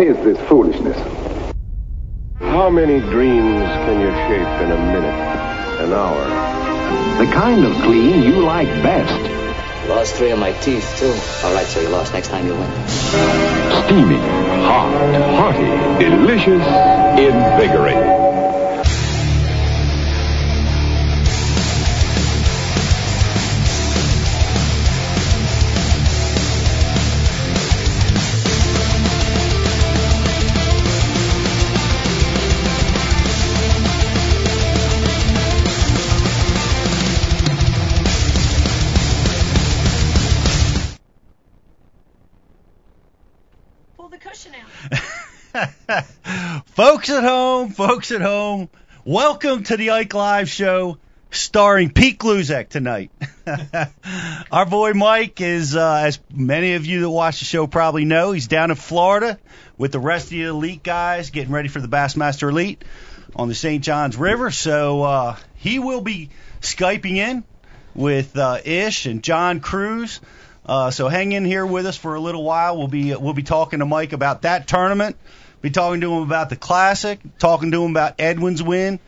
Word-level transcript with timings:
What 0.00 0.08
is 0.08 0.24
this 0.24 0.48
foolishness? 0.48 0.96
How 2.38 2.70
many 2.70 3.00
dreams 3.00 3.68
can 3.84 4.00
you 4.00 4.10
shape 4.28 4.62
in 4.62 4.70
a 4.72 4.78
minute, 4.78 5.12
an 5.84 5.92
hour? 5.92 7.22
The 7.22 7.30
kind 7.30 7.66
of 7.66 7.74
clean 7.82 8.22
you 8.22 8.40
like 8.40 8.68
best. 8.82 9.12
Lost 9.90 10.14
three 10.14 10.30
of 10.30 10.38
my 10.38 10.52
teeth, 10.52 10.96
too. 10.96 11.12
All 11.46 11.52
right, 11.52 11.66
so 11.66 11.82
you 11.82 11.90
lost. 11.90 12.14
Next 12.14 12.28
time 12.28 12.46
you 12.46 12.54
win. 12.54 12.70
Steamy, 12.88 14.16
hot, 14.64 14.90
hearty, 15.36 16.02
delicious, 16.02 16.64
invigorating. 17.20 18.09
Folks 47.00 47.08
at 47.08 47.24
home, 47.24 47.70
folks 47.70 48.10
at 48.10 48.20
home, 48.20 48.68
welcome 49.06 49.62
to 49.64 49.78
the 49.78 49.88
Ike 49.92 50.12
Live 50.12 50.50
Show 50.50 50.98
starring 51.30 51.88
Pete 51.88 52.18
Gluszek 52.18 52.68
tonight. 52.68 53.10
Our 54.52 54.66
boy 54.66 54.92
Mike 54.92 55.40
is, 55.40 55.74
uh, 55.74 56.02
as 56.04 56.20
many 56.30 56.74
of 56.74 56.84
you 56.84 57.00
that 57.00 57.08
watch 57.08 57.38
the 57.38 57.46
show 57.46 57.66
probably 57.66 58.04
know, 58.04 58.32
he's 58.32 58.48
down 58.48 58.68
in 58.68 58.76
Florida 58.76 59.38
with 59.78 59.92
the 59.92 59.98
rest 59.98 60.26
of 60.26 60.30
the 60.32 60.42
elite 60.42 60.82
guys 60.82 61.30
getting 61.30 61.54
ready 61.54 61.68
for 61.68 61.80
the 61.80 61.88
Bassmaster 61.88 62.50
Elite 62.50 62.84
on 63.34 63.48
the 63.48 63.54
St. 63.54 63.82
Johns 63.82 64.18
River. 64.18 64.50
So 64.50 65.02
uh, 65.02 65.36
he 65.54 65.78
will 65.78 66.02
be 66.02 66.28
Skyping 66.60 67.16
in 67.16 67.44
with 67.94 68.36
uh, 68.36 68.58
Ish 68.62 69.06
and 69.06 69.22
John 69.22 69.60
Crews. 69.60 70.20
Uh, 70.66 70.90
so 70.90 71.08
hang 71.08 71.32
in 71.32 71.46
here 71.46 71.64
with 71.64 71.86
us 71.86 71.96
for 71.96 72.14
a 72.14 72.20
little 72.20 72.44
while. 72.44 72.76
We'll 72.76 72.88
be 72.88 73.14
we'll 73.14 73.32
be 73.32 73.42
talking 73.42 73.78
to 73.78 73.86
Mike 73.86 74.12
about 74.12 74.42
that 74.42 74.68
tournament. 74.68 75.16
Be 75.62 75.70
talking 75.70 76.00
to 76.00 76.12
him 76.12 76.22
about 76.22 76.48
the 76.48 76.56
classic. 76.56 77.20
Talking 77.38 77.70
to 77.72 77.84
him 77.84 77.90
about 77.90 78.14
Edwin's 78.18 78.62
win. 78.62 78.98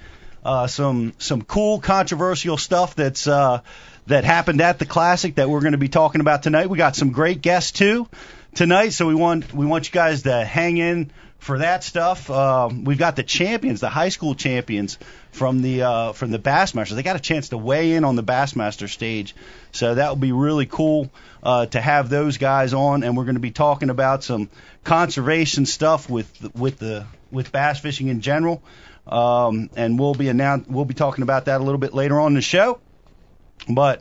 Uh, 0.45 0.67
some 0.67 1.13
some 1.19 1.43
cool 1.43 1.81
controversial 1.81 2.57
stuff 2.57 2.95
that's 2.95 3.27
uh, 3.27 3.61
that 4.07 4.25
happened 4.25 4.61
at 4.61 4.79
the 4.79 4.87
classic 4.87 5.37
that 5.37 5.49
we're 5.49 5.61
going 5.61 5.73
to 5.73 5.79
be 5.79 5.89
talking 5.89 6.21
about 6.21 6.43
tonight. 6.43 6.69
We 6.69 6.79
got 6.79 6.97
some 6.97 7.13
great 7.13 7.41
guests 7.41 7.71
too 7.71 8.09
tonight, 8.55 8.91
so 8.91 9.07
we 9.07 9.15
want 9.15 9.55
we 9.55 9.67
want 9.67 9.87
you 9.87 9.93
guys 9.93 10.23
to 10.23 10.45
hang 10.45 10.79
in 10.79 11.13
for 11.43 11.59
that 11.59 11.83
stuff. 11.83 12.31
Um, 12.31 12.85
we've 12.85 12.99
got 12.99 13.17
the 13.17 13.25
champions, 13.25 13.81
the 13.81 13.89
high 13.89 14.11
school 14.11 14.37
champions 14.37 14.97
from 15.33 15.61
the 15.61 15.83
uh, 15.83 16.13
from 16.13 16.31
the 16.31 16.39
Bassmasters. 16.39 16.95
They 16.95 17.03
got 17.03 17.17
a 17.17 17.21
chance 17.21 17.49
to 17.49 17.59
weigh 17.59 17.95
in 17.95 18.05
on 18.05 18.15
the 18.15 18.23
Bassmaster 18.23 18.89
stage, 18.89 19.35
so 19.73 19.97
that 19.97 20.09
will 20.09 20.17
be 20.17 20.31
really 20.31 20.67
cool 20.67 21.11
uh, 21.43 21.67
to 21.67 21.81
have 21.81 22.09
those 22.09 22.39
guys 22.39 22.75
on. 22.75 23.03
And 23.03 23.17
we're 23.17 23.25
going 23.25 23.35
to 23.35 23.41
be 23.41 23.51
talking 23.51 23.91
about 23.91 24.23
some 24.23 24.51
conservation 24.85 25.67
stuff 25.67 26.09
with 26.09 26.55
with 26.55 26.79
the 26.79 27.07
with 27.33 27.51
bass 27.51 27.81
fishing 27.81 28.07
in 28.07 28.21
general. 28.21 28.63
Um, 29.09 29.69
and 29.75 29.99
we'll 29.99 30.15
be 30.15 30.29
announce- 30.29 30.69
we'll 30.69 30.85
be 30.85 30.95
talking 30.95 31.23
about 31.23 31.47
that 31.47 31.61
a 31.61 31.65
little 31.65 31.81
bit 31.81 31.93
later 31.93 32.21
on 32.21 32.29
in 32.29 32.35
the 32.35 32.41
show. 32.41 32.79
But 33.69 34.01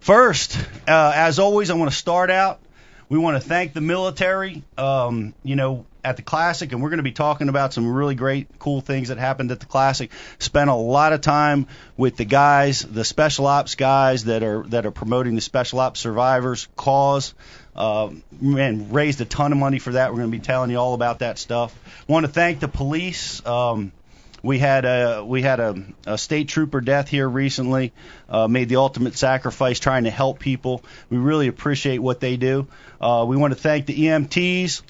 first, 0.00 0.58
uh, 0.86 1.12
as 1.14 1.38
always, 1.38 1.70
I 1.70 1.74
want 1.74 1.90
to 1.90 1.96
start 1.96 2.30
out. 2.30 2.60
We 3.08 3.16
want 3.16 3.42
to 3.42 3.48
thank 3.48 3.72
the 3.72 3.80
military. 3.80 4.62
Um, 4.76 5.32
you 5.42 5.56
know, 5.56 5.86
at 6.04 6.16
the 6.16 6.22
Classic, 6.22 6.72
and 6.72 6.82
we're 6.82 6.90
going 6.90 6.98
to 6.98 7.04
be 7.04 7.12
talking 7.12 7.48
about 7.48 7.72
some 7.72 7.92
really 7.92 8.14
great, 8.14 8.58
cool 8.58 8.80
things 8.80 9.08
that 9.08 9.18
happened 9.18 9.50
at 9.50 9.60
the 9.60 9.66
Classic. 9.66 10.10
Spent 10.38 10.68
a 10.68 10.74
lot 10.74 11.12
of 11.12 11.20
time 11.20 11.66
with 11.96 12.16
the 12.16 12.24
guys, 12.24 12.80
the 12.80 13.04
special 13.04 13.46
ops 13.46 13.74
guys 13.76 14.24
that 14.24 14.42
are 14.42 14.64
that 14.68 14.86
are 14.86 14.90
promoting 14.90 15.34
the 15.34 15.40
special 15.40 15.80
ops 15.80 16.00
survivors 16.00 16.68
cause. 16.76 17.34
Uh, 17.74 18.10
and 18.42 18.92
raised 18.92 19.18
a 19.22 19.24
ton 19.24 19.50
of 19.50 19.56
money 19.56 19.78
for 19.78 19.92
that. 19.92 20.10
We're 20.10 20.18
going 20.18 20.30
to 20.30 20.36
be 20.36 20.44
telling 20.44 20.70
you 20.70 20.76
all 20.76 20.92
about 20.92 21.20
that 21.20 21.38
stuff. 21.38 21.74
Want 22.06 22.26
to 22.26 22.30
thank 22.30 22.60
the 22.60 22.68
police. 22.68 23.44
Um, 23.46 23.92
we 24.42 24.58
had 24.58 24.84
a 24.84 25.24
we 25.24 25.40
had 25.40 25.58
a, 25.58 25.82
a 26.06 26.18
state 26.18 26.48
trooper 26.48 26.82
death 26.82 27.08
here 27.08 27.26
recently. 27.26 27.92
Uh, 28.28 28.46
made 28.46 28.68
the 28.68 28.76
ultimate 28.76 29.16
sacrifice 29.16 29.78
trying 29.78 30.04
to 30.04 30.10
help 30.10 30.38
people. 30.38 30.84
We 31.08 31.16
really 31.16 31.48
appreciate 31.48 31.98
what 31.98 32.20
they 32.20 32.36
do. 32.36 32.66
Uh, 33.00 33.24
we 33.26 33.38
want 33.38 33.54
to 33.54 33.58
thank 33.58 33.86
the 33.86 33.98
EMTs 33.98 34.82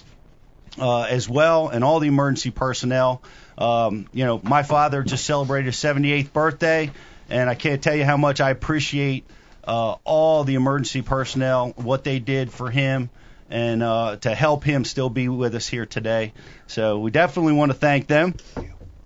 uh, 0.79 1.03
as 1.03 1.29
well, 1.29 1.69
and 1.69 1.85
all 1.85 2.01
the 2.01 2.09
emergency 2.09 2.51
personnel. 2.51 3.23
Um, 3.59 4.07
you 4.13 4.25
know, 4.25 4.41
my 4.43 4.63
father 4.63 5.03
just 5.03 5.25
celebrated 5.25 5.67
his 5.67 5.77
78th 5.77 6.33
birthday, 6.33 6.91
and 7.29 7.49
I 7.51 7.55
can't 7.55 7.83
tell 7.83 7.95
you 7.95 8.05
how 8.05 8.17
much 8.17 8.41
I 8.41 8.51
appreciate 8.51 9.25
uh, 9.65 9.97
all 10.05 10.45
the 10.45 10.55
emergency 10.55 11.03
personnel, 11.03 11.71
what 11.77 12.05
they 12.05 12.19
did 12.19 12.53
for 12.53 12.71
him, 12.71 13.11
and 13.51 13.83
uh, 13.83 14.17
to 14.17 14.35
help 14.35 14.65
him 14.65 14.85
still 14.85 15.11
be 15.11 15.29
with 15.29 15.55
us 15.55 15.69
here 15.69 15.87
today. 15.87 16.33
So 16.67 16.99
we 16.99 17.11
definitely 17.11 17.53
want 17.53 17.71
to 17.71 17.79
thank 17.79 18.07
them. 18.07 18.35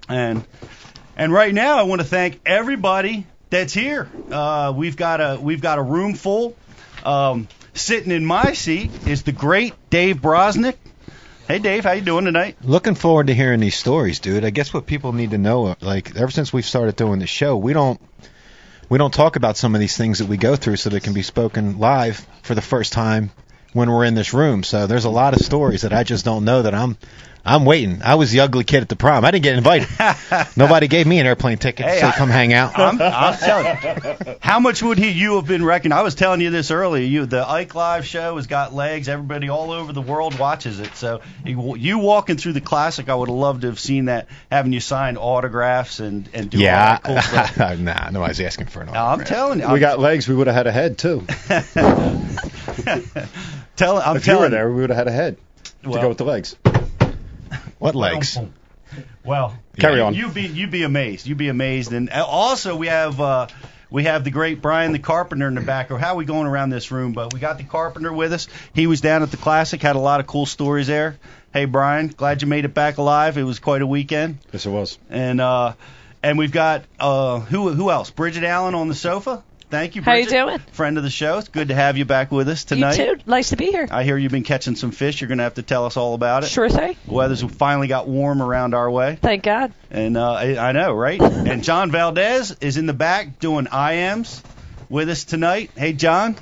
And 0.08 0.46
and 1.16 1.32
right 1.32 1.52
now, 1.52 1.78
I 1.78 1.82
want 1.82 2.00
to 2.00 2.06
thank 2.06 2.40
everybody 2.46 3.26
that's 3.50 3.72
here. 3.72 4.08
Uh, 4.30 4.72
we've 4.76 4.96
got 4.96 5.20
a 5.20 5.38
we've 5.40 5.60
got 5.60 5.78
a 5.78 5.82
room 5.82 6.14
full. 6.14 6.56
Um, 7.04 7.48
sitting 7.74 8.12
in 8.12 8.24
my 8.24 8.52
seat 8.52 8.90
is 9.06 9.22
the 9.22 9.32
great 9.32 9.74
Dave 9.90 10.18
Brosnick. 10.18 10.76
Hey 11.48 11.60
Dave, 11.60 11.84
how 11.84 11.92
you 11.92 12.00
doing 12.00 12.24
tonight? 12.24 12.56
Looking 12.64 12.96
forward 12.96 13.28
to 13.28 13.34
hearing 13.34 13.60
these 13.60 13.76
stories, 13.76 14.18
dude. 14.18 14.44
I 14.44 14.50
guess 14.50 14.74
what 14.74 14.84
people 14.84 15.12
need 15.12 15.30
to 15.30 15.38
know, 15.38 15.76
like 15.80 16.16
ever 16.16 16.32
since 16.32 16.52
we've 16.52 16.64
started 16.64 16.96
doing 16.96 17.20
the 17.20 17.28
show, 17.28 17.56
we 17.56 17.72
don't 17.72 18.00
we 18.88 18.98
don't 18.98 19.14
talk 19.14 19.36
about 19.36 19.56
some 19.56 19.72
of 19.72 19.80
these 19.80 19.96
things 19.96 20.18
that 20.18 20.26
we 20.26 20.38
go 20.38 20.56
through 20.56 20.74
so 20.74 20.90
they 20.90 20.98
can 20.98 21.12
be 21.12 21.22
spoken 21.22 21.78
live 21.78 22.26
for 22.42 22.56
the 22.56 22.60
first 22.60 22.92
time 22.92 23.30
when 23.74 23.88
we're 23.88 24.04
in 24.04 24.16
this 24.16 24.34
room. 24.34 24.64
So 24.64 24.88
there's 24.88 25.04
a 25.04 25.10
lot 25.10 25.34
of 25.34 25.40
stories 25.40 25.82
that 25.82 25.92
I 25.92 26.02
just 26.02 26.24
don't 26.24 26.44
know 26.44 26.62
that 26.62 26.74
I'm 26.74 26.96
I'm 27.46 27.64
waiting. 27.64 28.02
I 28.02 28.16
was 28.16 28.32
the 28.32 28.40
ugly 28.40 28.64
kid 28.64 28.82
at 28.82 28.88
the 28.88 28.96
prom. 28.96 29.24
I 29.24 29.30
didn't 29.30 29.44
get 29.44 29.56
invited. 29.56 29.88
Nobody 30.56 30.88
gave 30.88 31.06
me 31.06 31.20
an 31.20 31.26
airplane 31.26 31.58
ticket 31.58 31.86
Hey, 31.86 31.94
to 31.94 32.00
say 32.00 32.06
I- 32.08 32.12
come 32.12 32.28
hang 32.28 32.52
out. 32.52 32.76
I'm, 32.78 33.00
I'm 33.00 33.38
telling 33.38 33.66
you, 34.26 34.36
how 34.40 34.58
much 34.58 34.82
would 34.82 34.98
he 34.98 35.10
you 35.10 35.36
have 35.36 35.46
been 35.46 35.64
reckoned? 35.64 35.94
I 35.94 36.02
was 36.02 36.14
telling 36.16 36.40
you 36.40 36.50
this 36.50 36.70
earlier. 36.70 37.04
You 37.04 37.24
the 37.26 37.48
Ike 37.48 37.74
Live 37.74 38.04
show 38.04 38.36
has 38.36 38.46
got 38.48 38.74
legs. 38.74 39.08
Everybody 39.08 39.48
all 39.48 39.70
over 39.70 39.92
the 39.92 40.02
world 40.02 40.38
watches 40.38 40.80
it. 40.80 40.94
So 40.96 41.20
you, 41.44 41.76
you 41.76 41.98
walking 41.98 42.36
through 42.36 42.54
the 42.54 42.60
classic, 42.60 43.08
I 43.08 43.14
would 43.14 43.28
have 43.28 43.36
loved 43.38 43.60
to 43.62 43.68
have 43.68 43.78
seen 43.78 44.06
that, 44.06 44.26
having 44.50 44.72
you 44.72 44.80
sign 44.80 45.16
autographs 45.16 46.00
and 46.00 46.28
and 46.34 46.50
do 46.50 46.58
all 46.58 46.64
yeah, 46.64 46.98
that 46.98 47.02
cool 47.04 47.20
stuff. 47.22 47.78
nah, 47.78 48.10
nobody's 48.10 48.40
asking 48.40 48.66
for 48.66 48.80
an 48.80 48.86
Now, 48.92 49.06
I'm 49.06 49.20
autograph. 49.20 49.28
telling 49.28 49.60
you, 49.60 49.72
we 49.72 49.78
got 49.78 49.98
legs, 50.00 50.26
we 50.28 50.34
would 50.34 50.48
have 50.48 50.56
had 50.56 50.66
a 50.66 50.72
head 50.72 50.98
too. 50.98 51.24
tell, 53.76 53.98
I'm 53.98 54.16
if 54.16 54.26
you 54.26 54.38
were 54.38 54.48
there, 54.48 54.68
we 54.70 54.80
would 54.80 54.90
have 54.90 54.96
had 54.98 55.08
a 55.08 55.12
head 55.12 55.36
to 55.82 55.90
go 55.90 56.08
with 56.08 56.18
the 56.18 56.24
legs. 56.24 56.56
What 57.78 57.94
legs? 57.94 58.38
Well, 59.24 59.58
Carry 59.78 59.96
you- 59.96 60.02
on. 60.04 60.14
You'd 60.14 60.34
be 60.34 60.42
you'd 60.46 60.70
be 60.70 60.82
amazed. 60.84 61.26
You'd 61.26 61.38
be 61.38 61.48
amazed. 61.48 61.92
And 61.92 62.08
also 62.10 62.76
we 62.76 62.86
have 62.86 63.20
uh, 63.20 63.48
we 63.90 64.04
have 64.04 64.24
the 64.24 64.30
great 64.30 64.62
Brian 64.62 64.92
the 64.92 64.98
Carpenter 64.98 65.48
in 65.48 65.54
the 65.54 65.60
back. 65.60 65.90
Or 65.90 65.98
how 65.98 66.12
are 66.12 66.16
we 66.16 66.24
going 66.24 66.46
around 66.46 66.70
this 66.70 66.90
room? 66.90 67.12
But 67.12 67.32
we 67.34 67.40
got 67.40 67.58
the 67.58 67.64
Carpenter 67.64 68.12
with 68.12 68.32
us. 68.32 68.48
He 68.74 68.86
was 68.86 69.00
down 69.00 69.22
at 69.22 69.30
the 69.30 69.36
Classic. 69.36 69.82
Had 69.82 69.96
a 69.96 70.00
lot 70.00 70.20
of 70.20 70.26
cool 70.26 70.46
stories 70.46 70.86
there. 70.86 71.16
Hey 71.52 71.64
Brian, 71.64 72.08
glad 72.08 72.42
you 72.42 72.48
made 72.48 72.64
it 72.64 72.74
back 72.74 72.98
alive. 72.98 73.38
It 73.38 73.42
was 73.42 73.58
quite 73.58 73.82
a 73.82 73.86
weekend. 73.86 74.38
Yes, 74.52 74.66
it 74.66 74.70
was. 74.70 74.98
And 75.10 75.40
uh, 75.40 75.72
and 76.22 76.38
we've 76.38 76.52
got 76.52 76.84
uh, 77.00 77.40
who 77.40 77.72
who 77.72 77.90
else? 77.90 78.10
Bridget 78.10 78.44
Allen 78.44 78.74
on 78.74 78.88
the 78.88 78.94
sofa. 78.94 79.42
Thank 79.68 79.96
you, 79.96 80.02
How 80.02 80.14
you 80.14 80.26
doing? 80.26 80.58
Friend 80.72 80.96
of 80.96 81.02
the 81.02 81.10
show. 81.10 81.38
It's 81.38 81.48
good 81.48 81.68
to 81.68 81.74
have 81.74 81.96
you 81.96 82.04
back 82.04 82.30
with 82.30 82.48
us 82.48 82.64
tonight. 82.64 82.98
You 82.98 83.16
too. 83.16 83.22
Nice 83.26 83.48
to 83.50 83.56
be 83.56 83.66
here. 83.66 83.88
I 83.90 84.04
hear 84.04 84.16
you've 84.16 84.30
been 84.30 84.44
catching 84.44 84.76
some 84.76 84.92
fish. 84.92 85.20
You're 85.20 85.26
going 85.28 85.38
to 85.38 85.44
have 85.44 85.54
to 85.54 85.62
tell 85.62 85.86
us 85.86 85.96
all 85.96 86.14
about 86.14 86.44
it. 86.44 86.48
Sure 86.48 86.68
thing. 86.68 86.96
Weather's 87.06 87.42
finally 87.42 87.88
got 87.88 88.06
warm 88.06 88.40
around 88.40 88.74
our 88.74 88.88
way. 88.88 89.18
Thank 89.20 89.42
God. 89.42 89.72
And 89.90 90.16
uh, 90.16 90.32
I, 90.32 90.68
I 90.68 90.72
know, 90.72 90.92
right? 90.92 91.20
and 91.22 91.64
John 91.64 91.90
Valdez 91.90 92.56
is 92.60 92.76
in 92.76 92.86
the 92.86 92.92
back 92.92 93.40
doing 93.40 93.66
IMs 93.66 94.40
with 94.88 95.08
us 95.08 95.24
tonight. 95.24 95.72
Hey, 95.76 95.92
John. 95.94 96.36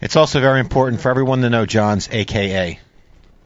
It's 0.00 0.16
also 0.16 0.40
very 0.40 0.60
important 0.60 1.02
for 1.02 1.10
everyone 1.10 1.42
to 1.42 1.50
know 1.50 1.66
John's 1.66 2.08
AKA. 2.10 2.80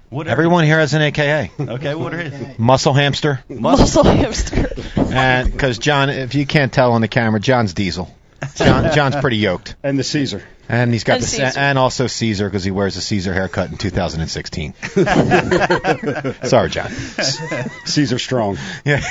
What 0.09 0.29
Everyone 0.29 0.63
here 0.65 0.79
has 0.79 0.95
an 0.95 1.03
AKA. 1.03 1.51
Okay, 1.59 1.97
what 1.97 2.15
are 2.15 2.19
his? 2.19 2.59
Muscle 2.61 2.95
hamster. 2.95 3.41
Muscle 3.49 4.05
hamster. 4.05 4.69
And 4.97 5.51
because 5.51 5.79
John, 5.79 6.11
if 6.11 6.37
you 6.37 6.47
can't 6.47 6.73
tell 6.73 6.93
on 6.93 7.01
the 7.01 7.09
camera, 7.09 7.41
John's 7.41 7.75
Diesel. 7.75 8.09
John, 8.55 8.93
John's 8.95 9.17
pretty 9.17 9.39
yoked. 9.39 9.75
And 9.83 9.99
the 9.99 10.05
Caesar. 10.05 10.43
And 10.69 10.93
he's 10.93 11.05
got 11.05 11.15
And 11.15 11.23
the 11.23 11.27
Caesar. 11.29 11.59
and 11.59 11.79
also 11.79 12.07
Caesar 12.09 12.49
because 12.49 12.65
he 12.65 12.71
wears 12.73 12.97
a 12.97 13.01
Caesar 13.01 13.33
haircut 13.33 13.71
in 13.71 13.77
2016. 13.79 14.75
Sorry, 16.43 16.71
John. 16.71 16.91
Caesar 16.91 18.19
strong. 18.19 18.59
Yeah. 18.85 19.03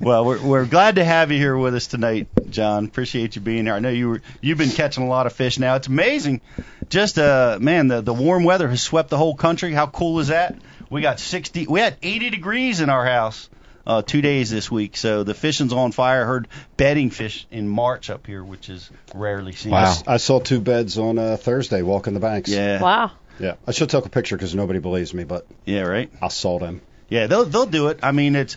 Well, 0.00 0.24
we're 0.24 0.42
we're 0.42 0.64
glad 0.66 0.96
to 0.96 1.04
have 1.04 1.30
you 1.32 1.38
here 1.38 1.56
with 1.56 1.74
us 1.74 1.86
tonight, 1.86 2.28
John. 2.50 2.86
Appreciate 2.86 3.36
you 3.36 3.42
being 3.42 3.66
here. 3.66 3.74
I 3.74 3.78
know 3.78 3.90
you 3.90 4.08
were 4.08 4.22
you've 4.40 4.58
been 4.58 4.70
catching 4.70 5.04
a 5.04 5.08
lot 5.08 5.26
of 5.26 5.32
fish 5.34 5.58
now. 5.58 5.74
It's 5.76 5.86
amazing. 5.88 6.40
Just 6.88 7.18
uh 7.18 7.58
man, 7.60 7.88
the 7.88 8.00
the 8.00 8.14
warm 8.14 8.44
weather 8.44 8.68
has 8.68 8.80
swept 8.82 9.10
the 9.10 9.18
whole 9.18 9.34
country. 9.34 9.72
How 9.72 9.86
cool 9.86 10.20
is 10.20 10.28
that? 10.28 10.56
we 10.88 11.00
got 11.02 11.18
60. 11.18 11.66
We 11.66 11.80
had 11.80 11.96
80 12.00 12.30
degrees 12.30 12.80
in 12.80 12.88
our 12.90 13.04
house 13.04 13.50
uh, 13.86 14.02
two 14.02 14.20
days 14.20 14.50
this 14.50 14.70
week. 14.70 14.96
So 14.96 15.22
the 15.22 15.34
fishing's 15.34 15.72
on 15.72 15.92
fire. 15.92 16.22
I 16.22 16.26
heard 16.26 16.48
bedding 16.76 17.10
fish 17.10 17.46
in 17.50 17.68
March 17.68 18.10
up 18.10 18.26
here, 18.26 18.42
which 18.42 18.68
is 18.68 18.90
rarely 19.14 19.52
seen. 19.52 19.72
Wow. 19.72 19.94
I 20.06 20.16
saw 20.16 20.40
two 20.40 20.60
beds 20.60 20.98
on 20.98 21.18
uh, 21.18 21.36
Thursday 21.36 21.82
walking 21.82 22.14
the 22.14 22.20
banks. 22.20 22.50
Yeah. 22.50 22.82
Wow. 22.82 23.12
Yeah. 23.38 23.54
I 23.66 23.72
should 23.72 23.90
take 23.90 24.04
a 24.04 24.08
picture 24.08 24.36
because 24.36 24.54
nobody 24.54 24.78
believes 24.78 25.12
me, 25.14 25.24
but 25.24 25.46
Yeah. 25.64 25.82
Right. 25.82 26.10
I 26.20 26.28
saw 26.28 26.58
them. 26.58 26.80
Yeah. 27.08 27.26
They'll 27.26 27.44
they'll 27.44 27.66
do 27.66 27.88
it. 27.88 28.00
I 28.02 28.12
mean, 28.12 28.34
it's 28.36 28.56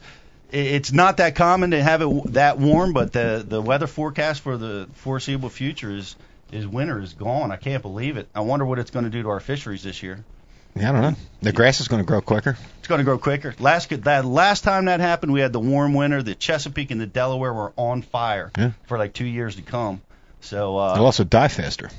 it's 0.52 0.92
not 0.92 1.18
that 1.18 1.36
common 1.36 1.72
to 1.72 1.84
have 1.84 2.02
it 2.02 2.06
w- 2.06 2.24
that 2.32 2.58
warm, 2.58 2.94
but 2.94 3.14
the 3.14 3.46
the 3.48 3.62
weather 3.62 3.88
forecast 3.88 4.42
for 4.42 4.58
the 4.58 4.88
foreseeable 4.94 5.50
future 5.50 5.92
is 5.96 6.16
is 6.52 6.66
winter 6.66 7.00
is 7.00 7.14
gone. 7.14 7.52
I 7.52 7.58
can't 7.58 7.84
believe 7.84 8.18
it. 8.18 8.28
I 8.34 8.40
wonder 8.42 8.66
what 8.66 8.80
it's 8.80 8.90
going 8.90 9.06
to 9.06 9.12
do 9.12 9.22
to 9.24 9.30
our 9.30 9.40
fisheries 9.40 9.84
this 9.84 10.02
year. 10.02 10.24
Yeah, 10.76 10.90
I 10.90 10.92
don't 10.94 11.02
know. 11.02 11.16
The 11.42 11.52
grass 11.52 11.80
is 11.82 11.88
going 11.88 12.02
to 12.02 12.06
grow 12.08 12.22
quicker. 12.22 12.58
It's 12.80 12.88
going 12.88 13.00
to 13.00 13.04
grow 13.06 13.18
quicker. 13.18 13.56
Last 13.60 13.90
that 14.04 14.26
last 14.26 14.64
time 14.64 14.86
that 14.86 15.00
happened, 15.00 15.34
we 15.34 15.40
had 15.40 15.54
the 15.54 15.60
warm 15.60 15.94
winter. 15.94 16.22
The 16.22 16.36
Chesapeake 16.36 16.92
and 16.92 17.00
the 17.02 17.08
Delaware 17.08 17.54
were 17.54 17.74
on 17.76 18.02
fire 18.02 18.52
Yeah. 18.58 18.72
for 18.88 18.98
like 18.98 19.14
two 19.14 19.26
years 19.26 19.56
to 19.56 19.62
come. 19.62 20.02
So 20.42 20.78
uh, 20.78 20.94
It'll 20.94 21.06
also 21.06 21.24
die 21.24 21.48
faster. 21.48 21.90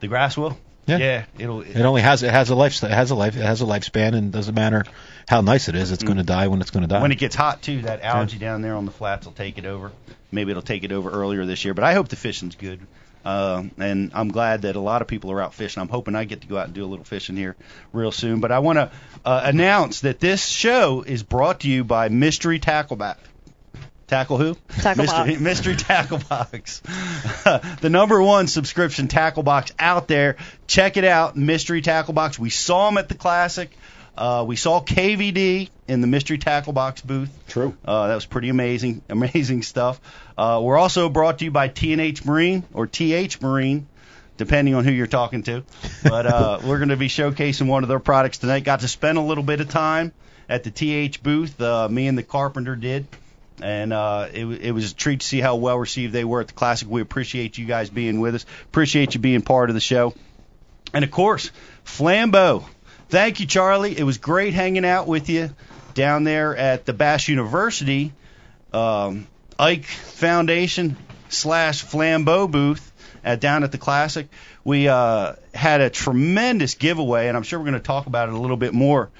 the 0.00 0.08
grass 0.08 0.36
will. 0.36 0.56
Yeah. 0.86 0.98
Yeah. 0.98 1.24
It'll. 1.38 1.62
It 1.62 1.80
only 1.80 2.02
has 2.02 2.22
it 2.22 2.30
has 2.30 2.50
a 2.50 2.54
life 2.54 2.82
it 2.82 2.90
has 2.90 3.10
a 3.10 3.14
life 3.14 3.36
it 3.36 3.42
has 3.42 3.62
a 3.62 3.64
lifespan 3.64 4.14
and 4.14 4.30
doesn't 4.32 4.54
matter 4.54 4.84
how 5.26 5.40
nice 5.40 5.68
it 5.68 5.74
is. 5.76 5.90
It's 5.92 6.02
going 6.04 6.18
to 6.18 6.22
die 6.24 6.48
when 6.48 6.60
it's 6.60 6.70
going 6.70 6.82
to 6.82 6.88
die. 6.88 7.00
when 7.00 7.10
it 7.12 7.18
gets 7.18 7.34
hot 7.34 7.62
too, 7.62 7.82
that 7.82 8.02
algae 8.02 8.36
down 8.38 8.60
there 8.60 8.74
on 8.74 8.84
the 8.84 8.92
flats 8.92 9.24
will 9.24 9.32
take 9.32 9.56
it 9.56 9.64
over. 9.64 9.92
Maybe 10.30 10.50
it'll 10.50 10.62
take 10.62 10.84
it 10.84 10.92
over 10.92 11.10
earlier 11.10 11.46
this 11.46 11.64
year, 11.64 11.72
but 11.74 11.84
I 11.84 11.94
hope 11.94 12.08
the 12.08 12.16
fishing's 12.16 12.56
good. 12.56 12.80
Uh, 13.24 13.64
and 13.78 14.10
I'm 14.14 14.28
glad 14.28 14.62
that 14.62 14.76
a 14.76 14.80
lot 14.80 15.02
of 15.02 15.08
people 15.08 15.32
are 15.32 15.40
out 15.40 15.54
fishing. 15.54 15.80
I'm 15.80 15.88
hoping 15.88 16.14
I 16.14 16.24
get 16.24 16.42
to 16.42 16.46
go 16.46 16.58
out 16.58 16.66
and 16.66 16.74
do 16.74 16.84
a 16.84 16.86
little 16.86 17.04
fishing 17.04 17.36
here 17.36 17.56
real 17.92 18.12
soon. 18.12 18.40
But 18.40 18.52
I 18.52 18.58
want 18.58 18.76
to 18.76 18.90
uh, 19.24 19.40
announce 19.44 20.00
that 20.00 20.20
this 20.20 20.46
show 20.46 21.02
is 21.02 21.22
brought 21.22 21.60
to 21.60 21.68
you 21.68 21.84
by 21.84 22.08
Mystery 22.08 22.60
Tackleback. 22.60 23.16
Tackle 24.06 24.36
who? 24.36 24.56
Tackle 24.68 25.04
Mystery, 25.04 25.30
box. 25.30 25.40
Mystery 25.40 25.76
Tackle 25.76 26.18
Box. 26.18 26.80
the 27.80 27.88
number 27.90 28.20
one 28.22 28.46
subscription 28.46 29.08
tackle 29.08 29.42
box 29.42 29.72
out 29.78 30.08
there. 30.08 30.36
Check 30.66 30.98
it 30.98 31.04
out, 31.04 31.36
Mystery 31.36 31.80
Tackle 31.80 32.12
Box. 32.12 32.38
We 32.38 32.50
saw 32.50 32.90
them 32.90 32.98
at 32.98 33.08
the 33.08 33.14
Classic. 33.14 33.70
Uh, 34.16 34.44
we 34.46 34.56
saw 34.56 34.80
KVD 34.80 35.68
in 35.88 36.00
the 36.00 36.06
Mystery 36.06 36.38
Tackle 36.38 36.72
Box 36.72 37.00
booth. 37.00 37.30
True. 37.48 37.76
Uh, 37.84 38.08
that 38.08 38.14
was 38.14 38.26
pretty 38.26 38.48
amazing, 38.48 39.02
amazing 39.08 39.62
stuff. 39.62 40.00
Uh, 40.38 40.60
we're 40.62 40.78
also 40.78 41.08
brought 41.08 41.38
to 41.38 41.44
you 41.44 41.50
by 41.50 41.68
T&H 41.68 42.24
Marine 42.24 42.64
or 42.72 42.86
TH 42.86 43.40
Marine, 43.40 43.86
depending 44.36 44.74
on 44.74 44.84
who 44.84 44.92
you're 44.92 45.06
talking 45.06 45.42
to. 45.44 45.64
But 46.02 46.26
uh, 46.26 46.60
we're 46.64 46.78
going 46.78 46.90
to 46.90 46.96
be 46.96 47.08
showcasing 47.08 47.66
one 47.66 47.82
of 47.82 47.88
their 47.88 48.00
products 48.00 48.38
tonight. 48.38 48.64
Got 48.64 48.80
to 48.80 48.88
spend 48.88 49.18
a 49.18 49.22
little 49.22 49.44
bit 49.44 49.60
of 49.60 49.68
time 49.68 50.12
at 50.48 50.64
the 50.64 50.70
TH 50.70 51.22
booth. 51.22 51.60
Uh, 51.60 51.88
me 51.88 52.06
and 52.06 52.16
the 52.16 52.22
carpenter 52.22 52.76
did. 52.76 53.06
And 53.62 53.92
uh, 53.92 54.28
it, 54.32 54.44
it 54.46 54.72
was 54.72 54.92
a 54.92 54.94
treat 54.94 55.20
to 55.20 55.26
see 55.26 55.40
how 55.40 55.56
well 55.56 55.78
received 55.78 56.12
they 56.12 56.24
were 56.24 56.40
at 56.40 56.48
the 56.48 56.54
Classic. 56.54 56.88
We 56.88 57.00
appreciate 57.00 57.56
you 57.56 57.66
guys 57.66 57.88
being 57.88 58.20
with 58.20 58.34
us. 58.34 58.46
Appreciate 58.64 59.14
you 59.14 59.20
being 59.20 59.42
part 59.42 59.70
of 59.70 59.74
the 59.74 59.80
show. 59.80 60.12
And 60.92 61.04
of 61.04 61.10
course, 61.10 61.50
Flambeau. 61.84 62.64
Thank 63.08 63.40
you, 63.40 63.46
Charlie. 63.46 63.96
It 63.96 64.04
was 64.04 64.18
great 64.18 64.54
hanging 64.54 64.84
out 64.84 65.06
with 65.06 65.28
you 65.28 65.50
down 65.94 66.24
there 66.24 66.56
at 66.56 66.84
the 66.84 66.92
Bash 66.92 67.28
University 67.28 68.12
um, 68.72 69.26
Ike 69.58 69.84
Foundation 69.84 70.96
slash 71.28 71.84
Flambeau 71.84 72.50
booth 72.50 72.92
at, 73.22 73.40
down 73.40 73.62
at 73.62 73.72
the 73.72 73.78
Classic. 73.78 74.28
We 74.64 74.88
uh, 74.88 75.34
had 75.54 75.80
a 75.80 75.90
tremendous 75.90 76.74
giveaway, 76.74 77.28
and 77.28 77.36
I'm 77.36 77.44
sure 77.44 77.58
we're 77.58 77.66
going 77.66 77.74
to 77.74 77.80
talk 77.80 78.06
about 78.06 78.28
it 78.28 78.34
a 78.34 78.38
little 78.38 78.56
bit 78.56 78.74
more. 78.74 79.10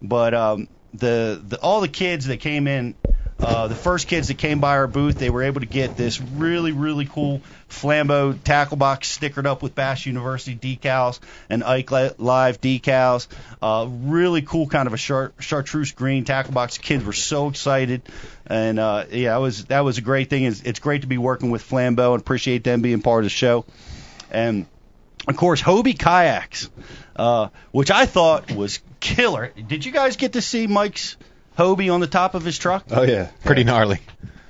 But 0.00 0.34
um, 0.34 0.68
the, 0.94 1.40
the 1.46 1.60
all 1.60 1.80
the 1.80 1.88
kids 1.88 2.26
that 2.26 2.38
came 2.38 2.66
in, 2.66 2.94
uh, 3.42 3.66
the 3.66 3.74
first 3.74 4.06
kids 4.06 4.28
that 4.28 4.38
came 4.38 4.60
by 4.60 4.76
our 4.76 4.86
booth, 4.86 5.18
they 5.18 5.30
were 5.30 5.42
able 5.42 5.60
to 5.60 5.66
get 5.66 5.96
this 5.96 6.20
really 6.20 6.72
really 6.72 7.06
cool 7.06 7.40
Flambeau 7.68 8.40
tackle 8.42 8.76
box 8.76 9.18
stickered 9.18 9.46
up 9.46 9.62
with 9.62 9.74
Bash 9.74 10.06
University 10.06 10.54
decals 10.54 11.18
and 11.50 11.64
Ike 11.64 11.90
Live 11.90 12.60
decals. 12.60 13.26
Uh, 13.60 13.88
really 13.88 14.42
cool 14.42 14.68
kind 14.68 14.86
of 14.86 14.94
a 14.94 14.96
char- 14.96 15.32
chartreuse 15.40 15.92
green 15.92 16.24
tackle 16.24 16.52
box. 16.52 16.78
Kids 16.78 17.04
were 17.04 17.12
so 17.12 17.48
excited, 17.48 18.02
and 18.46 18.78
uh, 18.78 19.06
yeah, 19.10 19.36
was 19.38 19.64
that 19.66 19.80
was 19.80 19.98
a 19.98 20.02
great 20.02 20.30
thing. 20.30 20.44
It's, 20.44 20.62
it's 20.62 20.78
great 20.78 21.00
to 21.00 21.08
be 21.08 21.18
working 21.18 21.50
with 21.50 21.68
Flambeau 21.68 22.12
and 22.12 22.20
appreciate 22.20 22.62
them 22.62 22.80
being 22.80 23.02
part 23.02 23.24
of 23.24 23.26
the 23.26 23.30
show. 23.30 23.64
And 24.30 24.66
of 25.26 25.36
course, 25.36 25.60
Hobie 25.60 25.98
kayaks, 25.98 26.70
uh, 27.16 27.48
which 27.70 27.90
I 27.90 28.06
thought 28.06 28.52
was 28.52 28.80
killer. 29.00 29.52
Did 29.66 29.84
you 29.84 29.92
guys 29.92 30.16
get 30.16 30.34
to 30.34 30.42
see 30.42 30.66
Mike's 30.66 31.16
Hobie 31.58 31.92
on 31.92 32.00
the 32.00 32.06
top 32.06 32.34
of 32.34 32.44
his 32.44 32.58
truck? 32.58 32.84
Oh 32.90 33.02
yeah. 33.02 33.30
Pretty 33.44 33.64
gnarly. 33.64 34.00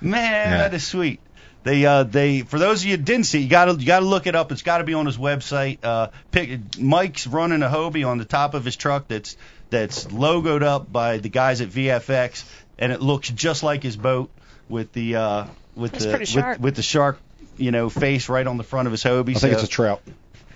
Man, 0.01 0.51
Yeah. 0.51 0.59
that 0.59 0.75
is 0.75 0.85
sweet. 0.87 1.21
They 1.65 1.85
uh 1.87 2.03
they 2.03 2.41
for 2.41 2.59
those 2.59 2.83
of 2.83 2.87
you 2.89 2.97
who 2.97 3.03
didn't 3.03 3.27
see, 3.27 3.39
you 3.41 3.49
gotta 3.49 3.75
you 3.75 3.87
gotta 3.87 4.05
look 4.05 4.27
it 4.27 4.35
up. 4.35 4.51
It's 4.51 4.63
got 4.63 4.79
to 4.79 4.85
be 4.85 4.95
on 4.95 5.07
his 5.07 5.17
website. 5.17 5.79
Uh, 5.85 6.09
pick, 6.33 6.79
Mike's 6.79 7.27
running 7.29 7.63
a 7.63 7.69
Hobie 7.69 8.07
on 8.07 8.19
the 8.19 8.25
top 8.25 8.55
of 8.55 8.65
his 8.65 8.75
truck 8.77 9.07
that's 9.09 9.37
that's 9.71 10.07
logoed 10.07 10.63
up 10.63 10.91
by 10.93 11.19
the 11.19 11.29
guys 11.29 11.61
at 11.61 11.69
VFX, 11.69 12.45
and 12.81 12.91
it 12.91 13.01
looks 13.01 13.31
just 13.31 13.63
like 13.63 13.83
his 13.85 13.97
boat 13.97 14.31
with 14.69 14.93
the 14.93 15.15
uh 15.17 15.45
with 15.77 15.93
That's 15.93 16.05
the 16.05 16.11
pretty 16.11 16.25
sharp. 16.25 16.59
with, 16.59 16.65
with 16.65 16.75
the 16.77 16.83
shark 16.83 17.21
you 17.57 17.71
know 17.71 17.89
face 17.89 18.29
right 18.29 18.47
on 18.47 18.57
the 18.57 18.65
front 18.65 18.87
of 18.89 18.93
his 18.93 19.05
Hobie. 19.05 19.31
I 19.37 19.39
think 19.39 19.53
so, 19.55 19.59
it's 19.61 19.63
a 19.63 19.69
trout. 19.69 20.03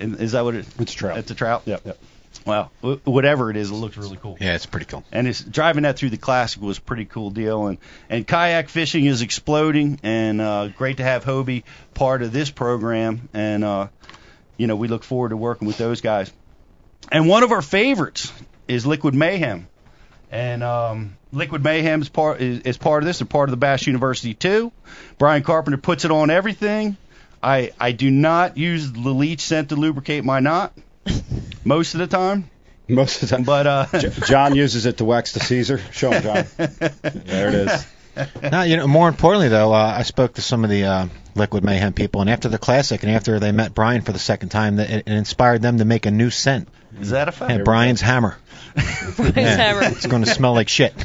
and 0.01 0.21
Is 0.21 0.33
that 0.33 0.43
what 0.45 0.57
it? 0.57 0.67
It's 0.81 0.93
a 0.93 0.97
trout. 0.97 1.19
It's 1.19 1.31
a 1.31 1.35
trout. 1.37 1.63
Yep. 1.67 1.83
Yep. 1.87 1.99
Wh- 2.83 3.07
whatever 3.07 3.51
it 3.51 3.57
is, 3.57 3.71
it 3.71 3.75
looks 3.75 3.97
really 3.97 4.17
cool. 4.17 4.37
Yeah, 4.41 4.55
it's 4.55 4.67
pretty 4.67 4.87
cool. 4.87 5.05
and 5.13 5.27
it's 5.27 5.43
driving 5.43 5.83
that 5.83 5.99
through 5.99 6.11
the 6.11 6.17
classic 6.17 6.63
was 6.63 6.79
a 6.79 6.81
pretty 6.81 7.05
cool 7.05 7.31
deal. 7.31 7.67
And 7.67 7.79
and 8.09 8.27
kayak 8.27 8.69
fishing 8.69 9.05
is 9.07 9.21
exploding. 9.23 9.99
And 10.03 10.41
uh 10.41 10.69
great 10.69 10.99
to 10.99 11.03
have 11.03 11.25
Hobie 11.25 11.65
part 11.95 12.23
of 12.23 12.33
this 12.33 12.51
program. 12.51 13.29
And 13.35 13.65
uh 13.65 13.89
you 14.57 14.67
know 14.69 14.77
we 14.77 14.89
look 14.89 15.03
forward 15.05 15.31
to 15.31 15.37
working 15.37 15.67
with 15.67 15.77
those 15.79 16.01
guys. 16.01 16.33
And 17.11 17.29
one 17.29 17.43
of 17.43 17.53
our 17.53 17.63
favorites 17.63 18.33
is 18.69 18.87
Liquid 18.87 19.15
Mayhem. 19.15 19.69
And 20.31 20.63
um 20.63 21.17
Liquid 21.33 21.63
Mayhem 21.63 22.01
is 22.03 22.09
part 22.09 22.41
is, 22.41 22.61
is 22.61 22.77
part 22.79 23.03
of 23.03 23.07
this. 23.07 23.19
They're 23.19 23.27
part 23.27 23.49
of 23.49 23.51
the 23.51 23.57
Bash 23.59 23.87
University 23.87 24.35
too. 24.35 24.73
Brian 25.19 25.43
Carpenter 25.43 25.79
puts 25.79 26.05
it 26.05 26.11
on 26.11 26.31
everything. 26.31 26.97
I 27.43 27.73
I 27.79 27.93
do 27.93 28.11
not 28.11 28.57
use 28.57 28.91
the 28.91 29.11
leech 29.11 29.41
scent 29.41 29.69
to 29.69 29.77
lubricate 29.77 30.25
my 30.25 30.41
knot 30.41 30.73
most 31.65 31.95
of 31.95 32.01
the 32.01 32.07
time 32.07 32.49
Most 32.89 33.23
of 33.23 33.29
the 33.29 33.37
time. 33.37 33.45
but 33.45 33.67
uh 33.67 33.87
J- 33.99 34.11
John 34.27 34.55
uses 34.55 34.87
it 34.87 34.99
to 34.99 35.05
wax 35.05 35.33
the 35.33 35.41
Caesar. 35.41 35.79
Show 35.93 36.11
him, 36.13 36.23
John. 36.23 36.47
There 36.57 37.49
it 37.49 37.55
is. 37.55 37.87
No, 38.51 38.63
you 38.63 38.79
know, 38.79 38.87
more 38.87 39.11
importantly 39.11 39.49
though, 39.49 39.75
uh, 39.75 39.95
I 39.99 40.03
spoke 40.03 40.35
to 40.35 40.41
some 40.41 40.65
of 40.65 40.71
the 40.71 40.85
uh, 40.85 41.09
Liquid 41.35 41.63
Mayhem 41.65 41.93
people, 41.93 42.23
and 42.23 42.31
after 42.31 42.49
the 42.49 42.57
classic, 42.57 43.03
and 43.03 43.13
after 43.13 43.39
they 43.39 43.53
met 43.53 43.75
Brian 43.75 44.01
for 44.01 44.13
the 44.13 44.19
second 44.19 44.49
time, 44.49 44.77
that 44.77 44.89
it, 44.89 45.05
it 45.07 45.13
inspired 45.13 45.61
them 45.61 45.77
to 45.81 45.85
make 45.85 46.07
a 46.07 46.11
new 46.11 46.31
scent. 46.31 46.67
Is 47.01 47.11
that 47.11 47.29
a 47.29 47.33
fact 47.33 47.51
And 47.53 47.65
Brian's 47.65 48.01
Hammer. 48.01 48.37
Brian's 49.17 49.37
Yeah, 49.37 49.57
hammer. 49.57 49.83
It's 49.85 50.07
going 50.07 50.25
to 50.25 50.31
smell 50.31 50.53
like 50.55 50.69
shit. 50.69 50.93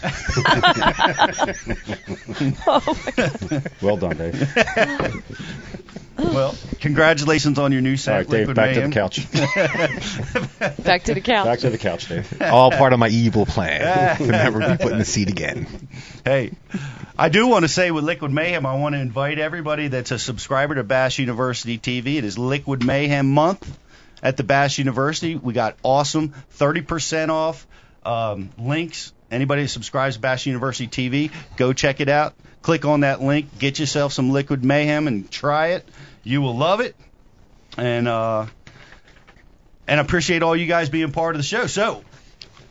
Oh 2.68 2.98
my 3.06 3.12
God. 3.12 3.72
Well 3.82 3.98
done, 3.98 4.18
Dave. 4.18 5.24
Well, 6.18 6.56
congratulations 6.80 7.58
on 7.58 7.72
your 7.72 7.82
new 7.82 7.94
All 7.94 7.98
set. 7.98 8.16
right, 8.16 8.30
Dave. 8.30 8.54
Back 8.54 8.76
Mayhem. 8.76 8.92
to 8.92 8.94
the 8.94 8.94
couch. 8.94 9.32
Back 10.84 11.04
to 11.06 11.16
the 11.16 11.22
couch. 11.22 11.46
Back 11.46 11.60
to 11.60 11.70
the 11.72 11.80
couch, 11.80 12.08
Dave. 12.10 12.42
All 12.42 12.70
part 12.70 12.94
of 12.94 13.00
my 13.00 13.08
evil 13.08 13.48
plan 13.48 14.18
to 14.18 14.28
never 14.28 14.60
be 14.60 14.78
put 14.78 14.92
in 14.92 15.00
the 15.00 15.06
seat 15.06 15.30
again. 15.30 15.66
Hey, 16.24 16.52
I 17.18 17.30
do 17.30 17.48
want 17.48 17.64
to 17.64 17.70
say 17.70 17.90
with 17.90 18.04
Liquid 18.04 18.32
Mayhem, 18.32 18.68
I 18.68 18.76
want 18.76 18.94
to 18.94 19.00
invite 19.00 19.40
everybody 19.40 19.88
that's 19.88 20.12
a 20.12 20.20
subscriber 20.20 20.76
to 20.76 20.84
Bash 20.84 21.18
University 21.18 21.80
TV. 21.80 22.18
It 22.18 22.24
is 22.24 22.38
Liquid 22.38 22.86
Mayhem 22.86 23.32
month 23.32 23.68
at 24.22 24.38
the 24.38 24.44
Bash 24.44 24.78
University. 24.78 25.36
We 25.36 25.54
got 25.54 25.78
awesome 25.84 26.34
30% 26.58 27.30
off 27.30 27.68
um, 28.04 28.50
links. 28.58 29.14
Anybody 29.30 29.64
that 29.64 29.70
subscribes 29.70 30.16
to 30.16 30.22
Bash 30.22 30.46
University 30.46 30.88
TV, 30.88 31.32
go 31.56 31.74
check 31.74 32.02
it 32.02 32.10
out. 32.10 32.34
Click 32.62 32.86
on 32.86 33.00
that 33.00 33.22
link, 33.22 33.58
get 33.58 33.80
yourself 33.80 34.14
some 34.14 34.30
Liquid 34.30 34.64
Mayhem, 34.64 35.08
and 35.08 35.32
try 35.32 35.68
it. 35.68 35.88
You 36.24 36.42
will 36.42 36.56
love 36.56 36.82
it. 36.82 36.96
And 37.78 38.08
uh, 38.08 38.46
and 39.88 40.00
I 40.00 40.04
appreciate 40.04 40.44
all 40.44 40.56
you 40.56 40.68
guys 40.68 40.90
being 40.90 41.12
part 41.12 41.36
of 41.36 41.40
the 41.40 41.48
show. 41.48 41.66
So 41.68 42.04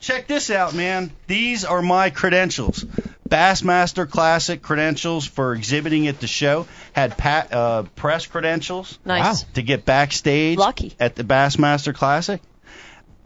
check 0.01 0.27
this 0.27 0.51
out, 0.51 0.75
man. 0.75 1.11
These 1.27 1.65
are 1.65 1.83
my 1.83 2.11
credentials. 2.11 2.85
Bassmaster 3.31 4.11
Classic 4.11 4.61
credentials 4.61 5.25
for 5.27 5.55
exhibiting 5.55 6.09
at 6.09 6.21
the 6.21 6.27
show. 6.27 6.67
Had 6.93 7.17
pat, 7.17 7.53
uh, 7.53 7.85
press 7.95 8.27
credentials 8.27 8.99
Nice. 9.05 9.45
to 9.55 9.63
get 9.63 9.85
backstage 9.85 10.59
Lucky. 10.59 10.95
at 11.01 11.15
the 11.15 11.25
Bassmaster 11.25 11.95
Classic. 11.95 12.43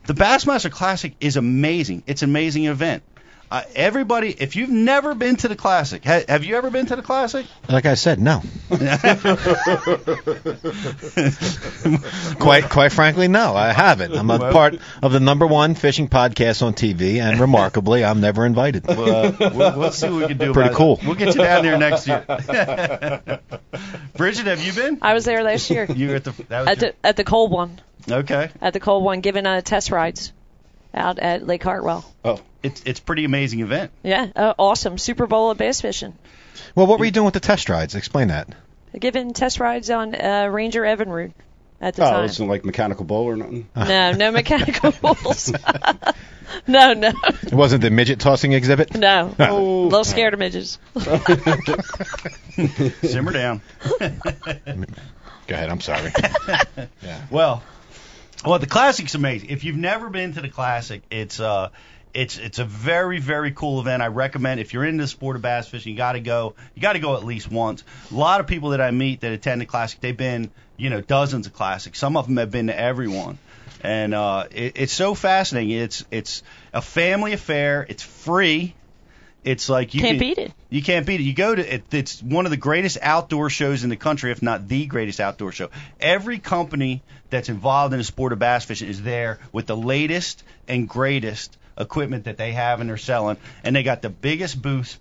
The 0.06 0.12
Bassmaster 0.14 0.70
Classic 0.70 1.14
is 1.20 1.36
amazing. 1.36 2.02
It's 2.06 2.22
an 2.22 2.28
amazing 2.30 2.66
event. 2.66 3.02
Uh, 3.54 3.62
everybody, 3.76 4.30
if 4.30 4.56
you've 4.56 4.68
never 4.68 5.14
been 5.14 5.36
to 5.36 5.46
the 5.46 5.54
classic, 5.54 6.04
ha- 6.04 6.24
have 6.28 6.42
you 6.42 6.56
ever 6.56 6.70
been 6.70 6.86
to 6.86 6.96
the 6.96 7.02
classic? 7.02 7.46
Like 7.68 7.86
I 7.86 7.94
said, 7.94 8.18
no. 8.18 8.42
quite 12.40 12.68
quite 12.68 12.90
frankly, 12.90 13.28
no, 13.28 13.54
I 13.54 13.72
haven't. 13.72 14.12
I'm 14.12 14.28
a 14.28 14.50
part 14.50 14.80
of 15.00 15.12
the 15.12 15.20
number 15.20 15.46
one 15.46 15.76
fishing 15.76 16.08
podcast 16.08 16.64
on 16.64 16.74
TV, 16.74 17.22
and 17.22 17.38
remarkably, 17.38 18.04
I'm 18.04 18.20
never 18.20 18.44
invited. 18.44 18.90
Uh, 18.90 19.30
we'll, 19.38 19.78
we'll 19.78 19.92
see 19.92 20.08
what 20.08 20.22
we 20.22 20.26
can 20.26 20.38
do. 20.38 20.52
Pretty 20.52 20.70
about 20.70 20.76
cool. 20.76 20.98
It. 21.00 21.06
We'll 21.06 21.14
get 21.14 21.36
you 21.36 21.42
down 21.42 21.62
there 21.62 21.78
next 21.78 22.08
year. 22.08 22.24
Bridget, 24.16 24.46
have 24.46 24.64
you 24.64 24.72
been? 24.72 24.98
I 25.00 25.14
was 25.14 25.24
there 25.24 25.44
last 25.44 25.70
year 25.70 25.84
You 25.84 26.08
were 26.08 26.16
at 26.16 26.24
the 26.24 26.32
that 26.48 26.60
was 26.62 26.68
at 26.70 26.80
the 26.80 26.94
at 27.04 27.16
the 27.16 27.22
cold 27.22 27.52
one, 27.52 27.80
okay. 28.10 28.50
at 28.60 28.72
the 28.72 28.80
cold 28.80 29.04
one, 29.04 29.20
giving 29.20 29.46
uh, 29.46 29.60
test 29.60 29.92
rides 29.92 30.32
out 30.92 31.20
at 31.20 31.46
Lake 31.46 31.62
Hartwell. 31.62 32.04
Oh, 32.24 32.40
It's 32.64 32.82
it's 32.84 32.98
a 32.98 33.02
pretty 33.02 33.24
amazing 33.24 33.60
event. 33.60 33.92
Yeah, 34.02 34.26
uh, 34.34 34.54
awesome 34.58 34.98
Super 34.98 35.26
Bowl 35.28 35.50
of 35.50 35.58
bass 35.58 35.80
fishing. 35.80 36.14
Well, 36.74 36.86
what 36.86 36.98
were 36.98 37.04
you 37.04 37.10
doing 37.10 37.26
with 37.26 37.34
the 37.34 37.40
test 37.40 37.68
rides? 37.68 37.94
Explain 37.94 38.28
that. 38.28 38.48
Giving 38.98 39.32
test 39.32 39.60
rides 39.60 39.90
on 39.90 40.14
uh, 40.14 40.48
Ranger 40.50 40.82
Evinrude 40.82 41.32
at 41.80 41.94
the 41.94 42.02
time. 42.02 42.14
oh, 42.14 42.22
wasn't 42.22 42.48
like 42.48 42.64
mechanical 42.64 43.04
bull 43.04 43.24
or 43.24 43.36
nothing. 43.36 43.68
No, 43.76 44.12
no 44.12 44.30
mechanical 44.40 44.92
bulls. 45.02 45.52
no, 46.66 46.92
no, 46.94 47.12
It 47.42 47.52
wasn't 47.52 47.82
the 47.82 47.90
midget 47.90 48.20
tossing 48.20 48.52
exhibit. 48.52 48.94
no. 48.96 49.34
Oh, 49.38 49.82
A 49.82 49.84
little 49.84 50.04
scared 50.04 50.32
of 50.32 50.38
midgets. 50.40 50.78
Simmer 53.02 53.32
down. 53.32 53.60
Go 53.98 55.54
ahead. 55.54 55.68
I'm 55.70 55.80
sorry. 55.80 56.12
yeah. 57.02 57.26
Well, 57.30 57.62
well, 58.44 58.58
the 58.58 58.66
classic's 58.66 59.14
amazing. 59.14 59.50
If 59.50 59.64
you've 59.64 59.76
never 59.76 60.08
been 60.10 60.32
to 60.34 60.40
the 60.40 60.48
classic, 60.48 61.02
it's 61.10 61.40
uh, 61.40 61.70
it's 62.14 62.38
it's 62.38 62.58
a 62.58 62.64
very 62.64 63.18
very 63.18 63.50
cool 63.50 63.80
event. 63.80 64.02
I 64.02 64.06
recommend 64.06 64.60
if 64.60 64.72
you're 64.72 64.84
into 64.84 65.02
the 65.02 65.08
sport 65.08 65.36
of 65.36 65.42
bass 65.42 65.68
fishing, 65.68 65.92
you 65.92 65.98
got 65.98 66.12
to 66.12 66.20
go. 66.20 66.54
You 66.74 66.80
got 66.80 66.94
to 66.94 67.00
go 67.00 67.16
at 67.16 67.24
least 67.24 67.50
once. 67.50 67.82
A 68.10 68.14
lot 68.14 68.40
of 68.40 68.46
people 68.46 68.70
that 68.70 68.80
I 68.80 68.90
meet 68.92 69.20
that 69.20 69.32
attend 69.32 69.60
the 69.60 69.66
classic, 69.66 70.00
they've 70.00 70.16
been 70.16 70.50
you 70.76 70.90
know 70.90 71.00
dozens 71.00 71.46
of 71.46 71.52
classics. 71.52 71.98
Some 71.98 72.16
of 72.16 72.26
them 72.26 72.36
have 72.36 72.50
been 72.50 72.68
to 72.68 72.78
everyone. 72.78 73.38
And 73.80 74.14
uh, 74.14 74.46
it, 74.50 74.72
it's 74.76 74.92
so 74.92 75.14
fascinating. 75.14 75.70
It's 75.72 76.04
it's 76.10 76.42
a 76.72 76.80
family 76.80 77.32
affair. 77.32 77.84
It's 77.88 78.02
free. 78.02 78.74
It's 79.42 79.68
like 79.68 79.92
you 79.92 80.00
Can't 80.00 80.18
can, 80.18 80.18
beat 80.20 80.38
it. 80.38 80.52
You 80.70 80.82
can't 80.82 81.04
beat 81.04 81.20
it. 81.20 81.24
You 81.24 81.34
go 81.34 81.54
to 81.54 81.74
it, 81.74 81.92
it's 81.92 82.22
one 82.22 82.46
of 82.46 82.50
the 82.50 82.56
greatest 82.56 82.96
outdoor 83.02 83.50
shows 83.50 83.84
in 83.84 83.90
the 83.90 83.96
country, 83.96 84.30
if 84.30 84.40
not 84.40 84.68
the 84.68 84.86
greatest 84.86 85.20
outdoor 85.20 85.52
show. 85.52 85.68
Every 86.00 86.38
company 86.38 87.02
that's 87.28 87.50
involved 87.50 87.92
in 87.92 87.98
the 87.98 88.04
sport 88.04 88.32
of 88.32 88.38
bass 88.38 88.64
fishing 88.64 88.88
is 88.88 89.02
there 89.02 89.38
with 89.52 89.66
the 89.66 89.76
latest 89.76 90.42
and 90.66 90.88
greatest 90.88 91.54
equipment 91.78 92.24
that 92.24 92.36
they 92.36 92.52
have 92.52 92.80
and 92.80 92.88
they're 92.88 92.96
selling, 92.96 93.36
and 93.62 93.74
they 93.74 93.82
got 93.82 94.02
the 94.02 94.10
biggest 94.10 94.60
booth, 94.60 94.98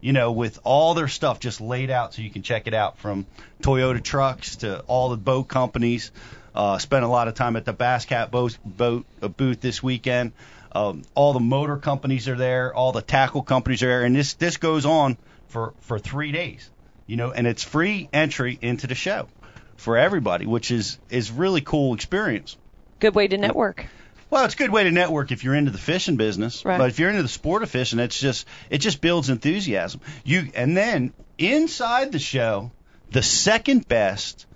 you 0.00 0.12
know, 0.12 0.32
with 0.32 0.58
all 0.64 0.94
their 0.94 1.08
stuff 1.08 1.40
just 1.40 1.60
laid 1.60 1.90
out 1.90 2.14
so 2.14 2.22
you 2.22 2.30
can 2.30 2.42
check 2.42 2.66
it 2.66 2.74
out 2.74 2.98
from 2.98 3.26
Toyota 3.62 4.02
trucks 4.02 4.56
to 4.56 4.80
all 4.80 5.10
the 5.10 5.16
boat 5.16 5.44
companies. 5.44 6.10
Uh, 6.54 6.78
spent 6.78 7.04
a 7.04 7.08
lot 7.08 7.26
of 7.26 7.34
time 7.34 7.56
at 7.56 7.64
the 7.64 7.72
Bass 7.72 8.04
Cat 8.04 8.30
boat, 8.30 8.56
boat 8.64 9.04
uh, 9.20 9.28
booth 9.28 9.60
this 9.60 9.82
weekend. 9.82 10.32
Um, 10.70 11.02
all 11.14 11.32
the 11.32 11.40
motor 11.40 11.76
companies 11.76 12.28
are 12.28 12.36
there, 12.36 12.74
all 12.74 12.92
the 12.92 13.02
tackle 13.02 13.42
companies 13.42 13.82
are 13.82 13.88
there, 13.88 14.04
and 14.04 14.14
this 14.14 14.34
this 14.34 14.56
goes 14.56 14.86
on 14.86 15.16
for 15.48 15.72
for 15.80 15.98
three 15.98 16.32
days, 16.32 16.68
you 17.06 17.16
know, 17.16 17.30
and 17.30 17.46
it's 17.46 17.62
free 17.62 18.08
entry 18.12 18.58
into 18.60 18.86
the 18.86 18.94
show 18.94 19.28
for 19.76 19.96
everybody, 19.96 20.46
which 20.46 20.70
is 20.70 20.98
is 21.10 21.30
really 21.30 21.60
cool 21.60 21.94
experience. 21.94 22.56
Good 23.00 23.14
way 23.14 23.28
to 23.28 23.36
network. 23.36 23.86
Well, 24.34 24.44
it's 24.46 24.54
a 24.54 24.56
good 24.56 24.70
way 24.70 24.82
to 24.82 24.90
network 24.90 25.30
if 25.30 25.44
you're 25.44 25.54
into 25.54 25.70
the 25.70 25.78
fishing 25.78 26.16
business, 26.16 26.64
Right. 26.64 26.76
but 26.76 26.90
if 26.90 26.98
you're 26.98 27.08
into 27.08 27.22
the 27.22 27.28
sport 27.28 27.62
of 27.62 27.70
fishing, 27.70 28.00
it's 28.00 28.18
just 28.18 28.48
it 28.68 28.78
just 28.78 29.00
builds 29.00 29.30
enthusiasm. 29.30 30.00
You 30.24 30.50
and 30.56 30.76
then 30.76 31.12
inside 31.38 32.10
the 32.10 32.18
show, 32.18 32.72
the 33.12 33.22
second 33.22 33.86
best 33.86 34.46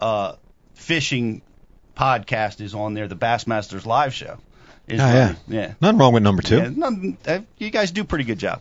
uh, 0.00 0.32
fishing 0.74 1.42
podcast 1.96 2.60
is 2.60 2.74
on 2.74 2.94
there, 2.94 3.06
the 3.06 3.14
Bassmasters 3.14 3.86
Live 3.86 4.14
Show. 4.14 4.38
Is 4.90 5.00
Oh, 5.00 5.04
yeah. 5.06 5.20
running. 5.20 5.36
yeah. 5.48 5.72
Nothing 5.80 5.98
wrong 5.98 6.12
with 6.14 6.22
number 6.22 6.42
two. 6.42 6.56
Yeah, 6.58 6.70
none- 6.74 7.16
uh, 7.26 7.40
you 7.58 7.70
guys 7.70 7.90
do 7.92 8.02
a 8.02 8.04
pretty 8.04 8.24
good 8.24 8.38
job, 8.38 8.60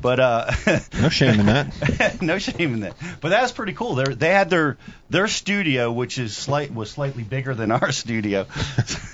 but 0.00 0.20
uh, 0.20 0.50
No 1.00 1.08
shame 1.08 1.40
in 1.40 1.46
that. 1.46 2.18
no 2.22 2.38
shame 2.38 2.74
in 2.74 2.80
that. 2.80 2.94
But 3.20 3.30
that's 3.30 3.52
pretty 3.52 3.72
cool. 3.72 3.94
They 3.96 4.14
they 4.14 4.30
had 4.30 4.50
their 4.50 4.76
their 5.10 5.26
studio, 5.28 5.90
which 5.92 6.18
is 6.18 6.36
slight 6.36 6.72
was 6.72 6.90
slightly 6.90 7.22
bigger 7.24 7.54
than 7.54 7.72
our 7.72 7.90
studio. 7.92 8.46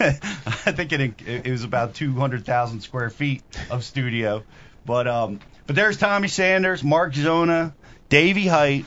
I 0.00 0.73
think 0.73 0.93
it 0.93 1.21
it 1.26 1.50
was 1.50 1.64
about 1.64 1.95
200,000 1.95 2.81
square 2.81 3.11
feet 3.11 3.43
of 3.71 3.85
studio. 3.85 4.43
But 4.85 5.07
um, 5.09 5.40
but 5.67 5.76
there's 5.76 5.97
Tommy 5.97 6.29
Sanders, 6.29 6.83
Mark 6.85 7.14
Zona, 7.14 7.75
Davy 8.09 8.47
Hite, 8.47 8.85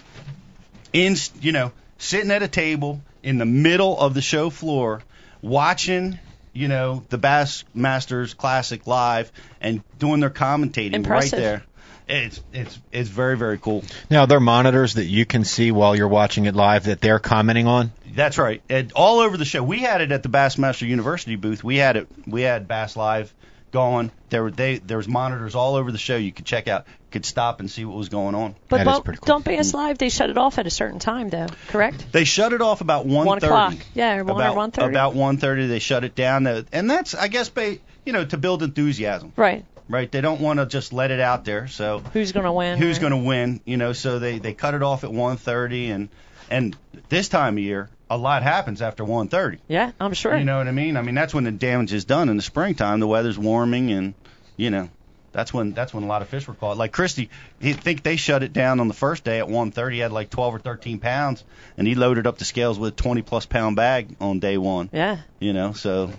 in 0.92 1.16
you 1.42 1.52
know 1.52 1.72
sitting 1.98 2.32
at 2.32 2.44
a 2.44 2.48
table 2.48 3.02
in 3.24 3.38
the 3.38 3.46
middle 3.46 3.98
of 4.00 4.14
the 4.14 4.22
show 4.22 4.50
floor, 4.50 5.02
watching. 5.42 6.20
You 6.54 6.68
know 6.68 7.04
the 7.10 7.18
Bass 7.18 7.64
Masters 7.74 8.34
Classic 8.34 8.86
live 8.86 9.32
and 9.60 9.84
doing 9.98 10.20
their 10.20 10.30
commentating 10.30 10.94
Impressive. 10.94 11.34
right 11.34 11.40
there. 11.40 11.64
It's 12.08 12.42
it's 12.54 12.80
it's 12.92 13.10
very 13.10 13.38
very 13.38 13.58
cool. 13.58 13.84
Now, 14.10 14.26
there 14.26 14.38
are 14.38 14.42
monitors 14.42 14.96
that 14.96 15.06
you 15.06 15.26
can 15.26 15.46
see 15.46 15.72
while 15.72 15.96
you're 15.96 16.08
watching 16.08 16.46
it 16.46 16.56
live 16.56 16.86
that 16.86 17.02
they're 17.02 17.20
commenting 17.20 17.66
on. 17.66 17.92
That's 18.14 18.38
right. 18.38 18.62
And 18.70 18.92
all 18.94 19.20
over 19.20 19.38
the 19.38 19.46
show. 19.46 19.64
We 19.64 19.80
had 19.80 20.02
it 20.02 20.12
at 20.12 20.22
the 20.22 20.30
Bassmaster 20.30 20.88
University 20.88 21.36
booth. 21.36 21.64
We 21.64 21.78
had 21.78 21.98
it. 21.98 22.08
We 22.28 22.42
had 22.42 22.68
Bass 22.68 22.96
Live 22.96 23.34
going. 23.74 24.12
There 24.30 24.44
were 24.44 24.52
they. 24.52 24.78
There 24.78 24.96
was 24.98 25.08
monitors 25.10 25.54
all 25.56 25.76
over 25.76 25.92
the 25.92 25.98
show. 25.98 26.16
You 26.16 26.32
could 26.32 26.46
check 26.46 26.70
out. 26.70 26.86
Could 27.12 27.26
stop 27.26 27.60
and 27.60 27.70
see 27.70 27.84
what 27.86 27.98
was 27.98 28.10
going 28.10 28.34
on. 28.34 28.56
But 28.70 28.78
That 28.78 28.88
is 28.88 28.94
don't, 28.94 29.06
pretty 29.06 29.20
cool. 29.20 29.26
don't 29.28 29.46
Bass 29.46 29.74
Live, 29.76 29.98
they 30.00 30.10
shut 30.10 30.32
it 30.32 30.38
off 30.38 30.58
at 30.58 30.66
a 30.66 30.72
certain 30.72 30.98
time, 30.98 31.30
though, 31.30 31.46
correct? 31.68 32.12
They 32.12 32.24
shut 32.24 32.54
it 32.54 32.62
off 32.62 32.82
about 32.82 33.06
one 33.06 33.28
One 33.28 33.40
thirty. 33.40 33.54
o'clock. 33.54 33.76
Yeah, 33.94 34.16
or 34.16 34.24
one 34.24 34.38
or 34.38 34.50
about 34.50 34.56
1:30. 34.74 34.90
about 34.90 35.14
one 35.14 35.38
thirty. 35.38 35.68
They 35.68 35.78
shut 35.80 36.04
it 36.06 36.16
down. 36.16 36.48
Uh, 36.48 36.64
And 36.72 36.90
that's 36.90 37.14
I 37.14 37.28
guess 37.28 37.50
ba- 37.50 37.78
you 38.06 38.14
know 38.14 38.24
to 38.26 38.38
build 38.38 38.64
enthusiasm. 38.64 39.34
Right. 39.36 39.66
Right. 39.90 40.10
They 40.12 40.22
don't 40.22 40.40
want 40.42 40.60
to 40.60 40.66
just 40.66 40.94
let 40.94 41.12
it 41.12 41.20
out 41.20 41.44
there. 41.46 41.68
So 41.68 42.00
Who's 42.14 42.32
going 42.32 42.46
to 42.46 42.52
win? 42.54 42.78
who's 42.80 42.96
right? 42.98 43.02
going 43.10 43.22
to 43.24 43.28
win? 43.28 43.60
You 43.66 43.78
know. 43.78 43.94
So 43.94 44.18
they 44.20 44.40
they 44.40 44.54
cut 44.54 44.74
it 44.74 44.82
off 44.82 45.04
at 45.04 45.12
one 45.12 45.38
thirty 45.38 45.92
and 45.92 46.10
and 46.50 46.76
this 47.10 47.28
time 47.30 47.56
of 47.58 47.64
year 47.64 47.90
a 48.14 48.18
lot 48.18 48.44
happens 48.44 48.82
after 48.82 49.04
one 49.04 49.28
thirty. 49.28 49.60
Yeah, 49.68 49.92
I'm 50.00 50.14
sure. 50.14 50.36
You 50.38 50.44
know 50.46 50.58
what 50.58 50.68
I 50.68 50.72
mean? 50.72 50.98
I 50.98 51.02
mean 51.02 51.16
that's 51.16 51.34
when 51.34 51.44
the 51.44 51.52
damage 51.52 51.94
is 51.94 52.06
done 52.06 52.30
in 52.30 52.38
the 52.38 52.44
springtime. 52.44 53.00
The 53.00 53.08
weather's 53.08 53.38
warming, 53.38 53.92
and 53.92 54.14
you 54.58 54.70
know 54.70 54.90
that's 55.32 55.54
when 55.54 55.72
that's 55.74 55.94
when 55.94 56.04
a 56.04 56.08
lot 56.08 56.22
of 56.22 56.30
fish 56.30 56.48
were 56.48 56.54
caught. 56.54 56.78
Like 56.78 56.92
Christie, 56.92 57.30
he 57.60 57.74
think 57.74 58.04
they 58.04 58.16
shut 58.16 58.44
it 58.44 58.54
down 58.54 58.80
on 58.80 58.88
the 58.88 58.94
first 58.94 59.24
day 59.24 59.40
at 59.40 59.48
1:30. 59.48 59.94
He 59.94 60.00
had 60.00 60.12
like 60.12 60.30
12 60.30 60.56
or 60.56 60.60
13 60.60 61.00
pounds, 61.00 61.44
and 61.78 61.88
he 61.88 61.96
loaded 61.96 62.28
up 62.28 62.38
the 62.38 62.46
scales 62.46 62.78
with 62.78 62.94
a 62.94 62.96
20 62.96 63.22
plus 63.24 63.46
pound 63.46 63.76
bag 63.76 64.16
on 64.22 64.40
day 64.40 64.58
one. 64.58 64.90
yeah, 64.94 65.18
You 65.40 65.54
know, 65.54 65.74
so 65.74 66.12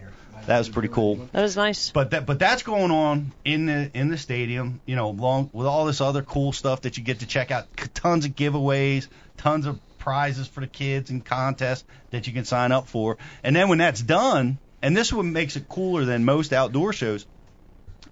that 0.47 0.59
was 0.59 0.69
pretty 0.69 0.89
cool. 0.89 1.29
that 1.33 1.41
was 1.43 1.57
nice. 1.57 1.91
But 1.91 2.11
that 2.11 2.27
but 2.27 2.39
that's 2.41 2.63
going 2.65 2.91
on 2.91 3.33
in 3.45 3.67
the 3.67 3.91
in 3.95 4.09
the 4.11 4.19
stadium, 4.19 4.81
you 4.85 4.97
know, 4.97 5.11
along 5.11 5.51
with 5.53 5.67
all 5.69 5.87
this 5.87 6.01
other 6.01 6.23
cool 6.23 6.53
stuff 6.53 6.83
that 6.83 6.99
you 6.99 7.05
get 7.05 7.21
to 7.21 7.27
check 7.27 7.51
out. 7.53 7.67
Tons 7.95 8.25
of 8.27 8.33
giveaways, 8.35 9.07
tons 9.37 9.65
of 9.67 9.79
prizes 10.05 10.47
for 10.47 10.61
the 10.61 10.67
kids 10.67 11.11
and 11.11 11.25
contests 11.25 11.85
that 12.11 12.27
you 12.27 12.33
can 12.35 12.45
sign 12.45 12.73
up 12.73 12.89
for. 12.89 13.17
And 13.43 13.57
then 13.57 13.69
when 13.71 13.79
that's 13.79 14.03
done, 14.03 14.59
and 14.83 14.95
this 14.95 15.11
one 15.13 15.33
makes 15.33 15.57
it 15.57 15.67
cooler 15.67 16.05
than 16.05 16.27
most 16.27 16.53
outdoor 16.53 16.93
shows, 16.93 17.25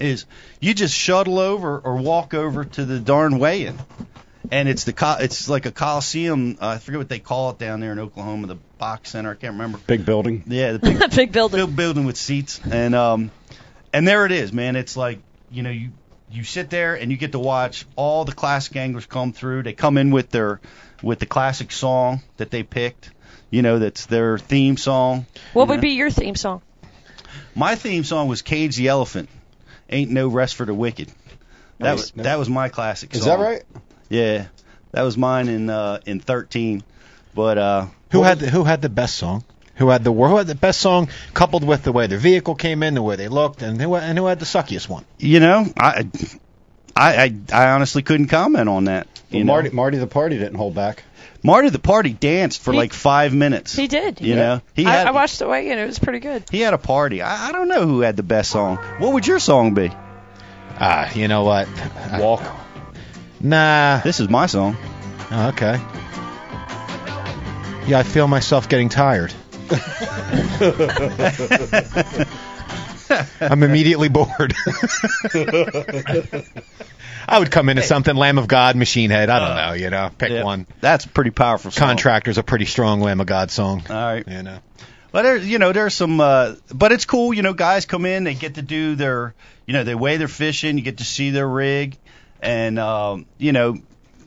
is 0.00 0.24
you 0.58 0.72
just 0.72 0.94
shuttle 0.96 1.38
over 1.38 1.78
or 1.78 1.96
walk 1.96 2.32
over 2.32 2.64
to 2.64 2.84
the 2.86 2.98
darn 2.98 3.38
weigh-in. 3.38 3.78
And 4.50 4.68
it's 4.68 4.84
the 4.84 4.92
co- 4.92 5.18
it's 5.20 5.48
like 5.48 5.66
a 5.66 5.70
coliseum. 5.70 6.56
Uh, 6.60 6.68
I 6.68 6.78
forget 6.78 6.98
what 6.98 7.08
they 7.10 7.18
call 7.20 7.50
it 7.50 7.58
down 7.58 7.80
there 7.80 7.92
in 7.92 7.98
Oklahoma, 7.98 8.46
the 8.48 8.56
box 8.78 9.10
center. 9.10 9.30
I 9.30 9.34
can't 9.34 9.52
remember. 9.52 9.78
Big 9.86 10.04
building. 10.04 10.42
Yeah, 10.46 10.72
the 10.72 10.78
big 10.80 11.10
Big 11.14 11.32
building. 11.32 11.58
build, 11.58 11.76
building 11.76 12.04
with 12.04 12.16
seats 12.16 12.60
and 12.70 12.94
um 12.94 13.30
and 13.92 14.08
there 14.08 14.24
it 14.26 14.32
is 14.32 14.52
man 14.52 14.74
it's 14.76 14.96
like 14.96 15.20
you 15.50 15.62
know 15.62 15.70
you 15.70 15.90
you 16.30 16.42
sit 16.44 16.70
there 16.70 16.94
and 16.96 17.10
you 17.12 17.16
get 17.18 17.32
to 17.32 17.38
watch 17.38 17.86
all 17.94 18.24
the 18.24 18.32
classic 18.32 18.74
anglers 18.76 19.06
come 19.06 19.32
through 19.32 19.62
they 19.62 19.74
come 19.74 19.96
in 19.98 20.10
with 20.10 20.30
their 20.30 20.60
with 21.02 21.18
the 21.18 21.26
classic 21.26 21.72
song 21.72 22.20
that 22.36 22.50
they 22.50 22.62
picked 22.62 23.10
you 23.50 23.62
know 23.62 23.78
that's 23.78 24.06
their 24.06 24.38
theme 24.38 24.76
song 24.76 25.26
What 25.52 25.68
would 25.68 25.76
know. 25.76 25.82
be 25.82 25.90
your 25.90 26.10
theme 26.10 26.34
song? 26.36 26.62
my 27.54 27.74
theme 27.74 28.04
song 28.04 28.28
was 28.28 28.42
cage 28.42 28.76
the 28.76 28.88
elephant 28.88 29.28
ain't 29.90 30.10
no 30.10 30.28
rest 30.28 30.54
for 30.54 30.64
the 30.66 30.74
wicked 30.74 31.08
that 31.78 31.84
Nice. 31.96 31.98
was 31.98 32.24
that 32.24 32.38
was 32.38 32.48
my 32.48 32.68
classic 32.68 33.14
Is 33.14 33.24
that 33.24 33.38
right? 33.38 33.62
yeah 34.08 34.46
that 34.92 35.02
was 35.02 35.16
mine 35.16 35.48
in 35.48 35.68
uh 35.70 36.00
in 36.06 36.20
13 36.20 36.82
but 37.34 37.58
uh 37.58 37.86
Who 38.12 38.22
had 38.22 38.38
the, 38.40 38.50
who 38.50 38.64
had 38.64 38.82
the 38.82 38.88
best 38.90 39.16
song? 39.16 39.42
Who 39.76 39.88
had 39.88 40.04
the 40.04 40.12
who 40.12 40.36
had 40.36 40.46
the 40.46 40.54
best 40.54 40.80
song 40.80 41.08
coupled 41.32 41.64
with 41.64 41.82
the 41.82 41.92
way 41.92 42.06
their 42.06 42.18
vehicle 42.18 42.54
came 42.54 42.82
in, 42.82 42.92
the 42.94 43.00
way 43.02 43.16
they 43.16 43.28
looked, 43.28 43.62
and 43.62 43.80
who 43.80 43.94
and 43.96 44.18
who 44.18 44.26
had 44.26 44.38
the 44.38 44.44
suckiest 44.44 44.86
one? 44.88 45.04
you 45.18 45.40
know 45.40 45.64
i 45.78 46.06
I, 46.94 47.24
I 47.24 47.34
I 47.52 47.70
honestly 47.72 48.02
couldn't 48.02 48.28
comment 48.28 48.68
on 48.68 48.84
that. 48.84 49.06
Well, 49.32 49.38
You 49.38 49.44
know? 49.44 49.52
Marty, 49.52 49.70
Marty 49.70 49.98
the 49.98 50.06
party 50.06 50.38
didn't 50.38 50.54
hold 50.56 50.74
back. 50.74 51.02
Marty 51.42 51.70
the 51.70 51.78
party 51.78 52.12
danced 52.12 52.60
for 52.62 52.72
He- 52.72 52.78
like 52.78 52.92
five 52.92 53.34
minutes. 53.34 53.74
He 53.74 53.88
did. 53.88 54.20
You 54.20 54.34
yeah. 54.34 54.36
know, 54.36 54.60
he 54.74 54.86
I, 54.86 54.90
had 54.92 55.06
I 55.08 55.10
watched 55.10 55.38
the 55.40 55.48
weigh 55.48 55.70
and 55.70 55.80
it 55.80 55.86
was 55.86 55.98
pretty 55.98 56.20
good. 56.20 56.44
he 56.50 56.60
had 56.60 56.74
a 56.74 56.78
party. 56.78 57.22
I, 57.22 57.48
I 57.48 57.52
don't 57.52 57.68
know 57.68 57.84
who 57.86 58.00
had 58.00 58.16
the 58.16 58.22
best 58.22 58.50
song. 58.50 58.76
What 58.98 59.12
would 59.14 59.26
your 59.26 59.38
song 59.40 59.74
be? 59.74 59.90
Ah, 60.78 61.12
you 61.14 61.28
know 61.28 61.44
what? 61.44 61.68
Walk. 62.18 62.42
Nah. 63.40 64.00
This 64.00 64.20
is 64.20 64.28
my 64.28 64.46
song. 64.46 64.76
Oh, 65.30 65.48
okay. 65.48 65.78
Yeah, 67.88 67.98
I 67.98 68.02
feel 68.04 68.28
myself 68.28 68.68
getting 68.68 68.88
tired. 68.88 69.32
I'm 73.40 73.62
immediately 73.62 74.08
bored. 74.08 74.54
I 77.28 77.38
would 77.38 77.50
come 77.50 77.68
into 77.68 77.82
something 77.82 78.14
Lamb 78.16 78.38
of 78.38 78.48
God, 78.48 78.76
Machine 78.76 79.10
Head. 79.10 79.30
I 79.30 79.38
don't 79.38 79.56
know, 79.56 79.72
you 79.84 79.90
know, 79.90 80.10
pick 80.16 80.30
Yeah. 80.30 80.44
one. 80.44 80.66
That's 80.80 81.06
pretty 81.06 81.30
powerful. 81.30 81.70
Song. 81.70 81.88
Contractor's 81.88 82.38
a 82.38 82.42
pretty 82.42 82.64
strong 82.64 83.00
Lamb 83.00 83.20
of 83.20 83.26
God 83.26 83.50
song. 83.50 83.82
All 83.88 83.94
right. 83.96 84.26
You 84.26 84.42
know. 84.42 84.58
But 85.12 85.22
there, 85.22 85.36
you 85.36 85.58
know, 85.58 85.72
there's 85.72 85.94
some, 85.94 86.20
uh, 86.20 86.54
but 86.74 86.90
it's 86.90 87.04
cool. 87.04 87.34
You 87.34 87.42
know, 87.42 87.52
guys 87.52 87.84
come 87.84 88.06
in, 88.06 88.24
they 88.24 88.34
get 88.34 88.54
to 88.54 88.62
do 88.62 88.94
their, 88.94 89.34
you 89.66 89.74
know, 89.74 89.84
they 89.84 89.94
weigh 89.94 90.16
their 90.16 90.26
fishing, 90.28 90.78
you 90.78 90.84
get 90.84 90.98
to 90.98 91.04
see 91.04 91.30
their 91.30 91.46
rig, 91.48 91.98
and 92.40 92.78
um, 92.78 93.26
you 93.36 93.52
know, 93.52 93.76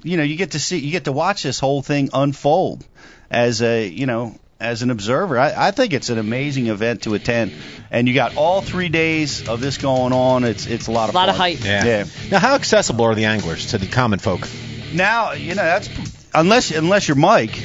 you 0.03 0.17
know, 0.17 0.24
you 0.24 0.36
get 0.36 0.51
to 0.51 0.60
see, 0.60 0.77
you 0.77 0.91
get 0.91 1.05
to 1.05 1.12
watch 1.12 1.41
this 1.41 1.60
whole 1.60 1.82
thing 1.82 2.12
unfold 2.13 2.86
as 3.32 3.63
a, 3.63 3.88
you 3.88 4.05
know, 4.05 4.36
as 4.59 4.81
an 4.81 4.89
observer. 4.91 5.38
I, 5.38 5.67
I 5.67 5.71
think 5.71 5.93
it's 5.93 6.09
an 6.09 6.17
amazing 6.17 6.67
event 6.67 7.03
to 7.03 7.13
attend, 7.13 7.51
and 7.91 8.07
you 8.07 8.13
got 8.13 8.38
all 8.38 8.62
three 8.62 8.89
days 8.89 9.47
of 9.50 9.59
this 9.62 9.77
going 9.77 10.13
on. 10.13 10.43
It's 10.43 10.65
it's 10.65 10.88
a 10.88 10.91
lot 10.91 11.09
of 11.09 11.15
A 11.15 11.17
lot 11.17 11.25
fun. 11.25 11.29
of 11.29 11.35
hype. 11.38 11.63
Yeah. 11.63 11.83
Yeah. 11.85 12.05
Now, 12.31 12.39
how 12.39 12.55
accessible 12.55 13.05
are 13.05 13.15
the 13.15 13.25
anglers 13.25 13.67
to 13.71 13.77
the 13.77 13.88
common 13.88 14.19
folk? 14.19 14.47
Now, 14.93 15.33
you 15.33 15.50
know, 15.55 15.63
that's 15.63 15.89
unless 16.33 16.71
unless 16.71 17.07
you're 17.07 17.17
Mike, 17.17 17.59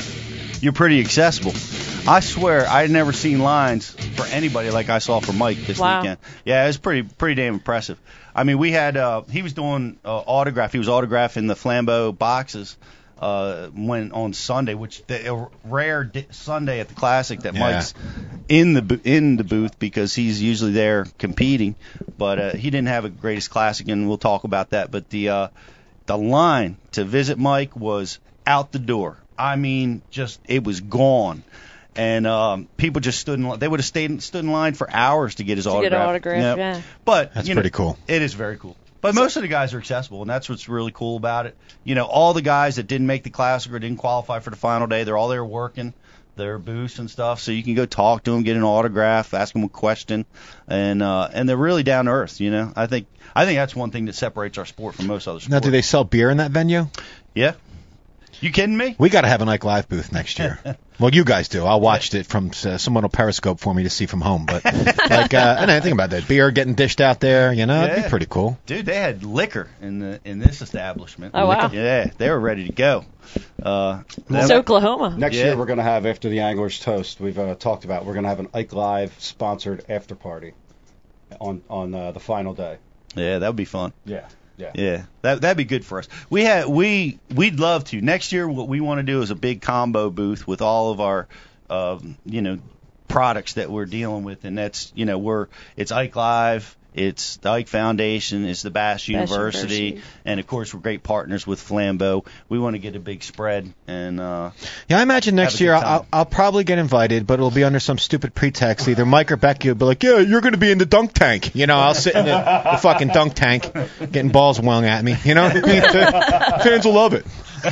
you're 0.62 0.72
pretty 0.72 1.00
accessible. 1.00 1.52
I 2.08 2.20
swear, 2.20 2.66
I 2.66 2.80
had 2.82 2.90
never 2.90 3.12
seen 3.12 3.40
lines 3.40 3.90
for 3.90 4.24
anybody 4.26 4.70
like 4.70 4.88
I 4.88 4.98
saw 5.00 5.20
for 5.20 5.32
Mike 5.34 5.58
this 5.58 5.78
Wow. 5.78 6.00
weekend. 6.00 6.18
Yeah, 6.44 6.64
it 6.64 6.68
was 6.68 6.78
pretty 6.78 7.02
pretty 7.02 7.34
damn 7.36 7.54
impressive. 7.54 8.00
I 8.34 8.44
mean, 8.44 8.58
we 8.58 8.72
had 8.72 8.96
uh, 8.96 9.22
he 9.30 9.42
was 9.42 9.52
doing 9.52 9.98
uh, 10.04 10.16
autograph. 10.18 10.72
He 10.72 10.78
was 10.78 10.88
autographing 10.88 11.46
the 11.46 11.54
Flambeau 11.54 12.16
boxes 12.16 12.76
uh, 13.20 13.68
when 13.68 14.12
on 14.12 14.32
Sunday, 14.32 14.74
which 14.74 15.02
the 15.06 15.32
a 15.34 15.48
rare 15.64 16.04
di- 16.04 16.26
Sunday 16.30 16.80
at 16.80 16.88
the 16.88 16.94
Classic 16.94 17.40
that 17.42 17.54
Yeah. 17.54 17.60
Mike's 17.60 17.94
in 18.48 18.72
the 18.72 18.82
bo- 18.82 19.00
in 19.04 19.36
the 19.36 19.44
booth 19.44 19.78
because 19.78 20.14
he's 20.14 20.42
usually 20.42 20.72
there 20.72 21.06
competing, 21.18 21.76
but 22.18 22.38
uh, 22.38 22.52
he 22.52 22.70
didn't 22.70 22.88
have 22.88 23.04
a 23.04 23.10
greatest 23.10 23.50
Classic, 23.50 23.86
and 23.88 24.08
we'll 24.08 24.18
talk 24.18 24.44
about 24.44 24.70
that. 24.70 24.90
But 24.90 25.10
the 25.10 25.28
uh, 25.28 25.48
the 26.06 26.16
line 26.16 26.78
to 26.92 27.04
visit 27.04 27.38
Mike 27.38 27.76
was 27.76 28.18
out 28.46 28.72
the 28.72 28.78
door. 28.78 29.18
I 29.38 29.56
mean, 29.56 30.02
just 30.10 30.40
it 30.46 30.64
was 30.64 30.80
gone. 30.80 31.42
And 31.96 32.24
um, 32.26 32.68
people 32.76 33.00
just 33.00 33.18
stood 33.18 33.38
in. 33.38 33.48
li- 33.48 33.56
They 33.58 33.66
would 33.66 33.80
have 33.80 33.86
stayed 33.86 34.22
stood 34.22 34.44
in 34.44 34.50
line 34.52 34.74
for 34.74 34.88
hours 34.90 35.34
to 35.36 35.44
get 35.44 35.56
his 35.58 35.64
To 35.64 35.70
get 35.70 35.76
autograph. 35.92 36.00
an 36.02 36.08
autograph, 36.08 36.42
Yep. 36.42 36.58
yeah. 36.58 36.82
But 37.04 37.34
That's 37.34 37.48
you 37.48 37.54
know, 37.54 37.60
pretty 37.60 37.74
cool. 37.74 37.98
It 38.06 38.22
is 38.22 38.32
very 38.32 38.56
cool. 38.58 38.76
But 39.00 39.14
most 39.14 39.36
of 39.36 39.42
the 39.42 39.48
guys 39.48 39.72
are 39.72 39.78
accessible, 39.78 40.20
and 40.20 40.30
that's 40.30 40.48
what's 40.48 40.68
really 40.68 40.92
cool 40.92 41.16
about 41.16 41.46
it. 41.46 41.56
You 41.84 41.94
know, 41.94 42.04
all 42.04 42.34
the 42.34 42.42
guys 42.42 42.76
that 42.76 42.86
didn't 42.86 43.06
make 43.06 43.22
the 43.22 43.30
classic 43.30 43.72
or 43.72 43.78
didn't 43.78 43.98
qualify 43.98 44.40
for 44.40 44.50
the 44.50 44.56
final 44.56 44.86
day, 44.86 45.04
they're 45.04 45.16
all 45.16 45.28
there 45.28 45.44
working 45.44 45.94
their 46.36 46.58
booths 46.58 46.98
and 46.98 47.10
stuff. 47.10 47.40
So 47.40 47.52
you 47.52 47.62
can 47.62 47.74
go 47.74 47.86
talk 47.86 48.24
to 48.24 48.30
them, 48.32 48.42
get 48.42 48.56
an 48.56 48.64
autograph, 48.64 49.34
ask 49.34 49.52
them 49.52 49.64
a 49.64 49.68
question, 49.68 50.26
and 50.66 51.02
uh, 51.02 51.28
and 51.32 51.48
they're 51.48 51.56
really 51.56 51.82
down 51.82 52.06
to 52.06 52.10
earth. 52.10 52.40
You 52.40 52.50
know, 52.50 52.72
I 52.74 52.86
think 52.86 53.06
I 53.34 53.44
think 53.44 53.56
that's 53.56 53.76
one 53.76 53.90
thing 53.90 54.06
that 54.06 54.14
separates 54.14 54.58
our 54.58 54.66
sport 54.66 54.94
from 54.96 55.06
most 55.06 55.28
other 55.28 55.40
sports. 55.40 55.50
Now, 55.50 55.60
do 55.60 55.70
they 55.70 55.82
sell 55.82 56.04
beer 56.04 56.30
in 56.30 56.38
that 56.38 56.50
venue? 56.50 56.88
Yeah. 57.34 57.54
You 58.40 58.50
kidding 58.50 58.76
me? 58.76 58.96
We 58.98 59.10
got 59.10 59.20
to 59.22 59.28
have 59.28 59.42
an 59.42 59.48
Ike 59.50 59.64
Live 59.64 59.88
booth 59.88 60.12
next 60.12 60.38
year. 60.38 60.58
well, 60.98 61.12
you 61.14 61.24
guys 61.24 61.48
do. 61.48 61.64
I 61.66 61.74
watched 61.74 62.14
it 62.14 62.24
from 62.26 62.50
uh, 62.64 62.78
someone 62.78 63.02
will 63.02 63.10
Periscope 63.10 63.60
for 63.60 63.74
me 63.74 63.82
to 63.82 63.90
see 63.90 64.06
from 64.06 64.22
home. 64.22 64.46
But 64.46 64.64
like, 64.64 65.34
uh, 65.34 65.56
and 65.58 65.70
I 65.70 65.80
think 65.80 65.92
about 65.92 66.10
that 66.10 66.26
beer 66.26 66.50
getting 66.50 66.74
dished 66.74 67.02
out 67.02 67.20
there. 67.20 67.52
You 67.52 67.66
know, 67.66 67.84
it'd 67.84 68.04
be 68.04 68.08
pretty 68.08 68.26
cool. 68.26 68.58
Dude, 68.64 68.86
they 68.86 68.96
had 68.96 69.24
liquor 69.24 69.68
in 69.82 69.98
the 69.98 70.20
in 70.24 70.38
this 70.38 70.62
establishment. 70.62 71.34
Oh, 71.36 71.46
wow. 71.46 71.70
Yeah, 71.70 72.10
they 72.16 72.30
were 72.30 72.40
ready 72.40 72.66
to 72.66 72.72
go. 72.72 73.04
Uh, 73.62 74.02
It's 74.30 74.50
Oklahoma. 74.50 75.14
Next 75.18 75.36
Yeah. 75.36 75.44
year 75.44 75.56
we're 75.56 75.66
going 75.66 75.76
to 75.78 75.82
have 75.84 76.06
after 76.06 76.28
the 76.30 76.40
Anglers 76.40 76.80
Toast. 76.80 77.20
We've 77.20 77.38
uh, 77.38 77.54
talked 77.56 77.84
about 77.84 78.06
we're 78.06 78.14
going 78.14 78.24
to 78.24 78.30
have 78.30 78.40
an 78.40 78.48
Ike 78.54 78.72
Live 78.72 79.14
sponsored 79.18 79.84
after 79.88 80.14
party 80.14 80.54
on 81.40 81.62
on 81.68 81.94
uh, 81.94 82.12
the 82.12 82.20
final 82.20 82.54
day. 82.54 82.78
yeah, 83.14 83.38
that 83.38 83.46
would 83.48 83.56
be 83.56 83.66
fun. 83.66 83.92
Yeah, 84.06 84.26
yeah. 84.60 84.72
Yeah, 84.74 85.04
that 85.22 85.40
that'd 85.40 85.56
be 85.56 85.64
good 85.64 85.84
for 85.84 85.98
us. 85.98 86.08
We 86.28 86.44
had 86.44 86.66
we 86.66 87.18
we'd 87.34 87.58
love 87.58 87.84
to 87.84 88.00
next 88.00 88.32
year. 88.32 88.48
What 88.48 88.68
we 88.68 88.80
want 88.80 88.98
to 88.98 89.02
do 89.02 89.22
is 89.22 89.30
a 89.30 89.34
big 89.34 89.62
combo 89.62 90.10
booth 90.10 90.46
with 90.46 90.62
all 90.62 90.92
of 90.92 91.00
our, 91.00 91.28
um, 91.68 92.16
you 92.24 92.42
know, 92.42 92.58
products 93.08 93.54
that 93.54 93.70
we're 93.70 93.86
dealing 93.86 94.24
with, 94.24 94.44
and 94.44 94.56
that's 94.56 94.92
you 94.94 95.06
know 95.06 95.18
we're 95.18 95.48
it's 95.76 95.90
Ike 95.90 96.14
Live, 96.14 96.76
it's 96.94 97.36
the 97.38 97.50
Ike 97.50 97.68
Foundation, 97.68 98.44
it's 98.44 98.62
the 98.62 98.70
Bass 98.70 99.06
University, 99.08 99.74
University. 99.84 100.02
and 100.24 100.40
of 100.40 100.46
course 100.46 100.74
we're 100.74 100.80
great 100.80 101.02
partners 101.02 101.46
with 101.46 101.60
Flambeau. 101.60 102.26
We 102.48 102.58
want 102.58 102.74
to 102.74 102.78
get 102.78 102.96
a 102.96 103.00
big 103.00 103.22
spread, 103.22 103.72
and 103.86 104.20
uh, 104.20 104.50
Yeah, 104.88 104.98
I 104.98 105.02
imagine 105.02 105.36
next 105.36 105.60
year. 105.60 105.74
I'll, 105.74 106.06
I'll 106.12 106.26
probably 106.26 106.64
get 106.64 106.78
invited, 106.78 107.26
but 107.26 107.34
it'll 107.34 107.50
be 107.50 107.64
under 107.64 107.80
some 107.80 107.98
stupid 107.98 108.34
pretext. 108.34 108.88
Either 108.88 109.06
Mike 109.06 109.30
or 109.32 109.36
Becky 109.36 109.68
will 109.68 109.76
be 109.76 109.84
like, 109.84 110.02
"Yeah, 110.02 110.18
you're 110.18 110.40
going 110.40 110.52
to 110.54 110.58
be 110.58 110.70
in 110.70 110.78
the 110.78 110.86
dunk 110.86 111.12
tank." 111.12 111.54
You 111.54 111.66
know, 111.66 111.76
I'll 111.76 111.94
sit 111.94 112.14
in 112.14 112.24
the, 112.24 112.70
the 112.72 112.78
fucking 112.78 113.08
dunk 113.08 113.34
tank, 113.34 113.72
getting 113.98 114.30
balls 114.30 114.60
wung 114.60 114.84
at 114.84 115.04
me. 115.04 115.16
You 115.24 115.34
know, 115.34 115.48
fans 116.62 116.84
will 116.84 116.94
love 116.94 117.14
it. 117.14 117.26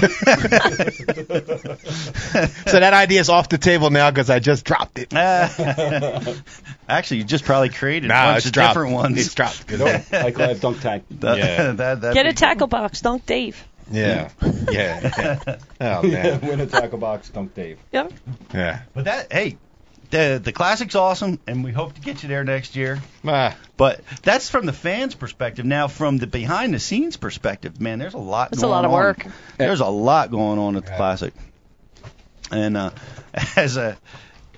so 2.67 2.81
that 2.81 2.93
idea 2.93 3.21
is 3.21 3.29
off 3.29 3.49
the 3.49 3.59
table 3.59 3.91
now 3.91 4.11
because 4.11 4.31
I 4.31 4.39
just 4.39 4.65
dropped 4.65 4.99
it. 4.99 5.13
actually 6.89 7.19
you 7.19 7.25
just 7.25 7.45
probably 7.45 7.69
created 7.71 8.11
a 8.11 8.15
bunch 8.15 8.47
of 8.47 8.53
dropped. 8.53 8.71
different 8.75 8.95
ones. 8.95 9.19
It's 9.19 9.35
dropped. 9.35 9.71
No, 9.71 9.87
Ike 10.13 10.39
Live 10.39 10.61
Dunk 10.61 10.81
Tank. 10.81 11.05
That- 11.21 11.39
Yeah. 11.39 11.73
that- 11.73 12.01
that'd 12.01 12.15
Get 12.15 12.27
a 12.27 12.33
tackle 12.33 12.67
box, 12.67 13.01
Dunk 13.01 13.25
Dave. 13.27 13.63
Yeah, 13.91 14.29
yeah. 14.71 15.39
yeah. 15.47 15.59
Oh 15.81 16.03
man, 16.03 16.41
Win 16.43 16.61
a 16.61 16.67
tackle 16.67 16.99
box, 16.99 17.31
Dunk 17.31 17.55
Dave. 17.55 17.79
Yep. 17.93 18.13
yeah. 18.53 18.83
But 18.95 19.05
that 19.07 19.33
hey, 19.33 19.57
the 20.11 20.41
the 20.43 20.53
classic's 20.53 20.95
awesome, 20.95 21.39
and 21.47 21.63
we 21.65 21.73
hope 21.73 21.95
to 21.95 22.01
get 22.01 22.23
you 22.23 22.29
there 22.29 22.45
next 22.45 22.77
year. 22.77 23.01
Ah, 23.27 23.57
But 23.77 24.01
that's 24.23 24.49
from 24.49 24.67
the 24.67 24.73
fans' 24.73 25.15
perspective. 25.15 25.65
Now, 25.65 25.89
from 25.89 26.19
the 26.19 26.27
behind 26.27 26.75
the 26.75 26.79
scenes 26.79 27.17
perspective, 27.17 27.81
man, 27.81 27.99
there's 27.99 28.15
a 28.15 28.19
lot. 28.19 28.53
It's 28.53 28.63
a 28.63 28.67
lot 28.67 28.85
of 28.85 28.91
on. 28.93 28.97
work. 28.97 29.27
There's 29.57 29.81
a 29.81 29.87
lot 29.87 30.31
going 30.31 30.59
on 30.59 30.77
at 30.77 30.87
the 30.87 30.93
classic, 30.93 31.35
and 32.51 32.77
uh, 32.77 32.91
as 33.57 33.77
a 33.77 33.99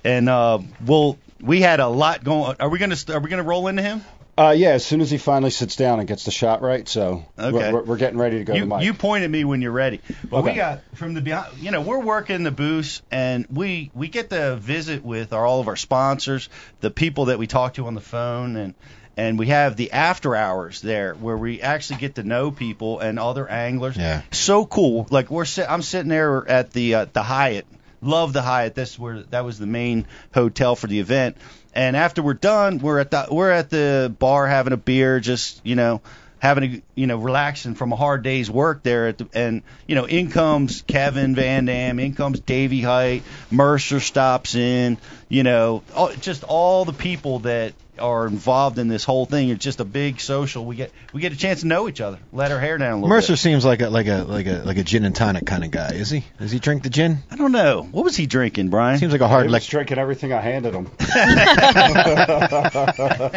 and 0.03 0.29
uh, 0.29 0.59
well, 0.85 1.17
we 1.41 1.61
had 1.61 1.79
a 1.79 1.87
lot 1.87 2.23
going. 2.23 2.55
Are 2.59 2.69
we 2.69 2.79
gonna 2.79 2.97
are 3.09 3.19
we 3.19 3.29
gonna 3.29 3.43
roll 3.43 3.67
into 3.67 3.81
him? 3.81 4.03
Uh, 4.37 4.53
yeah, 4.57 4.69
as 4.69 4.85
soon 4.85 5.01
as 5.01 5.11
he 5.11 5.17
finally 5.17 5.51
sits 5.51 5.75
down 5.75 5.99
and 5.99 6.07
gets 6.07 6.23
the 6.23 6.31
shot 6.31 6.61
right, 6.61 6.87
so 6.87 7.25
Okay. 7.37 7.51
we're, 7.51 7.73
we're, 7.73 7.83
we're 7.83 7.97
getting 7.97 8.17
ready 8.17 8.37
to 8.39 8.43
go 8.45 8.53
to 8.53 8.59
You 8.59 8.65
Mike. 8.65 8.83
you 8.85 8.93
point 8.93 9.23
at 9.23 9.29
me 9.29 9.43
when 9.43 9.61
you're 9.61 9.71
ready. 9.73 9.99
But 10.29 10.43
we 10.43 10.53
got 10.53 10.79
from 10.95 11.13
the 11.13 11.21
behind. 11.21 11.57
You 11.59 11.71
know, 11.71 11.81
we're 11.81 11.99
working 11.99 12.43
the 12.43 12.51
booths, 12.51 13.01
and 13.11 13.45
we 13.51 13.91
we 13.93 14.07
get 14.07 14.29
to 14.29 14.55
visit 14.55 15.03
with 15.03 15.33
our, 15.33 15.45
all 15.45 15.59
of 15.59 15.67
our 15.67 15.75
sponsors, 15.75 16.49
the 16.79 16.89
people 16.89 17.25
that 17.25 17.39
we 17.39 17.45
talk 17.47 17.73
to 17.75 17.87
on 17.87 17.93
the 17.93 18.01
phone, 18.01 18.55
and 18.55 18.73
and 19.17 19.37
we 19.37 19.47
have 19.47 19.75
the 19.75 19.91
after 19.91 20.35
hours 20.35 20.81
there 20.81 21.13
where 21.13 21.37
we 21.37 21.61
actually 21.61 21.99
get 21.99 22.15
to 22.15 22.23
know 22.23 22.49
people 22.51 22.99
and 22.99 23.19
other 23.19 23.47
anglers. 23.47 23.97
Yeah. 23.97 24.21
So 24.31 24.65
cool. 24.65 25.07
Like 25.11 25.29
we're 25.29 25.45
sit, 25.45 25.69
I'm 25.69 25.81
sitting 25.81 26.09
there 26.09 26.47
at 26.47 26.71
the 26.71 26.95
uh, 26.95 27.05
the 27.11 27.21
Hyatt. 27.21 27.67
Love 28.03 28.33
the 28.33 28.41
Hyatt. 28.41 28.73
That's 28.73 28.97
where 28.97 29.21
that 29.29 29.45
was 29.45 29.59
the 29.59 29.67
main 29.67 30.07
hotel 30.33 30.75
for 30.75 30.87
the 30.87 30.99
event. 31.01 31.37
And 31.73 31.95
after 31.95 32.21
we're 32.21 32.33
done, 32.33 32.79
we're 32.79 32.99
at 32.99 33.11
the 33.11 33.27
we're 33.31 33.51
at 33.51 33.69
the 33.69 34.13
bar 34.19 34.47
having 34.47 34.73
a 34.73 34.77
beer, 34.77 35.19
just 35.19 35.61
you 35.65 35.75
know, 35.75 36.01
having 36.39 36.63
a 36.63 36.81
you 36.95 37.07
know 37.07 37.17
relaxing 37.17 37.75
from 37.75 37.93
a 37.93 37.95
hard 37.95 38.23
day's 38.23 38.51
work 38.51 38.83
there. 38.83 39.07
At 39.07 39.17
the, 39.19 39.27
and 39.33 39.63
you 39.87 39.95
know, 39.95 40.05
in 40.05 40.29
comes 40.29 40.81
Kevin 40.81 41.35
Van 41.35 41.65
Dam, 41.65 41.99
in 41.99 42.13
comes 42.13 42.39
Davy 42.39 42.81
Hite, 42.81 43.23
Mercer 43.49 43.99
stops 43.99 44.55
in. 44.55 44.97
You 45.29 45.43
know, 45.43 45.83
all, 45.95 46.11
just 46.13 46.43
all 46.43 46.83
the 46.83 46.93
people 46.93 47.39
that 47.39 47.73
are 47.99 48.25
involved 48.27 48.79
in 48.79 48.87
this 48.87 49.03
whole 49.03 49.25
thing. 49.25 49.49
It's 49.49 49.63
just 49.63 49.79
a 49.79 49.85
big 49.85 50.19
social. 50.21 50.65
We 50.65 50.75
get 50.75 50.91
we 51.13 51.21
get 51.21 51.33
a 51.33 51.35
chance 51.35 51.61
to 51.61 51.67
know 51.67 51.87
each 51.89 52.01
other, 52.01 52.19
let 52.33 52.51
our 52.51 52.59
hair 52.59 52.77
down 52.77 52.91
a 52.91 52.95
little 52.95 53.09
Mercer 53.09 53.33
bit. 53.33 53.37
seems 53.39 53.65
like 53.65 53.81
a 53.81 53.89
like 53.89 54.07
a 54.07 54.23
like 54.23 54.47
a 54.47 54.61
like 54.63 54.77
a 54.77 54.83
gin 54.83 55.05
and 55.05 55.15
tonic 55.15 55.45
kind 55.45 55.63
of 55.63 55.71
guy. 55.71 55.91
Is 55.93 56.09
he? 56.09 56.23
Does 56.39 56.51
he 56.51 56.59
drink 56.59 56.83
the 56.83 56.89
gin? 56.89 57.19
I 57.29 57.35
don't 57.35 57.51
know. 57.51 57.83
What 57.91 58.03
was 58.05 58.15
he 58.15 58.25
drinking, 58.25 58.69
Brian? 58.69 58.99
Seems 58.99 59.11
like 59.11 59.21
a 59.21 59.27
he 59.27 59.31
hard 59.31 59.43
was 59.45 59.53
like. 59.53 59.63
drinking 59.63 59.97
everything 59.97 60.33
I 60.33 60.41
handed 60.41 60.73
him. 60.73 60.89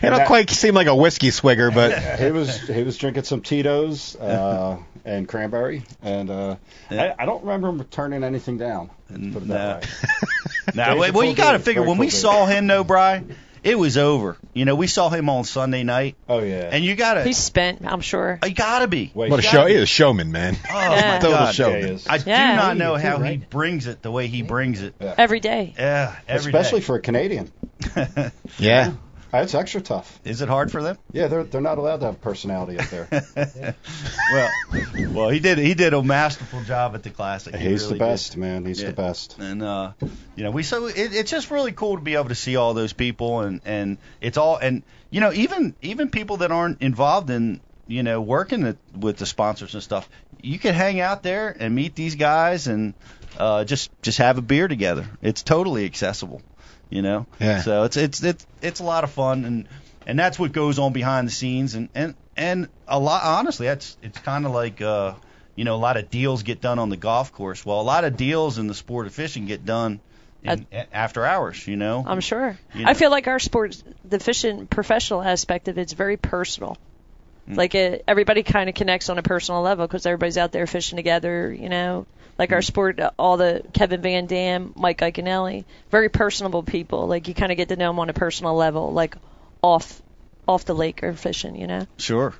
He 0.00 0.10
don't 0.10 0.26
quite 0.26 0.50
seem 0.50 0.74
like 0.74 0.86
a 0.86 0.94
whiskey 0.94 1.30
swigger, 1.30 1.70
but 1.72 1.98
he 2.20 2.30
was 2.30 2.60
he 2.68 2.82
was 2.82 2.96
drinking 2.98 3.24
some 3.24 3.40
Tito's 3.40 4.16
uh, 4.16 4.76
and 5.04 5.28
cranberry, 5.28 5.82
and 6.02 6.30
uh, 6.30 6.56
Yeah. 6.90 7.14
I, 7.18 7.22
I 7.22 7.26
don't 7.26 7.42
remember 7.42 7.68
him 7.68 7.84
turning 7.84 8.24
anything 8.24 8.58
down. 8.58 8.90
Put 9.08 9.42
it 9.42 9.46
Nah. 9.46 9.54
that 9.54 9.82
way. 9.82 9.88
Now, 10.74 10.94
He's 10.94 10.96
a 10.96 10.98
well, 10.98 11.12
cool 11.12 11.24
you 11.24 11.34
got 11.36 11.52
to 11.52 11.58
figure 11.58 11.82
when 11.82 11.96
cool 11.96 12.00
we 12.00 12.06
dude. 12.06 12.14
saw 12.14 12.46
him, 12.46 12.66
though, 12.66 12.84
Brian, 12.84 13.36
it 13.64 13.76
was 13.78 13.96
over. 13.96 14.36
You 14.52 14.64
know, 14.66 14.76
we 14.76 14.86
saw 14.86 15.08
him 15.10 15.28
on 15.28 15.42
Sunday 15.44 15.82
night, 15.82 16.14
Oh 16.28 16.38
yeah. 16.40 16.68
and 16.70 16.84
you 16.84 16.94
got 16.94 17.14
to 17.14 17.24
He's 17.24 17.38
spent, 17.38 17.80
I'm 17.84 18.00
sure. 18.02 18.38
you 18.44 18.54
got 18.54 18.80
to 18.80 18.88
be. 18.88 19.10
Wait, 19.14 19.30
what 19.30 19.40
a 19.40 19.42
show! 19.42 19.66
He's 19.66 19.80
a 19.80 19.86
showman, 19.86 20.30
man. 20.30 20.56
Oh 20.70 20.74
Yeah. 20.78 21.12
my 21.14 21.18
Total 21.18 21.30
God. 21.30 21.44
Yeah, 21.46 21.50
showman. 21.52 21.82
he 21.82 21.88
is. 21.94 22.06
I 22.06 22.18
do 22.18 22.30
not 22.30 22.76
know 22.76 22.94
how 22.96 23.18
he 23.18 23.38
brings 23.38 23.86
it 23.88 24.02
the 24.02 24.10
way 24.12 24.28
he 24.28 24.42
brings 24.42 24.80
it. 24.82 24.94
Every 25.00 25.40
day. 25.40 25.74
Yeah, 25.76 26.14
every 26.28 26.52
day. 26.52 26.58
Especially 26.58 26.80
for 26.82 26.96
a 26.96 27.00
Canadian. 27.00 27.50
Yeah. 28.58 28.92
Uh, 29.34 29.42
It's 29.42 29.54
extra 29.54 29.80
tough. 29.80 30.20
Is 30.24 30.40
it 30.42 30.48
hard 30.48 30.70
for 30.70 30.82
them? 30.82 30.96
Yeah, 31.12 31.26
they're 31.28 31.44
they're 31.44 31.60
not 31.60 31.78
allowed 31.78 32.00
to 32.00 32.06
have 32.06 32.20
personality 32.20 32.78
up 32.78 32.88
there. 32.88 33.08
well, 34.32 34.50
well, 35.12 35.28
he 35.28 35.40
did 35.40 35.58
he 35.58 35.74
did 35.74 35.92
a 35.94 36.02
masterful 36.02 36.62
job 36.62 36.94
at 36.94 37.02
the 37.02 37.10
classic. 37.10 37.54
He 37.56 37.68
He's 37.68 37.82
really 37.84 37.98
the 37.98 38.04
did. 38.04 38.10
best, 38.10 38.36
man. 38.36 38.64
He's 38.64 38.80
Yeah. 38.80 38.88
the 38.88 38.94
best. 38.94 39.36
And 39.38 39.62
uh, 39.62 39.92
you 40.36 40.44
know, 40.44 40.50
we 40.50 40.62
so 40.62 40.86
it, 40.86 40.94
it's 40.96 41.30
just 41.30 41.50
really 41.50 41.72
cool 41.72 41.96
to 41.96 42.02
be 42.02 42.14
able 42.14 42.28
to 42.28 42.34
see 42.34 42.56
all 42.56 42.74
those 42.74 42.92
people, 42.92 43.40
and 43.40 43.60
and 43.64 43.98
it's 44.20 44.36
all, 44.38 44.56
and 44.56 44.82
you 45.10 45.20
know, 45.20 45.32
even 45.32 45.74
even 45.82 46.10
people 46.10 46.38
that 46.38 46.50
aren't 46.52 46.82
involved 46.82 47.30
in 47.30 47.60
you 47.86 48.02
know 48.02 48.20
working 48.20 48.64
it, 48.64 48.78
with 48.96 49.16
the 49.16 49.26
sponsors 49.26 49.74
and 49.74 49.82
stuff, 49.82 50.08
you 50.42 50.58
can 50.58 50.74
hang 50.74 51.00
out 51.00 51.22
there 51.22 51.54
and 51.58 51.74
meet 51.74 51.94
these 51.94 52.14
guys 52.14 52.66
and 52.66 52.94
uh, 53.38 53.64
just 53.64 53.90
just 54.02 54.18
have 54.18 54.38
a 54.38 54.42
beer 54.42 54.68
together. 54.68 55.06
It's 55.22 55.42
totally 55.42 55.84
accessible, 55.84 56.40
you 56.90 57.02
know. 57.02 57.26
Yeah. 57.40 57.62
So 57.62 57.84
it's 57.84 57.96
it's 57.96 58.22
it's 58.22 58.46
it's 58.62 58.80
a 58.80 58.84
lot 58.84 59.04
of 59.04 59.10
fun, 59.10 59.44
and 59.44 59.68
and 60.06 60.18
that's 60.18 60.38
what 60.38 60.52
goes 60.52 60.78
on 60.78 60.92
behind 60.92 61.28
the 61.28 61.32
scenes, 61.32 61.74
and 61.74 61.88
and 61.94 62.14
and 62.36 62.68
a 62.88 62.98
lot 62.98 63.22
honestly, 63.24 63.66
that's 63.66 63.96
it's 64.02 64.18
kind 64.18 64.46
of 64.46 64.52
like. 64.52 64.80
uh 64.80 65.14
you 65.56 65.62
know, 65.62 65.76
a 65.76 65.78
lot 65.78 65.96
of 65.96 66.10
deals 66.10 66.42
get 66.42 66.60
done 66.60 66.80
on 66.80 66.88
the 66.88 66.96
golf 66.96 67.32
course. 67.32 67.64
Well, 67.64 67.80
a 67.80 67.82
lot 67.82 68.02
of 68.02 68.16
deals 68.16 68.58
in 68.58 68.66
the 68.66 68.74
sport 68.74 69.06
of 69.06 69.14
fishing 69.14 69.46
get 69.46 69.64
done 69.64 70.00
in, 70.42 70.66
after 70.92 71.24
hours. 71.24 71.64
You 71.68 71.76
know, 71.76 72.02
I'm 72.04 72.18
sure. 72.18 72.58
You 72.74 72.84
know. 72.84 72.90
I 72.90 72.94
feel 72.94 73.12
like 73.12 73.28
our 73.28 73.38
sport, 73.38 73.80
the 74.04 74.18
fishing 74.18 74.66
professional 74.66 75.22
aspect 75.22 75.68
of 75.68 75.78
it's 75.78 75.92
very 75.92 76.16
personal. 76.16 76.76
Mm. 77.48 77.56
Like 77.56 77.76
it, 77.76 78.02
everybody 78.08 78.42
kind 78.42 78.68
of 78.68 78.74
connects 78.74 79.10
on 79.10 79.18
a 79.18 79.22
personal 79.22 79.62
level 79.62 79.86
because 79.86 80.06
everybody's 80.06 80.38
out 80.38 80.50
there 80.50 80.66
fishing 80.66 80.96
together. 80.96 81.54
You 81.54 81.68
know, 81.68 82.06
like 82.38 82.52
our 82.52 82.62
sport, 82.62 83.00
uh, 83.00 83.10
all 83.18 83.36
the 83.36 83.62
Kevin 83.72 84.02
Van 84.02 84.26
Dam, 84.26 84.72
Mike 84.76 84.98
Iaconelli, 84.98 85.64
very 85.90 86.08
personable 86.08 86.62
people. 86.62 87.06
Like 87.06 87.28
you 87.28 87.34
kind 87.34 87.52
of 87.52 87.56
get 87.56 87.68
to 87.68 87.76
know 87.76 87.90
them 87.90 87.98
on 87.98 88.10
a 88.10 88.14
personal 88.14 88.54
level, 88.54 88.92
like 88.92 89.16
off 89.62 90.02
off 90.46 90.64
the 90.64 90.74
lake 90.74 91.02
or 91.02 91.12
fishing. 91.14 91.56
You 91.56 91.66
know, 91.66 91.86
sure. 91.98 92.34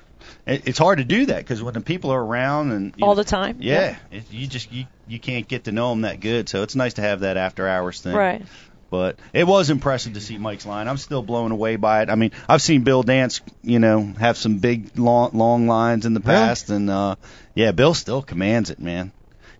It, 0.47 0.69
it's 0.69 0.79
hard 0.79 0.99
to 0.99 1.05
do 1.05 1.27
that 1.27 1.39
because 1.39 1.63
when 1.63 1.75
the 1.75 1.81
people 1.81 2.11
are 2.11 2.23
around 2.23 2.73
and 2.73 2.95
all 3.01 3.11
know, 3.11 3.23
the 3.23 3.25
time. 3.25 3.59
yeah, 3.61 3.97
it, 4.11 4.25
you 4.31 4.47
just 4.47 4.73
you 4.73 4.87
you 5.07 5.19
can't 5.19 5.47
get 5.47 5.65
to 5.65 5.73
know 5.73 5.91
them 5.91 6.03
that 6.03 6.21
good. 6.21 6.49
So 6.49 6.63
it's 6.63 6.75
nice 6.75 6.95
to 6.95 7.03
have 7.03 7.21
that 7.21 7.37
after 7.37 7.69
hours 7.69 8.01
thing. 8.01 8.15
Right. 8.15 8.45
But 8.91 9.19
it 9.33 9.45
was 9.45 9.71
impressive 9.71 10.15
to 10.15 10.21
see 10.21 10.39
Mike's 10.39 10.67
line. 10.67 10.87
I'm 10.87 10.99
still 10.99 11.23
blown 11.23 11.51
away 11.51 11.77
by 11.77 12.03
it. 12.03 12.11
I 12.11 12.15
mean, 12.15 12.31
I've 12.49 12.63
seen 12.63 12.85
Bill 12.85 13.03
Dance, 13.03 13.41
you 13.63 13.81
know, 13.81 14.03
have 14.21 14.37
some 14.37 14.59
big 14.59 14.97
long 14.97 15.31
long 15.35 15.67
lines 15.67 16.07
in 16.07 16.15
the 16.15 16.21
past, 16.21 16.71
and 16.71 16.89
uh 16.89 17.17
yeah, 17.55 17.73
Bill 17.73 17.95
still 17.95 18.23
commands 18.23 18.71
it, 18.71 18.79
man. 18.79 19.13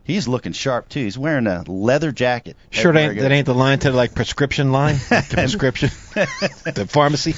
He's 0.05 0.29
looking 0.29 0.53
sharp 0.53 0.89
too. 0.91 1.01
He's 1.01 1.17
wearing 1.17 1.47
a 1.47 1.63
leather 1.67 2.13
jacket. 2.13 2.57
Sure, 2.71 2.93
that 2.93 2.99
ain't, 2.99 3.19
that 3.21 3.33
ain't 3.33 3.47
the 3.47 3.55
line 3.55 3.79
to 3.81 3.91
the 3.91 3.97
like 3.97 4.15
prescription 4.15 4.71
line, 4.71 4.95
the 5.09 5.27
prescription, 5.31 5.89
the 6.15 6.87
pharmacy. 6.89 7.35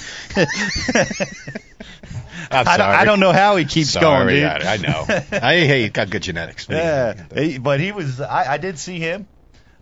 I'm 2.50 2.66
I 2.68 2.76
don't, 2.76 2.86
I 2.86 3.04
don't 3.04 3.20
know 3.20 3.32
how 3.32 3.56
he 3.56 3.64
keeps 3.64 3.94
going, 3.96 4.28
dude. 4.28 4.44
I, 4.44 4.74
I 4.74 4.76
know. 4.78 5.04
I, 5.08 5.54
hey, 5.56 5.82
he 5.82 5.88
got 5.88 6.10
good 6.10 6.22
genetics. 6.22 6.66
Yeah, 6.68 7.24
he- 7.34 7.58
but 7.58 7.80
he 7.80 7.92
was. 7.92 8.20
I, 8.20 8.54
I 8.54 8.58
did 8.58 8.78
see 8.78 8.98
him. 8.98 9.26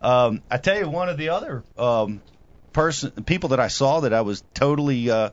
Um, 0.01 0.43
I 0.51 0.59
tell 0.59 0.79
you, 0.79 0.89
one 0.89 1.09
of 1.09 1.17
the 1.17 1.31
other 1.31 1.65
um, 1.79 2.21
person 2.73 3.11
people 3.25 3.51
that 3.51 3.61
I 3.61 3.69
saw 3.69 4.01
that 4.01 4.13
I 4.13 4.21
was 4.21 4.43
totally 4.53 5.11
uh, 5.11 5.31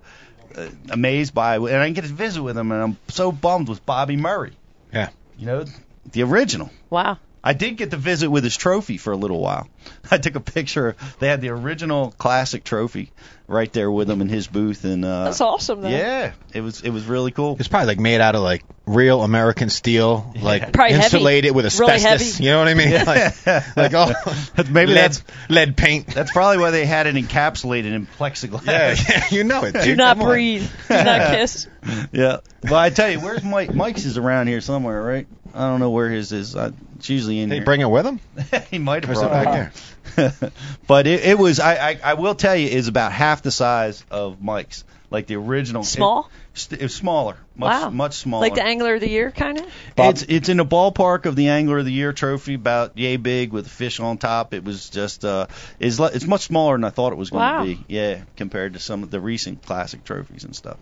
uh, 0.56 0.70
amazed 0.90 1.34
by, 1.34 1.58
and 1.58 1.68
I 1.68 1.84
didn't 1.86 1.96
get 1.96 2.06
to 2.06 2.14
visit 2.14 2.42
with 2.42 2.58
him, 2.58 2.72
and 2.72 2.82
I'm 2.82 2.98
so 3.10 3.32
bummed 3.34 3.68
with 3.68 3.86
Bobby 3.86 4.16
Murray. 4.16 4.54
Yeah. 4.94 5.10
You 5.38 5.46
know, 5.48 5.66
the 6.12 6.24
original. 6.24 6.70
Wow. 6.90 7.18
I 7.44 7.54
did 7.54 7.78
get 7.78 7.90
to 7.92 7.98
visit 7.98 8.30
with 8.30 8.44
his 8.44 8.56
trophy 8.56 8.98
for 8.98 9.14
a 9.14 9.18
little 9.18 9.40
while. 9.40 9.68
I 10.12 10.18
took 10.20 10.36
a 10.36 10.40
picture. 10.40 10.96
They 11.20 11.28
had 11.28 11.42
the 11.42 11.50
original 11.50 12.12
classic 12.18 12.64
trophy 12.64 13.12
right 13.48 13.72
there 13.74 13.90
with 13.92 14.10
him 14.10 14.22
in 14.22 14.30
his 14.30 14.48
booth, 14.48 14.84
and 14.86 15.04
uh, 15.04 15.26
That's 15.26 15.42
awesome, 15.42 15.82
though. 15.82 15.90
Yeah, 15.90 16.34
it 16.54 16.62
was 16.62 16.82
it 16.82 16.90
was 16.92 17.06
really 17.06 17.32
cool. 17.32 17.58
It's 17.60 17.68
probably 17.68 17.88
like 17.88 18.00
made 18.00 18.22
out 18.22 18.36
of 18.36 18.42
like 18.42 18.64
real 18.86 19.24
American 19.24 19.70
steel, 19.70 20.34
like 20.42 20.72
Probably 20.72 20.94
heavy. 20.94 21.04
insulated 21.06 21.56
with 21.56 21.66
Really 21.80 21.94
asbestos. 21.94 22.34
heavy. 22.38 22.44
You 22.46 22.52
know 22.52 22.60
what 22.60 22.68
I 22.68 22.74
mean? 22.76 22.92
Like, 23.06 23.46
like 23.76 23.94
oh, 23.96 24.14
Maybe 24.70 24.94
lead, 24.94 24.98
that's 24.98 25.24
lead 25.50 25.76
paint. 25.78 26.08
that's 26.08 26.32
probably 26.32 26.60
why 26.60 26.70
they 26.72 26.86
had 26.86 27.08
it 27.08 27.16
encapsulated 27.16 27.92
in 27.94 28.06
plexiglass. 28.06 28.66
Yeah, 28.68 28.96
yeah, 29.10 29.26
you 29.32 29.44
know 29.44 29.64
it. 29.64 29.74
Do 29.74 29.82
dude. 29.84 29.98
not 29.98 30.18
Come 30.18 30.28
on. 30.28 30.32
breathe. 30.34 30.70
Do 30.88 30.94
not 31.04 31.32
kiss. 31.36 31.68
Yeah. 32.12 32.38
Well, 32.64 32.76
I 32.76 32.92
tell 32.92 33.10
you, 33.10 33.20
where's 33.20 33.44
Mike? 33.44 33.74
Mike's 33.74 34.06
is 34.06 34.18
around 34.20 34.48
here 34.48 34.62
somewhere, 34.62 35.02
right? 35.02 35.28
I 35.54 35.68
don't 35.70 35.80
know 35.80 35.90
where 35.90 36.10
his 36.10 36.32
is. 36.32 36.56
Uh, 36.56 36.72
it's 36.98 37.10
usually 37.10 37.40
in 37.40 37.50
They 37.50 37.58
here. 37.58 37.66
bring 37.66 37.82
it 37.82 37.90
with 37.90 38.06
him? 38.06 38.20
he 38.72 38.80
might 38.80 39.04
have 39.06 39.10
Or 39.10 39.14
is 39.14 39.22
it 39.22 39.30
back 39.30 39.72
there? 40.16 40.52
but 40.88 41.08
it, 41.08 41.24
it 41.26 41.38
was. 41.40 41.60
I, 41.60 41.76
I 41.92 42.00
I 42.04 42.14
will 42.16 42.36
tell 42.36 42.56
you, 42.56 42.68
is 42.68 42.88
about 42.88 43.12
half 43.12 43.42
the 43.44 43.52
size 43.52 44.04
of 44.12 44.42
Mike's, 44.42 44.84
like 45.10 45.28
the 45.28 45.36
original. 45.36 45.84
Small? 45.84 46.30
It, 46.54 46.74
it's 46.82 46.96
smaller. 46.96 47.38
Much, 47.56 47.82
wow. 47.82 47.90
Much 47.90 48.14
smaller. 48.16 48.42
Like 48.42 48.56
the 48.56 48.64
Angler 48.64 48.96
of 48.96 49.02
the 49.02 49.10
Year, 49.10 49.32
kind 49.32 49.60
of. 49.60 49.66
It's 49.98 50.24
it's 50.24 50.50
in 50.50 50.58
the 50.58 50.66
ballpark 50.66 51.26
of 51.26 51.36
the 51.36 51.48
Angler 51.50 51.78
of 51.80 51.86
the 51.86 51.92
Year 51.94 52.12
trophy, 52.14 52.56
about 52.56 52.98
yay 52.98 53.16
big 53.18 53.52
with 53.54 53.68
a 53.68 53.70
fish 53.70 54.00
on 54.00 54.18
top. 54.18 54.54
It 54.54 54.64
was 54.64 54.90
just 54.90 55.24
uh, 55.24 55.48
it's 55.80 56.00
li- 56.00 56.10
it's 56.14 56.26
much 56.28 56.42
smaller 56.42 56.76
than 56.76 56.84
I 56.84 56.90
thought 56.90 57.14
it 57.14 57.18
was 57.18 57.30
going 57.30 57.42
to 57.48 57.58
Wow. 57.60 57.64
be. 57.66 57.86
Yeah, 57.88 58.22
compared 58.36 58.74
to 58.74 58.80
some 58.80 59.04
of 59.04 59.12
the 59.12 59.20
recent 59.22 59.64
classic 59.66 60.04
trophies 60.04 60.44
and 60.44 60.56
stuff. 60.56 60.78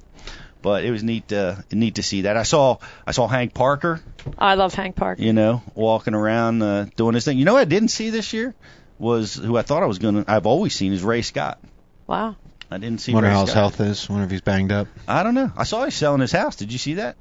But 0.62 0.84
it 0.84 0.91
was 0.91 1.04
neat 1.04 1.30
to 1.30 1.63
neat 1.72 1.95
to 1.95 2.04
see 2.04 2.24
that. 2.24 2.36
I 2.36 2.43
saw 2.43 2.78
I 3.08 3.12
saw 3.12 3.28
Hank 3.28 3.54
Parker, 3.54 4.02
I 4.38 4.56
love 4.56 4.74
Hank 4.74 4.95
Parker. 4.98 5.22
you 5.22 5.32
know, 5.34 5.62
walking 5.74 6.13
around 6.13 6.62
uh, 6.62 6.88
doing 6.98 7.13
his 7.15 7.24
thing. 7.24 7.38
You 7.38 7.45
know 7.45 7.54
what 7.54 7.62
I 7.62 7.65
didn't 7.65 7.88
see 7.89 8.10
this 8.10 8.34
year 8.34 8.54
was 8.98 9.36
who 9.36 9.56
I 9.58 9.62
thought 9.62 9.84
I 9.84 9.86
was 9.86 10.00
gonna. 10.00 10.26
I've 10.28 10.45
always 10.45 10.76
seen 10.76 10.91
is 10.91 11.02
Ray 11.04 11.22
Scott. 11.22 11.60
Wow. 12.08 12.36
I 12.72 12.78
didn't 12.78 13.00
see. 13.02 13.13
Wonder 13.13 13.30
Ray 13.30 13.34
how 13.36 13.41
his 13.41 13.52
Scott. 13.52 13.60
health 13.78 13.82
is. 13.82 14.10
Wonder 14.10 14.26
if 14.26 14.32
he's 14.32 14.41
banged 14.41 14.72
up. 14.74 14.88
I 15.08 15.24
don't 15.24 15.34
know. 15.34 15.52
I 15.56 15.63
saw 15.63 15.86
he's 15.86 15.95
selling 15.95 16.19
his 16.22 16.32
house. 16.34 16.58
Did 16.58 16.72
you 16.74 16.78
see 16.78 16.95
that? 16.95 17.15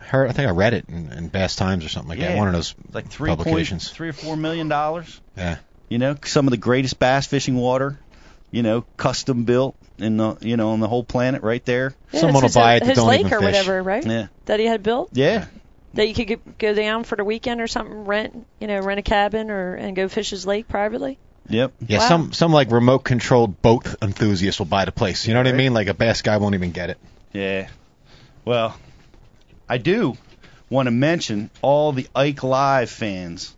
I 0.00 0.04
heard. 0.04 0.28
I 0.28 0.32
think 0.32 0.46
I 0.46 0.52
read 0.52 0.74
it 0.74 0.84
in, 0.88 1.10
in 1.12 1.28
Bass 1.28 1.56
Times 1.56 1.84
or 1.84 1.88
something 1.88 2.10
like 2.10 2.18
Yeah. 2.18 2.32
that. 2.32 2.36
One 2.38 2.48
of 2.48 2.54
those 2.54 2.74
Like 2.92 3.08
three 3.08 3.30
publications. 3.30 3.88
three 3.88 4.10
or 4.10 4.12
four 4.12 4.36
million 4.36 4.68
dollars. 4.68 5.20
Yeah. 5.36 5.56
You 5.88 5.98
know, 5.98 6.16
some 6.24 6.46
of 6.46 6.50
the 6.50 6.56
greatest 6.58 6.98
bass 6.98 7.26
fishing 7.26 7.56
water. 7.56 7.98
You 8.54 8.62
know, 8.62 8.84
custom 8.96 9.44
built 9.44 9.74
in 9.98 10.16
the 10.16 10.36
you 10.40 10.56
know 10.56 10.70
on 10.70 10.80
the 10.80 10.88
whole 10.88 11.02
planet 11.04 11.42
right 11.42 11.64
there. 11.64 11.94
Yeah, 12.12 12.20
Someone 12.20 12.42
will 12.42 12.50
buy 12.50 12.76
it 12.76 12.80
that 12.80 12.88
His 12.90 12.96
don't 12.98 13.08
lake 13.08 13.26
or 13.26 13.30
fish. 13.30 13.40
whatever, 13.42 13.82
right? 13.82 14.04
Yeah. 14.06 14.26
That 14.46 14.60
he 14.60 14.66
had 14.66 14.82
built. 14.82 15.10
Yeah. 15.12 15.46
That 15.94 16.08
you 16.08 16.14
could 16.14 16.28
go- 16.28 16.52
go 16.58 16.74
down 16.74 17.04
for 17.04 17.16
the 17.16 17.24
weekend 17.24 17.60
or 17.60 17.66
something, 17.66 18.04
rent, 18.04 18.46
you 18.60 18.66
know, 18.66 18.80
rent 18.80 18.98
a 18.98 19.02
cabin 19.02 19.50
or 19.50 19.74
and 19.74 19.94
go 19.96 20.08
fish 20.08 20.30
his 20.30 20.46
lake 20.46 20.68
privately. 20.68 21.18
Yep. 21.48 21.72
Yeah, 21.86 21.98
Wow. 21.98 22.08
some 22.08 22.32
some 22.32 22.52
like 22.52 22.70
remote 22.70 23.00
controlled 23.00 23.60
boat 23.60 23.86
enthusiast 24.00 24.58
will 24.60 24.66
buy 24.66 24.84
the 24.84 24.92
place. 24.92 25.26
You 25.26 25.34
know 25.34 25.40
what 25.40 25.48
I 25.48 25.52
mean? 25.52 25.74
Like 25.74 25.88
a 25.88 25.94
bass 25.94 26.22
guy 26.22 26.36
won't 26.36 26.54
even 26.54 26.70
get 26.70 26.90
it. 26.90 26.98
Yeah. 27.32 27.68
Well, 28.44 28.76
I 29.68 29.78
do 29.78 30.16
want 30.70 30.86
to 30.86 30.90
mention 30.92 31.50
all 31.60 31.92
the 31.92 32.06
Ike 32.14 32.42
Live 32.44 32.88
fans 32.90 33.54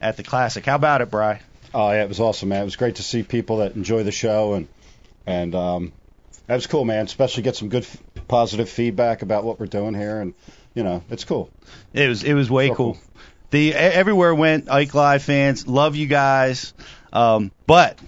at 0.00 0.16
the 0.16 0.22
classic. 0.22 0.66
How 0.66 0.74
about 0.74 1.00
it, 1.00 1.10
Bry? 1.10 1.40
Oh 1.74 1.90
yeah, 1.90 2.04
it 2.04 2.08
was 2.08 2.20
awesome, 2.20 2.48
man. 2.48 2.62
It 2.62 2.64
was 2.64 2.76
great 2.76 2.96
to 2.96 3.02
see 3.02 3.22
people 3.22 3.58
that 3.58 3.74
enjoy 3.74 4.04
the 4.04 4.12
show 4.12 4.54
and 4.54 4.68
and 5.26 5.54
um, 5.54 5.92
that 6.46 6.54
was 6.54 6.66
cool, 6.66 6.84
man. 6.84 7.04
Especially 7.04 7.42
get 7.42 7.56
some 7.56 7.68
good, 7.68 7.82
f- 7.82 7.96
positive 8.28 8.68
feedback 8.68 9.22
about 9.22 9.44
what 9.44 9.58
we're 9.58 9.66
doing 9.66 9.94
here, 9.94 10.20
and 10.20 10.34
you 10.74 10.84
know, 10.84 11.02
it's 11.10 11.24
cool. 11.24 11.50
It 11.92 12.08
was 12.08 12.22
it 12.22 12.34
was 12.34 12.50
way 12.50 12.68
So 12.68 12.74
cool. 12.74 12.94
cool. 12.94 13.02
The 13.50 13.74
everywhere 13.74 14.34
went 14.34 14.70
Ike 14.70 14.94
Live 14.94 15.22
fans. 15.22 15.66
Love 15.66 15.96
you 15.96 16.06
guys. 16.06 16.74
Um, 17.12 17.52
but 17.66 17.98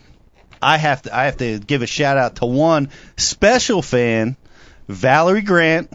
I 0.61 0.76
have 0.76 1.02
to 1.02 1.16
I 1.16 1.24
have 1.24 1.38
to 1.38 1.59
give 1.59 1.83
a 1.83 1.87
shout 1.87 2.18
out 2.18 2.37
to 2.37 2.46
one 2.46 2.90
special 3.16 3.83
fan, 3.83 4.37
Valerie 4.88 5.42
Grant. 5.42 5.92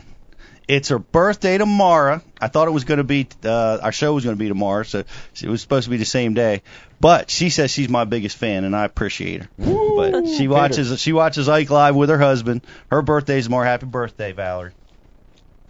It's 0.68 0.90
her 0.90 1.00
birthday 1.00 1.58
tomorrow. 1.58 2.22
I 2.42 2.48
thought 2.48 2.68
it 2.68 2.72
was 2.72 2.84
going 2.84 2.98
to 2.98 3.04
be 3.04 3.28
uh, 3.46 3.78
our 3.82 3.92
show 3.92 4.14
was 4.14 4.24
going 4.24 4.36
to 4.36 4.40
be 4.40 4.48
tomorrow, 4.48 4.84
so 4.84 5.04
it 5.42 5.48
was 5.48 5.62
supposed 5.62 5.86
to 5.86 5.92
be 5.92 5.98
the 5.98 6.06
same 6.06 6.34
day. 6.34 6.64
But 7.00 7.30
she 7.30 7.50
says 7.50 7.72
she's 7.72 7.88
my 7.88 8.06
biggest 8.06 8.36
fan, 8.36 8.64
and 8.64 8.76
I 8.76 8.86
appreciate 8.86 9.44
her. 9.44 9.50
But 9.58 10.28
she 10.28 10.48
watches 10.48 11.00
she 11.00 11.14
watches 11.14 11.48
Ike 11.48 11.70
live 11.70 11.96
with 11.96 12.10
her 12.10 12.18
husband. 12.18 12.62
Her 12.90 13.02
birthday's 13.02 13.46
tomorrow. 13.46 13.66
Happy 13.66 13.86
birthday, 13.86 14.32
Valerie. 14.32 14.72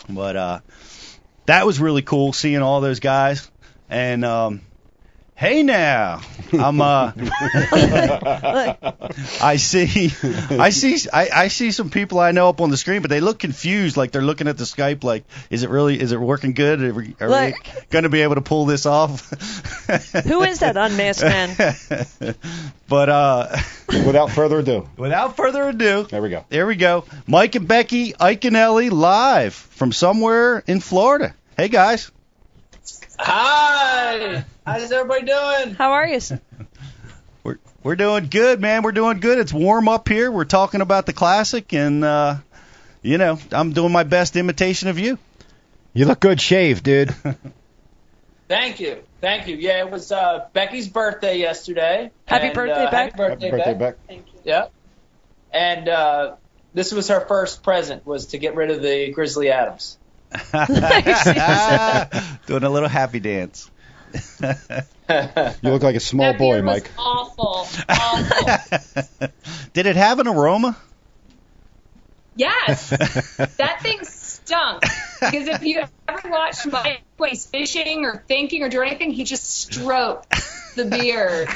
But 0.09 0.35
uh, 0.35 0.59
that 1.45 1.65
was 1.65 1.79
really 1.79 2.01
cool 2.01 2.33
seeing 2.33 2.61
all 2.61 2.81
those 2.81 2.99
guys. 2.99 3.49
And 3.89 4.23
um, 4.23 4.61
hey 5.41 5.63
now, 5.63 6.21
I'm 6.53 6.79
uh, 6.79 7.13
I 9.41 9.55
see, 9.57 10.13
I 10.51 10.69
see, 10.69 11.09
I, 11.11 11.29
I 11.33 11.47
see 11.47 11.71
some 11.71 11.89
people 11.89 12.19
I 12.19 12.29
know 12.29 12.47
up 12.47 12.61
on 12.61 12.69
the 12.69 12.77
screen, 12.77 13.01
but 13.01 13.09
they 13.09 13.21
look 13.21 13.39
confused, 13.39 13.97
like 13.97 14.11
they're 14.11 14.21
looking 14.21 14.47
at 14.47 14.59
the 14.59 14.65
Skype, 14.65 15.03
like, 15.03 15.23
is 15.49 15.63
it 15.63 15.71
really, 15.71 15.99
is 15.99 16.11
it 16.11 16.21
working 16.21 16.53
good? 16.53 16.79
Are 16.83 16.93
we, 16.93 17.15
are 17.19 17.27
we 17.27 17.55
going 17.89 18.03
to 18.03 18.09
be 18.09 18.21
able 18.21 18.35
to 18.35 18.41
pull 18.41 18.67
this 18.67 18.85
off? 18.85 19.31
Who 20.25 20.43
is 20.43 20.59
that 20.59 20.77
unmasked 20.77 21.23
man? 21.23 22.35
but 22.87 23.09
uh, 23.09 23.57
Without 23.87 24.29
further 24.29 24.59
ado, 24.59 24.87
without 24.95 25.35
further 25.37 25.69
ado, 25.69 26.03
there 26.03 26.21
we 26.21 26.29
go. 26.29 26.45
there 26.49 26.67
we 26.67 26.75
go. 26.75 27.05
Mike 27.25 27.55
and 27.55 27.67
Becky 27.67 28.13
Iaconelli 28.13 28.91
live 28.91 29.55
from 29.55 29.91
somewhere 29.91 30.63
in 30.67 30.81
Florida. 30.81 31.33
Hey 31.57 31.67
guys. 31.67 32.11
Hi! 33.23 34.43
How's 34.65 34.91
everybody 34.91 35.25
doing? 35.25 35.75
How 35.75 35.91
are 35.91 36.07
you? 36.07 36.19
We're 37.43 37.59
we're 37.83 37.95
doing 37.95 38.27
good, 38.27 38.59
man. 38.59 38.81
We're 38.81 38.91
doing 38.91 39.19
good. 39.19 39.37
It's 39.37 39.53
warm 39.53 39.87
up 39.87 40.07
here. 40.07 40.31
We're 40.31 40.45
talking 40.45 40.81
about 40.81 41.05
the 41.05 41.13
classic, 41.13 41.73
and 41.73 42.03
uh, 42.03 42.37
you 43.01 43.17
know, 43.17 43.39
I'm 43.51 43.73
doing 43.73 43.91
my 43.91 44.03
best 44.03 44.35
imitation 44.35 44.89
of 44.89 44.99
you. 44.99 45.17
You 45.93 46.05
look 46.05 46.19
good 46.19 46.39
shaved, 46.39 46.83
dude. 46.83 47.15
Thank 48.47 48.79
you. 48.79 49.03
Thank 49.21 49.47
you. 49.47 49.55
Yeah, 49.55 49.79
it 49.79 49.91
was 49.91 50.11
uh, 50.11 50.47
Becky's 50.53 50.87
birthday 50.87 51.37
yesterday. 51.39 52.11
Happy 52.25 52.47
and, 52.47 52.55
birthday, 52.55 52.85
uh, 52.85 52.91
Beck. 52.91 53.11
Happy 53.11 53.17
birthday, 53.17 53.45
Happy 53.45 53.57
birthday, 53.57 53.73
Beck. 53.73 54.07
Beck. 54.07 54.19
Yeah. 54.43 54.67
And 55.51 55.89
uh, 55.89 56.35
this 56.73 56.91
was 56.91 57.07
her 57.09 57.21
first 57.21 57.63
present 57.63 58.05
was 58.05 58.27
to 58.27 58.37
get 58.37 58.55
rid 58.55 58.71
of 58.71 58.81
the 58.81 59.11
Grizzly 59.11 59.49
Adams. 59.49 59.97
doing 62.45 62.63
a 62.63 62.69
little 62.69 62.89
happy 62.89 63.19
dance. 63.19 63.69
You 64.41 64.53
look 65.63 65.83
like 65.83 65.95
a 65.95 65.99
small 65.99 66.33
that 66.33 66.39
boy, 66.39 66.55
beer 66.55 66.63
Mike. 66.63 66.91
awful. 66.97 67.67
Awful. 67.89 69.29
Did 69.73 69.85
it 69.85 69.95
have 69.95 70.19
an 70.19 70.27
aroma? 70.27 70.77
yes. 72.35 72.89
That 73.57 73.81
thing 73.81 73.99
stunk. 74.51 74.81
Because 75.19 75.47
if 75.47 75.63
you 75.63 75.83
ever 76.07 76.29
watched 76.29 76.65
Mike 76.67 77.01
when 77.17 77.29
he's 77.29 77.45
fishing 77.45 78.05
or 78.05 78.23
thinking 78.27 78.63
or 78.63 78.69
doing 78.69 78.89
anything, 78.89 79.11
he 79.11 79.23
just 79.23 79.45
stroked 79.49 80.33
the 80.75 80.85
beard. 80.85 81.47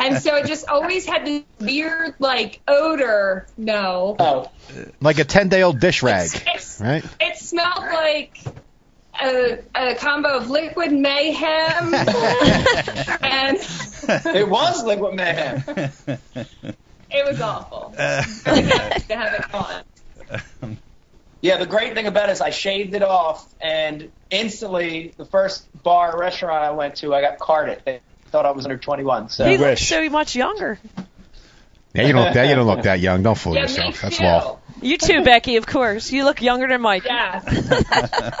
And 0.00 0.18
so 0.18 0.36
it 0.36 0.46
just 0.46 0.66
always 0.68 1.06
had 1.06 1.26
this 1.26 1.42
weird, 1.60 2.14
like, 2.18 2.60
odor. 2.66 3.46
No. 3.56 4.16
Oh, 4.18 4.50
like 5.00 5.18
a 5.18 5.24
10 5.24 5.48
day 5.48 5.62
old 5.62 5.78
dish 5.80 6.02
rag, 6.02 6.30
It's, 6.54 6.80
right? 6.80 7.04
it 7.20 7.36
smelled 7.36 7.84
like 7.92 8.38
a, 9.20 9.58
a 9.74 9.94
combo 9.96 10.36
of 10.38 10.50
liquid 10.50 10.90
mayhem 10.92 11.94
and 13.22 13.58
it 14.34 14.48
was 14.48 14.82
Liquid 14.84 15.14
Mayhem. 15.14 15.62
it 17.10 17.28
was 17.28 17.40
awful. 17.40 17.92
Very 17.96 18.62
happy 18.62 19.00
to 19.00 19.16
have 19.16 19.34
it 19.34 19.52
gone. 19.52 19.82
Um, 20.62 20.78
Yeah, 21.42 21.56
the 21.58 21.66
great 21.66 21.94
thing 21.94 22.06
about 22.06 22.28
it 22.28 22.32
is 22.32 22.40
I 22.40 22.50
shaved 22.50 22.94
it 22.94 23.02
off, 23.02 23.52
and 23.60 24.10
instantly, 24.30 25.12
the 25.16 25.24
first 25.24 25.66
bar 25.82 26.14
or 26.14 26.20
restaurant 26.20 26.64
I 26.64 26.70
went 26.70 26.96
to, 26.96 27.12
I 27.14 27.20
got 27.20 27.38
carded. 27.40 27.82
They 27.84 28.00
thought 28.26 28.46
I 28.46 28.52
was 28.52 28.64
under 28.64 28.78
21. 28.78 29.28
So 29.28 29.44
He 29.44 29.58
looks 29.58 29.82
so 29.82 30.08
much 30.08 30.36
younger. 30.36 30.78
Yeah, 31.94 32.06
you 32.06 32.12
don't 32.12 32.24
look 32.24 32.34
that. 32.34 32.48
You 32.48 32.54
don't 32.54 32.66
look 32.66 32.82
that 32.84 33.00
young. 33.00 33.22
Don't 33.24 33.36
fool 33.36 33.54
Yeah, 33.56 33.62
yourself. 33.62 34.00
That's 34.00 34.16
too. 34.18 34.24
law. 34.24 34.58
You 34.80 34.96
too, 34.96 35.24
Becky, 35.24 35.56
of 35.56 35.66
course. 35.66 36.10
You 36.12 36.24
look 36.24 36.40
younger 36.40 36.68
than 36.68 36.80
Mike. 36.80 37.04
Yeah. 37.04 38.30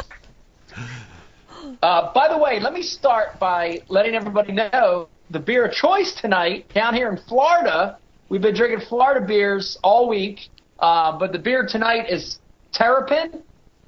Uh, 1.82 2.12
by 2.12 2.28
the 2.28 2.38
way, 2.38 2.60
let 2.60 2.72
me 2.72 2.82
start 2.82 3.40
by 3.40 3.82
letting 3.88 4.14
everybody 4.14 4.52
know 4.52 5.08
the 5.30 5.40
beer 5.40 5.64
of 5.66 5.72
choice 5.74 6.12
tonight 6.12 6.72
down 6.72 6.94
here 6.94 7.10
in 7.10 7.16
Florida. 7.16 7.98
We've 8.28 8.40
been 8.40 8.54
drinking 8.54 8.86
Florida 8.86 9.24
beers 9.26 9.78
all 9.82 10.08
week, 10.08 10.48
uh, 10.78 11.18
but 11.18 11.32
the 11.32 11.40
beer 11.40 11.66
tonight 11.66 12.08
is 12.08 12.38
Terrapin, 12.72 13.42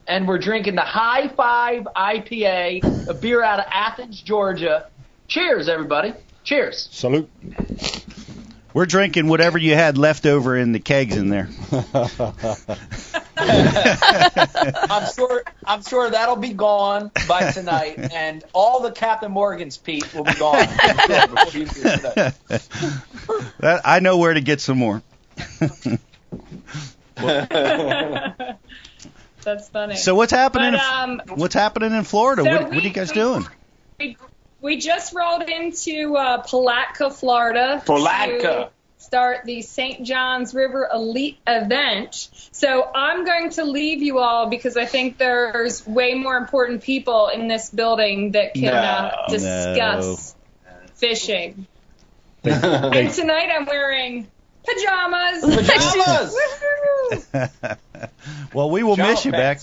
and 0.06 0.28
we're 0.28 0.38
drinking 0.38 0.74
the 0.74 0.82
High 0.82 1.28
Five 1.28 1.88
IPA, 1.96 2.82
a 3.08 3.14
beer 3.14 3.42
out 3.42 3.58
of 3.58 3.66
Athens, 3.70 4.20
Georgia. 4.20 4.86
Cheers, 5.26 5.68
everybody. 5.68 6.12
Cheers. 6.44 6.88
Salute. 6.92 7.30
We're 8.74 8.86
drinking 8.86 9.28
whatever 9.28 9.56
you 9.56 9.74
had 9.74 9.96
left 9.96 10.26
over 10.26 10.56
in 10.56 10.72
the 10.72 10.80
kegs 10.80 11.16
in 11.16 11.28
there. 11.28 11.48
I'm 13.36 15.12
sure 15.12 15.44
I'm 15.64 15.82
sure 15.82 16.10
that'll 16.10 16.36
be 16.36 16.52
gone 16.52 17.10
by 17.28 17.52
tonight, 17.52 17.98
and 18.12 18.44
all 18.52 18.80
the 18.80 18.90
Captain 18.90 19.30
Morgan's 19.30 19.76
Pete 19.78 20.12
will 20.12 20.24
be 20.24 20.34
gone 20.34 20.66
before 20.66 21.60
you 21.60 21.66
do. 21.66 21.82
That, 23.60 23.80
I 23.84 24.00
know 24.00 24.18
where 24.18 24.34
to 24.34 24.40
get 24.40 24.60
some 24.60 24.78
more. 24.78 25.02
That's 29.44 29.68
funny. 29.68 29.96
So 29.96 30.14
what's 30.14 30.32
happening? 30.32 30.72
But, 30.72 30.80
um, 30.80 31.22
what's 31.34 31.54
happening 31.54 31.92
in 31.92 32.04
Florida? 32.04 32.42
so 32.44 32.50
what, 32.50 32.64
what 32.66 32.76
are 32.76 32.80
you 32.80 32.90
guys 32.90 33.10
we- 33.10 33.14
doing? 33.14 33.46
we, 34.00 34.16
we 34.60 34.76
just 34.78 35.14
rolled 35.14 35.42
into 35.42 36.16
uh, 36.16 36.38
Palatka, 36.38 37.10
Florida. 37.10 37.82
Palatka. 37.84 38.38
to 38.40 38.70
Start 38.96 39.44
the 39.44 39.60
St. 39.60 40.02
Johns 40.06 40.54
River 40.54 40.88
Elite 40.92 41.38
event. 41.46 42.28
So 42.52 42.90
I'm 42.94 43.26
going 43.26 43.50
to 43.50 43.64
leave 43.64 44.02
you 44.02 44.18
all 44.18 44.48
because 44.48 44.78
I 44.78 44.86
think 44.86 45.18
there's 45.18 45.86
way 45.86 46.14
more 46.14 46.38
important 46.38 46.82
people 46.82 47.28
in 47.28 47.46
this 47.46 47.68
building 47.68 48.32
that 48.32 48.54
can 48.54 48.72
uh, 48.72 49.14
No. 49.28 49.36
discuss 49.36 50.34
fishing. 50.94 51.66
and 52.44 53.12
tonight 53.12 53.50
I'm 53.54 53.66
wearing 53.66 54.26
pajamas. 54.64 55.44
Pajamas. 55.66 56.36
Well, 58.54 58.70
we 58.70 58.82
will 58.82 58.96
Jump 58.96 59.10
miss 59.10 59.24
you, 59.24 59.32
Beck. 59.32 59.60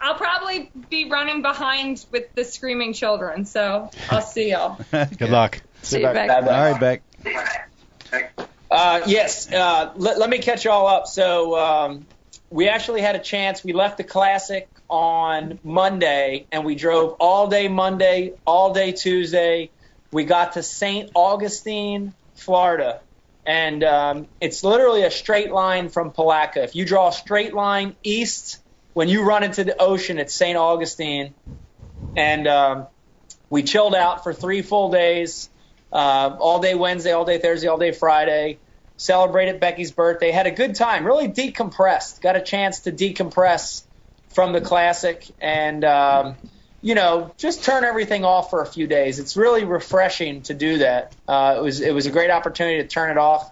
I'll 0.00 0.14
probably 0.14 0.70
be 0.88 1.10
running 1.10 1.42
behind 1.42 2.04
with 2.10 2.34
the 2.34 2.44
screaming 2.44 2.94
children, 2.94 3.44
so 3.44 3.90
I'll 4.08 4.22
see 4.22 4.50
y'all. 4.50 4.80
Good 4.90 5.30
luck. 5.30 5.60
See 5.82 5.98
you, 5.98 6.04
back. 6.04 6.28
Beck. 6.28 6.42
All 6.44 6.72
right, 6.72 6.80
Beck. 6.80 7.02
Uh, 8.70 9.02
yes, 9.06 9.52
uh, 9.52 9.92
let, 9.96 10.18
let 10.18 10.30
me 10.30 10.38
catch 10.38 10.64
y'all 10.64 10.86
up. 10.86 11.06
So 11.06 11.58
um, 11.58 12.06
we 12.50 12.68
actually 12.68 13.02
had 13.02 13.14
a 13.14 13.20
chance. 13.20 13.62
We 13.62 13.72
left 13.72 13.98
the 13.98 14.04
classic 14.04 14.68
on 14.88 15.58
Monday, 15.62 16.46
and 16.50 16.64
we 16.64 16.76
drove 16.76 17.16
all 17.20 17.48
day 17.48 17.68
Monday, 17.68 18.32
all 18.46 18.72
day 18.72 18.92
Tuesday. 18.92 19.70
We 20.12 20.24
got 20.24 20.54
to 20.54 20.62
St. 20.62 21.10
Augustine, 21.14 22.14
Florida, 22.40 23.00
and 23.46 23.82
um, 23.84 24.28
it's 24.40 24.64
literally 24.64 25.02
a 25.02 25.10
straight 25.10 25.52
line 25.52 25.88
from 25.88 26.10
Palatka. 26.10 26.62
If 26.62 26.74
you 26.74 26.84
draw 26.84 27.08
a 27.08 27.12
straight 27.12 27.54
line 27.54 27.96
east, 28.02 28.58
when 28.92 29.08
you 29.08 29.22
run 29.22 29.44
into 29.44 29.64
the 29.64 29.80
ocean, 29.80 30.18
it's 30.18 30.34
St. 30.34 30.56
Augustine, 30.56 31.34
and 32.16 32.46
um, 32.46 32.86
we 33.48 33.62
chilled 33.62 33.94
out 33.94 34.24
for 34.24 34.32
three 34.32 34.62
full 34.62 34.90
days 34.90 35.50
uh, 35.92 36.36
all 36.38 36.60
day 36.60 36.74
Wednesday, 36.74 37.12
all 37.12 37.24
day 37.24 37.38
Thursday, 37.38 37.68
all 37.68 37.78
day 37.78 37.92
Friday. 37.92 38.58
Celebrated 38.96 39.60
Becky's 39.60 39.92
birthday. 39.92 40.30
Had 40.30 40.46
a 40.46 40.50
good 40.50 40.74
time. 40.74 41.06
Really 41.06 41.28
decompressed. 41.28 42.20
Got 42.20 42.36
a 42.36 42.42
chance 42.42 42.80
to 42.80 42.92
decompress 42.92 43.82
from 44.28 44.52
the 44.52 44.60
classic 44.60 45.26
and, 45.40 45.84
um, 45.84 46.36
you 46.82 46.94
know, 46.94 47.32
just 47.36 47.64
turn 47.64 47.84
everything 47.84 48.24
off 48.24 48.50
for 48.50 48.62
a 48.62 48.66
few 48.66 48.86
days. 48.86 49.18
It's 49.18 49.36
really 49.36 49.64
refreshing 49.64 50.42
to 50.42 50.54
do 50.54 50.78
that. 50.78 51.14
Uh, 51.28 51.56
it 51.58 51.62
was 51.62 51.80
it 51.80 51.94
was 51.94 52.06
a 52.06 52.10
great 52.10 52.30
opportunity 52.30 52.82
to 52.82 52.88
turn 52.88 53.10
it 53.10 53.18
off 53.18 53.50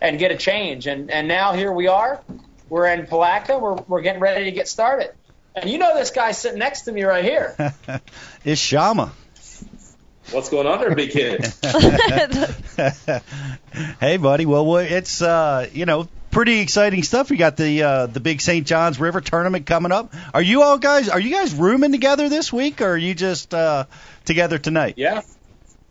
and 0.00 0.18
get 0.18 0.30
a 0.30 0.36
change. 0.36 0.86
And 0.86 1.10
and 1.10 1.28
now 1.28 1.52
here 1.52 1.72
we 1.72 1.88
are. 1.88 2.20
We're 2.68 2.86
in 2.86 3.06
Palatka. 3.06 3.58
We're 3.58 3.74
we're 3.74 4.02
getting 4.02 4.20
ready 4.20 4.46
to 4.46 4.52
get 4.52 4.68
started. 4.68 5.12
And 5.54 5.68
you 5.68 5.78
know 5.78 5.94
this 5.94 6.10
guy 6.10 6.32
sitting 6.32 6.58
next 6.58 6.82
to 6.82 6.92
me 6.92 7.02
right 7.02 7.24
here. 7.24 7.74
it's 8.44 8.60
Shama. 8.60 9.12
What's 10.30 10.48
going 10.48 10.68
on 10.68 10.78
there, 10.78 10.94
big 10.94 11.10
kid? 11.10 11.44
hey, 14.00 14.16
buddy. 14.16 14.46
Well, 14.46 14.64
well, 14.64 14.78
it's 14.78 15.20
uh, 15.20 15.68
you 15.72 15.86
know 15.86 16.08
pretty 16.30 16.60
exciting 16.60 17.02
stuff. 17.02 17.30
We 17.30 17.36
got 17.36 17.56
the 17.56 17.82
uh, 17.82 18.06
the 18.06 18.20
big 18.20 18.40
St. 18.40 18.66
Johns 18.66 18.98
River 19.00 19.20
tournament 19.20 19.66
coming 19.66 19.92
up. 19.92 20.14
Are 20.32 20.42
you 20.42 20.62
all 20.62 20.78
guys? 20.78 21.08
Are 21.08 21.20
you 21.20 21.30
guys 21.30 21.54
rooming 21.54 21.92
together 21.92 22.28
this 22.28 22.52
week, 22.52 22.80
or 22.80 22.90
are 22.90 22.96
you 22.96 23.14
just 23.14 23.54
uh, 23.54 23.84
together 24.24 24.58
tonight? 24.58 24.94
yeah. 24.96 25.22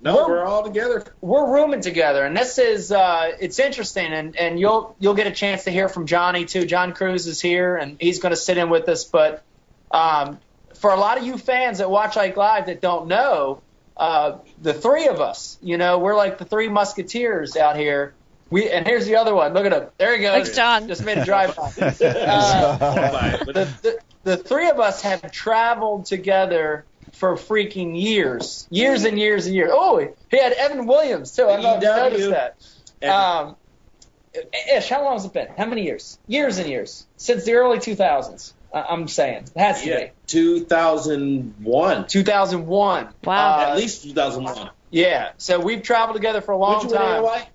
No, 0.01 0.27
we're 0.29 0.45
all 0.45 0.63
together. 0.63 1.03
we're 1.19 1.53
rooming 1.53 1.81
together, 1.81 2.23
and 2.23 2.35
this 2.35 2.57
is 2.57 2.89
uh, 2.89 3.31
it's 3.41 3.59
interesting, 3.59 4.13
and, 4.13 4.33
and 4.37 4.57
you'll 4.57 4.95
you'll 4.97 5.13
get 5.13 5.27
a 5.27 5.31
chance 5.31 5.65
to 5.65 5.71
hear 5.71 5.89
from 5.89 6.07
Johnny 6.07 6.45
too. 6.45 6.65
John 6.65 6.93
Crews 6.93 7.27
is 7.27 7.41
here, 7.41 7.75
and 7.75 7.97
he's 7.99 8.19
going 8.19 8.29
to 8.29 8.37
sit 8.37 8.57
in 8.57 8.69
with 8.69 8.87
us. 8.87 9.03
But 9.03 9.43
um, 9.91 10.39
for 10.75 10.91
a 10.91 10.95
lot 10.95 11.17
of 11.17 11.25
you 11.25 11.37
fans 11.37 11.79
that 11.79 11.91
watch 11.91 12.15
Ike 12.15 12.37
Live 12.37 12.67
that 12.67 12.79
don't 12.79 13.07
know, 13.07 13.61
uh, 13.97 14.37
the 14.61 14.73
three 14.73 15.07
of 15.09 15.19
us, 15.19 15.57
you 15.61 15.77
know, 15.77 15.99
we're 15.99 16.15
like 16.15 16.37
the 16.37 16.45
three 16.45 16.69
musketeers 16.69 17.57
out 17.57 17.75
here. 17.75 18.13
We 18.49 18.69
and 18.69 18.85
here's 18.85 19.05
the 19.05 19.17
other 19.17 19.35
one. 19.35 19.53
Look 19.53 19.65
at 19.65 19.73
him. 19.73 19.89
There 19.97 20.15
he 20.15 20.21
goes. 20.23 20.33
Thanks, 20.33 20.55
John. 20.55 20.87
Just 20.87 21.03
made 21.03 21.17
a 21.17 21.25
drive 21.25 21.55
by. 21.55 21.69
Uh, 21.99 23.37
the, 23.45 23.53
the, 23.81 23.99
the 24.23 24.37
three 24.37 24.69
of 24.69 24.79
us 24.79 25.01
have 25.01 25.31
traveled 25.31 26.05
together 26.05 26.85
for 27.13 27.35
freaking 27.35 27.99
years, 27.99 28.67
years 28.69 29.03
and 29.03 29.19
years 29.19 29.45
and 29.45 29.55
years. 29.55 29.69
Oh, 29.71 29.97
he 30.29 30.37
had 30.39 30.53
Evan 30.53 30.85
Williams 30.85 31.35
too. 31.35 31.45
I 31.47 31.53
don't 31.53 31.63
know 31.63 31.77
if 31.77 31.83
noticed 31.83 32.29
that. 32.31 32.57
Evan. 33.01 33.47
Um, 33.47 33.55
Ish, 34.75 34.89
how 34.89 35.03
long 35.03 35.13
has 35.13 35.25
it 35.25 35.33
been? 35.33 35.47
How 35.57 35.65
many 35.65 35.83
years? 35.83 36.19
Years 36.27 36.59
and 36.59 36.69
years 36.69 37.07
since 37.17 37.45
the 37.45 37.53
early 37.53 37.79
2000s. 37.79 38.53
I- 38.73 38.83
I'm 38.83 39.07
saying 39.07 39.45
it 39.55 39.59
has 39.59 39.81
to 39.81 39.89
yeah, 39.89 39.99
be 40.05 40.11
2001. 40.27 42.07
2001. 42.07 43.09
Wow. 43.23 43.57
Uh, 43.57 43.61
At 43.71 43.77
least 43.77 44.03
2001. 44.03 44.69
Yeah. 44.91 45.31
So 45.37 45.59
we've 45.59 45.81
traveled 45.81 46.15
together 46.15 46.41
for 46.41 46.51
a 46.51 46.57
long 46.57 46.83
Which 46.83 46.93
one 46.93 47.01
time. 47.01 47.47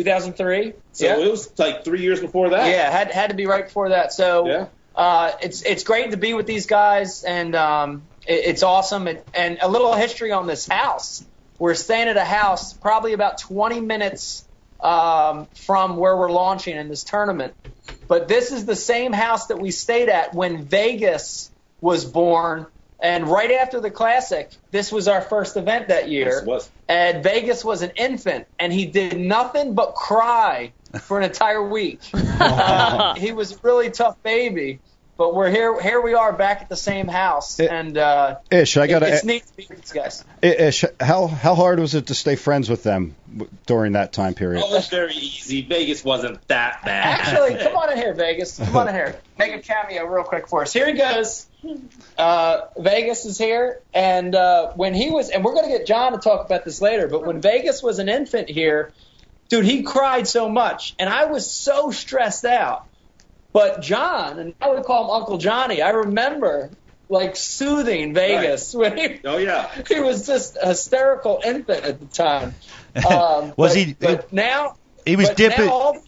AOI? 0.00 0.04
2003. 0.04 0.72
So 0.92 1.06
yeah. 1.06 1.18
it 1.18 1.30
was 1.30 1.56
like 1.58 1.84
three 1.84 2.02
years 2.02 2.20
before 2.20 2.50
that. 2.50 2.70
Yeah, 2.70 2.90
had 2.90 3.10
had 3.10 3.30
to 3.30 3.36
be 3.36 3.46
right 3.46 3.64
before 3.64 3.90
that. 3.90 4.12
So 4.12 4.46
Yeah. 4.46 4.66
uh, 4.94 5.32
it's 5.42 5.62
it's 5.62 5.84
great 5.84 6.10
to 6.10 6.16
be 6.16 6.34
with 6.34 6.46
these 6.46 6.66
guys, 6.66 7.24
and 7.24 7.54
um, 7.54 8.02
it, 8.26 8.46
it's 8.46 8.62
awesome. 8.62 9.06
And, 9.06 9.20
and 9.34 9.58
a 9.60 9.68
little 9.68 9.94
history 9.94 10.32
on 10.32 10.46
this 10.46 10.66
house. 10.68 11.24
we're 11.58 11.74
staying 11.74 12.08
at 12.08 12.16
a 12.16 12.24
house 12.24 12.72
probably 12.72 13.12
about 13.12 13.38
20 13.38 13.80
minutes 13.80 14.44
um, 14.80 15.46
from 15.54 15.96
where 15.96 16.16
we're 16.16 16.32
launching 16.32 16.76
in 16.76 16.88
this 16.88 17.04
tournament. 17.04 17.54
But 18.08 18.28
this 18.28 18.52
is 18.52 18.66
the 18.66 18.76
same 18.76 19.12
house 19.12 19.46
that 19.46 19.58
we 19.58 19.70
stayed 19.70 20.08
at 20.08 20.34
when 20.34 20.64
Vegas 20.64 21.50
was 21.80 22.04
born. 22.04 22.66
And 23.04 23.28
right 23.28 23.50
after 23.50 23.80
the 23.80 23.90
Classic, 23.90 24.50
this 24.70 24.90
was 24.90 25.08
our 25.08 25.20
first 25.20 25.58
event 25.58 25.88
that 25.88 26.08
year. 26.08 26.26
Yes, 26.30 26.38
it 26.42 26.46
was. 26.46 26.70
And 26.88 27.22
Vegas 27.22 27.62
was 27.62 27.82
an 27.82 27.90
infant, 27.96 28.46
and 28.58 28.72
he 28.72 28.86
did 28.86 29.18
nothing 29.20 29.74
but 29.74 29.94
cry 29.94 30.72
for 31.02 31.18
an 31.18 31.24
entire 31.24 31.62
week. 31.62 32.00
uh, 32.14 33.14
he 33.14 33.32
was 33.32 33.52
a 33.52 33.56
really 33.62 33.90
tough 33.90 34.22
baby. 34.22 34.80
But 35.16 35.32
we're 35.34 35.50
here. 35.50 35.80
Here 35.80 36.00
we 36.00 36.14
are 36.14 36.32
back 36.32 36.62
at 36.62 36.68
the 36.68 36.76
same 36.76 37.06
house, 37.06 37.60
It- 37.60 37.70
and 37.70 37.96
uh, 37.96 38.38
Ish, 38.50 38.76
I 38.78 38.88
gotta. 38.88 39.14
it's 39.14 39.22
neat 39.24 39.46
to 39.46 39.56
be 39.56 39.66
with 39.70 39.80
these 39.82 39.92
guys. 39.92 40.24
Ish, 40.42 40.84
how 40.98 41.28
how 41.28 41.54
hard 41.54 41.78
was 41.78 41.94
it 41.94 42.06
to 42.08 42.14
stay 42.16 42.34
friends 42.34 42.68
with 42.68 42.82
them 42.82 43.14
w- 43.32 43.48
during 43.66 43.92
that 43.92 44.12
time 44.12 44.34
period? 44.34 44.64
Oh, 44.64 44.72
it 44.72 44.76
was 44.76 44.88
very 44.88 45.14
easy. 45.14 45.62
Vegas 45.62 46.02
wasn't 46.02 46.40
that 46.48 46.80
bad. 46.84 47.20
Actually, 47.20 47.62
come 47.62 47.76
on 47.76 47.92
in 47.92 47.98
here, 47.98 48.12
Vegas. 48.14 48.56
Come 48.58 48.76
on 48.76 48.88
in 48.88 48.94
here. 49.00 49.20
Make 49.38 49.52
a 49.54 49.60
cameo 49.60 50.04
real 50.06 50.24
quick 50.24 50.48
for 50.48 50.62
us. 50.62 50.72
Here 50.72 50.86
he 50.86 50.94
goes. 50.94 51.46
Uh, 52.18 52.60
Vegas 52.78 53.24
is 53.24 53.38
here, 53.38 53.80
and 53.92 54.34
uh, 54.34 54.72
when 54.74 54.94
he 54.94 55.10
was, 55.10 55.30
and 55.30 55.44
we're 55.44 55.54
going 55.54 55.70
to 55.70 55.76
get 55.76 55.86
John 55.86 56.12
to 56.12 56.18
talk 56.18 56.46
about 56.46 56.64
this 56.64 56.80
later, 56.80 57.08
but 57.08 57.24
when 57.26 57.40
Vegas 57.40 57.82
was 57.82 57.98
an 57.98 58.08
infant 58.08 58.48
here, 58.48 58.92
dude, 59.48 59.64
he 59.64 59.82
cried 59.82 60.26
so 60.28 60.48
much, 60.48 60.94
and 60.98 61.08
I 61.08 61.26
was 61.26 61.50
so 61.50 61.90
stressed 61.90 62.44
out. 62.44 62.86
But 63.52 63.82
John, 63.82 64.38
and 64.40 64.54
I 64.60 64.68
would 64.70 64.84
call 64.84 65.04
him 65.04 65.10
Uncle 65.22 65.38
Johnny. 65.38 65.80
I 65.80 65.90
remember 65.90 66.70
like 67.08 67.36
soothing 67.36 68.14
Vegas 68.14 68.74
when 68.74 68.96
he, 68.96 69.20
Oh 69.24 69.36
yeah. 69.36 69.70
he 69.88 70.00
was 70.00 70.26
just 70.26 70.56
a 70.60 70.68
hysterical 70.68 71.40
infant 71.44 71.84
at 71.84 72.00
the 72.00 72.06
time. 72.06 72.54
Um, 72.96 73.54
Was 73.56 73.72
but- 73.72 73.76
he- 73.76 73.92
But 73.98 74.32
now 74.32 74.76
He 75.04 75.16
was 75.16 75.26
but 75.28 75.36
dipping. 75.36 75.66
Now 75.66 75.72
all, 75.72 75.98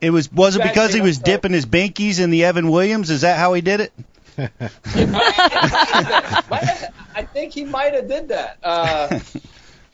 It 0.00 0.10
was 0.10 0.32
was 0.32 0.56
it 0.56 0.62
because 0.64 0.92
he 0.92 1.00
was 1.00 1.18
dipping 1.18 1.52
his 1.52 1.66
binkies 1.66 2.18
in 2.18 2.30
the 2.30 2.44
Evan 2.46 2.68
Williams? 2.68 3.10
Is 3.10 3.20
that 3.20 3.38
how 3.38 3.54
he 3.54 3.60
did 3.60 3.78
it? 3.80 3.92
I 7.14 7.26
think 7.32 7.52
he 7.52 7.64
might 7.64 7.94
have 7.94 8.08
did 8.08 8.28
that. 8.28 8.58
Uh, 8.62 9.20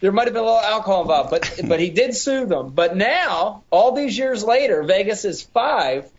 there 0.01 0.12
might 0.12 0.27
have 0.27 0.35
been 0.35 0.42
a 0.42 0.46
little 0.46 0.59
alcohol 0.59 1.03
involved, 1.03 1.31
but 1.31 1.61
but 1.64 1.81
he 1.81 1.90
did 1.90 2.14
sue 2.14 2.46
them. 2.46 2.70
But 2.70 2.96
now, 2.96 3.64
all 3.70 3.92
these 3.92 4.16
years 4.16 4.44
later, 4.44 4.83
Vegas 4.83 5.25
is 5.25 5.42
five, 5.42 6.11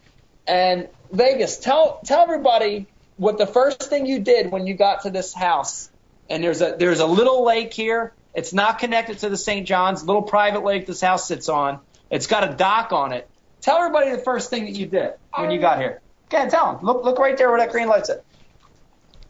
and 0.47 0.87
Vegas, 1.11 1.57
tell 1.57 1.99
tell 2.05 2.21
everybody 2.21 2.87
what 3.17 3.37
the 3.37 3.47
first 3.47 3.83
thing 3.83 4.05
you 4.05 4.19
did 4.19 4.51
when 4.51 4.67
you 4.67 4.73
got 4.73 5.03
to 5.03 5.09
this 5.09 5.33
house. 5.33 5.89
And 6.29 6.43
there's 6.43 6.61
a 6.61 6.75
there's 6.77 6.99
a 6.99 7.05
little 7.05 7.45
lake 7.45 7.73
here. 7.73 8.13
It's 8.33 8.53
not 8.53 8.79
connected 8.79 9.19
to 9.19 9.29
the 9.29 9.37
St. 9.37 9.67
John's 9.67 10.03
little 10.05 10.21
private 10.21 10.63
lake 10.63 10.85
this 10.85 11.01
house 11.01 11.27
sits 11.27 11.49
on. 11.49 11.79
It's 12.09 12.27
got 12.27 12.49
a 12.49 12.53
dock 12.55 12.91
on 12.91 13.13
it. 13.13 13.29
Tell 13.61 13.77
everybody 13.77 14.11
the 14.11 14.19
first 14.19 14.49
thing 14.49 14.65
that 14.65 14.75
you 14.75 14.85
did 14.85 15.13
when 15.35 15.51
you 15.51 15.59
got 15.59 15.79
here. 15.79 16.01
Go 16.29 16.37
ahead, 16.37 16.49
tell 16.49 16.77
him. 16.77 16.85
Look 16.85 17.03
look 17.03 17.19
right 17.19 17.37
there 17.37 17.49
where 17.49 17.59
that 17.59 17.71
green 17.71 17.87
light's 17.87 18.09
at. 18.09 18.23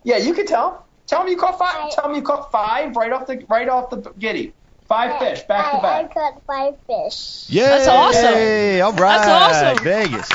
Yeah, 0.03 0.17
you 0.17 0.33
can 0.33 0.45
tell. 0.45 0.67
'em. 0.67 0.73
Tell 1.07 1.21
him 1.21 1.29
you 1.29 1.38
caught 1.38 1.57
five. 1.57 1.91
Tell 1.91 2.10
him 2.10 2.15
you 2.15 2.21
caught 2.21 2.51
five 2.51 2.95
right 2.95 3.12
off 3.12 3.27
the 3.27 3.43
right 3.47 3.69
off 3.69 3.89
the 3.89 4.12
giddy. 4.19 4.53
Five 4.88 5.19
fish 5.19 5.41
back 5.43 5.71
to 5.71 5.77
back. 5.81 6.12
I 6.12 6.13
caught 6.13 6.41
five 6.45 6.75
fish. 6.88 7.45
Yeah. 7.49 7.69
That's 7.69 7.88
awesome. 7.88 8.25
All 8.25 8.93
right. 8.93 9.25
That's 9.25 9.27
awesome. 9.27 9.83
Vegas. 9.83 10.29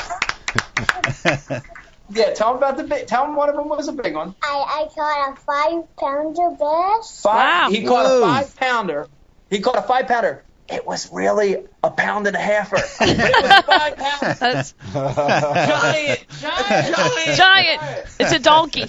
Yeah, 2.09 2.33
tell 2.33 2.49
them 2.49 2.57
about 2.57 2.75
the 2.77 2.83
big. 2.83 3.07
Tell 3.07 3.25
him 3.25 3.35
one 3.35 3.49
of 3.49 3.55
them 3.55 3.69
was 3.69 3.87
a 3.87 3.93
big 3.93 4.13
one. 4.13 4.35
I, 4.43 4.83
I 4.83 4.87
caught 4.93 5.31
a 5.31 5.35
five 5.37 5.95
pounder 5.95 6.49
bass. 6.59 7.21
Five. 7.21 7.35
Wow. 7.35 7.69
He 7.71 7.83
caught 7.85 8.05
Whoa. 8.05 8.23
a 8.23 8.27
five 8.27 8.55
pounder. 8.55 9.07
He 9.49 9.61
caught 9.61 9.77
a 9.77 9.81
five 9.81 10.07
pounder. 10.07 10.43
It 10.69 10.85
was 10.87 11.11
really 11.11 11.57
a 11.83 11.91
pound 11.91 12.25
and 12.27 12.35
a 12.35 12.39
halfer. 12.39 12.81
But 12.99 13.09
it 13.19 13.43
was 13.43 13.63
five 13.65 13.97
pounds. 13.97 14.39
That's 14.39 14.73
Giant, 14.93 16.25
giant, 16.39 16.95
giant. 16.95 17.37
giant. 17.37 17.81
It's 18.19 18.31
a 18.31 18.39
donkey. 18.39 18.85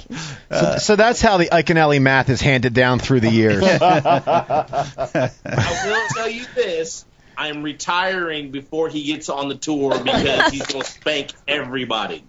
So, 0.50 0.76
so 0.78 0.96
that's 0.96 1.20
how 1.20 1.37
the 1.38 1.46
Iaconelli 1.46 2.00
math 2.00 2.30
is 2.30 2.40
handed 2.40 2.74
down 2.74 3.00
through 3.00 3.20
the 3.20 3.30
years. 3.30 3.62
I 3.82 5.32
will 5.44 6.08
tell 6.14 6.28
you 6.28 6.46
this. 6.54 7.04
I'm 7.37 7.64
retiring 7.64 8.52
before 8.52 8.88
he 8.88 9.02
gets 9.04 9.28
on 9.28 9.48
the 9.48 9.56
tour 9.56 9.98
because 9.98 10.52
he's 10.52 10.66
going 10.66 10.84
to 10.84 10.90
spank 10.90 11.32
everybody. 11.48 12.24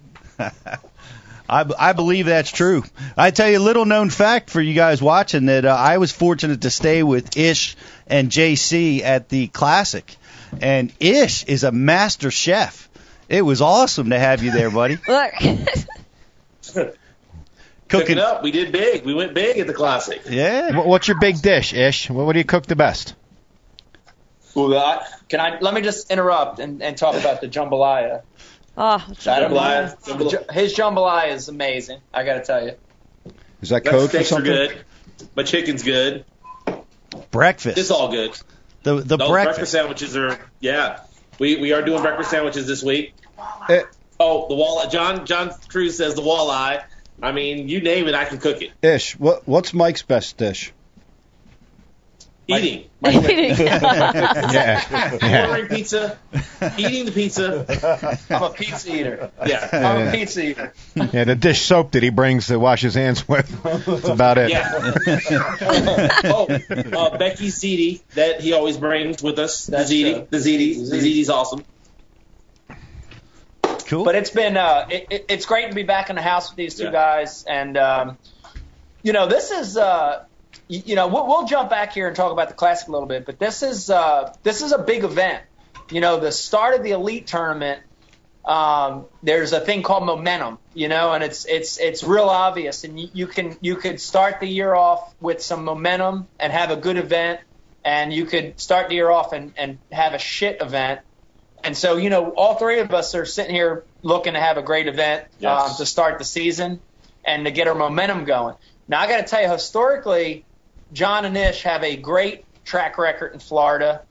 I, 1.48 1.64
I 1.78 1.92
believe 1.92 2.26
that's 2.26 2.50
true. 2.50 2.82
I 3.16 3.30
tell 3.30 3.48
you 3.48 3.58
a 3.58 3.60
little 3.60 3.84
known 3.84 4.10
fact 4.10 4.50
for 4.50 4.60
you 4.60 4.74
guys 4.74 5.00
watching 5.00 5.46
that 5.46 5.64
uh, 5.64 5.74
I 5.74 5.98
was 5.98 6.10
fortunate 6.10 6.62
to 6.62 6.70
stay 6.70 7.04
with 7.04 7.36
Ish 7.36 7.76
and 8.06 8.30
JC 8.30 9.02
at 9.02 9.28
the 9.28 9.48
Classic, 9.48 10.16
and 10.60 10.92
Ish 11.00 11.44
is 11.44 11.64
a 11.64 11.72
master 11.72 12.30
chef. 12.30 12.88
It 13.28 13.42
was 13.42 13.60
awesome 13.60 14.10
to 14.10 14.18
have 14.18 14.42
you 14.42 14.52
there, 14.52 14.70
buddy. 14.70 14.98
Look. 15.08 15.32
Cook 17.88 18.00
Cooking. 18.02 18.18
it 18.18 18.22
up. 18.22 18.42
We 18.42 18.50
did 18.50 18.72
big. 18.72 19.04
We 19.04 19.14
went 19.14 19.32
big 19.34 19.58
at 19.58 19.66
the 19.68 19.74
Classic. 19.74 20.20
Yeah. 20.28 20.80
What's 20.80 21.06
your 21.06 21.20
big 21.20 21.40
dish, 21.40 21.72
Ish? 21.72 22.10
What, 22.10 22.26
what 22.26 22.32
do 22.32 22.38
you 22.40 22.44
cook 22.44 22.66
the 22.66 22.74
best? 22.76 23.14
Ooh, 24.56 24.76
I- 24.76 25.06
Can 25.28 25.38
I? 25.40 25.58
Let 25.60 25.72
me 25.74 25.82
just 25.82 26.10
interrupt 26.10 26.58
and, 26.58 26.82
and 26.82 26.96
talk 26.96 27.14
about 27.14 27.40
the 27.40 27.48
jambalaya. 27.48 28.22
Oh, 28.78 29.02
Jambalaya. 29.12 29.98
Jambalaya. 30.04 30.50
His 30.52 30.74
jambalaya 30.76 31.32
is 31.32 31.48
amazing. 31.48 31.98
I 32.12 32.24
got 32.24 32.34
to 32.34 32.44
tell 32.44 32.62
you. 32.62 32.72
Is 33.62 33.70
that 33.70 33.84
That 33.84 33.90
code 33.90 34.10
for 34.10 34.22
something? 34.22 34.52
good. 34.52 34.84
My 35.34 35.44
chicken's 35.44 35.82
good. 35.82 36.26
Breakfast. 37.36 37.78
It's 37.78 37.90
all 37.90 38.10
good. 38.10 38.32
the 38.82 38.94
the 38.96 39.16
Those 39.16 39.28
breakfast 39.28 39.56
breakfast. 39.58 39.72
sandwiches 39.72 40.16
are 40.16 40.38
yeah. 40.60 41.00
We 41.38 41.56
we 41.56 41.72
are 41.72 41.82
doing 41.82 42.02
breakfast 42.02 42.30
sandwiches 42.30 42.66
this 42.66 42.82
week. 42.82 43.14
Eh, 43.68 43.82
Oh, 44.18 44.48
the 44.48 44.54
walleye. 44.54 44.90
John 44.90 45.26
John 45.26 45.50
Crews 45.68 45.96
says 45.98 46.14
the 46.14 46.22
walleye. 46.22 46.82
I 47.22 47.32
mean, 47.32 47.68
you 47.68 47.80
name 47.80 48.08
it, 48.08 48.14
I 48.14 48.24
can 48.24 48.38
cook 48.38 48.62
it. 48.62 48.70
Ish, 48.82 49.18
what 49.18 49.46
what's 49.46 49.72
Mike's 49.74 50.02
best 50.02 50.36
dish? 50.36 50.72
Eating, 52.48 52.88
Yeah. 53.02 53.58
yeah. 55.20 55.46
ordering 55.48 55.66
pizza, 55.68 56.16
eating 56.78 57.04
the 57.06 57.10
pizza. 57.12 58.18
I'm 58.30 58.42
a 58.44 58.50
pizza 58.50 58.94
eater. 58.94 59.30
Yeah, 59.44 59.68
I'm 59.72 60.06
a 60.08 60.10
pizza 60.12 60.44
eater. 60.50 60.72
Yeah, 60.94 61.24
the 61.24 61.34
dish 61.34 61.62
soap 61.62 61.90
that 61.92 62.04
he 62.04 62.10
brings 62.10 62.46
to 62.46 62.58
wash 62.60 62.82
his 62.82 62.94
hands 62.94 63.26
with. 63.28 63.48
That's 63.64 64.08
about 64.08 64.38
it. 64.38 64.50
yeah. 64.50 64.70
oh, 66.26 66.46
uh, 66.48 67.18
Becky 67.18 67.48
ziti 67.48 68.02
that 68.14 68.40
he 68.40 68.52
always 68.52 68.76
brings 68.76 69.20
with 69.24 69.40
us. 69.40 69.66
The 69.66 69.72
That's 69.78 69.90
ziti, 69.90 70.12
true. 70.14 70.26
the 70.30 70.36
ziti, 70.38 70.88
the 70.88 70.96
ziti's 70.98 71.28
awesome. 71.30 71.64
Cool. 73.86 74.04
But 74.04 74.14
it's 74.16 74.30
been 74.30 74.56
uh, 74.56 74.86
it, 74.90 75.06
it, 75.10 75.24
it's 75.28 75.46
great 75.46 75.68
to 75.68 75.74
be 75.74 75.82
back 75.84 76.10
in 76.10 76.16
the 76.16 76.22
house 76.22 76.50
with 76.50 76.56
these 76.56 76.74
two 76.76 76.84
Yeah. 76.84 76.92
guys, 76.92 77.44
and 77.44 77.76
um, 77.76 78.18
you 79.02 79.12
know 79.12 79.26
this 79.28 79.50
is 79.50 79.76
uh, 79.76 80.24
you, 80.68 80.82
you 80.86 80.94
know 80.94 81.08
we'll, 81.08 81.26
we'll 81.26 81.46
jump 81.46 81.70
back 81.70 81.92
here 81.92 82.06
and 82.06 82.16
talk 82.16 82.32
about 82.32 82.48
the 82.48 82.54
classic 82.54 82.88
a 82.88 82.92
little 82.92 83.08
bit, 83.08 83.24
but 83.26 83.38
this 83.38 83.62
is 83.62 83.90
uh, 83.90 84.32
this 84.42 84.62
is 84.62 84.72
a 84.72 84.78
big 84.78 85.04
event. 85.04 85.42
You 85.90 86.00
know, 86.00 86.18
the 86.18 86.32
start 86.32 86.74
of 86.74 86.82
the 86.82 86.90
elite 86.92 87.26
tournament. 87.26 87.82
Um, 88.44 89.06
there's 89.24 89.52
a 89.52 89.58
thing 89.58 89.82
called 89.82 90.06
momentum, 90.06 90.58
you 90.72 90.86
know, 90.86 91.12
and 91.12 91.24
it's 91.24 91.46
it's 91.46 91.78
it's 91.80 92.04
real 92.04 92.28
obvious, 92.28 92.84
and 92.84 92.98
you, 92.98 93.08
you 93.12 93.26
can 93.26 93.56
you 93.60 93.74
could 93.74 94.00
start 94.00 94.38
the 94.38 94.46
year 94.46 94.72
off 94.72 95.14
with 95.20 95.42
some 95.42 95.64
momentum 95.64 96.28
and 96.38 96.52
have 96.52 96.70
a 96.70 96.76
good 96.76 96.96
event, 96.96 97.40
and 97.84 98.12
you 98.12 98.24
could 98.24 98.60
start 98.60 98.88
the 98.88 98.94
year 98.94 99.10
off 99.10 99.32
and, 99.32 99.52
and 99.56 99.78
have 99.90 100.14
a 100.14 100.18
shit 100.18 100.62
event. 100.62 101.00
And 101.64 101.76
so, 101.76 101.96
you 101.96 102.08
know, 102.08 102.30
all 102.30 102.54
three 102.54 102.78
of 102.78 102.94
us 102.94 103.16
are 103.16 103.24
sitting 103.24 103.52
here 103.52 103.84
looking 104.02 104.34
to 104.34 104.40
have 104.40 104.58
a 104.58 104.62
great 104.62 104.86
event 104.86 105.24
Yes. 105.40 105.70
um, 105.70 105.76
to 105.78 105.86
start 105.86 106.18
the 106.18 106.24
season 106.24 106.80
and 107.24 107.44
to 107.46 107.50
get 107.50 107.66
our 107.66 107.74
momentum 107.74 108.24
going. 108.24 108.54
Now, 108.86 109.00
I 109.00 109.08
got 109.08 109.16
to 109.16 109.24
tell 109.24 109.42
you, 109.42 109.50
historically, 109.50 110.44
John 110.92 111.24
and 111.24 111.36
Ish 111.36 111.62
have 111.62 111.82
a 111.82 111.96
great 111.96 112.44
track 112.64 112.98
record 112.98 113.32
in 113.34 113.40
Florida. 113.40 114.02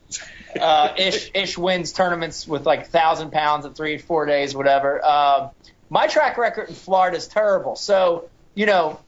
Uh, 0.60 0.94
Ish 0.98 1.32
Ish 1.34 1.58
wins 1.58 1.92
tournaments 1.92 2.48
with 2.48 2.66
like 2.66 2.88
thousand 2.88 3.32
pounds 3.32 3.66
in 3.66 3.74
three 3.74 3.98
four 3.98 4.26
days, 4.26 4.56
whatever. 4.56 5.04
Um, 5.06 5.50
my 5.90 6.08
track 6.08 6.38
record 6.38 6.70
in 6.70 6.76
Florida 6.76 7.18
is 7.18 7.28
terrible. 7.28 7.76
So, 7.76 8.30
you 8.54 8.66
know, 8.66 8.99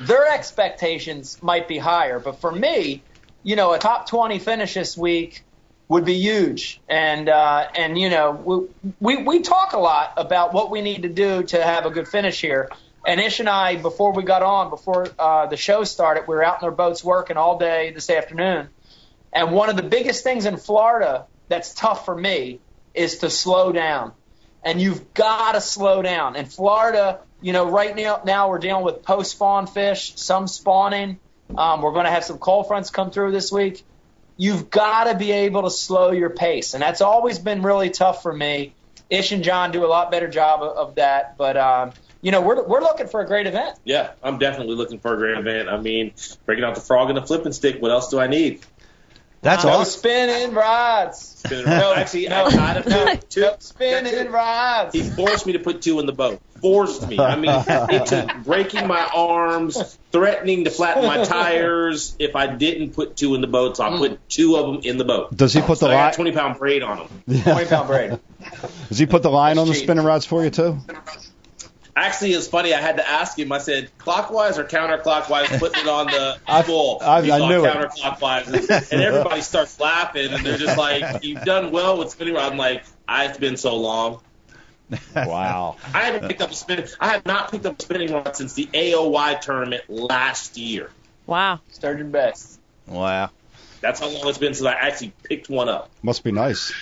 their 0.00 0.26
expectations 0.26 1.42
might 1.42 1.68
be 1.68 1.78
higher, 1.78 2.18
but 2.18 2.40
for 2.40 2.52
me, 2.52 3.02
you 3.42 3.56
know, 3.56 3.72
a 3.72 3.78
top 3.78 4.08
20 4.08 4.38
finish 4.38 4.74
this 4.74 4.96
week 4.96 5.44
would 5.88 6.04
be 6.04 6.14
huge. 6.14 6.80
And 6.88 7.28
uh, 7.28 7.68
and 7.74 7.98
you 7.98 8.10
know, 8.10 8.68
we, 9.00 9.16
we 9.16 9.22
we 9.22 9.40
talk 9.40 9.72
a 9.72 9.78
lot 9.78 10.14
about 10.16 10.52
what 10.52 10.70
we 10.70 10.80
need 10.80 11.02
to 11.02 11.08
do 11.08 11.42
to 11.44 11.62
have 11.62 11.86
a 11.86 11.90
good 11.90 12.08
finish 12.08 12.40
here. 12.40 12.70
And 13.06 13.20
Ish 13.20 13.40
and 13.40 13.48
I, 13.48 13.76
before 13.76 14.12
we 14.12 14.22
got 14.22 14.42
on, 14.42 14.70
before 14.70 15.06
uh, 15.18 15.46
the 15.46 15.56
show 15.56 15.84
started, 15.84 16.24
we 16.26 16.34
were 16.34 16.44
out 16.44 16.62
in 16.62 16.64
our 16.64 16.74
boats 16.74 17.04
working 17.04 17.36
all 17.36 17.58
day 17.58 17.90
this 17.92 18.08
afternoon. 18.08 18.68
And 19.32 19.52
one 19.52 19.68
of 19.68 19.76
the 19.76 19.82
biggest 19.82 20.24
things 20.24 20.46
in 20.46 20.56
Florida 20.56 21.26
that's 21.48 21.74
tough 21.74 22.04
for 22.04 22.16
me 22.16 22.60
is 22.94 23.18
to 23.18 23.28
slow 23.28 23.72
down. 23.72 24.12
And 24.62 24.80
you've 24.80 25.12
got 25.12 25.52
to 25.52 25.60
slow 25.60 26.00
down. 26.00 26.36
In 26.36 26.46
Florida, 26.46 27.20
you 27.42 27.52
know, 27.52 27.68
right 27.68 27.94
now, 27.94 28.22
now 28.24 28.48
we're 28.48 28.58
dealing 28.58 28.84
with 28.84 29.02
post 29.02 29.32
spawn 29.32 29.66
fish, 29.66 30.14
some 30.16 30.46
spawning, 30.48 31.18
Um, 31.56 31.82
we're 31.82 31.92
going 31.92 32.06
to 32.06 32.10
have 32.10 32.24
some 32.24 32.38
cold 32.38 32.66
fronts 32.68 32.90
come 32.90 33.10
through 33.10 33.32
this 33.32 33.52
week. 33.52 33.84
You've 34.36 34.70
got 34.70 35.04
to 35.04 35.14
be 35.14 35.30
able 35.30 35.62
to 35.62 35.70
slow 35.70 36.10
your 36.10 36.30
pace, 36.30 36.74
and 36.74 36.82
that's 36.82 37.00
always 37.00 37.38
been 37.38 37.62
really 37.62 37.90
tough 37.90 38.22
for 38.22 38.32
me. 38.32 38.74
Ish 39.10 39.32
and 39.32 39.44
John 39.44 39.70
do 39.70 39.84
a 39.84 39.86
lot 39.86 40.10
better 40.10 40.28
job 40.28 40.62
of, 40.62 40.76
of 40.76 40.94
that, 40.96 41.36
but 41.36 41.56
um, 41.56 41.92
you 42.24 42.30
know 42.30 42.40
we're 42.40 42.64
we're 42.64 42.80
looking 42.80 43.06
for 43.06 43.20
a 43.20 43.26
great 43.26 43.46
event. 43.46 43.78
Yeah, 43.84 44.12
I'm 44.22 44.38
definitely 44.38 44.76
looking 44.76 44.98
for 44.98 45.12
a 45.12 45.16
great 45.18 45.36
event. 45.36 45.68
I 45.68 45.78
mean, 45.78 46.14
breaking 46.46 46.64
out 46.64 46.74
the 46.74 46.80
frog 46.80 47.10
and 47.10 47.18
the 47.18 47.22
flipping 47.22 47.52
stick. 47.52 47.82
What 47.82 47.90
else 47.90 48.08
do 48.08 48.18
I 48.18 48.28
need? 48.28 48.62
That's 49.42 49.62
no 49.62 49.72
awesome. 49.72 49.98
spinning 49.98 50.54
rods. 50.54 51.18
Spinning 51.20 51.66
rods. 51.66 51.98
Actually, 51.98 52.30
I 52.30 52.50
gotta 52.50 52.80
put 52.80 53.28
two. 53.28 53.46
Spinning 53.58 54.32
rods. 54.32 54.94
He 54.94 55.02
forced 55.02 55.44
me 55.44 55.52
to 55.52 55.58
put 55.58 55.82
two 55.82 56.00
in 56.00 56.06
the 56.06 56.14
boat. 56.14 56.40
Forced 56.62 57.06
me. 57.06 57.18
I 57.18 57.36
mean, 57.36 57.52
it 57.68 58.06
took 58.06 58.34
breaking 58.44 58.86
my 58.86 59.06
arms, 59.14 59.98
threatening 60.10 60.64
to 60.64 60.70
flatten 60.70 61.04
my 61.04 61.24
tires 61.24 62.16
if 62.18 62.36
I 62.36 62.46
didn't 62.46 62.94
put 62.94 63.18
two 63.18 63.34
in 63.34 63.42
the 63.42 63.46
boat. 63.46 63.76
So 63.76 63.84
I 63.84 63.98
put 63.98 64.30
two 64.30 64.56
of 64.56 64.64
them 64.72 64.80
in 64.82 64.96
the 64.96 65.04
boat. 65.04 65.36
Does 65.36 65.52
he 65.52 65.60
put 65.60 65.78
the 65.78 65.86
So 65.86 65.86
I 65.88 65.92
got 65.92 66.04
line? 66.04 66.14
20 66.14 66.32
pound 66.32 66.58
braid 66.58 66.82
on 66.82 67.06
them. 67.26 67.42
Twenty 67.42 67.66
pound 67.66 67.86
braid. 67.88 68.18
Does 68.88 68.96
he 68.96 69.04
put 69.04 69.22
the 69.22 69.30
line 69.30 69.58
on 69.58 69.68
the 69.68 69.74
spinning 69.74 70.06
rods 70.06 70.24
for 70.24 70.42
you 70.42 70.48
too? 70.48 70.78
Actually, 71.96 72.32
it's 72.32 72.48
funny. 72.48 72.74
I 72.74 72.80
had 72.80 72.96
to 72.96 73.08
ask 73.08 73.38
him. 73.38 73.52
I 73.52 73.58
said, 73.58 73.88
clockwise 73.98 74.58
or 74.58 74.64
counterclockwise, 74.64 75.58
putting 75.60 75.82
it 75.82 75.88
on 75.88 76.06
the 76.06 76.38
I- 76.46 76.62
full. 76.62 76.98
I- 77.00 77.22
He 77.22 77.30
I 77.30 77.38
thought 77.38 77.48
knew 77.48 77.64
it. 77.64 77.72
counterclockwise, 77.72 78.46
and, 78.48 78.92
and 78.92 79.00
everybody 79.02 79.40
starts 79.42 79.78
laughing, 79.78 80.32
and 80.32 80.44
they're 80.44 80.58
just 80.58 80.76
like, 80.76 81.22
"You've 81.22 81.42
done 81.44 81.70
well 81.70 81.96
with 81.98 82.10
spinning 82.10 82.34
rod." 82.34 82.50
I'm 82.52 82.58
like, 82.58 82.84
"I've 83.06 83.38
been 83.38 83.56
so 83.56 83.76
long. 83.76 84.20
Wow. 85.16 85.76
I 85.94 86.02
haven't 86.02 86.28
picked 86.28 86.42
up 86.42 86.50
a 86.50 86.54
spinning. 86.54 86.86
I 87.00 87.08
have 87.12 87.24
not 87.24 87.50
picked 87.50 87.64
up 87.64 87.78
a 87.78 87.82
spinning 87.82 88.12
rod 88.12 88.36
since 88.36 88.52
the 88.52 88.66
AOY 88.66 89.40
tournament 89.40 89.84
last 89.88 90.56
year. 90.58 90.90
Wow. 91.26 91.60
Sturgeon 91.70 92.10
Best. 92.10 92.60
Wow. 92.86 93.30
That's 93.80 93.98
how 94.00 94.08
long 94.08 94.28
it's 94.28 94.38
been 94.38 94.52
since 94.54 94.66
I 94.66 94.72
actually 94.74 95.12
picked 95.22 95.48
one 95.48 95.68
up. 95.70 95.90
Must 96.02 96.22
be 96.22 96.32
nice. 96.32 96.72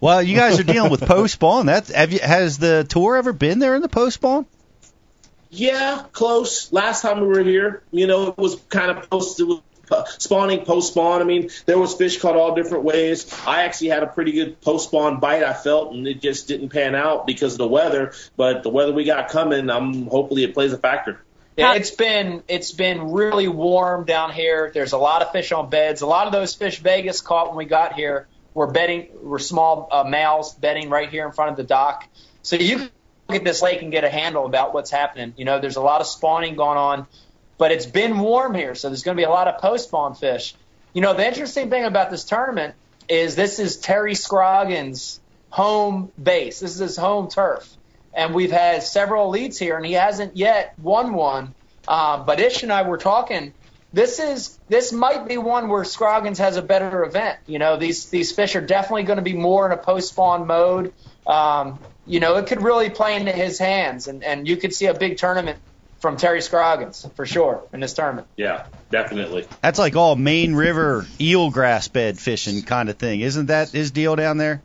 Well, 0.00 0.22
you 0.22 0.36
guys 0.36 0.60
are 0.60 0.64
dealing 0.64 0.90
with 0.92 1.00
post 1.02 1.34
spawn. 1.34 1.66
That's 1.66 1.90
have 1.90 2.12
you, 2.12 2.20
has 2.20 2.58
the 2.58 2.84
tour 2.88 3.16
ever 3.16 3.32
been 3.32 3.58
there 3.58 3.74
in 3.74 3.82
the 3.82 3.88
post 3.88 4.14
spawn? 4.14 4.46
Yeah, 5.50 6.04
close. 6.12 6.72
Last 6.72 7.02
time 7.02 7.20
we 7.20 7.26
were 7.26 7.42
here, 7.42 7.82
you 7.90 8.06
know, 8.06 8.28
it 8.28 8.38
was 8.38 8.56
kind 8.68 8.90
of 8.90 9.08
post, 9.08 9.40
spawning 10.18 10.64
post 10.64 10.92
spawn. 10.92 11.22
I 11.22 11.24
mean, 11.24 11.50
there 11.66 11.78
was 11.78 11.94
fish 11.94 12.20
caught 12.20 12.36
all 12.36 12.54
different 12.54 12.84
ways. 12.84 13.32
I 13.46 13.62
actually 13.62 13.88
had 13.88 14.02
a 14.02 14.06
pretty 14.06 14.32
good 14.32 14.60
post 14.60 14.88
spawn 14.88 15.20
bite. 15.20 15.42
I 15.42 15.54
felt, 15.54 15.94
and 15.94 16.06
it 16.06 16.20
just 16.20 16.48
didn't 16.48 16.68
pan 16.68 16.94
out 16.94 17.26
because 17.26 17.54
of 17.54 17.58
the 17.58 17.68
weather. 17.68 18.12
But 18.36 18.62
the 18.62 18.70
weather 18.70 18.92
we 18.92 19.04
got 19.04 19.30
coming, 19.30 19.70
I'm 19.70 20.06
hopefully 20.06 20.44
it 20.44 20.54
plays 20.54 20.72
a 20.72 20.78
factor. 20.78 21.20
It's 21.56 21.90
been 21.90 22.44
it's 22.46 22.70
been 22.70 23.10
really 23.10 23.48
warm 23.48 24.04
down 24.04 24.32
here. 24.32 24.70
There's 24.72 24.92
a 24.92 24.98
lot 24.98 25.22
of 25.22 25.32
fish 25.32 25.50
on 25.50 25.68
beds. 25.68 26.02
A 26.02 26.06
lot 26.06 26.26
of 26.26 26.32
those 26.32 26.54
fish 26.54 26.78
Vegas 26.78 27.20
caught 27.20 27.48
when 27.48 27.56
we 27.56 27.64
got 27.64 27.94
here 27.94 28.28
were 28.54 28.68
bedding 28.68 29.08
were 29.22 29.40
small 29.40 29.88
uh, 29.90 30.04
males 30.04 30.54
bedding 30.54 30.88
right 30.88 31.10
here 31.10 31.26
in 31.26 31.32
front 31.32 31.50
of 31.50 31.56
the 31.56 31.64
dock. 31.64 32.06
So 32.42 32.56
you 32.56 32.88
at 33.28 33.44
this 33.44 33.62
lake 33.62 33.82
and 33.82 33.92
get 33.92 34.04
a 34.04 34.08
handle 34.08 34.46
about 34.46 34.72
what's 34.72 34.90
happening. 34.90 35.34
You 35.36 35.44
know, 35.44 35.60
there's 35.60 35.76
a 35.76 35.82
lot 35.82 36.00
of 36.00 36.06
spawning 36.06 36.56
going 36.56 36.78
on, 36.78 37.06
but 37.58 37.72
it's 37.72 37.86
been 37.86 38.18
warm 38.18 38.54
here, 38.54 38.74
so 38.74 38.88
there's 38.88 39.02
going 39.02 39.16
to 39.16 39.20
be 39.20 39.26
a 39.26 39.30
lot 39.30 39.48
of 39.48 39.60
post 39.60 39.88
spawn 39.88 40.14
fish. 40.14 40.54
You 40.92 41.02
know, 41.02 41.14
the 41.14 41.26
interesting 41.26 41.70
thing 41.70 41.84
about 41.84 42.10
this 42.10 42.24
tournament 42.24 42.74
is 43.08 43.36
this 43.36 43.58
is 43.58 43.76
Terry 43.76 44.14
Scroggins' 44.14 45.20
home 45.50 46.10
base. 46.22 46.60
This 46.60 46.72
is 46.72 46.78
his 46.78 46.96
home 46.96 47.28
turf 47.28 47.76
and 48.18 48.34
we've 48.34 48.50
had 48.50 48.82
several 48.82 49.28
leads 49.30 49.58
here, 49.58 49.76
and 49.76 49.86
he 49.86 49.92
hasn't 49.92 50.36
yet 50.36 50.74
won 50.82 51.14
one. 51.14 51.54
Uh, 51.86 52.22
but 52.24 52.40
Ish 52.40 52.64
and 52.64 52.72
I 52.72 52.82
were 52.82 52.98
talking. 52.98 53.54
This 53.92 54.18
is 54.18 54.58
this 54.68 54.92
might 54.92 55.26
be 55.26 55.38
one 55.38 55.68
where 55.68 55.84
Scroggins 55.84 56.38
has 56.38 56.56
a 56.56 56.62
better 56.62 57.04
event. 57.04 57.38
You 57.46 57.60
know, 57.60 57.76
these 57.76 58.06
these 58.06 58.32
fish 58.32 58.56
are 58.56 58.60
definitely 58.60 59.04
going 59.04 59.16
to 59.16 59.22
be 59.22 59.34
more 59.34 59.66
in 59.66 59.72
a 59.72 59.80
post 59.80 60.10
spawn 60.10 60.46
mode. 60.46 60.92
Um, 61.26 61.78
you 62.08 62.20
know, 62.20 62.36
it 62.36 62.46
could 62.46 62.62
really 62.62 62.90
play 62.90 63.16
into 63.16 63.32
his 63.32 63.58
hands, 63.58 64.08
and 64.08 64.24
and 64.24 64.48
you 64.48 64.56
could 64.56 64.74
see 64.74 64.86
a 64.86 64.94
big 64.94 65.18
tournament 65.18 65.58
from 66.00 66.16
Terry 66.16 66.40
Scroggins 66.40 67.06
for 67.16 67.26
sure 67.26 67.64
in 67.72 67.80
this 67.80 67.92
tournament. 67.92 68.26
Yeah, 68.36 68.66
definitely. 68.90 69.46
That's 69.62 69.78
like 69.78 69.96
all 69.96 70.16
Main 70.16 70.54
River 70.54 71.02
eelgrass 71.18 71.92
bed 71.92 72.18
fishing 72.18 72.62
kind 72.62 72.88
of 72.88 72.96
thing, 72.96 73.20
isn't 73.20 73.46
that 73.46 73.70
his 73.70 73.90
deal 73.90 74.16
down 74.16 74.38
there? 74.38 74.62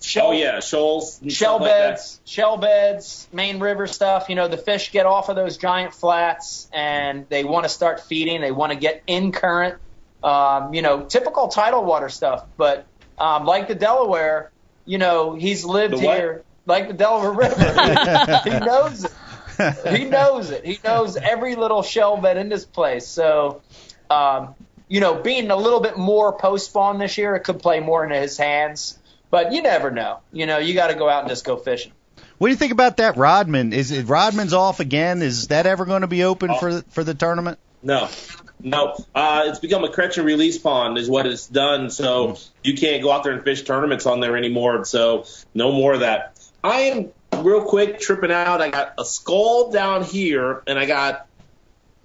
Shell, 0.00 0.28
Oh 0.28 0.32
yeah, 0.32 0.60
shoals, 0.60 1.20
and 1.22 1.32
shell 1.32 1.58
stuff 1.58 1.60
like 1.62 1.70
beds, 1.70 2.20
shell 2.24 2.56
beds, 2.56 3.28
main 3.32 3.60
river 3.60 3.86
stuff. 3.86 4.28
You 4.28 4.34
know, 4.34 4.48
the 4.48 4.56
fish 4.56 4.90
get 4.90 5.06
off 5.06 5.28
of 5.28 5.36
those 5.36 5.56
giant 5.56 5.94
flats 5.94 6.68
and 6.72 7.26
they 7.28 7.44
want 7.44 7.64
to 7.64 7.68
start 7.68 8.00
feeding. 8.00 8.40
They 8.40 8.50
want 8.50 8.72
to 8.72 8.78
get 8.78 9.02
in 9.06 9.30
current. 9.30 9.78
Um, 10.22 10.74
you 10.74 10.82
know, 10.82 11.04
typical 11.04 11.48
tidal 11.48 11.84
water 11.84 12.08
stuff. 12.08 12.44
But 12.56 12.86
um, 13.16 13.44
like 13.44 13.68
the 13.68 13.74
Delaware, 13.76 14.50
you 14.84 14.98
know, 14.98 15.34
he's 15.34 15.64
lived 15.64 15.94
The 15.94 15.98
what? 15.98 16.18
here. 16.18 16.44
Like 16.66 16.88
the 16.88 16.94
Delaware 16.94 17.32
River, 17.32 17.54
he 18.44 18.50
knows 18.50 19.04
it. 19.04 19.96
He 19.96 20.04
knows 20.04 20.50
it. 20.50 20.64
He 20.64 20.78
knows 20.84 21.16
every 21.16 21.56
little 21.56 21.82
shell 21.82 22.16
bed 22.16 22.36
in 22.36 22.48
this 22.48 22.64
place. 22.64 23.06
So, 23.06 23.62
um, 24.10 24.54
you 24.88 25.00
know, 25.00 25.14
being 25.14 25.50
a 25.50 25.56
little 25.56 25.80
bit 25.80 25.96
more 25.98 26.32
post 26.38 26.66
spawn 26.66 26.98
this 26.98 27.18
year, 27.18 27.34
it 27.34 27.40
could 27.40 27.58
play 27.60 27.80
more 27.80 28.04
into 28.04 28.16
his 28.16 28.36
hands. 28.36 28.98
But 29.30 29.52
you 29.52 29.62
never 29.62 29.90
know. 29.90 30.18
You 30.32 30.46
know, 30.46 30.58
you 30.58 30.74
got 30.74 30.88
to 30.88 30.94
go 30.94 31.08
out 31.08 31.20
and 31.20 31.28
just 31.28 31.44
go 31.44 31.56
fishing. 31.56 31.92
What 32.38 32.48
do 32.48 32.50
you 32.52 32.56
think 32.56 32.72
about 32.72 32.98
that 32.98 33.16
Rodman? 33.16 33.72
Is 33.72 33.90
it 33.92 34.08
Rodman's 34.08 34.52
off 34.52 34.80
again? 34.80 35.22
Is 35.22 35.48
that 35.48 35.66
ever 35.66 35.84
going 35.84 36.00
to 36.02 36.06
be 36.08 36.24
open 36.24 36.50
Oh. 36.50 36.58
for 36.58 36.74
the, 36.74 36.82
for 36.90 37.04
the 37.04 37.14
tournament? 37.14 37.58
No, 37.82 38.08
no. 38.60 38.96
Uh, 39.14 39.44
it's 39.46 39.58
become 39.60 39.84
a 39.84 39.92
catch 39.92 40.18
and 40.18 40.26
release 40.26 40.58
pond, 40.58 40.98
is 40.98 41.08
what 41.08 41.26
it's 41.26 41.46
done. 41.46 41.90
So 41.90 42.36
you 42.62 42.74
can't 42.76 43.02
go 43.02 43.10
out 43.10 43.24
there 43.24 43.32
and 43.32 43.42
fish 43.42 43.62
tournaments 43.62 44.06
on 44.06 44.20
there 44.20 44.36
anymore. 44.36 44.84
So 44.84 45.24
no 45.54 45.72
more 45.72 45.94
of 45.94 46.00
that. 46.00 46.36
I 46.64 46.80
am 46.82 47.10
real 47.44 47.64
quick 47.64 48.00
tripping 48.00 48.30
out. 48.32 48.60
I 48.60 48.70
got 48.70 48.94
a 48.98 49.04
skull 49.04 49.70
down 49.70 50.04
here, 50.04 50.62
and 50.66 50.78
I 50.78 50.86
got 50.86 51.26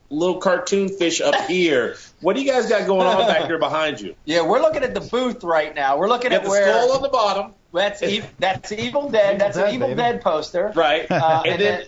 little 0.10 0.38
cartoon 0.40 0.90
fish 0.90 1.22
up 1.22 1.36
here. 1.48 1.96
What 2.22 2.36
do 2.36 2.42
you 2.42 2.50
guys 2.52 2.68
got 2.68 2.88
going 2.88 3.06
on 3.06 3.28
back 3.28 3.48
there 3.48 3.60
behind 3.60 4.00
you? 4.02 4.16
Yeah, 4.26 4.42
we're 4.48 4.62
looking 4.62 4.84
at 4.84 4.94
the 4.94 5.02
booth 5.02 5.44
right 5.44 5.76
now. 5.76 5.98
We're 5.98 6.08
looking 6.08 6.32
You 6.32 6.38
at 6.38 6.44
got 6.44 6.46
the 6.46 6.50
where 6.52 6.68
skull 6.68 6.92
on 6.94 7.02
the 7.02 7.10
bottom, 7.10 7.54
that's 7.74 8.02
e- 8.02 8.24
that's 8.40 8.72
Evil 8.72 9.10
Dead. 9.10 9.40
That's 9.40 9.58
an 9.58 9.74
Evil 9.74 9.90
baby. 9.90 9.98
Dead 9.98 10.22
poster. 10.22 10.72
right? 10.76 11.10
Uh, 11.12 11.44
and 11.48 11.62
then 11.62 11.84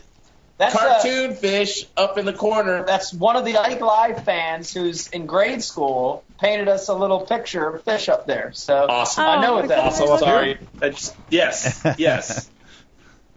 that's 0.58 0.76
uh, 0.76 0.80
cartoon 0.80 1.36
fish 1.36 1.86
up 1.96 2.18
in 2.18 2.26
the 2.26 2.34
corner. 2.34 2.84
that's 2.84 3.14
one 3.14 3.38
of 3.38 3.46
the 3.46 3.58
Ike 3.58 3.80
Live 3.80 4.26
fans 4.26 4.74
who's 4.74 5.08
in 5.08 5.26
grade 5.26 5.64
school 5.64 6.26
painted 6.38 6.68
us 6.68 6.90
a 6.90 6.94
little 6.94 7.22
picture 7.22 7.66
of 7.70 7.84
fish 7.84 8.10
up 8.10 8.28
there. 8.28 8.52
So 8.54 8.86
Awesome. 8.90 9.24
I 9.24 9.42
know 9.42 9.54
Oh, 9.54 9.60
what 9.62 9.70
that 9.70 9.94
is. 9.94 10.02
Also, 10.02 10.18
sorry. 10.18 10.58
That's, 10.76 11.16
yes, 11.30 11.82
yes. 11.98 12.50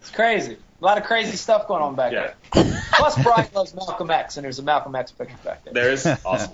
It's 0.02 0.10
crazy. 0.10 0.54
A 0.80 0.84
lot 0.84 0.98
of 0.98 1.04
crazy 1.04 1.36
stuff 1.36 1.66
going 1.68 1.82
on 1.82 1.94
back 1.94 2.12
Yeah. 2.12 2.32
there. 2.52 2.82
Plus, 2.94 3.22
Brian 3.22 3.48
loves 3.54 3.74
Malcolm 3.74 4.10
X, 4.10 4.36
and 4.36 4.44
there's 4.44 4.58
a 4.58 4.62
Malcolm 4.62 4.94
X 4.94 5.12
picture 5.12 5.36
back 5.44 5.64
there. 5.64 5.72
There 5.74 5.90
is 5.92 6.06
awesome. 6.24 6.52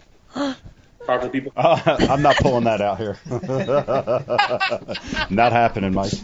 Powerful 1.06 1.30
people. 1.30 1.52
Uh, 1.56 1.80
I'm 2.10 2.20
not 2.22 2.36
pulling 2.36 2.64
that 2.64 2.80
out 2.82 2.98
here. 2.98 3.16
not 5.30 5.52
happening, 5.52 5.92
Mike. 5.94 6.12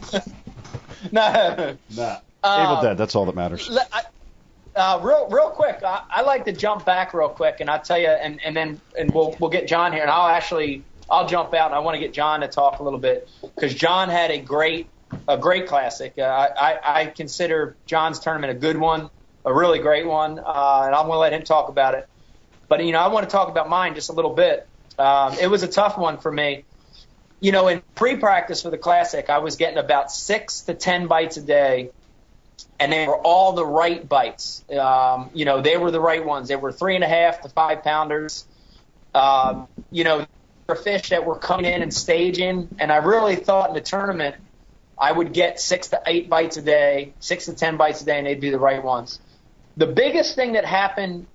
No. 1.12 1.76
Nah. 1.94 2.16
Uh, 2.42 2.60
Evil 2.62 2.82
Dead. 2.82 2.96
That's 2.96 3.14
all 3.14 3.26
that 3.26 3.34
matters. 3.34 3.68
Le- 3.68 3.86
I- 3.92 4.02
Uh, 4.74 4.98
real, 5.02 5.28
real 5.28 5.50
quick, 5.50 5.82
I, 5.84 6.02
I 6.10 6.22
like 6.22 6.46
to 6.46 6.52
jump 6.52 6.84
back 6.86 7.12
real 7.14 7.28
quick, 7.28 7.56
and 7.60 7.68
I'll 7.70 7.80
tell 7.82 7.98
you, 7.98 8.08
and, 8.08 8.40
and 8.44 8.56
then 8.56 8.80
and 8.98 9.12
we'll 9.12 9.36
we'll 9.38 9.50
get 9.50 9.68
John 9.68 9.92
here, 9.92 10.00
and 10.02 10.10
I'll 10.10 10.26
actually 10.28 10.82
I'll 11.10 11.28
jump 11.28 11.52
out, 11.54 11.66
and 11.66 11.74
I 11.74 11.78
want 11.80 11.94
to 11.96 12.00
get 12.00 12.12
John 12.14 12.40
to 12.40 12.48
talk 12.48 12.80
a 12.80 12.82
little 12.82 12.98
bit 12.98 13.28
because 13.42 13.74
John 13.74 14.08
had 14.08 14.30
a 14.30 14.38
great 14.38 14.88
a 15.28 15.38
great 15.38 15.66
classic. 15.66 16.14
Uh, 16.18 16.22
I, 16.22 16.78
I 16.82 17.06
consider 17.06 17.76
John's 17.86 18.20
tournament 18.20 18.50
a 18.50 18.58
good 18.58 18.78
one, 18.78 19.10
a 19.44 19.52
really 19.52 19.78
great 19.78 20.06
one, 20.06 20.38
uh, 20.38 20.82
and 20.86 20.94
I'm 20.94 21.06
going 21.06 21.16
to 21.16 21.18
let 21.18 21.32
him 21.32 21.42
talk 21.42 21.68
about 21.68 21.94
it. 21.94 22.08
But 22.68 22.84
you 22.84 22.92
know, 22.92 23.00
I 23.00 23.08
want 23.08 23.28
to 23.28 23.32
talk 23.32 23.48
about 23.48 23.68
mine 23.68 23.94
just 23.94 24.10
a 24.10 24.12
little 24.12 24.34
bit. 24.34 24.66
Um, 24.98 25.34
it 25.40 25.48
was 25.48 25.62
a 25.62 25.68
tough 25.68 25.98
one 25.98 26.18
for 26.18 26.30
me. 26.30 26.64
You 27.40 27.52
know, 27.52 27.68
in 27.68 27.82
pre-practice 27.94 28.62
for 28.62 28.70
the 28.70 28.78
classic, 28.78 29.28
I 29.28 29.38
was 29.38 29.56
getting 29.56 29.78
about 29.78 30.10
six 30.10 30.62
to 30.62 30.74
ten 30.74 31.06
bites 31.08 31.36
a 31.36 31.42
day 31.42 31.90
and 32.78 32.92
they 32.92 33.06
were 33.06 33.16
all 33.16 33.52
the 33.52 33.64
right 33.64 34.06
bites. 34.08 34.64
Um, 34.70 35.30
you 35.34 35.44
know, 35.44 35.60
they 35.60 35.76
were 35.76 35.90
the 35.90 36.00
right 36.00 36.24
ones. 36.24 36.48
They 36.48 36.56
were 36.56 36.72
three 36.72 36.94
and 36.94 37.04
a 37.04 37.08
half 37.08 37.42
to 37.42 37.48
five 37.48 37.82
pounders. 37.82 38.46
Um, 39.14 39.68
you 39.90 40.04
know, 40.04 40.26
fish 40.82 41.10
that 41.10 41.24
were 41.24 41.38
coming 41.38 41.66
in 41.66 41.82
and 41.82 41.92
staging, 41.92 42.68
and 42.78 42.90
I 42.90 42.96
really 42.96 43.36
thought 43.36 43.68
in 43.68 43.74
the 43.74 43.80
tournament 43.80 44.36
I 44.98 45.12
would 45.12 45.32
get 45.32 45.60
six 45.60 45.88
to 45.88 46.00
eight 46.06 46.28
bites 46.28 46.56
a 46.56 46.62
day, 46.62 47.14
six 47.20 47.46
to 47.46 47.54
ten 47.54 47.76
bites 47.76 48.02
a 48.02 48.04
day, 48.04 48.18
and 48.18 48.26
they'd 48.26 48.40
be 48.40 48.50
the 48.50 48.58
right 48.58 48.82
ones. 48.82 49.20
The 49.76 49.86
biggest 49.86 50.36
thing 50.36 50.52
that 50.52 50.64
happened 50.64 51.26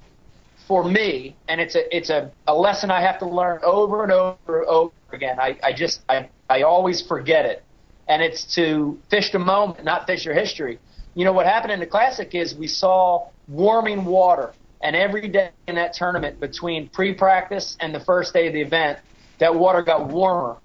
for 0.68 0.84
me, 0.84 1.36
and 1.48 1.60
it's 1.60 1.76
a 1.76 1.96
it's 1.96 2.10
a, 2.10 2.32
a 2.48 2.56
lesson 2.56 2.92
I 2.92 3.02
have 3.02 3.20
to 3.20 3.28
learn 3.28 3.60
over 3.64 4.04
and 4.04 4.12
over 4.12 4.60
and 4.60 4.68
over 4.68 4.94
again. 5.12 5.40
I, 5.40 5.58
I 5.64 5.74
just 5.74 6.02
I, 6.08 6.30
I 6.50 6.62
always 6.62 7.02
forget 7.02 7.46
it. 7.46 7.64
And 8.08 8.24
it's 8.24 8.56
to 8.56 9.00
fish 9.10 9.32
the 9.32 9.40
moment, 9.40 9.84
not 9.84 10.08
fish 10.08 10.26
your 10.26 10.34
history. 10.34 10.80
You 11.14 11.26
know 11.26 11.34
what 11.34 11.46
happened 11.46 11.74
in 11.74 11.80
the 11.80 11.86
classic 11.86 12.34
is 12.34 12.56
we 12.56 12.68
saw 12.68 13.28
warming 13.48 14.06
water 14.06 14.54
and 14.82 14.96
every 14.96 15.28
day 15.28 15.50
in 15.68 15.76
that 15.76 15.94
tournament 15.94 16.40
between 16.40 16.88
pre-practice 16.90 17.76
and 17.80 17.94
the 17.94 18.00
first 18.00 18.34
day 18.34 18.48
of 18.48 18.54
the 18.54 18.62
event, 18.62 19.00
that 19.40 19.54
water 19.54 19.82
got 19.82 20.08
warmer. 20.08 20.58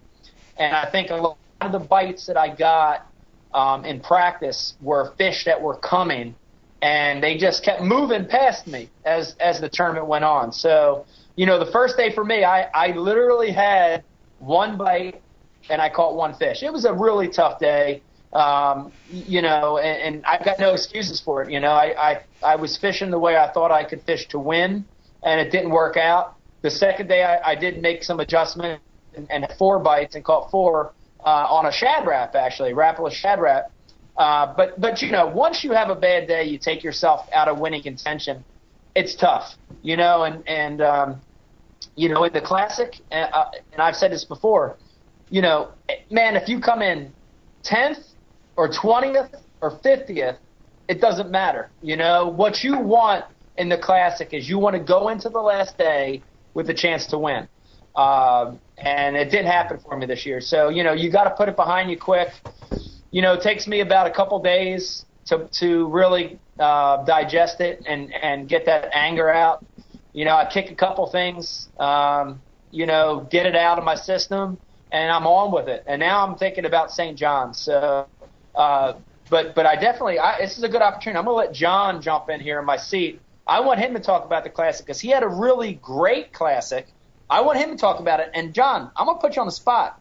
And 0.56 0.74
I 0.74 0.90
think 0.90 1.10
a 1.10 1.16
lot 1.16 1.38
of 1.66 1.72
the 1.72 1.86
bites 1.86 2.26
that 2.26 2.36
I 2.36 2.54
got 2.54 3.06
um, 3.52 3.84
in 3.84 4.00
practice 4.00 4.74
were 4.80 5.12
fish 5.16 5.44
that 5.44 5.60
were 5.60 5.76
coming, 5.76 6.34
and 6.82 7.22
they 7.22 7.36
just 7.36 7.64
kept 7.64 7.82
moving 7.82 8.26
past 8.26 8.66
me 8.66 8.90
as 9.04 9.36
as 9.40 9.60
the 9.60 9.68
tournament 9.68 10.06
went 10.06 10.24
on. 10.24 10.52
So, 10.52 11.06
you 11.36 11.46
know, 11.46 11.58
the 11.64 11.70
first 11.70 11.96
day 11.96 12.12
for 12.12 12.24
me, 12.24 12.44
I 12.44 12.62
I 12.74 12.88
literally 12.96 13.52
had 13.52 14.04
one 14.38 14.76
bite 14.76 15.22
and 15.70 15.80
I 15.80 15.88
caught 15.88 16.14
one 16.14 16.34
fish. 16.34 16.62
It 16.62 16.72
was 16.72 16.84
a 16.84 16.92
really 16.92 17.28
tough 17.28 17.58
day. 17.58 18.02
Um, 18.32 18.92
you 19.08 19.42
know, 19.42 19.78
and, 19.78 20.16
and 20.16 20.24
I've 20.26 20.44
got 20.44 20.58
no 20.58 20.72
excuses 20.72 21.20
for 21.20 21.42
it. 21.42 21.50
You 21.52 21.60
know, 21.60 21.70
I, 21.70 22.10
I 22.10 22.20
I 22.42 22.56
was 22.56 22.76
fishing 22.76 23.10
the 23.10 23.18
way 23.18 23.36
I 23.36 23.52
thought 23.52 23.70
I 23.70 23.84
could 23.84 24.02
fish 24.02 24.26
to 24.28 24.40
win, 24.40 24.84
and 25.22 25.40
it 25.40 25.52
didn't 25.52 25.70
work 25.70 25.96
out. 25.96 26.34
The 26.62 26.70
second 26.70 27.06
day, 27.06 27.22
I, 27.22 27.52
I 27.52 27.54
did 27.54 27.80
make 27.80 28.02
some 28.02 28.18
adjustment 28.18 28.82
and, 29.14 29.30
and 29.30 29.46
four 29.56 29.78
bites 29.78 30.16
and 30.16 30.24
caught 30.24 30.50
four 30.50 30.92
uh, 31.24 31.46
on 31.50 31.66
a 31.66 31.72
Shad 31.72 32.06
Rap, 32.06 32.34
actually, 32.34 32.72
Rapala 32.72 33.10
Shad 33.10 33.40
Rap. 33.40 33.70
Uh, 34.16 34.54
but 34.56 34.80
but 34.80 35.02
you 35.02 35.10
know, 35.10 35.26
once 35.26 35.64
you 35.64 35.72
have 35.72 35.90
a 35.90 35.94
bad 35.94 36.28
day, 36.28 36.44
you 36.44 36.58
take 36.58 36.84
yourself 36.84 37.26
out 37.32 37.48
of 37.48 37.58
winning 37.58 37.82
contention. 37.82 38.44
It's 38.94 39.14
tough, 39.16 39.56
you 39.82 39.96
know, 39.96 40.22
and 40.22 40.46
and 40.46 40.80
um, 40.80 41.20
you 41.96 42.08
know, 42.08 42.24
in 42.24 42.32
the 42.32 42.40
classic, 42.40 43.00
uh, 43.10 43.44
and 43.72 43.82
I've 43.82 43.96
said 43.96 44.12
this 44.12 44.24
before, 44.24 44.76
you 45.30 45.42
know, 45.42 45.70
man, 46.10 46.36
if 46.36 46.48
you 46.48 46.60
come 46.60 46.80
in 46.80 47.12
tenth 47.64 47.98
or 48.56 48.68
twentieth 48.68 49.34
or 49.60 49.78
fiftieth, 49.82 50.36
it 50.86 51.00
doesn't 51.00 51.30
matter. 51.30 51.70
You 51.82 51.96
know, 51.96 52.28
what 52.28 52.62
you 52.62 52.78
want 52.78 53.24
in 53.56 53.68
the 53.68 53.78
classic 53.78 54.28
is 54.32 54.48
you 54.48 54.58
want 54.58 54.74
to 54.74 54.82
go 54.82 55.08
into 55.08 55.28
the 55.28 55.40
last 55.40 55.76
day 55.76 56.22
with 56.54 56.70
a 56.70 56.74
chance 56.74 57.06
to 57.06 57.18
win. 57.18 57.48
Um, 57.96 58.60
and 58.78 59.16
it 59.16 59.30
didn't 59.30 59.46
happen 59.46 59.78
for 59.78 59.96
me 59.96 60.06
this 60.06 60.26
year. 60.26 60.40
So, 60.40 60.68
you 60.68 60.84
know, 60.84 60.92
you 60.92 61.10
got 61.10 61.24
to 61.24 61.30
put 61.30 61.48
it 61.48 61.56
behind 61.56 61.90
you 61.90 61.98
quick. 61.98 62.30
You 63.10 63.22
know, 63.22 63.34
it 63.34 63.42
takes 63.42 63.66
me 63.66 63.80
about 63.80 64.06
a 64.06 64.10
couple 64.10 64.38
days 64.40 65.06
to 65.26 65.48
to 65.52 65.88
really 65.88 66.38
uh, 66.58 67.04
digest 67.04 67.60
it 67.60 67.82
and 67.86 68.12
and 68.14 68.48
get 68.48 68.66
that 68.66 68.90
anger 68.94 69.30
out. 69.30 69.64
You 70.12 70.24
know, 70.24 70.36
I 70.36 70.46
kick 70.46 70.70
a 70.70 70.74
couple 70.74 71.06
things, 71.06 71.68
um, 71.78 72.42
you 72.70 72.86
know, 72.86 73.26
get 73.30 73.46
it 73.46 73.56
out 73.56 73.78
of 73.78 73.84
my 73.84 73.94
system, 73.94 74.58
and 74.92 75.10
I'm 75.10 75.26
on 75.26 75.52
with 75.52 75.68
it. 75.68 75.84
And 75.86 76.00
now 76.00 76.26
I'm 76.26 76.36
thinking 76.36 76.64
about 76.66 76.90
St. 76.92 77.18
John's. 77.18 77.60
So, 77.60 78.08
uh, 78.54 78.94
but 79.30 79.54
but 79.54 79.66
I 79.66 79.76
definitely 79.76 80.18
I, 80.18 80.38
this 80.40 80.58
is 80.58 80.64
a 80.64 80.68
good 80.68 80.82
opportunity. 80.82 81.18
I'm 81.18 81.24
gonna 81.24 81.36
let 81.36 81.52
John 81.52 82.02
jump 82.02 82.28
in 82.30 82.40
here 82.40 82.58
in 82.58 82.64
my 82.64 82.76
seat. 82.76 83.20
I 83.46 83.60
want 83.60 83.80
him 83.80 83.94
to 83.94 84.00
talk 84.00 84.24
about 84.24 84.44
the 84.44 84.50
classic 84.50 84.86
because 84.86 85.00
he 85.00 85.08
had 85.08 85.22
a 85.22 85.28
really 85.28 85.74
great 85.74 86.32
classic. 86.32 86.93
I 87.28 87.40
want 87.42 87.58
him 87.58 87.70
to 87.70 87.76
talk 87.76 88.00
about 88.00 88.20
it. 88.20 88.30
And 88.34 88.54
John, 88.54 88.90
I'm 88.96 89.06
gonna 89.06 89.18
put 89.18 89.36
you 89.36 89.42
on 89.42 89.46
the 89.46 89.52
spot. 89.52 90.00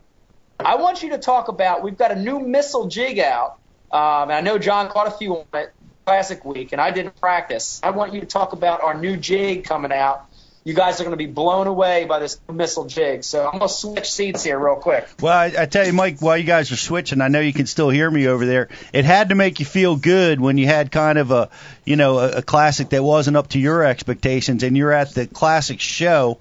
I 0.60 0.76
want 0.76 1.04
you 1.04 1.10
to 1.12 1.18
talk 1.18 1.48
about. 1.48 1.84
We've 1.84 1.98
got 1.98 2.12
a 2.12 2.16
new 2.16 2.40
missile 2.40 2.88
jig 2.88 3.20
out, 3.20 3.58
um, 3.92 4.30
and 4.30 4.34
I 4.34 4.42
know 4.42 4.58
John 4.58 4.90
caught 4.90 5.08
a 5.08 5.12
few 5.12 5.38
on 5.38 5.46
it 5.54 5.74
classic 6.06 6.44
week, 6.44 6.72
and 6.74 6.82
I 6.82 6.92
didn't 6.92 7.20
practice. 7.20 7.80
I 7.84 7.92
want 7.92 8.14
you 8.14 8.20
to 8.20 8.26
talk 8.26 8.54
about 8.54 8.82
our 8.82 8.94
new 8.94 9.18
jig 9.18 9.64
coming 9.64 9.92
out. 9.92 10.26
You 10.66 10.74
guys 10.74 11.02
are 11.02 11.04
going 11.04 11.12
to 11.12 11.18
be 11.18 11.26
blown 11.26 11.68
away 11.68 12.06
by 12.06 12.20
this 12.20 12.40
missile 12.50 12.86
jig. 12.86 13.26
So 13.26 13.46
I'm 13.46 13.60
going 13.60 13.68
to 13.68 13.74
switch 13.74 14.10
seats 14.10 14.44
here 14.44 14.58
real 14.58 14.78
quick. 14.78 15.08
Well, 15.22 15.34
I, 15.34 15.52
I 15.60 15.66
tell 15.66 15.86
you, 15.86 15.92
Mike, 15.92 16.22
while 16.22 16.38
you 16.38 16.46
guys 16.46 16.72
are 16.72 16.78
switching, 16.78 17.20
I 17.20 17.28
know 17.28 17.42
you 17.42 17.52
can 17.52 17.66
still 17.66 17.90
hear 17.90 18.10
me 18.10 18.28
over 18.28 18.46
there. 18.46 18.70
It 18.94 19.04
had 19.04 19.30
to 19.30 19.36
make 19.36 19.60
you 19.60 19.66
feel 19.66 19.98
good 19.98 20.40
when 20.40 20.58
you 20.58 20.66
had 20.66 20.90
kind 20.90 21.18
of 21.18 21.32
a, 21.32 21.50
you 21.84 21.98
know, 21.98 22.18
a, 22.20 22.38
a 22.38 22.42
classic 22.42 22.90
that 22.90 23.04
wasn't 23.04 23.36
up 23.36 23.50
to 23.50 23.60
your 23.60 23.84
expectations, 23.84 24.64
and 24.64 24.78
you're 24.78 24.94
at 24.94 25.14
the 25.14 25.28
classic 25.28 25.82
show, 25.82 26.38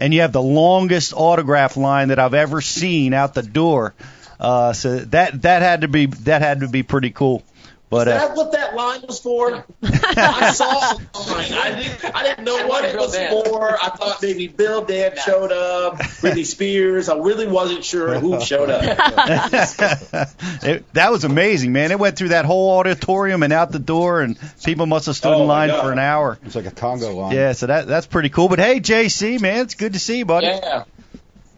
and 0.00 0.14
you 0.14 0.22
have 0.22 0.32
the 0.32 0.42
longest 0.42 1.12
autograph 1.14 1.76
line 1.76 2.08
that 2.08 2.18
I've 2.18 2.34
ever 2.34 2.62
seen 2.62 3.12
out 3.12 3.34
the 3.34 3.42
door. 3.42 3.94
Uh, 4.40 4.72
so 4.72 4.98
that 4.98 5.42
that 5.42 5.62
had 5.62 5.82
to 5.82 5.88
be 5.88 6.06
that 6.06 6.42
had 6.42 6.60
to 6.60 6.68
be 6.68 6.82
pretty 6.82 7.10
cool. 7.10 7.42
But 7.88 8.08
Is 8.08 8.14
uh, 8.14 8.32
what 8.34 8.50
that 8.52 8.74
line 8.74 9.02
was 9.06 9.20
for? 9.20 9.64
I 9.82 10.52
saw 10.52 10.94
the 10.94 11.32
line. 11.32 11.52
I 11.52 11.80
didn't, 11.80 12.16
I 12.16 12.22
didn't 12.24 12.44
know 12.44 12.66
what 12.66 12.84
it 12.84 12.96
was 12.96 13.16
for. 13.16 13.76
I 13.80 13.90
thought 13.90 14.20
maybe 14.20 14.48
Bill 14.48 14.84
Dance 14.84 15.22
showed 15.22 15.52
up, 15.52 15.98
Britney 15.98 16.44
Spears. 16.44 17.08
I 17.08 17.16
really 17.16 17.46
wasn't 17.46 17.84
sure 17.84 18.18
who 18.18 18.40
showed 18.40 18.70
up. 18.70 18.82
it, 20.64 20.92
that 20.94 21.12
was 21.12 21.22
amazing, 21.22 21.72
man. 21.72 21.92
It 21.92 22.00
went 22.00 22.16
through 22.18 22.30
that 22.30 22.44
whole 22.44 22.76
auditorium 22.78 23.44
and 23.44 23.52
out 23.52 23.70
the 23.70 23.78
door, 23.78 24.20
and 24.20 24.36
people 24.64 24.86
must 24.86 25.06
have 25.06 25.14
stood 25.14 25.34
Oh, 25.34 25.42
in 25.42 25.46
line 25.46 25.68
God. 25.68 25.82
for 25.82 25.92
an 25.92 26.00
hour. 26.00 26.38
It's 26.42 26.56
like 26.56 26.66
a 26.66 26.72
Congo 26.72 27.14
line. 27.14 27.36
Yeah, 27.36 27.52
so 27.52 27.66
that 27.68 27.86
that's 27.86 28.06
pretty 28.08 28.30
cool. 28.30 28.48
But 28.48 28.58
hey, 28.58 28.80
JC, 28.80 29.40
man, 29.40 29.60
it's 29.60 29.74
good 29.76 29.92
to 29.92 30.00
see 30.00 30.18
you, 30.18 30.24
buddy. 30.24 30.46
Yeah. 30.48 30.84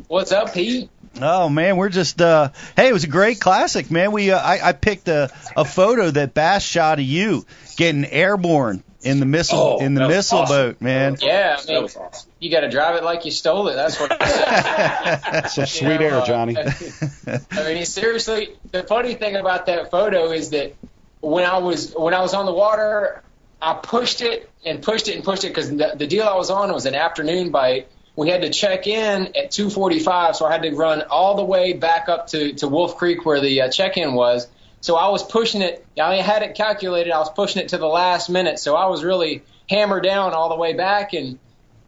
What's 0.09 0.33
up, 0.33 0.53
Pete? 0.53 0.91
Oh 1.21 1.49
man, 1.49 1.77
we're 1.77 1.89
just 1.89 2.21
uh 2.21 2.51
hey, 2.77 2.89
it 2.89 2.93
was 2.93 3.05
a 3.05 3.09
great 3.09 3.41
classic, 3.41 3.91
man. 3.91 4.13
We 4.13 4.31
uh, 4.31 4.39
I 4.39 4.69
I 4.69 4.73
picked 4.73 5.09
a 5.09 5.31
a 5.57 5.65
photo 5.65 6.11
that 6.11 6.35
Bass 6.35 6.63
shot 6.65 6.99
of 6.99 7.05
you 7.05 7.45
getting 7.77 8.05
airborne 8.05 8.83
in 9.03 9.21
the 9.21 9.27
missile 9.27 9.79
Oh, 9.81 9.85
in 9.85 9.95
the 9.95 10.09
missile 10.09 10.39
awesome. 10.41 10.57
boat, 10.57 10.81
man. 10.83 11.17
Yeah, 11.21 11.57
I 11.59 11.67
mean, 11.73 11.89
you 12.41 12.51
got 12.51 12.61
to 12.61 12.69
drive 12.71 12.97
it 12.97 13.05
like 13.05 13.25
you 13.25 13.31
stole 13.31 13.69
it. 13.69 13.75
That's 13.77 13.99
what. 14.01 14.11
Some 15.51 15.67
sweet 15.67 16.01
air, 16.01 16.23
Johnny. 16.27 16.57
I 17.53 17.75
mean, 17.75 17.85
seriously, 17.85 18.51
the 18.73 18.83
funny 18.83 19.15
thing 19.15 19.37
about 19.37 19.67
that 19.67 19.91
photo 19.91 20.31
is 20.33 20.51
that 20.51 20.75
when 21.21 21.45
I 21.45 21.59
was 21.59 21.95
when 21.97 22.13
I 22.15 22.21
was 22.21 22.35
on 22.35 22.47
the 22.47 22.53
water, 22.53 23.23
I 23.63 23.75
pushed 23.75 24.21
it 24.21 24.51
and 24.65 24.83
pushed 24.83 25.09
it 25.09 25.15
and 25.15 25.25
pushed 25.25 25.45
it 25.45 25.49
because 25.49 25.71
the, 25.71 25.95
the 25.97 26.07
deal 26.07 26.25
I 26.25 26.35
was 26.37 26.51
on 26.51 26.73
was 26.73 26.87
an 26.87 26.95
afternoon 26.95 27.51
bite. 27.51 27.89
We 28.19 28.31
had 28.31 28.43
to 28.43 28.51
check 28.51 28.89
in 28.89 29.29
at 29.37 29.53
2:45, 29.53 30.35
so 30.35 30.45
I 30.45 30.51
had 30.51 30.62
to 30.62 30.73
run 30.73 31.03
all 31.03 31.37
the 31.37 31.45
way 31.45 31.73
back 31.73 32.09
up 32.09 32.27
to 32.29 32.53
to 32.55 32.66
Wolf 32.66 32.97
Creek 32.97 33.25
where 33.25 33.41
the 33.41 33.62
uh, 33.62 33.71
check-in 33.71 34.12
was. 34.12 34.49
So 34.81 34.97
I 34.97 35.09
was 35.11 35.23
pushing 35.23 35.62
it. 35.62 35.87
I 36.01 36.16
had 36.16 36.43
it 36.43 36.57
calculated. 36.57 37.12
I 37.12 37.21
was 37.21 37.31
pushing 37.31 37.62
it 37.62 37.69
to 37.69 37.79
the 37.79 37.87
last 37.87 38.29
minute, 38.29 38.59
so 38.59 38.75
I 38.75 38.87
was 38.87 39.05
really 39.05 39.45
hammered 39.71 40.03
down 40.03 40.35
all 40.35 40.49
the 40.49 40.57
way 40.57 40.73
back 40.73 41.12
and 41.12 41.39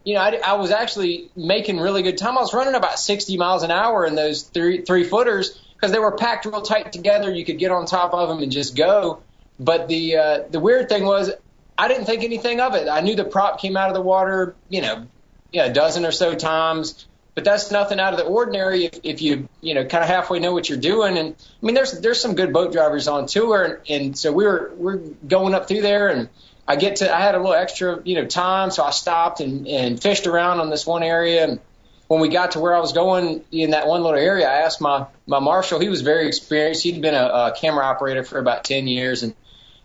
you 0.04 0.14
know, 0.14 0.20
I, 0.20 0.40
I 0.44 0.52
was 0.54 0.70
actually 0.70 1.30
making 1.36 1.80
really 1.80 2.02
good 2.02 2.16
time. 2.16 2.38
I 2.38 2.40
was 2.40 2.54
running 2.54 2.74
about 2.74 2.98
60 3.00 3.36
miles 3.36 3.64
an 3.64 3.72
hour 3.72 4.06
in 4.06 4.14
those 4.14 4.42
three 4.42 4.82
three 4.82 5.02
footers 5.02 5.60
because 5.74 5.90
they 5.90 5.98
were 5.98 6.12
packed 6.12 6.46
real 6.46 6.62
tight 6.62 6.92
together. 6.92 7.28
You 7.32 7.44
could 7.44 7.58
get 7.58 7.72
on 7.72 7.86
top 7.86 8.14
of 8.14 8.28
them 8.28 8.38
and 8.38 8.52
just 8.52 8.76
go. 8.76 9.20
But 9.58 9.88
the 9.88 10.16
uh, 10.16 10.42
the 10.48 10.60
weird 10.60 10.88
thing 10.88 11.04
was, 11.04 11.32
I 11.76 11.88
didn't 11.88 12.06
think 12.06 12.22
anything 12.22 12.60
of 12.60 12.76
it. 12.76 12.88
I 12.88 13.00
knew 13.00 13.16
the 13.16 13.24
prop 13.24 13.60
came 13.60 13.76
out 13.76 13.88
of 13.88 13.94
the 13.94 14.00
water, 14.00 14.54
you 14.68 14.80
know, 14.80 15.06
yeah, 15.52 15.66
a 15.66 15.72
dozen 15.72 16.04
or 16.04 16.12
so 16.12 16.34
times. 16.34 17.06
But 17.34 17.44
that's 17.44 17.70
nothing 17.70 18.00
out 18.00 18.12
of 18.12 18.18
the 18.18 18.24
ordinary 18.24 18.86
if, 18.86 19.00
if 19.02 19.22
you 19.22 19.48
you 19.60 19.74
know 19.74 19.84
kind 19.84 20.02
of 20.02 20.10
halfway 20.10 20.40
know 20.40 20.52
what 20.52 20.68
you're 20.68 20.78
doing. 20.78 21.16
And 21.16 21.34
I 21.62 21.66
mean, 21.66 21.74
there's 21.74 22.00
there's 22.00 22.20
some 22.20 22.34
good 22.34 22.52
boat 22.52 22.72
drivers 22.72 23.08
on 23.08 23.26
tour, 23.26 23.64
and, 23.64 23.78
and 23.88 24.18
so 24.18 24.32
we 24.32 24.44
were 24.44 24.72
we're 24.76 24.96
going 24.96 25.54
up 25.54 25.68
through 25.68 25.82
there 25.82 26.08
and. 26.08 26.28
I 26.68 26.76
get 26.76 26.96
to, 26.96 27.12
I 27.12 27.20
had 27.20 27.34
a 27.34 27.38
little 27.38 27.54
extra, 27.54 28.00
you 28.04 28.14
know, 28.14 28.26
time, 28.26 28.70
so 28.70 28.84
I 28.84 28.90
stopped 28.90 29.40
and, 29.40 29.66
and 29.66 30.00
fished 30.00 30.28
around 30.28 30.60
on 30.60 30.70
this 30.70 30.86
one 30.86 31.02
area. 31.02 31.42
And 31.42 31.58
when 32.06 32.20
we 32.20 32.28
got 32.28 32.52
to 32.52 32.60
where 32.60 32.76
I 32.76 32.78
was 32.78 32.92
going 32.92 33.44
in 33.50 33.70
that 33.70 33.88
one 33.88 34.02
little 34.02 34.16
area, 34.16 34.48
I 34.48 34.62
asked 34.62 34.80
my, 34.80 35.06
my 35.26 35.40
marshal, 35.40 35.80
he 35.80 35.88
was 35.88 36.02
very 36.02 36.28
experienced. 36.28 36.84
He'd 36.84 37.02
been 37.02 37.14
a, 37.14 37.24
a 37.24 37.54
camera 37.56 37.84
operator 37.84 38.22
for 38.22 38.38
about 38.38 38.62
10 38.62 38.86
years. 38.86 39.24
And 39.24 39.34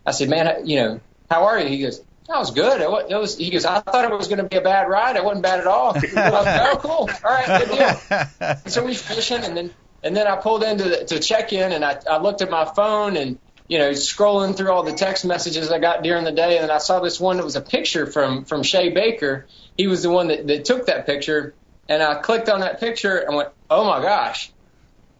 I 0.06 0.12
said, 0.12 0.28
man, 0.28 0.64
you 0.64 0.76
know, 0.76 1.00
how 1.28 1.46
are 1.46 1.58
you? 1.58 1.68
He 1.68 1.82
goes, 1.82 2.00
that 2.28 2.38
was 2.38 2.50
good. 2.50 2.80
It 2.80 2.90
was, 2.90 3.04
it 3.08 3.14
was, 3.14 3.36
he 3.36 3.50
goes, 3.50 3.64
I 3.64 3.80
thought 3.80 4.04
it 4.04 4.10
was 4.10 4.28
going 4.28 4.38
to 4.38 4.44
be 4.44 4.56
a 4.56 4.60
bad 4.60 4.88
ride. 4.88 5.16
It 5.16 5.24
wasn't 5.24 5.42
bad 5.42 5.60
at 5.60 5.66
all. 5.66 5.94
Like, 6.14 6.14
oh, 6.14 6.78
cool. 6.80 6.92
All 6.92 7.08
right, 7.24 7.66
good 7.66 7.76
deal. 7.76 8.56
so 8.66 8.84
we 8.84 8.94
fishing 8.94 9.44
and 9.44 9.56
then, 9.56 9.74
and 10.02 10.16
then 10.16 10.26
I 10.26 10.36
pulled 10.36 10.62
into 10.62 10.84
the, 10.84 11.04
to 11.04 11.20
check 11.20 11.52
in 11.52 11.72
and 11.72 11.84
I, 11.84 11.98
I 12.10 12.18
looked 12.18 12.42
at 12.42 12.50
my 12.50 12.64
phone 12.64 13.16
and, 13.16 13.38
you 13.68 13.78
know, 13.78 13.90
scrolling 13.90 14.56
through 14.56 14.70
all 14.70 14.82
the 14.82 14.92
text 14.92 15.24
messages 15.24 15.70
I 15.70 15.78
got 15.78 16.02
during 16.02 16.24
the 16.24 16.32
day, 16.32 16.56
and 16.56 16.64
then 16.64 16.70
I 16.70 16.78
saw 16.78 17.00
this 17.00 17.18
one 17.18 17.36
that 17.38 17.44
was 17.44 17.56
a 17.56 17.60
picture 17.60 18.06
from 18.06 18.44
from 18.44 18.62
Shaye 18.62 18.94
Baker. 18.94 19.46
He 19.76 19.88
was 19.88 20.02
the 20.04 20.10
one 20.10 20.28
that, 20.28 20.46
that 20.46 20.64
took 20.64 20.86
that 20.86 21.04
picture, 21.06 21.54
and 21.88 22.02
I 22.02 22.20
clicked 22.20 22.48
on 22.48 22.60
that 22.60 22.78
picture 22.78 23.16
and 23.16 23.36
went, 23.36 23.48
"Oh 23.68 23.84
my 23.84 24.00
gosh, 24.00 24.52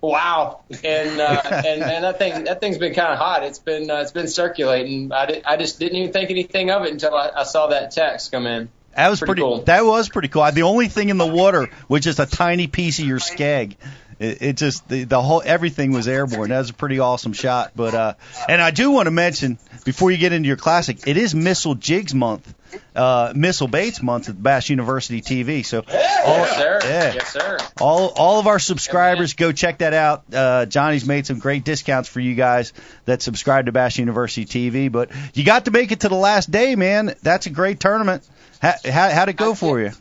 wow!" 0.01 0.61
And 0.85 1.21
uh, 1.21 1.41
and 1.67 1.81
man, 1.81 2.03
that 2.03 2.19
thing 2.19 2.45
that 2.45 2.61
thing's 2.61 2.79
been 2.79 2.95
kind 2.95 3.13
of 3.13 3.19
hot. 3.19 3.43
It's 3.45 3.59
been 3.59 3.91
uh, 3.91 3.97
it's 3.97 4.13
been 4.13 4.29
circulating. 4.29 5.13
I 5.13 5.27
did, 5.27 5.45
I 5.45 5.57
just 5.57 5.79
didn't 5.79 5.97
even 5.99 6.13
think 6.13 6.31
anything 6.31 6.71
of 6.71 6.85
it 6.85 6.93
until 6.93 7.15
I, 7.15 7.31
I 7.37 7.43
saw 7.45 7.69
that 7.69 7.91
text 7.91 8.33
come 8.33 8.47
in. 8.47 8.69
That 8.95 9.11
was 9.11 9.19
Pretty 9.21 9.33
pretty. 9.33 9.43
cool. 9.43 9.61
That 9.63 9.85
was 9.85 10.09
pretty 10.09 10.29
cool. 10.29 10.51
The 10.53 10.63
only 10.63 10.89
thing 10.89 11.11
in 11.11 11.19
the 11.19 11.27
water 11.27 11.69
was 11.87 12.03
just 12.03 12.19
a 12.19 12.25
tiny 12.25 12.67
piece 12.67 12.99
of 12.99 13.05
your 13.05 13.19
skeg. 13.19 13.77
It, 14.19 14.43
it 14.43 14.57
just 14.57 14.89
the, 14.89 15.05
the 15.05 15.21
whole 15.21 15.43
everything 15.45 15.93
was 15.93 16.09
airborne. 16.09 16.51
That 16.51 16.59
was 16.59 16.71
a 16.71 16.75
pretty 16.75 16.99
awesome 16.99 17.33
shot. 17.33 17.73
But 17.77 17.95
uh, 17.95 18.15
and 18.49 18.63
I 18.63 18.71
do 18.71 18.91
want 18.91 19.07
to 19.07 19.11
mention 19.11 19.59
before 19.85 20.11
you 20.11 20.17
get 20.17 20.33
into 20.33 20.47
your 20.47 20.57
classic, 20.57 21.07
it 21.07 21.17
is 21.17 21.35
Missile 21.35 21.75
Jigs 21.75 22.15
month, 22.15 22.53
uh, 22.95 23.33
Missile 23.37 23.69
Baits 23.69 24.03
month 24.03 24.29
at 24.29 24.43
Bass 24.43 24.71
University 24.71 25.21
TV. 25.21 25.65
So 25.65 25.81
all, 25.81 25.85
yes, 25.87 26.57
sir. 26.57 26.81
yeah. 26.85 27.15
Yes, 27.15 27.33
sir. 27.33 27.59
all 27.81 28.09
all 28.17 28.41
of 28.41 28.47
our 28.47 28.59
subscribers 28.59 29.35
go 29.35 29.53
check 29.53 29.79
that 29.79 29.93
out. 29.93 30.25
Uh, 30.33 30.67
Johnny's 30.67 31.05
made 31.05 31.27
some 31.27 31.39
great 31.39 31.65
discounts 31.65 32.09
for 32.09 32.21
you 32.21 32.35
guys 32.35 32.73
that 33.05 33.21
subscribe 33.21 33.67
to 33.67 33.73
Bass 33.73 33.99
University 33.99 34.47
TV. 34.47 34.91
But 34.91 35.11
you 35.35 35.45
got 35.45 35.67
to 35.67 35.71
make 35.71 35.93
it 35.93 36.01
to 36.01 36.09
the 36.09 36.17
last 36.17 36.51
day, 36.51 36.75
man. 36.75 37.15
That's 37.23 37.47
a 37.47 37.51
great 37.51 37.81
tournament. 37.81 38.27
How, 38.63 38.75
how, 38.85 39.11
how'd 39.11 39.29
it 39.29 39.37
go 39.37 39.55
for 39.55 39.79
you? 39.81 39.93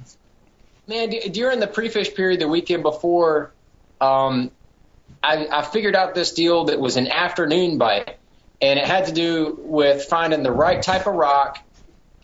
Man, 0.88 1.10
during 1.32 1.60
the 1.60 1.68
pre-fish 1.68 2.14
period 2.14 2.40
the 2.40 2.48
weekend 2.48 2.84
before, 2.84 3.52
um, 4.02 4.52
I, 5.24 5.48
I 5.52 5.62
figured 5.64 5.96
out 5.96 6.16
this 6.16 6.34
deal 6.34 6.66
that 6.66 6.80
was 6.80 6.98
an 6.98 7.08
afternoon 7.08 7.78
bite, 7.78 8.18
and 8.62 8.80
it 8.80 8.86
had 8.86 9.06
to 9.08 9.12
do 9.12 9.58
with 9.60 10.06
finding 10.06 10.44
the 10.44 10.52
right 10.52 10.82
type 10.82 11.08
of 11.08 11.14
rock, 11.14 11.60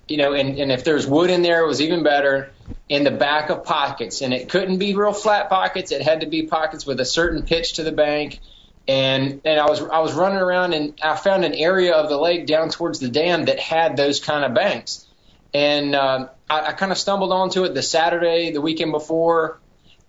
you 0.07 0.17
know, 0.17 0.33
and, 0.33 0.57
and 0.59 0.71
if 0.71 0.83
there's 0.83 1.07
wood 1.07 1.29
in 1.29 1.41
there, 1.41 1.63
it 1.63 1.67
was 1.67 1.81
even 1.81 2.03
better. 2.03 2.51
In 2.89 3.05
the 3.05 3.11
back 3.11 3.49
of 3.49 3.63
pockets, 3.63 4.21
and 4.21 4.33
it 4.33 4.49
couldn't 4.49 4.77
be 4.77 4.95
real 4.95 5.13
flat 5.13 5.49
pockets. 5.49 5.93
It 5.93 6.01
had 6.01 6.21
to 6.21 6.27
be 6.27 6.47
pockets 6.47 6.85
with 6.85 6.99
a 6.99 7.05
certain 7.05 7.43
pitch 7.43 7.73
to 7.73 7.83
the 7.83 7.91
bank. 7.93 8.41
And 8.85 9.39
and 9.45 9.59
I 9.59 9.69
was 9.69 9.81
I 9.81 9.99
was 9.99 10.13
running 10.13 10.39
around 10.39 10.73
and 10.73 10.99
I 11.01 11.15
found 11.15 11.45
an 11.45 11.53
area 11.53 11.93
of 11.93 12.09
the 12.09 12.17
lake 12.17 12.47
down 12.47 12.69
towards 12.69 12.99
the 12.99 13.07
dam 13.07 13.45
that 13.45 13.59
had 13.59 13.95
those 13.95 14.19
kind 14.19 14.43
of 14.43 14.53
banks. 14.53 15.07
And 15.53 15.95
um, 15.95 16.29
I, 16.49 16.67
I 16.67 16.71
kind 16.73 16.91
of 16.91 16.97
stumbled 16.97 17.31
onto 17.31 17.63
it 17.63 17.73
the 17.73 17.81
Saturday, 17.81 18.51
the 18.51 18.61
weekend 18.61 18.91
before, 18.91 19.60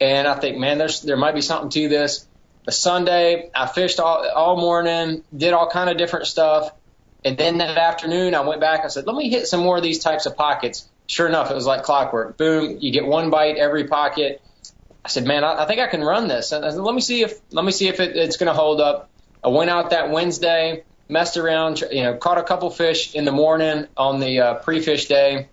and 0.02 0.26
I 0.26 0.34
think, 0.34 0.58
man, 0.58 0.78
there's 0.78 1.00
there 1.00 1.16
might 1.16 1.34
be 1.34 1.40
something 1.40 1.70
to 1.70 1.88
this. 1.88 2.26
The 2.66 2.72
Sunday, 2.72 3.50
I 3.54 3.66
fished 3.66 4.00
all 4.00 4.28
all 4.28 4.56
morning, 4.56 5.22
did 5.36 5.52
all 5.52 5.68
kind 5.68 5.88
of 5.88 5.96
different 5.96 6.26
stuff, 6.26 6.70
and 7.24 7.36
then 7.36 7.58
that 7.58 7.78
afternoon, 7.78 8.34
I 8.34 8.40
went 8.40 8.60
back. 8.60 8.84
I 8.84 8.88
said, 8.88 9.06
let 9.06 9.16
me 9.16 9.30
hit 9.30 9.46
some 9.46 9.60
more 9.60 9.76
of 9.76 9.82
these 9.82 10.00
types 10.00 10.26
of 10.26 10.36
pockets. 10.36 10.88
Sure 11.06 11.28
enough, 11.28 11.50
it 11.50 11.54
was 11.54 11.66
like 11.66 11.82
clockwork. 11.82 12.36
Boom, 12.36 12.78
you 12.80 12.90
get 12.90 13.06
one 13.06 13.30
bite 13.30 13.56
every 13.56 13.86
pocket. 13.86 14.42
I 15.04 15.08
said, 15.08 15.26
man, 15.26 15.44
I, 15.44 15.64
I 15.64 15.66
think 15.66 15.80
I 15.80 15.88
can 15.88 16.02
run 16.02 16.28
this. 16.28 16.52
And 16.52 16.64
I 16.64 16.70
said, 16.70 16.80
let 16.80 16.94
me 16.94 17.00
see 17.00 17.22
if 17.22 17.38
let 17.50 17.64
me 17.64 17.72
see 17.72 17.88
if 17.88 18.00
it, 18.00 18.16
it's 18.16 18.36
going 18.36 18.48
to 18.48 18.58
hold 18.58 18.80
up. 18.80 19.10
I 19.44 19.48
went 19.48 19.70
out 19.70 19.90
that 19.90 20.10
Wednesday, 20.10 20.84
messed 21.08 21.36
around, 21.36 21.82
you 21.90 22.02
know, 22.04 22.16
caught 22.16 22.38
a 22.38 22.44
couple 22.44 22.70
fish 22.70 23.14
in 23.14 23.24
the 23.24 23.32
morning 23.32 23.86
on 23.96 24.20
the 24.20 24.40
uh, 24.40 24.54
pre-fish 24.54 25.06
day 25.06 25.48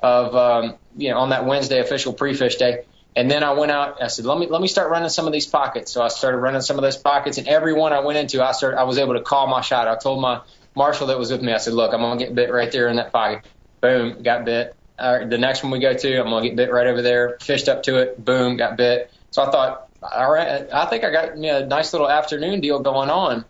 of 0.00 0.34
um, 0.36 0.76
you 0.96 1.10
know 1.10 1.18
on 1.18 1.30
that 1.30 1.44
Wednesday 1.46 1.80
official 1.80 2.12
pre-fish 2.12 2.56
day. 2.56 2.84
And 3.16 3.30
then 3.30 3.42
I 3.42 3.52
went 3.52 3.72
out. 3.72 3.96
and 3.96 4.04
I 4.04 4.08
said, 4.08 4.26
let 4.26 4.38
me 4.38 4.46
let 4.46 4.60
me 4.60 4.68
start 4.68 4.90
running 4.90 5.08
some 5.08 5.26
of 5.26 5.32
these 5.32 5.46
pockets. 5.46 5.90
So 5.90 6.02
I 6.02 6.08
started 6.08 6.38
running 6.38 6.60
some 6.60 6.76
of 6.76 6.82
those 6.82 6.96
pockets, 6.96 7.38
and 7.38 7.48
every 7.48 7.72
one 7.72 7.92
I 7.92 8.00
went 8.00 8.18
into, 8.18 8.44
I 8.44 8.52
started 8.52 8.78
I 8.78 8.84
was 8.84 8.98
able 8.98 9.14
to 9.14 9.22
call 9.22 9.46
my 9.48 9.60
shot. 9.60 9.88
I 9.88 9.96
told 9.96 10.20
my 10.20 10.40
marshal 10.78 11.08
that 11.08 11.18
was 11.18 11.30
with 11.30 11.42
me, 11.42 11.52
I 11.52 11.58
said, 11.58 11.74
look, 11.74 11.92
I'm 11.92 12.00
gonna 12.00 12.18
get 12.18 12.34
bit 12.34 12.52
right 12.52 12.70
there 12.70 12.88
in 12.88 12.96
that 12.96 13.12
pocket. 13.12 13.44
Boom, 13.80 14.22
got 14.22 14.44
bit. 14.44 14.74
The 14.98 15.38
next 15.38 15.62
one 15.62 15.72
we 15.72 15.80
go 15.80 15.92
to, 15.92 16.20
I'm 16.20 16.30
gonna 16.30 16.46
get 16.46 16.56
bit 16.56 16.70
right 16.72 16.86
over 16.86 17.02
there. 17.02 17.38
Fished 17.40 17.68
up 17.68 17.82
to 17.84 17.96
it, 17.96 18.24
boom, 18.24 18.56
got 18.56 18.76
bit. 18.76 19.10
So 19.30 19.42
I 19.42 19.50
thought, 19.50 19.88
all 20.02 20.32
right, 20.32 20.72
I 20.72 20.86
think 20.86 21.04
I 21.04 21.10
got 21.10 21.36
know, 21.36 21.58
a 21.58 21.66
nice 21.66 21.92
little 21.92 22.08
afternoon 22.08 22.60
deal 22.60 22.78
going 22.80 23.10
on. 23.10 23.44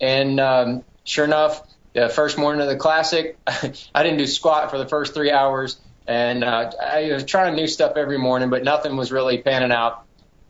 And 0.00 0.40
um, 0.40 0.84
sure 1.04 1.24
enough, 1.24 1.62
the 1.94 2.08
first 2.08 2.36
morning 2.36 2.60
of 2.60 2.68
the 2.68 2.76
classic, 2.76 3.38
I 3.46 4.02
didn't 4.02 4.18
do 4.18 4.26
squat 4.26 4.70
for 4.70 4.78
the 4.78 4.86
first 4.86 5.14
three 5.14 5.30
hours, 5.30 5.78
and 6.06 6.44
uh, 6.44 6.70
I 6.82 7.12
was 7.12 7.24
trying 7.24 7.54
new 7.56 7.66
stuff 7.66 7.96
every 7.96 8.18
morning, 8.18 8.50
but 8.50 8.64
nothing 8.64 8.96
was 8.96 9.10
really 9.12 9.38
panning 9.42 9.72
out. 9.72 10.04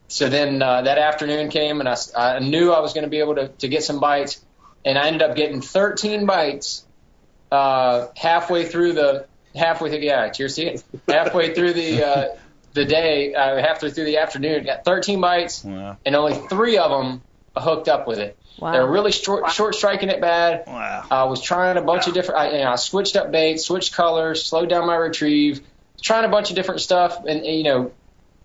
So 0.09 0.29
then 0.29 0.61
uh, 0.63 0.83
that 0.83 0.99
afternoon 0.99 1.49
came, 1.49 1.81
and 1.81 1.89
I, 1.89 1.97
I 2.17 2.39
knew 2.41 2.73
I 2.73 2.81
was 2.81 2.93
going 2.93 3.05
to 3.05 3.11
be 3.11 3.21
able 3.21 3.37
to, 3.37 3.49
to 3.49 3.69
get 3.69 3.83
some 3.83 4.01
bites, 4.01 4.45
and 4.85 4.99
I 4.99 5.07
ended 5.07 5.23
up 5.23 5.37
getting 5.37 5.61
13 5.61 6.27
bites 6.27 6.85
uh, 7.51 8.09
halfway 8.17 8.65
through 8.67 8.95
the 8.95 9.27
halfway 9.55 9.89
through 9.91 10.01
yeah 10.01 10.31
cheers 10.31 10.57
to 10.57 10.65
you 10.65 10.79
halfway 11.07 11.55
through 11.55 11.73
the 11.73 12.05
uh, 12.05 12.37
the 12.73 12.85
day 12.85 13.33
uh, 13.35 13.57
halfway 13.59 13.91
through 13.91 14.05
the 14.05 14.17
afternoon 14.19 14.65
got 14.65 14.85
13 14.85 15.21
bites 15.21 15.63
Wow. 15.63 15.97
and 16.05 16.17
only 16.17 16.35
three 16.49 16.77
of 16.79 16.91
them 16.91 17.23
hooked 17.57 17.89
up 17.89 18.07
with 18.07 18.19
it. 18.19 18.39
Wow. 18.59 18.73
They 18.73 18.79
were 18.79 18.91
really 18.91 19.13
short, 19.13 19.51
short 19.51 19.75
striking 19.75 20.09
it 20.09 20.21
bad. 20.21 20.65
Wow. 20.67 21.05
I 21.11 21.25
was 21.25 21.43
trying 21.43 21.77
a 21.77 21.83
bunch 21.83 22.07
of 22.07 22.15
different. 22.15 22.41
I, 22.41 22.51
you 22.53 22.65
know, 22.65 22.71
I 22.71 22.77
switched 22.77 23.17
up 23.17 23.33
baits, 23.33 23.65
switched 23.65 23.93
colors, 23.95 24.45
slowed 24.45 24.69
down 24.69 24.87
my 24.87 24.97
retrieve, 24.97 25.61
trying 26.01 26.25
a 26.25 26.29
bunch 26.29 26.51
of 26.51 26.57
different 26.57 26.81
stuff, 26.81 27.19
and, 27.19 27.41
and, 27.41 27.57
you 27.57 27.65
know, 27.65 27.93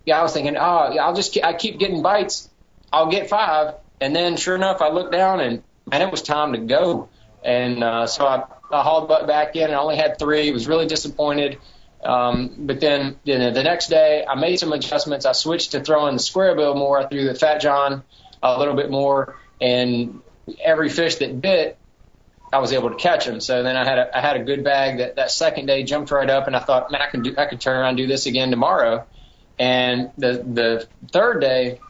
yeah, 0.04 0.18
I 0.18 0.22
was 0.22 0.32
thinking, 0.32 0.56
oh, 0.56 0.60
I'll 0.60 1.14
just 1.14 1.34
ke- 1.34 1.44
I 1.44 1.52
keep 1.52 1.78
getting 1.78 2.02
bites, 2.02 2.48
I'll 2.92 3.10
get 3.10 3.28
five, 3.28 3.74
and 4.00 4.16
then 4.16 4.36
sure 4.36 4.56
enough, 4.56 4.80
I 4.80 4.90
looked 4.90 5.12
down 5.12 5.40
and 5.40 5.62
and 5.92 6.02
it 6.02 6.10
was 6.10 6.22
time 6.22 6.52
to 6.52 6.58
go, 6.58 7.08
and 7.44 7.84
uh, 7.84 8.06
so 8.06 8.26
I, 8.26 8.44
I 8.72 8.82
hauled 8.82 9.08
butt 9.08 9.26
back 9.26 9.56
in 9.56 9.64
and 9.64 9.74
I 9.74 9.78
only 9.78 9.96
had 9.96 10.18
three. 10.18 10.50
Was 10.52 10.66
really 10.66 10.86
disappointed. 10.86 11.58
Um, 12.02 12.54
but 12.58 12.80
then 12.80 13.18
you 13.24 13.38
know, 13.38 13.50
the 13.50 13.62
next 13.62 13.88
day, 13.88 14.24
I 14.26 14.34
made 14.34 14.58
some 14.58 14.72
adjustments. 14.72 15.26
I 15.26 15.32
switched 15.32 15.72
to 15.72 15.84
throwing 15.84 16.14
the 16.14 16.22
square 16.22 16.54
bill 16.54 16.74
more. 16.74 16.98
I 16.98 17.06
threw 17.06 17.24
the 17.26 17.34
Fat 17.34 17.60
John 17.60 18.04
a 18.42 18.58
little 18.58 18.74
bit 18.74 18.90
more, 18.90 19.36
and 19.60 20.20
every 20.62 20.88
fish 20.88 21.16
that 21.16 21.40
bit, 21.40 21.78
I 22.52 22.58
was 22.58 22.72
able 22.72 22.90
to 22.90 22.96
catch 22.96 23.26
them. 23.26 23.40
So 23.40 23.62
then 23.62 23.76
I 23.76 23.84
had 23.84 23.98
a 23.98 24.16
I 24.16 24.20
had 24.20 24.36
a 24.36 24.44
good 24.44 24.64
bag 24.64 24.98
that 24.98 25.16
that 25.16 25.30
second 25.30 25.66
day 25.66 25.82
jumped 25.82 26.10
right 26.10 26.28
up, 26.28 26.46
and 26.46 26.56
I 26.56 26.60
thought, 26.60 26.90
man, 26.90 27.02
I 27.02 27.06
can 27.06 27.22
do 27.22 27.34
I 27.36 27.46
can 27.46 27.58
turn 27.58 27.76
around 27.76 27.90
and 27.90 27.96
do 27.98 28.06
this 28.06 28.26
again 28.26 28.50
tomorrow. 28.50 29.06
And 29.58 30.10
the 30.18 30.32
the 30.32 30.88
third 31.12 31.40
day, 31.40 31.80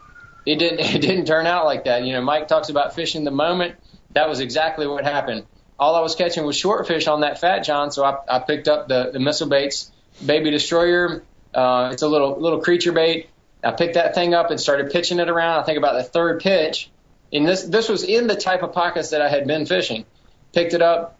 it 0.45 0.59
didn't 0.59 0.79
it 0.95 1.01
didn't 1.01 1.25
turn 1.25 1.47
out 1.47 1.65
like 1.65 1.85
that. 1.85 2.03
You 2.03 2.13
know, 2.13 2.21
Mike 2.21 2.47
talks 2.47 2.69
about 2.69 2.95
fishing 2.95 3.23
the 3.23 3.31
moment. 3.31 3.75
That 4.13 4.29
was 4.29 4.39
exactly 4.39 4.87
what 4.87 5.03
happened. 5.03 5.45
All 5.79 5.95
I 5.95 6.01
was 6.01 6.13
catching 6.15 6.45
was 6.45 6.55
short 6.55 6.87
fish 6.87 7.07
on 7.07 7.21
that 7.21 7.39
Fat 7.39 7.61
John, 7.61 7.91
so 7.91 8.03
I, 8.03 8.17
I 8.29 8.39
picked 8.39 8.67
up 8.67 8.87
the 8.87 9.09
the 9.11 9.19
missile 9.19 9.47
baits 9.47 9.91
baby 10.23 10.51
destroyer. 10.51 11.23
Uh, 11.53 11.89
it's 11.91 12.01
a 12.01 12.07
little 12.07 12.39
little 12.39 12.59
creature 12.59 12.91
bait. 12.91 13.29
I 13.63 13.71
picked 13.71 13.93
that 13.93 14.15
thing 14.15 14.33
up 14.33 14.49
and 14.49 14.59
started 14.59 14.91
pitching 14.91 15.19
it 15.19 15.29
around. 15.29 15.59
I 15.59 15.63
think 15.63 15.77
about 15.77 15.95
the 15.95 16.03
third 16.03 16.41
pitch, 16.41 16.89
and 17.31 17.47
this 17.47 17.63
this 17.63 17.89
was 17.89 18.03
in 18.03 18.27
the 18.27 18.35
type 18.35 18.63
of 18.63 18.73
pockets 18.73 19.11
that 19.11 19.21
I 19.21 19.29
had 19.29 19.47
been 19.47 19.65
fishing. 19.65 20.05
Picked 20.53 20.73
it 20.73 20.81
up, 20.81 21.19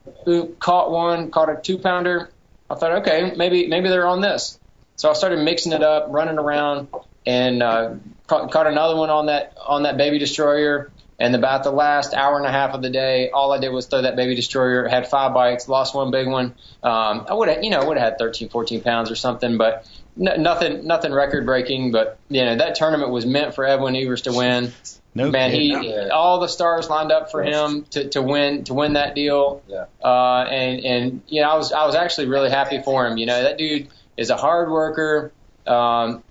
caught 0.60 0.92
one, 0.92 1.32
caught 1.32 1.50
a 1.50 1.62
two 1.62 1.78
pounder. 1.78 2.32
I 2.70 2.76
thought, 2.76 2.92
okay, 3.04 3.34
maybe 3.36 3.68
maybe 3.68 3.90
they're 3.90 4.08
on 4.08 4.22
this. 4.22 4.60
So 4.96 5.10
I 5.10 5.14
started 5.14 5.44
mixing 5.44 5.72
it 5.72 5.84
up, 5.84 6.08
running 6.10 6.38
around, 6.38 6.90
and 7.26 7.64
uh, 7.64 7.96
caught, 8.28 8.52
caught 8.52 8.68
another 8.68 8.96
one 8.96 9.10
on 9.10 9.28
that 9.28 9.58
on 9.66 9.84
that 9.84 9.98
baby 9.98 10.20
destroyer. 10.20 10.92
And 11.20 11.36
about 11.36 11.64
the 11.64 11.72
last 11.72 12.16
hour 12.16 12.38
and 12.38 12.48
a 12.48 12.52
half 12.52 12.74
of 12.74 12.82
the 12.82 12.90
day, 12.90 13.30
all 13.30 13.52
I 13.52 13.60
did 13.60 13.70
was 13.70 13.86
throw 13.86 14.02
that 14.02 14.16
baby 14.16 14.34
destroyer. 14.34 14.88
Had 14.88 15.08
five 15.08 15.36
bites, 15.36 15.68
lost 15.68 15.94
one 15.94 16.10
big 16.10 16.28
one. 16.28 16.56
Um, 16.82 17.28
I 17.30 17.36
would 17.36 17.48
have, 17.48 17.64
you 17.64 17.70
know, 17.70 17.86
would 17.86 17.98
have 17.98 18.14
had 18.14 18.18
13, 18.18 18.50
14 18.50 18.82
pounds 18.82 19.12
or 19.12 19.16
something, 19.16 19.60
but 19.60 19.88
n- 20.20 20.42
nothing, 20.44 20.86
nothing 20.88 21.12
record 21.14 21.46
breaking. 21.46 21.92
But 21.92 22.18
you 22.30 22.44
know, 22.46 22.58
that 22.58 22.76
tournament 22.76 23.12
was 23.12 23.26
meant 23.26 23.56
for 23.56 23.66
Edwin 23.66 23.96
Evers 23.96 24.22
to 24.24 24.34
win. 24.34 24.72
No 25.14 25.30
Man, 25.30 25.52
kidding. 25.52 25.82
he 25.84 26.10
all 26.10 26.40
the 26.40 26.48
stars 26.48 26.90
lined 26.90 27.12
up 27.12 27.32
for 27.32 27.44
him 27.44 27.84
to, 27.92 28.08
to 28.10 28.22
win 28.22 28.64
to 28.66 28.74
win 28.74 28.94
that 28.94 29.14
deal. 29.14 29.62
Yeah. 29.68 29.86
Uh, 30.04 30.46
and 30.50 30.80
and 30.86 31.22
you 31.28 31.42
know, 31.42 31.50
I 31.50 31.56
was 31.56 31.74
I 31.74 31.86
was 31.86 31.96
actually 31.96 32.28
really 32.28 32.50
happy 32.50 32.82
for 32.82 33.06
him. 33.06 33.18
You 33.18 33.26
know, 33.26 33.44
that 33.44 33.58
dude 33.58 33.90
is 34.16 34.30
a 34.30 34.38
hard 34.38 34.72
worker. 34.72 35.34
Um, 35.68 36.24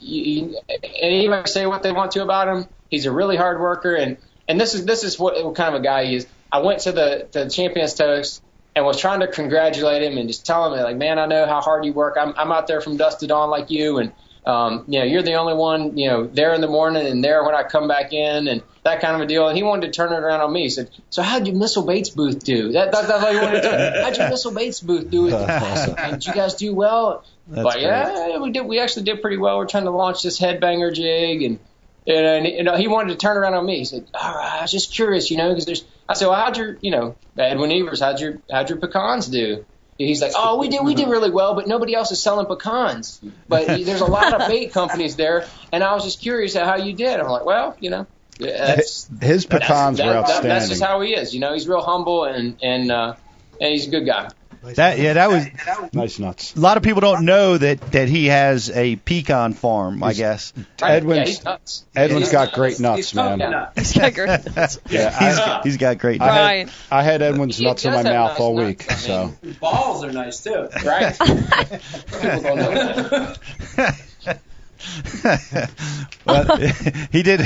you, 0.00 0.22
you- 0.22 0.58
and 0.68 0.84
anybody 1.00 1.50
say 1.50 1.64
what 1.66 1.82
they 1.82 1.90
want 1.92 2.12
to 2.12 2.22
about 2.22 2.48
him, 2.48 2.66
he's 2.90 3.06
a 3.06 3.12
really 3.12 3.36
hard 3.36 3.60
worker. 3.60 3.94
And 3.94 4.18
and 4.46 4.60
this 4.60 4.74
is 4.74 4.84
this 4.84 5.04
is 5.04 5.18
what, 5.18 5.42
what 5.42 5.54
kind 5.54 5.74
of 5.74 5.80
a 5.80 5.84
guy 5.84 6.04
he 6.04 6.16
is. 6.16 6.26
I 6.52 6.58
went 6.60 6.80
to 6.80 6.92
the 6.92 7.28
to 7.32 7.44
the 7.44 7.50
Champions 7.50 7.94
Toast 7.94 8.42
and 8.78 8.86
was 8.86 9.00
trying 9.00 9.20
to 9.20 9.26
congratulate 9.26 10.02
him 10.02 10.18
and 10.18 10.28
just 10.28 10.46
tell 10.46 10.72
him 10.72 10.80
like, 10.80 10.96
man, 10.96 11.18
I 11.18 11.26
know 11.26 11.46
how 11.46 11.60
hard 11.60 11.84
you 11.84 11.92
work. 11.92 12.16
I'm 12.18 12.32
I'm 12.36 12.52
out 12.52 12.68
there 12.68 12.80
from 12.80 12.96
dusk 12.96 13.18
to 13.18 13.26
dawn 13.26 13.50
like 13.50 13.70
you, 13.70 13.98
and 13.98 14.12
um, 14.46 14.84
you 14.86 15.00
know, 15.00 15.04
you're 15.04 15.22
the 15.22 15.34
only 15.34 15.54
one, 15.54 15.98
you 15.98 16.08
know, 16.08 16.26
there 16.26 16.54
in 16.54 16.60
the 16.60 16.68
morning 16.68 17.06
and 17.06 17.22
there 17.22 17.44
when 17.44 17.54
I 17.54 17.64
come 17.64 17.88
back 17.88 18.12
in 18.12 18.46
and 18.48 18.62
that 18.84 19.00
kind 19.02 19.14
of 19.14 19.20
a 19.20 19.26
deal. 19.26 19.46
And 19.48 19.56
he 19.56 19.62
wanted 19.62 19.88
to 19.88 19.92
turn 19.92 20.12
it 20.12 20.16
around 20.16 20.40
on 20.40 20.50
me. 20.50 20.62
He 20.62 20.70
said, 20.70 20.90
so 21.10 21.22
how'd 21.22 21.46
your 21.46 21.56
Missile 21.56 21.84
Baits 21.84 22.08
booth 22.08 22.42
do? 22.44 22.72
That, 22.72 22.92
that, 22.92 23.08
that's 23.08 23.22
how 23.22 23.30
he 23.30 23.38
wanted 23.38 23.60
to 23.60 23.68
tell 23.68 24.02
How'd 24.04 24.16
your 24.16 24.30
Missile 24.30 24.52
Baits 24.52 24.80
booth 24.80 25.10
do? 25.10 25.28
And 25.28 26.12
did 26.12 26.26
you 26.26 26.32
guys 26.32 26.54
do 26.54 26.72
well? 26.72 27.24
That's 27.48 27.62
but 27.62 27.72
great. 27.74 27.82
yeah, 27.82 28.38
we 28.38 28.50
did. 28.50 28.64
We 28.64 28.78
actually 28.80 29.02
did 29.02 29.20
pretty 29.20 29.36
well. 29.36 29.58
We're 29.58 29.66
trying 29.66 29.84
to 29.84 29.90
launch 29.90 30.22
this 30.22 30.40
headbanger 30.40 30.94
jig, 30.94 31.42
and 31.42 31.58
and, 32.06 32.26
and 32.26 32.46
you 32.46 32.62
know, 32.62 32.76
he 32.76 32.88
wanted 32.88 33.12
to 33.12 33.16
turn 33.16 33.36
around 33.36 33.54
on 33.54 33.64
me. 33.66 33.78
He 33.78 33.84
said, 33.86 34.06
"All 34.14 34.34
right, 34.34 34.58
I 34.58 34.62
was 34.62 34.70
just 34.70 34.94
curious, 34.94 35.30
you 35.30 35.36
know, 35.36 35.48
because 35.50 35.66
there's." 35.66 35.84
I 36.08 36.14
said, 36.14 36.28
"Well, 36.28 36.36
how'd 36.36 36.56
your, 36.56 36.78
you 36.80 36.90
know, 36.90 37.16
Edwin 37.36 37.70
Evers, 37.70 38.00
how'd 38.00 38.20
your 38.20 38.38
how'd 38.50 38.70
your 38.70 38.78
pecans 38.78 39.26
do?" 39.26 39.64
He's 39.98 40.22
like, 40.22 40.32
"Oh, 40.36 40.58
we 40.58 40.68
did 40.68 40.84
we 40.84 40.94
did 40.94 41.08
really 41.08 41.30
well, 41.30 41.54
but 41.54 41.66
nobody 41.66 41.94
else 41.94 42.10
is 42.12 42.22
selling 42.22 42.46
pecans. 42.46 43.20
But 43.48 43.66
there's 43.66 44.00
a 44.00 44.06
lot 44.06 44.32
of 44.32 44.48
bait 44.48 44.72
companies 44.72 45.16
there, 45.16 45.46
and 45.72 45.82
I 45.82 45.94
was 45.94 46.04
just 46.04 46.20
curious 46.20 46.54
at 46.56 46.66
how 46.66 46.76
you 46.76 46.92
did." 46.92 47.18
I'm 47.20 47.28
like, 47.28 47.44
"Well, 47.44 47.76
you 47.80 47.90
know." 47.90 48.06
That's, 48.38 49.10
His 49.20 49.46
pecans 49.46 49.98
that- 49.98 50.06
were 50.06 50.12
that- 50.12 50.18
outstanding. 50.22 50.48
That's 50.50 50.68
just 50.68 50.80
how 50.82 51.00
he 51.00 51.14
is. 51.14 51.34
You 51.34 51.40
know, 51.40 51.52
he's 51.54 51.66
real 51.66 51.80
humble 51.82 52.24
and 52.24 52.56
and 52.62 52.90
uh, 52.92 53.14
and 53.60 53.72
he's 53.72 53.88
a 53.88 53.90
good 53.90 54.06
guy. 54.06 54.28
That 54.76 54.98
yeah, 54.98 55.14
that 55.14 55.30
was 55.30 55.46
Nice 55.92 56.18
nuts. 56.18 56.54
a 56.56 56.60
lot 56.60 56.76
of 56.76 56.82
people 56.82 57.00
don't 57.00 57.24
know 57.24 57.56
that 57.56 57.80
that 57.92 58.08
he 58.08 58.26
has 58.26 58.70
a 58.70 58.96
pecan 58.96 59.52
farm. 59.54 60.02
I 60.02 60.12
guess. 60.12 60.52
Edwin's 60.82 61.18
Yeah, 61.18 61.24
he's 61.24 61.44
nuts. 61.44 61.84
Edwin's 61.94 62.24
He's 62.24 62.32
got 62.32 62.52
great 62.52 62.80
nuts, 62.80 63.14
man. 63.14 63.68
He's 63.76 63.92
got 63.92 64.14
great 64.14 64.56
nuts. 64.56 64.78
Yeah, 64.88 65.10
He's 65.10 65.38
I, 65.38 65.62
he's 65.62 65.76
got 65.76 65.98
great. 65.98 66.20
I 66.20 66.32
had, 66.32 66.70
I 66.90 67.02
had 67.02 67.22
Edwin's 67.22 67.58
He 67.58 67.64
nuts 67.64 67.84
in 67.84 67.92
my 67.92 68.02
mouth 68.02 68.32
nice 68.32 68.40
all 68.40 68.56
nuts, 68.56 68.66
week. 68.66 68.90
I 68.90 68.94
So 68.94 69.34
Balls 69.60 70.04
are 70.04 70.12
nice 70.12 70.42
too. 70.42 70.68
Right? 70.84 71.18
People 71.18 72.42
don't 72.42 72.56
know 72.58 73.34
that. 73.76 74.40
well, 76.24 76.56
he 77.12 77.22
did. 77.22 77.40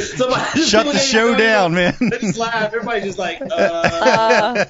Somebody- 0.00 0.60
Shut 0.64 0.86
the 0.86 0.98
show 0.98 1.36
down, 1.36 1.74
man. 1.74 1.94
They 2.00 2.18
just. 2.18 2.38
Everybody's 2.40 3.04
just 3.04 3.18
like, 3.18 3.40
uh, 3.40 3.46
Uh, 3.50 4.64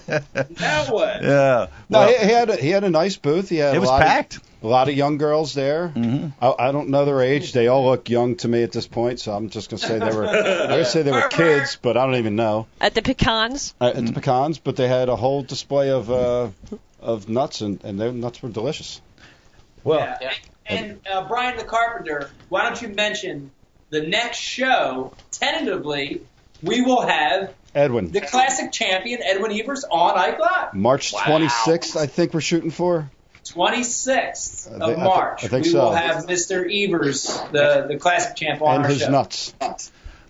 now 0.59 0.85
what? 0.93 1.23
Yeah. 1.23 1.67
no, 1.89 1.99
Well, 2.01 2.09
he, 2.09 2.15
he 2.27 2.33
had 2.33 2.51
a, 2.51 2.57
he 2.57 2.69
had 2.71 2.85
a 2.85 2.91
nice 2.91 3.17
booth. 3.17 3.49
He 3.49 3.57
had 3.57 3.75
it 3.75 3.79
a 3.79 3.81
was 3.81 3.89
lot 3.89 4.03
packed. 4.03 4.37
Of, 4.37 4.43
a 4.61 4.67
lot 4.67 4.89
of 4.89 4.95
young 4.97 5.19
girls 5.19 5.55
there. 5.55 5.89
Mhm. 5.95 6.33
I, 6.43 6.55
I 6.59 6.73
don't 6.73 6.89
know 6.89 7.05
their 7.05 7.21
age. 7.23 7.53
They 7.53 7.69
all 7.69 7.85
look 7.87 8.09
young 8.11 8.35
to 8.37 8.49
me 8.49 8.63
at 8.65 8.73
this 8.73 8.89
point, 8.89 9.21
so 9.21 9.33
I'm 9.33 9.51
just 9.51 9.71
gonna 9.71 9.79
say 9.81 9.99
they 10.01 10.15
were. 10.17 10.27
I 10.27 10.67
gonna 10.67 10.85
say 10.85 11.03
they 11.03 11.13
were 11.13 11.29
kids, 11.29 11.79
but 11.81 11.97
I 11.97 12.05
don't 12.07 12.17
even 12.17 12.35
know. 12.37 12.67
at 12.81 12.95
the 12.95 13.03
pecans. 13.03 13.75
Uh, 13.81 13.93
at 13.95 14.05
the 14.07 14.13
pecans, 14.13 14.59
but 14.59 14.75
they 14.77 14.89
had 14.89 15.09
a 15.09 15.17
whole 15.17 15.43
display 15.43 15.91
of 15.91 16.11
uh, 16.11 16.49
of 17.01 17.29
nuts, 17.29 17.61
and 17.61 17.83
and 17.85 18.01
their 18.01 18.11
nuts 18.13 18.43
were 18.43 18.49
delicious. 18.49 19.01
Well, 19.85 20.01
Yeah. 20.21 20.33
And 20.69 21.01
uh, 21.11 21.27
Brian 21.29 21.57
the 21.57 21.65
Carpenter, 21.65 22.31
why 22.49 22.63
don't 22.65 22.81
you 22.83 22.89
mention 22.89 23.51
the 23.91 24.03
next 24.03 24.39
show? 24.39 25.13
Tentatively, 25.31 26.23
we 26.63 26.83
will 26.83 27.03
have 27.03 27.55
Edwin, 27.75 28.11
the 28.11 28.21
classic 28.21 28.73
champion 28.73 29.21
Edwin 29.23 29.53
Evers 29.53 29.85
on 29.91 30.19
Ike 30.19 30.39
Live. 30.39 30.75
March 30.75 31.13
Wow. 31.13 31.21
26th, 31.21 31.97
I 31.97 32.07
think 32.07 32.35
we're 32.35 32.41
shooting 32.41 32.71
for. 32.71 33.11
26th 33.45 34.71
I 34.71 34.75
of 34.75 34.81
thi- 34.81 34.85
I 34.93 34.95
thi- 34.97 35.03
March. 35.03 35.45
I 35.45 35.49
think 35.49 35.65
we 35.65 35.71
so. 35.71 35.85
will 35.85 35.93
have 35.93 36.27
Mr. 36.27 36.65
Evers, 36.71 37.25
the 37.53 37.87
the 37.89 37.97
classic 37.97 38.37
champ, 38.37 38.61
on 38.63 38.77
and 38.77 38.85
our 38.85 38.91
his 38.91 39.01
show. 39.01 39.11
nuts. 39.11 39.55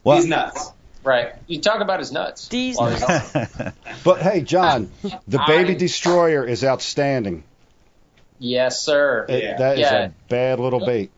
well, 0.05 0.17
He's 0.17 0.27
nuts. 0.27 0.71
Right. 1.05 1.33
You 1.47 1.61
talk 1.61 1.81
about 1.81 2.01
his 2.01 2.13
nuts. 2.13 2.49
These 2.49 2.77
While 2.77 2.91
he's. 2.91 3.03
But 4.05 4.21
hey, 4.21 4.43
John, 4.43 4.91
the 5.27 5.39
Baby 5.47 5.73
I- 5.73 5.79
Destroyer 5.79 6.45
is 6.45 6.63
outstanding. 6.65 7.45
Yes, 8.39 8.81
sir. 8.83 9.27
It- 9.29 9.59
That 9.59 9.75
is 9.79 9.81
Yeah. 9.81 10.05
a 10.07 10.11
bad 10.29 10.61
little 10.61 10.85
bait. 10.85 11.11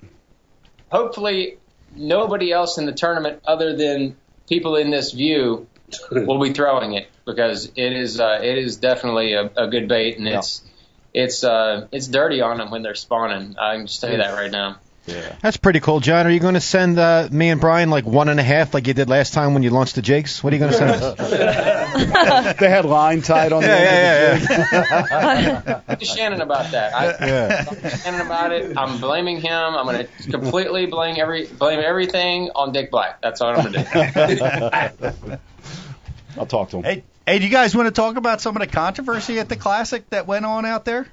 Hopefully, 0.91 1.59
nobody 1.95 2.53
else 2.53 2.79
in 2.79 2.87
the 2.87 2.93
tournament 2.93 3.41
other 3.47 3.77
than 3.77 4.17
people 4.49 4.77
in 4.77 4.91
this 4.91 5.13
view 5.13 5.67
will 6.11 6.41
be 6.41 6.53
throwing 6.53 6.95
it 6.95 7.09
because 7.27 7.67
it 7.77 7.93
is 7.93 8.21
uh, 8.21 8.39
it 8.43 8.59
is 8.59 8.77
definitely 8.77 9.35
a, 9.35 9.51
a 9.57 9.69
good 9.69 9.89
bait 9.89 10.17
and 10.19 10.27
Yeah. 10.27 10.39
it's 10.39 10.63
it's 11.13 11.43
uh 11.45 11.87
it's 11.93 12.07
dirty 12.07 12.41
on 12.41 12.59
them 12.59 12.71
when 12.71 12.83
they're 12.83 12.95
spawning. 12.95 13.57
I 13.59 13.77
can 13.77 13.87
just 13.87 14.01
tell 14.01 14.11
you 14.11 14.19
that 14.19 14.35
right 14.35 14.51
now. 14.51 14.77
Yeah. 15.07 15.35
That's 15.43 15.57
pretty 15.57 15.81
cool, 15.81 15.99
John. 16.01 16.27
Are 16.27 16.31
you 16.31 16.39
going 16.41 16.55
to 16.55 16.61
send 16.61 16.99
uh, 16.99 17.27
me 17.33 17.49
and 17.49 17.61
Brian 17.61 17.91
like 17.91 18.05
one 18.05 18.29
and 18.29 18.39
a 18.39 18.43
half, 18.43 18.75
like 18.75 18.87
you 18.87 18.95
did 18.95 19.09
last 19.09 19.33
time 19.33 19.55
when 19.55 19.63
you 19.63 19.71
launched 19.71 19.95
the 19.97 20.03
jigs? 20.03 20.45
What 20.45 20.53
are 20.53 20.57
you 20.57 20.61
going 20.61 20.73
to 20.73 20.77
send 20.79 20.91
us? 20.91 22.57
they 22.61 22.69
had 22.69 22.85
line 22.85 23.23
tied 23.23 23.53
on 23.53 23.63
the 23.63 23.69
Yeah, 23.69 23.75
end 23.75 24.43
yeah, 24.43 24.57
of 25.47 25.67
the 25.67 25.75
jig. 25.75 25.87
Talk 25.87 25.99
to 25.99 26.05
Shannon 26.05 26.41
about 26.43 26.71
that. 26.73 26.95
I, 26.95 27.27
Yeah. 27.27 27.65
talk 27.65 27.79
to 27.81 27.91
Shannon 27.97 28.21
about 28.21 28.53
it. 28.53 28.77
I'm 28.77 29.01
blaming 29.01 29.41
him. 29.41 29.53
I'm 29.53 29.87
going 29.87 30.07
to 30.07 30.31
completely 30.31 30.87
blame 30.87 31.17
every 31.19 31.47
blame 31.47 31.81
everything 31.81 32.51
on 32.55 32.73
Dick 32.73 32.91
Black. 32.91 33.21
That's 33.23 33.41
all 33.41 33.57
I'm 33.57 33.73
going 33.73 33.85
to 33.85 34.93
do. 35.29 35.39
I'll 36.39 36.47
talk 36.47 36.71
to 36.71 36.77
him. 36.79 36.85
hey, 36.85 37.05
hey, 37.27 37.39
do 37.39 37.45
you 37.45 37.51
guys 37.51 37.75
want 37.75 37.87
to 37.89 37.93
talk 37.93 38.17
about 38.17 38.41
some 38.41 38.55
of 38.57 38.61
the 38.61 38.69
controversy 38.69 39.39
at 39.41 39.49
the 39.49 39.57
classic 39.57 40.09
that 40.11 40.27
went 40.27 40.45
on 40.45 40.65
out 40.65 40.85
there? 40.85 41.09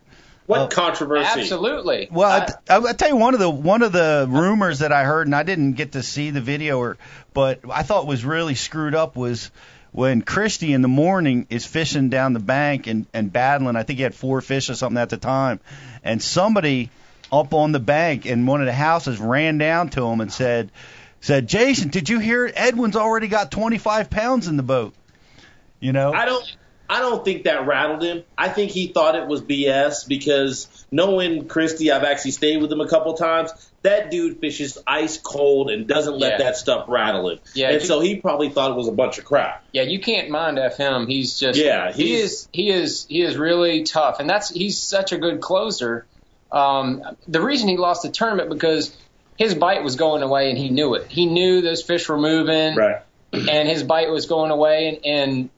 What 0.47 0.59
Uh, 0.61 0.67
controversy? 0.67 1.41
Absolutely. 1.41 2.07
Well, 2.09 2.29
I- 2.69 2.73
I, 2.73 2.77
I, 2.77 2.89
I 2.89 2.93
tell 2.93 3.09
you 3.09 3.17
one 3.17 3.33
of 3.35 3.39
the 3.39 3.49
one 3.49 3.83
of 3.83 3.91
the 3.91 4.25
rumors 4.27 4.79
that 4.79 4.91
I 4.91 5.03
heard, 5.03 5.27
and 5.27 5.35
I 5.35 5.43
didn't 5.43 5.73
get 5.73 5.91
to 5.91 6.01
see 6.01 6.31
the 6.31 6.41
video, 6.41 6.79
or 6.79 6.97
but 7.33 7.59
I 7.71 7.83
thought 7.83 8.07
was 8.07 8.25
really 8.25 8.55
screwed 8.55 8.95
up 8.95 9.15
was 9.15 9.51
when 9.91 10.21
Christie 10.21 10.73
in 10.73 10.81
the 10.81 10.87
morning 10.87 11.47
is 11.49 11.65
fishing 11.65 12.09
down 12.09 12.33
the 12.33 12.39
bank 12.39 12.87
and 12.87 13.05
and 13.13 13.31
battling. 13.31 13.75
I 13.75 13.83
think 13.83 13.97
he 13.97 14.03
had 14.03 14.15
four 14.15 14.39
fish 14.41 14.69
or 14.69 14.75
something 14.75 15.01
at 15.01 15.09
the 15.09 15.17
time, 15.17 15.59
and 16.03 16.21
somebody 16.21 16.89
up 17.29 17.53
on 17.53 17.73
the 17.73 17.79
bank 17.79 18.25
in 18.25 18.45
one 18.45 18.61
of 18.61 18.67
the 18.67 18.73
houses 18.73 19.19
ran 19.19 19.57
down 19.57 19.89
to 19.89 20.05
him 20.05 20.21
and 20.21 20.31
said 20.31 20.71
said 21.19 21.47
Jason, 21.47 21.89
did 21.89 22.07
you 22.07 22.19
hear 22.19 22.49
Edwin's 22.55 22.95
already 22.95 23.27
got 23.27 23.51
25 23.51 24.09
pounds 24.09 24.47
in 24.47 24.55
the 24.55 24.63
boat? 24.63 24.93
You 25.81 25.91
know, 25.91 26.13
I 26.13 26.23
don't. 26.25 26.55
I 26.89 26.99
don't 27.01 27.23
think 27.25 27.43
that 27.43 27.67
rattled 27.67 28.01
him. 28.03 28.23
I 28.37 28.49
think 28.49 28.71
he 28.71 28.87
thought 28.87 29.15
it 29.15 29.27
was 29.27 29.41
BS 29.41 30.07
because 30.07 30.67
knowing 30.91 31.47
Christie, 31.47 31.91
I've 31.91 32.03
actually 32.05 32.31
stayed 32.31 32.61
with 32.61 32.71
him 32.71 32.79
a 32.81 32.87
couple 32.87 33.13
times. 33.15 33.51
That 33.83 34.09
dude 34.09 34.39
fishes 34.39 34.77
ice 34.87 35.17
cold 35.17 35.69
and 35.69 35.85
doesn't 35.87 36.17
let 36.17 36.33
Yeah. 36.39 36.45
that 36.45 36.57
stuff 36.57 36.85
rattle 36.87 37.29
him. 37.29 37.39
Yeah, 37.53 37.69
and 37.71 37.81
he- 37.81 37.87
so 37.87 37.99
he 37.99 38.15
probably 38.15 38.49
thought 38.49 38.71
it 38.71 38.77
was 38.77 38.87
a 38.87 38.91
bunch 38.93 39.17
of 39.17 39.25
crap. 39.25 39.63
Yeah, 39.73 39.81
you 39.83 39.99
can't 39.99 40.29
mind 40.29 40.57
f 40.59 40.77
him. 40.77 41.07
He's 41.07 41.37
just 41.39 41.59
Yeah, 41.59 41.91
he 41.91 42.15
is 42.15 42.47
he 42.53 42.69
is 42.69 43.05
he 43.09 43.21
is 43.21 43.35
really 43.37 43.83
tough, 43.83 44.19
and 44.19 44.29
that's 44.29 44.49
he's 44.49 44.77
such 44.77 45.11
a 45.11 45.17
good 45.17 45.41
closer. 45.41 46.05
Um, 46.51 47.03
the 47.27 47.41
reason 47.41 47.67
he 47.67 47.75
lost 47.77 48.03
the 48.03 48.09
tournament 48.09 48.49
because 48.49 48.95
his 49.37 49.53
bite 49.53 49.83
was 49.83 49.97
going 49.97 50.23
away, 50.23 50.49
and 50.49 50.57
he 50.57 50.69
knew 50.69 50.93
it. 50.95 51.07
He 51.09 51.25
knew 51.25 51.61
those 51.61 51.83
fish 51.83 52.07
were 52.07 52.17
moving, 52.17 52.75
Right. 52.75 53.01
and 53.33 53.67
his 53.67 53.83
bite 53.83 54.09
was 54.09 54.25
going 54.25 54.51
away, 54.51 54.87
and, 54.87 55.05
and 55.05 55.49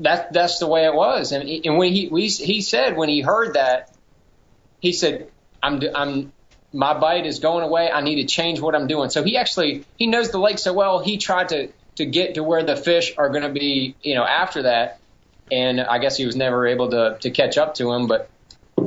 that 0.00 0.32
that's 0.32 0.58
the 0.58 0.66
way 0.66 0.84
it 0.86 0.94
was. 0.94 1.32
And, 1.32 1.48
he- 1.48 1.62
and 1.64 1.78
when 1.78 1.92
he 1.92 2.08
we, 2.08 2.28
he 2.28 2.60
said 2.60 2.96
when 2.96 3.08
he 3.08 3.20
heard 3.20 3.54
that, 3.54 3.94
he 4.80 4.92
said, 4.92 5.30
"I'm 5.62 5.80
I'm 5.94 6.32
my 6.72 6.98
bite 6.98 7.26
is 7.26 7.38
going 7.38 7.62
away. 7.64 7.90
I 7.90 8.00
need 8.02 8.16
to 8.22 8.26
change 8.26 8.60
what 8.60 8.74
I'm 8.74 8.86
doing." 8.86 9.10
So 9.10 9.22
he 9.22 9.36
actually 9.36 9.84
he 9.96 10.06
knows 10.06 10.30
the 10.30 10.38
lake 10.38 10.58
so 10.58 10.72
well. 10.72 10.98
He 10.98 11.18
tried 11.18 11.50
to 11.50 11.68
to 11.96 12.06
get 12.06 12.34
to 12.34 12.42
where 12.42 12.62
the 12.64 12.76
fish 12.76 13.14
are 13.16 13.28
going 13.28 13.44
to 13.44 13.50
be, 13.52 13.94
you 14.02 14.14
know, 14.16 14.24
after 14.24 14.62
that. 14.62 14.98
And 15.52 15.80
I 15.80 15.98
guess 15.98 16.16
he 16.16 16.26
was 16.26 16.36
never 16.36 16.66
able 16.66 16.90
to 16.90 17.18
to 17.20 17.30
catch 17.30 17.58
up 17.58 17.74
to 17.76 17.92
him, 17.92 18.06
but. 18.06 18.30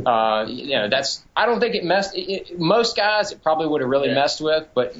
Uh, 0.05 0.45
you 0.47 0.75
know, 0.75 0.89
that's. 0.89 1.23
I 1.35 1.45
don't 1.45 1.59
think 1.59 1.73
it 1.75 1.83
messed. 1.83 2.15
It, 2.15 2.29
it, 2.51 2.59
most 2.59 2.95
guys, 2.95 3.31
it 3.31 3.41
probably 3.41 3.67
would 3.67 3.81
have 3.81 3.89
really 3.89 4.09
Yeah. 4.09 4.15
messed 4.15 4.41
with, 4.41 4.67
but 4.73 4.95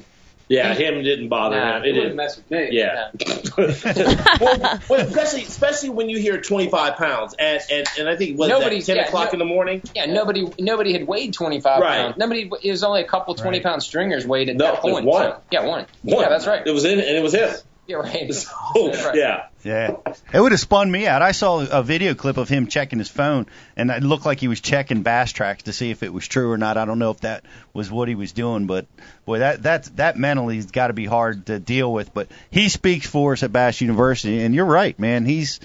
Yeah, 0.48 0.72
him 0.74 1.02
didn't 1.02 1.28
bother 1.28 1.56
nah, 1.56 1.76
him. 1.76 1.84
it 1.84 1.88
It 1.88 1.92
didn't. 1.92 2.16
mess 2.16 2.36
with 2.36 2.50
me. 2.50 2.68
Yeah. 2.72 3.10
well, 4.40 4.80
well, 4.88 5.00
especially 5.06 5.42
especially 5.42 5.90
when 5.90 6.08
you 6.08 6.18
hear 6.18 6.40
25 6.40 6.96
pounds, 6.96 7.34
and 7.38 7.60
and, 7.70 7.86
and 7.98 8.08
I 8.08 8.16
think 8.16 8.38
what 8.38 8.46
is 8.46 8.50
Nobody's- 8.58 8.86
that 8.86 8.94
10 8.94 9.02
yeah, 9.02 9.08
o'clock 9.08 9.26
no- 9.28 9.32
in 9.34 9.38
the 9.40 9.44
morning. 9.44 9.82
Yeah, 9.94 10.06
nobody 10.06 10.46
nobody 10.58 10.92
had 10.92 11.06
weighed 11.06 11.34
25 11.34 11.80
Right. 11.82 11.96
pounds. 11.98 12.16
Nobody 12.16 12.50
it 12.62 12.70
was 12.70 12.82
only 12.82 13.02
a 13.02 13.06
couple 13.06 13.34
20 13.34 13.58
Right. 13.58 13.62
pound 13.62 13.82
stringers 13.82 14.26
weighed 14.26 14.48
at 14.48 14.56
No, 14.56 14.72
that 14.72 14.80
point. 14.80 15.04
one. 15.04 15.22
So, 15.32 15.40
yeah, 15.50 15.66
one. 15.66 15.86
One. 16.02 16.22
Yeah, 16.22 16.28
that's 16.28 16.46
right. 16.46 16.66
It 16.66 16.70
was 16.72 16.84
in, 16.84 16.98
and 16.98 17.16
it 17.16 17.22
was 17.22 17.34
him. 17.34 17.50
Yeah, 17.90 17.96
right. 17.96 18.34
So, 18.34 18.50
Right. 18.74 19.14
yeah. 19.14 19.46
Yeah, 19.64 19.96
it 20.32 20.40
would 20.40 20.52
have 20.52 20.60
spun 20.60 20.90
me 20.90 21.06
out. 21.08 21.20
I 21.20 21.32
saw 21.32 21.58
a 21.66 21.82
video 21.82 22.14
clip 22.14 22.36
of 22.36 22.48
him 22.48 22.68
checking 22.68 22.98
his 23.00 23.08
phone, 23.08 23.46
and 23.76 23.90
it 23.90 24.02
looked 24.04 24.24
like 24.24 24.38
he 24.40 24.46
was 24.46 24.60
checking 24.60 25.02
bass 25.02 25.32
tracks 25.32 25.64
to 25.64 25.72
see 25.72 25.90
if 25.90 26.02
it 26.04 26.12
was 26.12 26.28
true 26.28 26.52
or 26.52 26.56
not. 26.58 26.76
I 26.76 26.84
don't 26.84 26.98
know 27.00 27.10
if 27.10 27.20
that 27.20 27.44
was 27.72 27.90
what 27.90 28.06
he 28.08 28.14
was 28.14 28.30
doing, 28.32 28.66
but 28.66 28.86
boy, 29.26 29.40
that 29.40 29.64
that 29.64 29.84
that 29.96 30.16
mentally's 30.16 30.70
got 30.70 30.86
to 30.88 30.92
be 30.92 31.06
hard 31.06 31.46
to 31.46 31.58
deal 31.58 31.92
with. 31.92 32.14
But 32.14 32.28
he 32.50 32.68
speaks 32.68 33.06
for 33.06 33.32
us 33.32 33.42
at 33.42 33.52
Bass 33.52 33.80
University, 33.80 34.42
and 34.42 34.54
you're 34.54 34.64
right, 34.64 34.96
man. 34.98 35.24
He's 35.24 35.58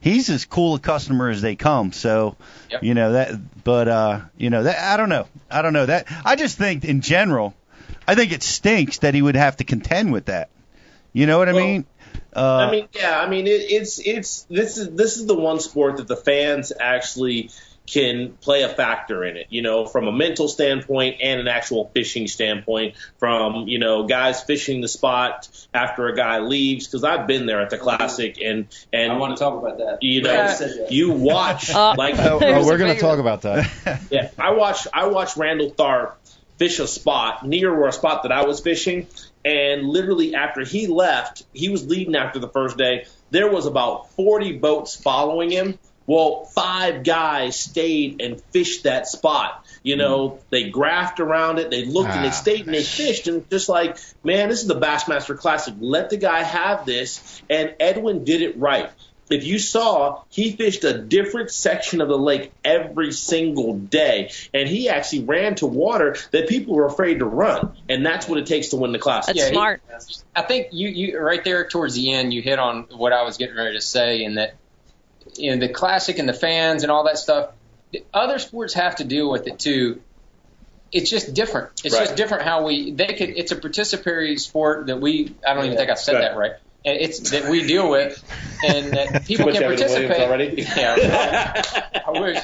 he's 0.00 0.30
as 0.30 0.44
cool 0.44 0.76
a 0.76 0.78
customer 0.78 1.28
as 1.28 1.42
they 1.42 1.56
come. 1.56 1.92
So, 1.92 2.36
Yep. 2.70 2.84
you 2.84 2.94
know 2.94 3.12
that. 3.12 3.64
But 3.64 3.88
uh, 3.88 4.20
you 4.38 4.50
know 4.50 4.62
that 4.62 4.78
I 4.78 4.96
don't 4.96 5.08
know. 5.08 5.26
I 5.50 5.62
don't 5.62 5.72
know 5.72 5.86
that. 5.86 6.06
I 6.24 6.36
just 6.36 6.56
think 6.56 6.84
in 6.84 7.00
general, 7.00 7.52
I 8.06 8.14
think 8.14 8.30
it 8.32 8.42
stinks 8.44 8.98
that 8.98 9.14
he 9.14 9.22
would 9.22 9.36
have 9.36 9.56
to 9.56 9.64
contend 9.64 10.12
with 10.12 10.26
that. 10.26 10.50
You 11.12 11.26
know 11.26 11.38
what 11.38 11.48
I 11.48 11.52
mean? 11.52 11.86
Uh, 12.34 12.66
I 12.68 12.70
mean, 12.70 12.88
yeah, 12.92 13.18
I 13.18 13.28
mean, 13.28 13.46
it, 13.46 13.70
it's 13.70 13.98
it's 13.98 14.42
this 14.42 14.78
is 14.78 14.90
this 14.90 15.16
is 15.16 15.26
the 15.26 15.34
one 15.34 15.60
sport 15.60 15.96
that 15.96 16.06
the 16.06 16.16
fans 16.16 16.72
actually 16.78 17.50
can 17.86 18.34
play 18.40 18.62
a 18.62 18.68
factor 18.68 19.24
in 19.24 19.36
it. 19.36 19.48
You 19.50 19.62
know, 19.62 19.84
from 19.84 20.06
a 20.06 20.12
mental 20.12 20.46
standpoint 20.46 21.16
and 21.20 21.40
an 21.40 21.48
actual 21.48 21.90
fishing 21.92 22.28
standpoint. 22.28 22.94
From 23.18 23.66
you 23.66 23.80
know, 23.80 24.06
guys 24.06 24.42
fishing 24.42 24.80
the 24.80 24.86
spot 24.86 25.48
after 25.74 26.06
a 26.06 26.14
guy 26.14 26.38
leaves 26.38 26.86
because 26.86 27.02
I've 27.02 27.26
been 27.26 27.46
there 27.46 27.60
at 27.60 27.70
the 27.70 27.78
classic 27.78 28.40
and 28.40 28.68
and 28.92 29.12
I 29.12 29.16
want 29.16 29.36
to 29.36 29.42
talk 29.42 29.60
about 29.60 29.78
that. 29.78 30.02
you 30.02 30.22
know 30.22 30.32
Yeah. 30.32 30.86
You 30.88 31.10
watch 31.10 31.70
Uh, 31.70 31.94
like 31.98 32.16
Oh, 32.18 32.38
oh, 32.40 32.64
we're 32.64 32.78
going 32.78 32.94
to 32.94 33.00
talk 33.00 33.18
about 33.18 33.42
that. 33.42 34.00
yeah, 34.10 34.30
I 34.38 34.52
watched 34.52 34.86
I 34.92 35.08
watched 35.08 35.36
Randall 35.36 35.72
Tharp 35.72 36.14
fish 36.58 36.78
a 36.78 36.86
spot 36.86 37.44
near 37.44 37.74
where 37.74 37.88
a 37.88 37.92
spot 37.92 38.22
that 38.24 38.32
I 38.32 38.44
was 38.44 38.60
fishing, 38.60 39.06
and 39.44 39.88
literally 39.88 40.34
after 40.34 40.64
he 40.64 40.86
left, 40.86 41.44
he 41.52 41.68
was 41.68 41.86
leading 41.86 42.14
after 42.14 42.38
the 42.38 42.48
first 42.48 42.76
day. 42.76 43.06
There 43.30 43.50
was 43.50 43.66
about 43.66 44.10
40 44.12 44.58
boats 44.58 44.96
following 44.96 45.50
him. 45.50 45.78
Well, 46.06 46.44
five 46.44 47.04
guys 47.04 47.58
stayed 47.58 48.20
and 48.20 48.40
fished 48.52 48.82
that 48.82 49.06
spot. 49.06 49.64
You 49.82 49.96
know, 49.96 50.40
they 50.50 50.70
graphed 50.70 51.20
around 51.20 51.58
it, 51.58 51.70
they 51.70 51.84
looked 51.84 52.10
and 52.10 52.24
they 52.24 52.28
Ah, 52.28 52.32
stayed 52.32 52.66
and 52.66 52.74
they 52.74 52.82
fished, 52.82 53.28
and 53.28 53.48
just 53.48 53.68
like, 53.68 53.96
man, 54.24 54.48
this 54.48 54.60
is 54.60 54.66
the 54.66 54.78
Bassmaster 54.78 55.38
Classic. 55.38 55.74
Let 55.78 56.10
the 56.10 56.16
guy 56.16 56.42
have 56.42 56.84
this, 56.84 57.40
and 57.48 57.74
Edwin 57.80 58.24
did 58.24 58.42
it 58.42 58.58
right 58.58 58.90
if 59.30 59.44
you 59.44 59.58
saw, 59.58 60.22
he 60.30 60.52
fished 60.52 60.84
a 60.84 60.96
different 60.98 61.50
section 61.50 62.00
of 62.00 62.08
the 62.08 62.18
lake 62.18 62.52
every 62.64 63.12
single 63.12 63.74
day, 63.74 64.30
and 64.52 64.68
he 64.68 64.88
actually 64.88 65.24
ran 65.24 65.54
to 65.56 65.66
water 65.66 66.16
that 66.32 66.48
people 66.48 66.74
were 66.74 66.86
afraid 66.86 67.20
to 67.20 67.24
run, 67.26 67.76
and 67.88 68.04
that's 68.04 68.28
what 68.28 68.38
it 68.38 68.46
takes 68.46 68.68
to 68.68 68.76
win 68.76 68.92
the 68.92 68.98
class. 68.98 69.26
That's 69.26 69.38
Yeah, 69.38 69.46
he- 69.46 69.52
smart. 69.52 69.82
I 70.34 70.42
think 70.42 70.68
you, 70.72 70.88
you 70.88 71.18
right 71.18 71.42
there 71.44 71.68
towards 71.68 71.94
the 71.94 72.12
end, 72.12 72.32
you 72.34 72.42
hit 72.42 72.58
on 72.58 72.86
what 72.90 73.12
I 73.12 73.22
was 73.22 73.36
getting 73.36 73.56
ready 73.56 73.76
to 73.76 73.80
say, 73.80 74.24
and 74.24 74.36
that 74.38 74.54
you 75.36 75.52
know 75.54 75.58
the 75.66 75.72
classic 75.72 76.18
and 76.18 76.28
the 76.28 76.32
fans 76.34 76.82
and 76.82 76.90
all 76.90 77.04
that 77.04 77.18
stuff. 77.18 77.50
the 77.92 78.04
Other 78.12 78.38
sports 78.38 78.74
have 78.74 78.96
to 78.96 79.04
deal 79.04 79.30
with 79.30 79.46
it 79.46 79.58
too. 79.58 80.00
It's 80.92 81.08
just 81.08 81.34
different. 81.34 81.82
It's 81.84 81.94
Right. 81.94 82.04
just 82.06 82.16
different 82.16 82.42
how 82.44 82.64
we 82.64 82.90
they 82.90 83.14
could. 83.14 83.30
It's 83.30 83.52
a 83.52 83.56
participatory 83.56 84.40
sport 84.40 84.86
that 84.88 85.00
we. 85.00 85.32
I 85.46 85.54
don't 85.54 85.66
even 85.66 85.76
think 85.76 85.88
I 85.90 85.94
said 85.94 86.14
Right. 86.14 86.20
that 86.22 86.36
right. 86.36 86.52
It's 86.84 87.30
that 87.30 87.50
we 87.50 87.66
deal 87.66 87.90
with, 87.90 88.22
and 88.66 88.92
that 88.92 89.24
people 89.26 89.52
can 89.52 89.62
participate. 89.62 90.20
already? 90.20 90.62
Yeah, 90.62 91.62
I 92.06 92.10
wish. 92.20 92.38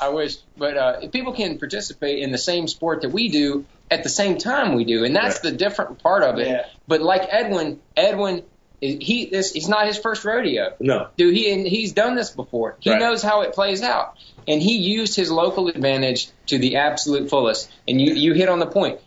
I 0.00 0.08
wish, 0.08 0.36
but 0.56 0.76
uh, 0.76 1.08
people 1.08 1.32
can 1.32 1.58
participate 1.58 2.20
in 2.20 2.32
the 2.32 2.38
same 2.38 2.66
sport 2.68 3.02
that 3.02 3.10
we 3.10 3.28
do 3.28 3.64
at 3.90 4.02
the 4.02 4.08
same 4.08 4.38
time 4.38 4.74
we 4.74 4.84
do, 4.84 5.04
and 5.04 5.14
that's 5.14 5.40
the 5.40 5.52
different 5.52 6.02
part 6.02 6.22
of 6.24 6.38
it. 6.38 6.48
Yeah. 6.48 6.66
But 6.88 7.02
like 7.02 7.22
Edwin, 7.30 7.80
Edwin, 7.96 8.42
he 8.80 9.26
this 9.26 9.52
he's 9.52 9.68
not 9.68 9.86
his 9.86 9.98
first 9.98 10.24
rodeo. 10.24 10.74
No. 10.80 11.08
Dude, 11.16 11.34
he 11.36 11.52
and 11.52 11.66
he's 11.66 11.92
done 11.92 12.14
this 12.16 12.30
before. 12.30 12.76
He 12.80 12.90
Right. 12.90 13.00
knows 13.00 13.22
how 13.22 13.42
it 13.42 13.52
plays 13.52 13.82
out, 13.82 14.16
and 14.48 14.60
he 14.62 14.78
used 14.78 15.14
his 15.14 15.30
local 15.30 15.68
advantage 15.68 16.30
to 16.46 16.58
the 16.58 16.76
absolute 16.76 17.30
fullest. 17.30 17.70
And 17.86 18.00
you 18.00 18.14
you 18.14 18.32
hit 18.32 18.48
on 18.48 18.58
the 18.58 18.66
point. 18.66 19.00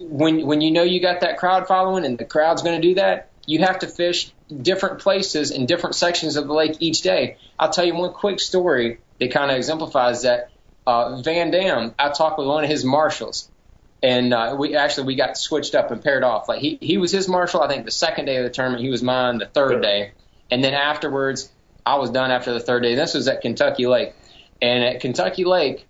When 0.00 0.46
when 0.46 0.60
you 0.62 0.70
know 0.72 0.82
you 0.82 1.00
got 1.00 1.20
that 1.20 1.36
crowd 1.38 1.68
following, 1.68 2.04
and 2.04 2.18
the 2.18 2.24
crowd's 2.24 2.62
going 2.62 2.80
to 2.80 2.88
do 2.88 2.94
that, 2.94 3.29
you 3.50 3.58
have 3.58 3.80
to 3.80 3.88
fish 3.88 4.32
different 4.62 5.00
places 5.00 5.50
in 5.50 5.66
different 5.66 5.96
sections 5.96 6.36
of 6.36 6.46
the 6.46 6.54
lake 6.54 6.76
each 6.78 7.02
day. 7.02 7.36
I'll 7.58 7.70
tell 7.70 7.84
you 7.84 7.96
one 7.96 8.12
quick 8.12 8.38
story 8.38 9.00
that 9.18 9.32
kind 9.32 9.50
of 9.50 9.56
exemplifies 9.56 10.22
that. 10.22 10.50
Uh, 10.86 11.20
Van 11.20 11.50
Dam, 11.50 11.94
I 11.98 12.08
talked 12.10 12.38
with 12.38 12.46
one 12.48 12.64
of 12.64 12.70
his 12.70 12.84
marshals, 12.84 13.50
and 14.02 14.32
uh, 14.32 14.56
we 14.58 14.76
actually 14.76 15.08
we 15.08 15.14
got 15.14 15.36
switched 15.36 15.74
up 15.74 15.90
and 15.90 16.02
paired 16.02 16.24
off. 16.24 16.48
Like 16.48 16.60
he 16.60 16.78
he 16.80 16.96
was 16.96 17.12
his 17.12 17.28
marshal, 17.28 17.60
I 17.60 17.68
think 17.68 17.84
the 17.84 17.90
second 17.90 18.24
day 18.24 18.36
of 18.36 18.44
the 18.44 18.50
tournament. 18.50 18.82
He 18.82 18.88
was 18.88 19.02
mine 19.02 19.38
the 19.38 19.46
third 19.46 19.82
day, 19.82 20.12
and 20.50 20.64
then 20.64 20.72
afterwards 20.72 21.52
I 21.84 21.96
was 21.96 22.10
done 22.10 22.30
after 22.30 22.52
the 22.52 22.60
third 22.60 22.82
day. 22.82 22.94
This 22.94 23.14
was 23.14 23.28
at 23.28 23.42
Kentucky 23.42 23.86
Lake, 23.86 24.14
and 24.62 24.82
at 24.84 25.00
Kentucky 25.00 25.44
Lake. 25.44 25.86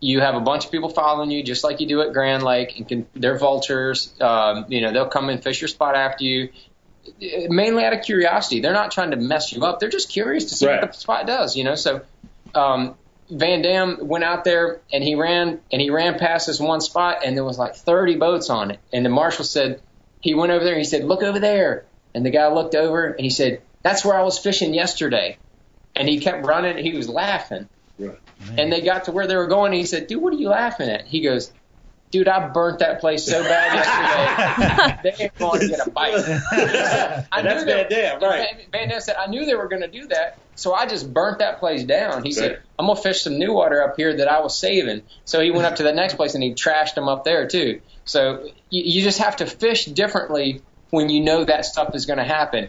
You 0.00 0.20
have 0.20 0.36
a 0.36 0.40
bunch 0.40 0.64
of 0.64 0.70
people 0.70 0.90
following 0.90 1.32
you, 1.32 1.42
just 1.42 1.64
like 1.64 1.80
you 1.80 1.88
do 1.88 2.00
at 2.02 2.12
Grand 2.12 2.44
Lake, 2.44 2.78
and 2.78 2.86
can, 2.86 3.06
they're 3.16 3.36
vultures. 3.36 4.14
Um, 4.20 4.66
you 4.68 4.80
know, 4.80 4.92
they'll 4.92 5.08
come 5.08 5.28
and 5.28 5.42
fish 5.42 5.60
your 5.60 5.66
spot 5.66 5.96
after 5.96 6.22
you, 6.22 6.50
mainly 7.48 7.84
out 7.84 7.92
of 7.92 8.02
curiosity. 8.02 8.60
They're 8.60 8.72
not 8.72 8.90
trying 8.90 9.10
to 9.12 9.16
mess 9.16 9.52
you 9.52 9.64
up. 9.64 9.80
They're 9.80 9.88
just 9.88 10.08
curious 10.10 10.46
to 10.46 10.54
see 10.54 10.66
Right. 10.66 10.80
what 10.82 10.92
the 10.92 10.98
spot 10.98 11.26
does. 11.26 11.56
You 11.56 11.64
know, 11.64 11.74
so 11.74 12.02
um, 12.54 12.94
Van 13.30 13.62
Dam 13.62 13.98
went 14.08 14.24
out 14.24 14.44
there 14.44 14.80
and 14.92 15.02
he 15.04 15.14
ran 15.14 15.60
and 15.72 15.80
he 15.82 15.90
ran 15.90 16.18
past 16.18 16.46
this 16.46 16.58
one 16.60 16.80
spot 16.80 17.18
and 17.24 17.36
there 17.36 17.44
was 17.44 17.58
like 17.58 17.74
30 17.76 18.16
boats 18.16 18.50
on 18.50 18.70
it. 18.70 18.80
And 18.92 19.04
the 19.04 19.10
marshal 19.10 19.44
said 19.44 19.80
he 20.20 20.34
went 20.34 20.52
over 20.52 20.64
there 20.64 20.72
and 20.74 20.80
he 20.80 20.88
said, 20.88 21.04
"Look 21.04 21.22
over 21.22 21.38
there." 21.38 21.84
And 22.14 22.24
the 22.24 22.30
guy 22.30 22.48
looked 22.48 22.74
over 22.74 23.06
and 23.06 23.20
he 23.20 23.30
said, 23.30 23.60
"That's 23.82 24.04
where 24.04 24.16
I 24.18 24.22
was 24.22 24.38
fishing 24.38 24.74
yesterday." 24.74 25.36
And 25.94 26.08
he 26.08 26.18
kept 26.20 26.44
running. 26.46 26.76
and 26.76 26.86
He 26.86 26.96
was 26.96 27.08
laughing. 27.08 27.68
And 28.56 28.72
they 28.72 28.80
got 28.82 29.04
to 29.04 29.12
where 29.12 29.26
they 29.26 29.34
were 29.36 29.46
going. 29.48 29.72
And 29.72 29.80
he 29.80 29.84
said, 29.84 30.06
"Dude, 30.06 30.22
what 30.22 30.32
are 30.32 30.36
you 30.36 30.48
laughing 30.48 30.88
at?" 30.88 31.06
He 31.06 31.20
goes. 31.20 31.52
Dude, 32.10 32.26
I 32.26 32.48
burnt 32.48 32.78
that 32.78 33.00
place 33.00 33.26
so 33.26 33.42
bad 33.42 33.74
yesterday. 33.74 35.00
they 35.18 35.24
ain't 35.24 35.34
going 35.38 35.60
to 35.60 35.68
get 35.68 35.86
a 35.86 35.90
bite. 35.90 36.14
I 36.52 37.24
And 37.32 37.46
that's 37.46 37.64
knew 37.64 37.66
they- 37.66 37.82
Van 37.84 37.90
Dam, 37.90 38.22
right. 38.22 38.48
Van, 38.56 38.66
Van 38.72 38.88
Dam 38.88 39.00
said, 39.00 39.16
I 39.16 39.26
knew 39.26 39.44
they 39.44 39.54
were 39.54 39.68
going 39.68 39.82
to 39.82 39.88
do 39.88 40.06
that, 40.08 40.38
so 40.54 40.72
I 40.72 40.86
just 40.86 41.12
burnt 41.12 41.40
that 41.40 41.58
place 41.60 41.84
down. 41.84 42.22
He 42.24 42.30
Right. 42.30 42.34
said, 42.34 42.62
I'm 42.78 42.86
going 42.86 42.96
to 42.96 43.02
fish 43.02 43.20
some 43.22 43.38
new 43.38 43.52
water 43.52 43.82
up 43.82 43.96
here 43.96 44.16
that 44.16 44.28
I 44.28 44.40
was 44.40 44.58
saving. 44.58 45.02
So 45.26 45.40
he 45.40 45.50
went 45.50 45.66
up 45.66 45.76
to 45.76 45.82
the 45.82 45.92
next 45.92 46.14
place 46.14 46.34
and 46.34 46.42
he 46.42 46.54
trashed 46.54 46.94
them 46.94 47.08
up 47.08 47.24
there 47.24 47.46
too. 47.46 47.80
So 48.06 48.44
you, 48.70 48.82
you 48.84 49.02
just 49.02 49.18
have 49.18 49.36
to 49.36 49.46
fish 49.46 49.84
differently 49.84 50.62
when 50.90 51.10
you 51.10 51.20
know 51.20 51.44
that 51.44 51.66
stuff 51.66 51.94
is 51.94 52.06
going 52.06 52.18
to 52.18 52.24
happen. 52.24 52.68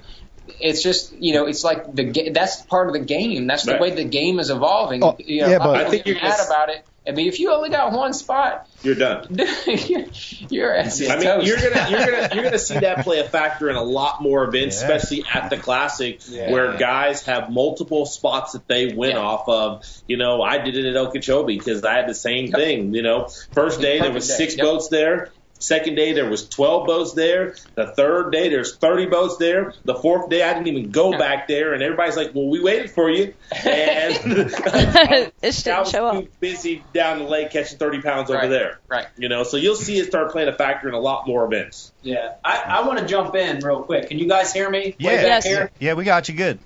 It's 0.59 0.81
just, 0.83 1.13
you 1.13 1.33
know, 1.33 1.45
it's 1.45 1.63
like 1.63 1.95
the 1.95 2.03
ga- 2.05 2.31
that's 2.31 2.61
part 2.63 2.87
of 2.87 2.93
the 2.93 2.99
game. 2.99 3.47
That's 3.47 3.63
the 3.63 3.73
Right. 3.73 3.81
way 3.81 3.91
the 3.91 4.03
game 4.03 4.39
is 4.39 4.49
evolving. 4.49 5.03
Oh, 5.03 5.15
you 5.19 5.41
know, 5.43 5.47
yeah, 5.49 5.57
a 5.57 5.59
lot 5.59 5.65
but- 5.75 5.87
I 5.87 5.89
think 5.89 6.05
you're 6.07 6.15
mad 6.15 6.23
just- 6.23 6.47
about 6.49 6.69
it. 6.69 6.83
I 7.09 7.11
mean, 7.11 7.27
if 7.27 7.39
you 7.39 7.51
only 7.51 7.69
got 7.69 7.91
one 7.91 8.13
spot, 8.13 8.67
You're 8.83 8.95
done. 8.95 9.25
you're, 9.67 10.05
your 10.49 10.75
ass 10.75 10.99
is 11.01 11.09
I 11.09 11.15
mean, 11.15 11.25
toast. 11.25 11.47
you're 11.47 11.57
gonna 11.57 11.89
you're 11.89 12.05
gonna 12.05 12.29
you're 12.35 12.43
gonna 12.43 12.59
see 12.59 12.77
that 12.79 13.03
play 13.03 13.19
a 13.19 13.23
factor 13.27 13.69
in 13.69 13.75
a 13.75 13.81
lot 13.83 14.21
more 14.21 14.43
events, 14.43 14.79
Yeah. 14.81 14.87
especially 14.91 15.25
at 15.33 15.49
the 15.49 15.57
classic, 15.57 16.21
Yeah. 16.27 16.51
where 16.51 16.77
guys 16.77 17.23
have 17.23 17.49
multiple 17.49 18.05
spots 18.05 18.53
that 18.53 18.67
they 18.67 18.93
win 18.93 19.11
Yeah. 19.11 19.17
off 19.21 19.49
of. 19.49 19.83
You 20.07 20.17
know, 20.17 20.41
I 20.41 20.59
did 20.59 20.77
it 20.77 20.85
at 20.85 20.95
Okeechobee 20.95 21.57
because 21.57 21.83
I 21.83 21.95
had 21.95 22.07
the 22.07 22.13
same 22.13 22.45
Yep. 22.45 22.55
thing. 22.55 22.93
You 22.93 23.01
know, 23.01 23.27
first 23.53 23.81
day 23.81 23.99
there 23.99 24.11
was 24.11 24.25
Perfect 24.27 24.37
day. 24.39 24.45
six 24.45 24.57
Yep. 24.57 24.65
boats 24.65 24.87
there. 24.89 25.33
Second 25.59 25.95
day 25.95 26.13
there 26.13 26.29
was 26.29 26.47
12 26.47 26.87
boats 26.87 27.13
there. 27.13 27.55
The 27.75 27.87
third 27.87 28.31
day 28.31 28.47
there's 28.49 28.77
30 28.77 29.07
boats 29.07 29.37
there. 29.37 29.73
The 29.83 29.95
fourth 29.95 30.29
day 30.29 30.41
I 30.41 30.53
didn't 30.53 30.67
even 30.67 30.91
go 30.91 31.11
back 31.17 31.47
there, 31.49 31.73
and 31.73 31.83
everybody's 31.83 32.15
like, 32.15 32.33
"Well, 32.33 32.47
we 32.47 32.61
waited 32.61 32.91
for 32.91 33.09
you," 33.09 33.33
and 33.65 34.13
Ish 34.23 34.53
I 34.63 35.31
didn't 35.41 35.79
was 35.79 35.91
show 35.91 36.07
up. 36.07 36.23
too 36.23 36.29
busy 36.39 36.83
down 36.93 37.19
the 37.19 37.25
lake 37.25 37.51
catching 37.51 37.77
30 37.77 38.01
pounds 38.01 38.31
over 38.31 38.47
there. 38.47 38.79
Right. 38.87 39.07
You 39.17 39.27
know, 39.29 39.43
so 39.43 39.57
you'll 39.57 39.75
see 39.75 39.97
it 39.97 40.07
start 40.07 40.31
playing 40.31 40.47
a 40.49 40.53
factor 40.53 40.87
in 40.87 40.93
a 40.93 40.99
lot 40.99 41.27
more 41.27 41.45
events. 41.45 41.91
Yeah, 42.03 42.35
I, 42.43 42.63
I 42.79 42.87
want 42.87 42.99
to 42.99 43.05
jump 43.05 43.35
in 43.35 43.59
real 43.59 43.83
quick. 43.83 44.07
Can 44.07 44.17
you 44.19 44.27
guys 44.29 44.53
hear 44.53 44.69
me? 44.69 44.95
Yeah, 44.97 45.11
Yes. 45.11 45.45
here? 45.45 45.71
yeah, 45.79 45.93
we 45.93 46.05
got 46.05 46.29
you 46.29 46.35
good. 46.35 46.59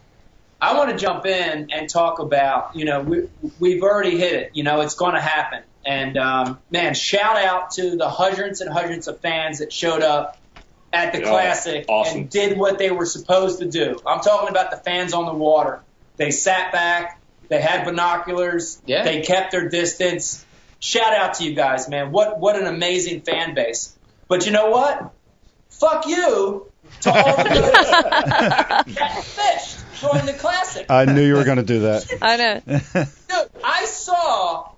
I 0.61 0.77
want 0.77 0.91
to 0.91 0.97
jump 0.97 1.25
in 1.25 1.71
and 1.71 1.89
talk 1.89 2.19
about, 2.19 2.75
you 2.75 2.85
know, 2.85 3.01
we, 3.01 3.27
we've 3.59 3.83
already 3.83 4.17
hit 4.17 4.33
it. 4.33 4.51
You 4.53 4.63
know, 4.63 4.79
it's 4.81 4.95
going 4.95 5.13
to 5.15 5.19
happen. 5.19 5.63
And, 5.85 6.17
um, 6.17 6.59
man, 6.71 6.93
shout 6.93 7.37
out 7.37 7.71
to 7.71 7.95
the 7.97 8.09
hundreds 8.09 8.61
and 8.61 8.71
hundreds 8.71 9.07
of 9.07 9.19
fans 9.19 9.59
that 9.59 9.73
showed 9.73 10.01
up 10.01 10.37
at 10.93 11.11
the 11.11 11.19
Yeah, 11.19 11.29
Classic 11.29 11.85
awesome. 11.89 12.17
and 12.21 12.29
did 12.29 12.57
what 12.57 12.77
they 12.77 12.91
were 12.91 13.05
supposed 13.05 13.59
to 13.59 13.65
do. 13.65 13.99
I'm 14.05 14.21
talking 14.21 14.49
about 14.49 14.71
the 14.71 14.77
fans 14.77 15.13
on 15.13 15.25
the 15.25 15.33
water. 15.33 15.81
They 16.17 16.31
sat 16.31 16.71
back, 16.71 17.19
they 17.49 17.59
had 17.59 17.83
binoculars, 17.85 18.79
Yeah. 18.85 19.03
they 19.03 19.21
kept 19.21 19.51
their 19.51 19.67
distance. 19.69 20.45
Shout 20.79 21.13
out 21.13 21.35
to 21.35 21.43
you 21.43 21.53
guys, 21.55 21.89
man. 21.89 22.11
What 22.11 22.39
what 22.39 22.55
an 22.57 22.67
amazing 22.67 23.21
fan 23.21 23.53
base. 23.55 23.97
But 24.27 24.45
you 24.45 24.51
know 24.51 24.69
what? 24.69 25.11
Fuck 25.69 26.05
you 26.07 26.69
to 27.01 27.09
all 27.11 27.37
the 27.37 27.43
guys 28.85 28.95
that 28.95 29.23
fished 29.23 29.77
during 30.01 30.25
the 30.25 30.33
Classic. 30.33 30.85
I 30.89 31.05
knew 31.05 31.25
you 31.25 31.33
were 31.35 31.45
going 31.45 31.57
to 31.57 31.63
do 31.63 31.79
that. 31.81 32.05
I 32.21 32.37
know. 32.37 32.61
Dude, 32.65 33.63
I 33.63 33.85
saw 33.85 34.69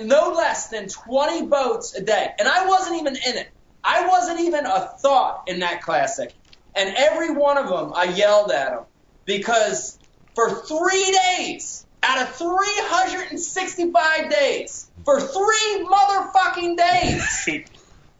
no 0.00 0.30
less 0.30 0.68
than 0.68 0.88
20 0.88 1.46
boats 1.46 1.94
a 1.94 2.02
day, 2.02 2.30
and 2.38 2.48
I 2.48 2.66
wasn't 2.66 3.00
even 3.00 3.16
in 3.16 3.36
it. 3.38 3.48
I 3.84 4.06
wasn't 4.06 4.40
even 4.40 4.64
a 4.66 4.88
thought 5.00 5.44
in 5.48 5.60
that 5.60 5.82
classic. 5.82 6.34
And 6.74 6.94
every 6.96 7.32
one 7.34 7.58
of 7.58 7.68
them, 7.68 7.92
I 7.94 8.04
yelled 8.04 8.50
at 8.50 8.70
them 8.70 8.84
because 9.24 9.98
for 10.34 10.50
three 10.50 11.18
days 11.36 11.84
out 12.02 12.22
of 12.22 12.34
365 12.36 14.30
days, 14.30 14.88
for 15.04 15.20
three 15.20 15.86
motherfucking 15.86 16.76
days, 16.76 17.48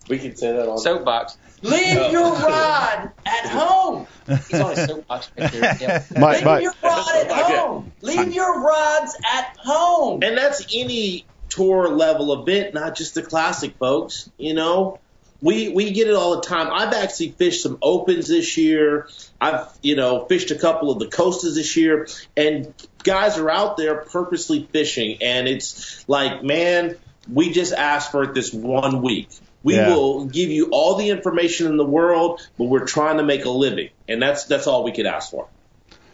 We 0.08 0.18
can 0.18 0.34
say 0.34 0.52
that 0.52 0.68
on 0.68 0.78
Soapbox. 0.78 1.38
leave 1.62 2.10
your 2.10 2.32
rod 2.32 3.12
at 3.24 3.48
home. 3.48 4.06
He's 4.26 4.60
on 4.60 4.76
his 4.76 4.86
soapbox 4.86 5.30
right 5.38 5.52
there. 5.52 5.76
Yeah. 5.80 6.04
Mike, 6.18 6.36
Leave 6.38 6.44
Mike, 6.44 6.62
your 6.64 6.74
rod 6.82 7.14
at 7.14 7.30
home. 7.30 7.92
Leave 8.02 8.34
your 8.34 8.60
rods 8.62 9.16
at 9.32 9.56
home. 9.58 10.22
And 10.24 10.36
that's 10.36 10.66
any 10.74 11.24
tour 11.54 11.88
level 11.88 12.42
event, 12.42 12.74
not 12.74 12.96
just 12.96 13.14
the 13.14 13.22
classic, 13.22 13.76
folks. 13.78 14.30
You 14.38 14.54
know, 14.54 14.98
we 15.40 15.68
we 15.70 15.90
get 15.92 16.08
it 16.08 16.14
all 16.14 16.36
the 16.36 16.42
time. 16.46 16.68
I've 16.72 16.92
actually 16.92 17.32
fished 17.32 17.62
some 17.62 17.78
opens 17.82 18.28
this 18.28 18.56
year. 18.56 19.08
I've 19.40 19.66
you 19.82 19.96
know 19.96 20.24
fished 20.26 20.50
a 20.50 20.58
couple 20.58 20.90
of 20.90 20.98
the 20.98 21.08
coasters 21.08 21.54
this 21.54 21.76
year, 21.76 22.08
and 22.36 22.72
guys 23.02 23.38
are 23.38 23.50
out 23.50 23.76
there 23.76 23.96
purposely 23.96 24.68
fishing, 24.72 25.18
and 25.20 25.48
it's 25.48 26.04
like, 26.08 26.42
man, 26.42 26.96
we 27.30 27.50
just 27.50 27.72
asked 27.72 28.12
for 28.12 28.22
it 28.24 28.34
this 28.34 28.52
one 28.52 29.02
week. 29.02 29.28
We 29.64 29.76
Yeah. 29.76 29.94
will 29.94 30.24
give 30.26 30.50
you 30.50 30.70
all 30.72 30.96
the 30.96 31.10
information 31.10 31.66
in 31.66 31.76
the 31.76 31.84
world, 31.84 32.40
but 32.58 32.64
we're 32.64 32.86
trying 32.86 33.18
to 33.18 33.22
make 33.22 33.44
a 33.44 33.50
living, 33.50 33.90
and 34.08 34.20
that's 34.22 34.44
that's 34.44 34.66
all 34.66 34.84
we 34.84 34.92
could 34.92 35.06
ask 35.06 35.30
for. 35.30 35.46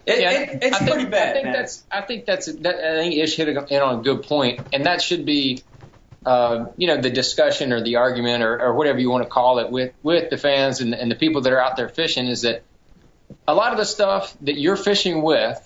It, 0.08 0.20
Yeah, 0.20 0.30
it, 0.30 0.58
it's 0.62 0.76
I 0.76 0.78
think, 0.78 0.90
pretty 0.90 1.10
bad, 1.10 1.28
I 1.28 1.32
think 1.32 1.44
man. 1.44 1.52
that's. 1.52 1.84
I 1.90 2.00
think 2.00 2.24
that's. 2.24 2.46
That, 2.46 2.76
I 2.76 2.96
think 2.96 3.14
Ish 3.16 3.36
hit 3.36 3.48
in 3.48 3.82
on 3.82 4.00
a 4.00 4.02
good 4.02 4.22
point, 4.22 4.60
and 4.72 4.86
that 4.86 5.02
should 5.02 5.26
be, 5.26 5.62
uh, 6.24 6.66
you 6.76 6.86
know, 6.86 7.00
the 7.00 7.10
discussion 7.10 7.72
or 7.72 7.82
the 7.82 7.96
argument 7.96 8.42
or, 8.42 8.60
or 8.60 8.74
whatever 8.74 8.98
you 8.98 9.10
want 9.10 9.24
to 9.24 9.28
call 9.28 9.58
it 9.58 9.70
with 9.70 9.92
with 10.02 10.30
the 10.30 10.38
fans 10.38 10.80
and, 10.80 10.94
and 10.94 11.10
the 11.10 11.16
people 11.16 11.42
that 11.42 11.52
are 11.52 11.60
out 11.60 11.76
there 11.76 11.88
fishing 11.88 12.26
is 12.26 12.42
that 12.42 12.62
a 13.46 13.54
lot 13.54 13.72
of 13.72 13.78
the 13.78 13.84
stuff 13.84 14.34
that 14.40 14.58
you're 14.58 14.76
fishing 14.76 15.22
with, 15.22 15.58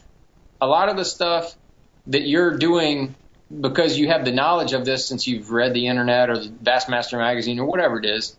a 0.61 0.67
lot 0.67 0.89
of 0.89 0.97
the 0.97 1.05
stuff 1.05 1.55
that 2.09 2.23
you're 2.23 2.59
doing 2.59 3.15
because 3.61 3.97
you 3.97 4.09
have 4.09 4.25
the 4.25 4.33
knowledge 4.33 4.73
of 4.73 4.85
this 4.85 5.07
since 5.07 5.27
you've 5.27 5.51
read 5.51 5.75
the 5.75 5.87
internet 5.87 6.31
or 6.31 6.39
the 6.39 6.49
Bassmaster 6.49 7.19
magazine 7.19 7.61
or 7.61 7.67
whatever 7.67 7.99
it 7.99 8.07
is, 8.07 8.37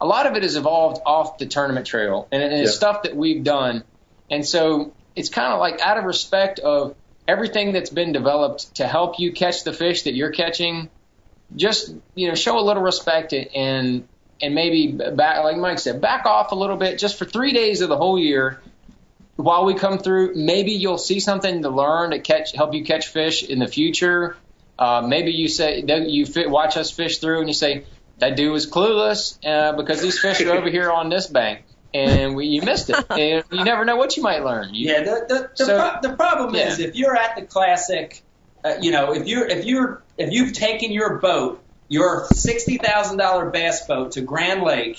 a 0.00 0.06
lot 0.06 0.26
of 0.26 0.34
it 0.34 0.42
has 0.42 0.56
evolved 0.56 1.00
off 1.06 1.38
the 1.38 1.46
tournament 1.46 1.86
trail 1.86 2.28
and, 2.30 2.42
and 2.42 2.52
it's 2.52 2.74
stuff 2.74 3.04
that 3.04 3.16
we've 3.16 3.44
done. 3.44 3.84
And 4.30 4.44
so 4.44 4.92
it's 5.16 5.30
kind 5.30 5.52
of 5.52 5.58
like 5.58 5.80
out 5.80 5.98
of 5.98 6.04
respect 6.04 6.58
of 6.60 6.94
everything 7.26 7.72
that's 7.72 7.90
been 7.90 8.12
developed 8.12 8.76
to 8.76 8.86
help 8.86 9.18
you 9.18 9.32
catch 9.32 9.64
the 9.64 9.72
fish 9.72 10.02
that 10.02 10.14
you're 10.14 10.30
catching. 10.30 10.90
Just 11.56 11.94
you 12.14 12.28
know, 12.28 12.34
show 12.34 12.58
a 12.58 12.62
little 12.62 12.82
respect 12.82 13.32
and 13.32 14.06
and 14.42 14.54
maybe 14.54 14.92
back, 14.92 15.42
like 15.42 15.56
Mike 15.56 15.78
said, 15.78 16.00
back 16.00 16.26
off 16.26 16.52
a 16.52 16.54
little 16.54 16.76
bit 16.76 16.98
just 16.98 17.18
for 17.18 17.24
three 17.24 17.52
days 17.52 17.80
of 17.80 17.88
the 17.88 17.96
whole 17.96 18.18
year 18.18 18.60
while 19.36 19.64
we 19.64 19.74
come 19.74 19.98
through. 19.98 20.34
Maybe 20.34 20.72
you'll 20.72 20.98
see 20.98 21.20
something 21.20 21.62
to 21.62 21.70
learn 21.70 22.10
to 22.10 22.18
catch, 22.18 22.52
help 22.52 22.74
you 22.74 22.84
catch 22.84 23.08
fish 23.08 23.42
in 23.42 23.58
the 23.58 23.66
future. 23.66 24.36
Uh, 24.78 25.06
maybe 25.08 25.32
you 25.32 25.48
say 25.48 25.82
you 25.82 26.26
fit, 26.26 26.50
watch 26.50 26.76
us 26.76 26.90
fish 26.90 27.18
through 27.18 27.38
and 27.38 27.48
you 27.48 27.54
say 27.54 27.84
that 28.18 28.36
dude 28.36 28.52
was 28.52 28.70
clueless 28.70 29.38
uh, 29.46 29.74
because 29.74 30.02
these 30.02 30.18
fish 30.18 30.42
are 30.42 30.52
over 30.52 30.68
here 30.68 30.90
on 30.90 31.08
this 31.08 31.26
bank 31.26 31.64
and 31.96 32.36
we, 32.36 32.46
you 32.46 32.62
missed 32.62 32.90
it. 32.90 32.96
And 33.10 33.44
you 33.50 33.64
never 33.64 33.84
know 33.84 33.96
what 33.96 34.16
you 34.16 34.22
might 34.22 34.44
learn. 34.44 34.74
You, 34.74 34.92
Yeah, 34.92 35.02
the 35.04 35.26
the, 35.28 35.50
the, 35.56 35.64
So- 35.64 35.78
pro- 36.00 36.10
the 36.10 36.16
problem 36.16 36.54
is 36.54 36.78
if 36.78 36.94
you're 36.96 37.16
at 37.16 37.36
the 37.36 37.42
classic, 37.42 38.22
uh, 38.64 38.74
you 38.80 38.90
know, 38.90 39.12
if 39.14 39.26
you're 39.26 39.46
if 39.46 39.64
you're 39.64 40.02
if 40.18 40.32
you've 40.32 40.52
taken 40.52 40.92
your 40.92 41.18
boat, 41.18 41.62
your 41.88 42.26
sixty 42.32 42.78
thousand 42.78 43.16
dollar 43.18 43.50
bass 43.50 43.86
boat 43.86 44.12
to 44.12 44.20
Grand 44.20 44.62
Lake, 44.62 44.98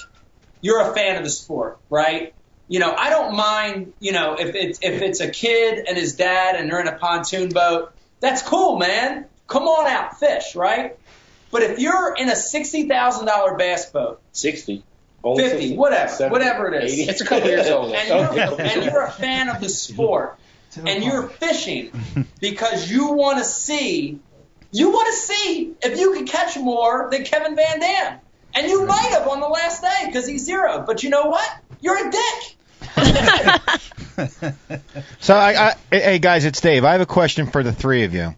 you're 0.62 0.82
a 0.90 0.94
fan 0.94 1.18
of 1.18 1.24
the 1.24 1.30
sport, 1.30 1.78
right? 1.90 2.34
You 2.70 2.80
know, 2.80 2.94
I 2.94 3.10
don't 3.10 3.36
mind, 3.36 3.94
you 4.00 4.12
know, 4.12 4.36
if 4.40 4.54
it's 4.56 4.80
if 4.82 5.02
it's 5.02 5.20
a 5.22 5.30
kid 5.30 5.86
and 5.88 5.98
his 5.98 6.16
dad 6.16 6.56
and 6.56 6.70
they're 6.70 6.82
in 6.82 6.88
a 6.88 6.98
pontoon 6.98 7.50
boat, 7.50 7.94
that's 8.20 8.42
cool, 8.42 8.78
man. 8.78 9.26
Come 9.48 9.64
on 9.64 9.88
out, 9.88 10.20
fish, 10.20 10.56
right? 10.56 10.98
But 11.50 11.64
if 11.64 11.80
you're 11.80 12.14
in 12.18 12.28
a 12.30 12.36
sixty 12.36 12.88
thousand 12.90 13.26
dollar 13.26 13.56
bass 13.56 13.86
boat, 13.90 14.20
Sixty. 14.34 14.84
Only 15.24 15.44
50, 15.44 15.60
60. 15.60 15.78
whatever, 15.78 16.12
70, 16.12 16.32
whatever 16.32 16.74
it 16.74 16.84
is. 16.84 16.94
80. 16.94 17.04
It's 17.04 17.22
a 17.22 17.26
couple 17.26 17.50
years 17.50 17.68
old. 17.68 17.94
and 17.94 18.08
you're, 18.08 18.62
and 18.62 18.84
you're 18.84 19.04
a 19.04 19.12
fan 19.12 19.50
of 19.50 19.60
the 19.62 19.70
sport, 19.70 20.38
and 20.78 21.04
you're 21.04 21.28
fishing 21.28 21.92
because 22.40 22.90
you 22.90 23.14
want 23.14 23.40
to 23.40 23.44
see, 23.44 24.20
you 24.72 24.92
want 24.92 25.08
to 25.08 25.14
see 25.14 25.74
if 25.82 26.00
you 26.00 26.14
can 26.14 26.26
catch 26.26 26.58
more 26.58 27.10
than 27.12 27.24
Kevin 27.24 27.56
Van 27.56 27.80
Dam, 27.80 28.20
and 28.54 28.68
you 28.68 28.86
might 28.86 29.10
have 29.12 29.28
on 29.28 29.40
the 29.40 29.48
last 29.48 29.82
day 29.82 30.06
because 30.06 30.28
he's 30.28 30.46
zero. 30.46 30.84
But 30.86 31.04
you 31.04 31.10
know 31.10 31.26
what? 31.26 31.50
You're 31.82 32.08
a 32.08 32.12
dick. 32.12 32.56
So, 35.20 35.36
I, 35.36 35.70
I, 35.70 35.76
hey 35.92 36.18
guys, 36.20 36.44
it's 36.46 36.60
Dave. 36.60 36.84
I 36.84 36.94
have 36.94 37.02
a 37.02 37.06
question 37.06 37.46
for 37.48 37.62
the 37.62 37.72
three 37.72 38.04
of 38.04 38.14
you. 38.16 38.36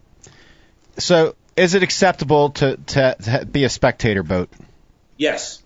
So, 0.97 1.35
is 1.55 1.73
it 1.73 1.83
acceptable 1.83 2.49
to 2.51 2.77
to, 2.77 3.15
to 3.23 3.45
be 3.45 3.63
a 3.63 3.69
spectator 3.69 4.23
boat? 4.23 4.49
Yes. 5.17 5.63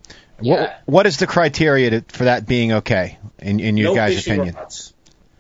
What 0.52 0.82
what 0.86 1.06
is 1.08 1.18
the 1.18 1.28
criteria 1.28 1.90
to, 1.90 2.02
for 2.10 2.26
that 2.26 2.46
being 2.48 2.72
okay 2.74 3.18
in 3.40 3.60
in 3.60 3.78
your 3.78 3.90
no 3.92 3.96
guys' 3.96 4.26
opinion? 4.28 4.56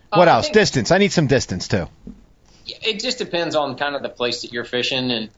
What 0.09 0.27
Uh, 0.27 0.31
else? 0.31 0.45
think- 0.45 0.53
Distance. 0.55 0.91
I 0.91 0.97
need 0.97 1.11
some 1.11 1.27
distance 1.27 1.67
too. 1.67 1.87
it 2.65 2.99
just 3.01 3.17
depends 3.17 3.55
on 3.55 3.75
kind 3.75 3.95
of 3.95 4.01
the 4.01 4.09
place 4.09 4.41
that 4.43 4.53
you're 4.53 4.63
fishing 4.65 5.11
and 5.11 5.29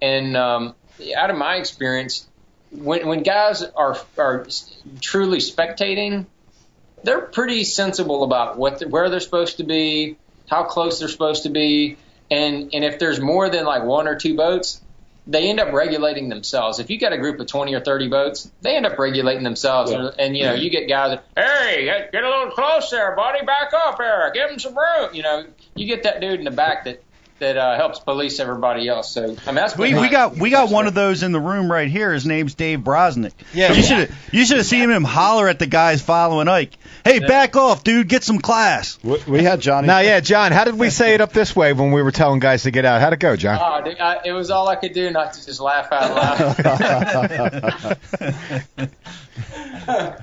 and 0.00 0.36
um, 0.36 0.74
out 1.16 1.30
of 1.30 1.36
my 1.36 1.56
experience, 1.56 2.26
when 2.72 3.06
when 3.06 3.22
guys 3.22 3.62
are 3.62 3.96
are 4.18 4.46
truly 5.00 5.38
spectating, 5.38 6.26
they're 7.04 7.20
pretty 7.20 7.62
sensible 7.64 8.24
about 8.24 8.58
what 8.58 8.80
the, 8.80 8.88
where 8.88 9.08
they're 9.10 9.20
supposed 9.20 9.58
to 9.58 9.64
be, 9.64 10.16
how 10.50 10.64
close 10.64 10.98
they're 10.98 11.08
supposed 11.08 11.44
to 11.44 11.50
be, 11.50 11.96
and 12.30 12.70
and 12.74 12.84
if 12.84 12.98
there's 12.98 13.20
more 13.20 13.48
than 13.48 13.64
like 13.64 13.84
one 13.84 14.08
or 14.08 14.16
two 14.16 14.36
boats, 14.36 14.80
they 15.26 15.48
end 15.48 15.60
up 15.60 15.72
regulating 15.72 16.28
themselves. 16.28 16.78
If 16.78 16.90
you 16.90 16.98
got 16.98 17.12
a 17.12 17.18
group 17.18 17.38
of 17.38 17.46
20 17.46 17.74
or 17.74 17.80
30 17.80 18.08
boats, 18.08 18.50
they 18.60 18.76
end 18.76 18.86
up 18.86 18.98
regulating 18.98 19.44
themselves. 19.44 19.90
Yeah. 19.90 19.98
And, 19.98 20.20
and 20.20 20.36
you 20.36 20.44
know, 20.44 20.54
you 20.54 20.70
get 20.70 20.88
guys 20.88 21.18
that, 21.18 21.24
hey, 21.36 21.84
get, 21.84 22.12
get 22.12 22.24
a 22.24 22.28
little 22.28 22.50
close 22.50 22.90
there, 22.90 23.14
buddy, 23.14 23.44
back 23.44 23.72
up 23.72 23.98
there, 23.98 24.30
give 24.34 24.50
him 24.50 24.58
some 24.58 24.76
room. 24.76 25.10
You 25.12 25.22
know, 25.22 25.44
you 25.74 25.86
get 25.86 26.02
that 26.04 26.20
dude 26.20 26.38
in 26.38 26.44
the 26.44 26.50
back 26.50 26.84
that 26.84 27.02
that 27.42 27.58
uh, 27.58 27.76
helps 27.76 28.00
police 28.00 28.40
everybody 28.40 28.88
else. 28.88 29.12
So 29.12 29.22
I 29.22 29.26
mean, 29.26 29.54
that's 29.56 29.76
We, 29.76 29.94
we 29.94 30.08
got 30.08 30.36
we 30.36 30.50
got 30.50 30.70
one 30.70 30.86
of 30.86 30.94
those 30.94 31.22
in 31.22 31.32
the 31.32 31.40
room 31.40 31.70
right 31.70 31.88
here. 31.88 32.12
His 32.12 32.24
name's 32.24 32.54
Dave 32.54 32.80
Brosnick. 32.80 33.32
Yeah. 33.52 33.72
you 33.72 33.82
should 33.82 34.14
you 34.32 34.46
should 34.46 34.56
have 34.56 34.66
seen 34.66 34.90
him 34.90 35.04
holler 35.04 35.48
at 35.48 35.58
the 35.58 35.66
guys 35.66 36.00
following 36.00 36.48
Ike. 36.48 36.78
Hey, 37.04 37.18
back 37.18 37.56
off, 37.56 37.84
dude. 37.84 38.08
Get 38.08 38.22
some 38.22 38.38
class. 38.38 38.98
We, 39.02 39.18
we 39.26 39.42
had 39.42 39.60
Johnny. 39.60 39.88
Now, 39.88 39.98
yeah, 39.98 40.20
John, 40.20 40.52
how 40.52 40.64
did 40.64 40.78
we 40.78 40.90
say 40.90 41.14
it 41.14 41.20
up 41.20 41.32
this 41.32 41.54
way 41.54 41.72
when 41.72 41.90
we 41.90 42.00
were 42.00 42.12
telling 42.12 42.38
guys 42.38 42.62
to 42.62 42.70
get 42.70 42.84
out? 42.84 43.00
How'd 43.00 43.12
it 43.12 43.18
go, 43.18 43.34
John? 43.34 43.58
Oh, 43.60 43.84
dude, 43.84 43.98
I, 43.98 44.20
it 44.24 44.32
was 44.32 44.50
all 44.50 44.68
I 44.68 44.76
could 44.76 44.92
do 44.92 45.10
not 45.10 45.34
to 45.34 45.44
just 45.44 45.60
laugh 45.60 45.88
out 45.90 47.76
loud. 47.76 47.98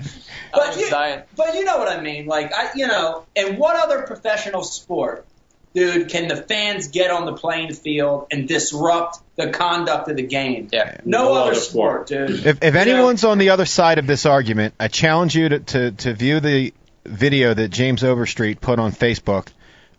But 0.52 0.76
you, 0.76 0.90
dying. 0.90 1.22
but 1.36 1.54
you 1.54 1.64
know 1.64 1.78
what 1.78 1.88
I 1.88 2.00
mean. 2.00 2.26
Like 2.26 2.52
I, 2.52 2.70
you 2.74 2.86
know, 2.86 3.24
in 3.36 3.56
what 3.56 3.76
other 3.76 4.02
professional 4.02 4.64
sport, 4.64 5.26
dude, 5.74 6.08
can 6.08 6.28
the 6.28 6.36
fans 6.36 6.88
get 6.88 7.10
on 7.10 7.26
the 7.26 7.32
playing 7.34 7.72
field 7.72 8.26
and 8.30 8.46
disrupt 8.48 9.18
the 9.36 9.50
conduct 9.50 10.08
of 10.08 10.16
the 10.16 10.22
game? 10.26 10.68
Yeah. 10.72 10.98
No, 11.04 11.24
No 11.24 11.32
other 11.34 11.50
other 11.52 11.60
sport, 11.60 12.06
dude. 12.08 12.30
If, 12.46 12.62
if 12.62 12.74
anyone's 12.74 13.24
on 13.24 13.38
the 13.38 13.50
other 13.50 13.66
side 13.66 13.98
of 13.98 14.06
this 14.06 14.26
argument, 14.26 14.74
I 14.80 14.88
challenge 14.88 15.34
you 15.34 15.48
to, 15.50 15.58
to, 15.60 15.90
to 15.92 16.14
view 16.14 16.40
the 16.40 16.72
video 17.04 17.54
that 17.54 17.68
James 17.68 18.02
Overstreet 18.04 18.60
put 18.60 18.78
on 18.78 18.92
Facebook 18.92 19.48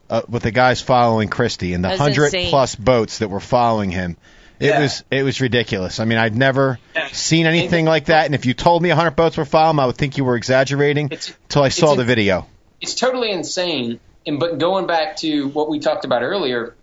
uh, 0.09 0.21
with 0.29 0.43
the 0.43 0.51
guys 0.51 0.81
following 0.81 1.29
Christie 1.29 1.73
and 1.73 1.83
the 1.83 1.89
That's 1.89 1.99
hundred 2.01 2.25
insane. 2.25 2.49
plus 2.49 2.75
boats 2.75 3.19
that 3.19 3.29
were 3.29 3.39
following 3.39 3.91
him. 3.91 4.17
It 4.59 4.67
Yeah. 4.67 4.81
was 4.81 5.03
it 5.09 5.23
was 5.23 5.41
ridiculous. 5.41 5.99
I 5.99 6.05
mean, 6.05 6.19
I'd 6.19 6.35
never 6.35 6.77
seen 7.13 7.47
anything 7.47 7.85
like 7.85 8.05
that. 8.05 8.27
And 8.27 8.35
if 8.35 8.45
you 8.45 8.53
told 8.53 8.83
me 8.83 8.91
a 8.91 8.95
hundred 8.95 9.15
boats 9.15 9.35
were 9.37 9.45
following 9.45 9.71
him, 9.77 9.79
I 9.79 9.85
would 9.87 9.95
think 9.97 10.17
you 10.17 10.25
were 10.25 10.35
exaggerating 10.35 11.07
It's- 11.07 11.33
until 11.45 11.63
I 11.63 11.69
saw 11.69 11.95
the 11.95 12.03
video. 12.03 12.45
it's 12.79 12.93
totally 12.93 13.31
insane. 13.31 13.99
And 14.25 14.39
but 14.39 14.59
going 14.59 14.87
back 14.87 15.17
to 15.17 15.47
what 15.49 15.69
we 15.69 15.79
talked 15.79 16.05
about 16.05 16.21
earlier, 16.21 16.75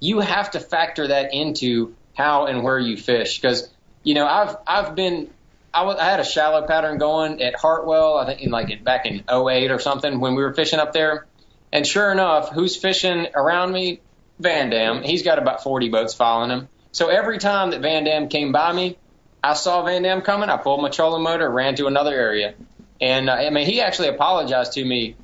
you 0.00 0.20
have 0.20 0.52
to 0.52 0.60
factor 0.60 1.08
that 1.08 1.34
into 1.34 1.94
how 2.14 2.46
and 2.46 2.62
where 2.62 2.78
you 2.78 2.96
fish 2.96 3.40
because 3.40 3.68
you 4.02 4.14
know 4.14 4.26
I've 4.26 4.56
I've 4.66 4.94
been 4.94 5.30
I, 5.72 6.04
had 6.04 6.20
a 6.20 6.24
shallow 6.24 6.66
pattern 6.66 6.98
going 6.98 7.40
at 7.42 7.54
Hartwell 7.54 8.16
I 8.16 8.26
think 8.26 8.40
in 8.40 8.50
like 8.50 8.70
in, 8.70 8.82
back 8.82 9.06
in 9.06 9.24
'08 9.30 9.70
or 9.70 9.78
something 9.78 10.20
when 10.20 10.34
we 10.34 10.42
were 10.42 10.54
fishing 10.54 10.80
up 10.80 10.92
there, 10.92 11.26
and 11.72 11.86
sure 11.86 12.10
enough, 12.10 12.50
who's 12.50 12.76
fishing 12.76 13.28
around 13.34 13.72
me? 13.72 14.00
Van 14.40 14.70
Dam. 14.70 15.02
He's 15.02 15.22
got 15.22 15.38
about 15.38 15.62
40 15.62 15.90
boats 15.90 16.14
following 16.14 16.50
him. 16.50 16.68
So 16.92 17.08
every 17.08 17.36
time 17.36 17.72
that 17.72 17.82
Van 17.82 18.04
Dam 18.04 18.28
came 18.28 18.52
by 18.52 18.72
me, 18.72 18.96
I 19.44 19.52
saw 19.52 19.84
Van 19.84 20.02
Dam 20.02 20.22
coming. 20.22 20.48
I 20.48 20.56
pulled 20.56 20.80
my 20.80 20.88
trolling 20.88 21.22
motor, 21.22 21.48
ran 21.48 21.76
to 21.76 21.86
another 21.86 22.14
area, 22.14 22.54
and 23.00 23.30
uh, 23.30 23.34
I 23.34 23.50
mean 23.50 23.66
he 23.66 23.80
actually 23.80 24.08
apologized 24.08 24.72
to 24.72 24.84
me 24.84 25.16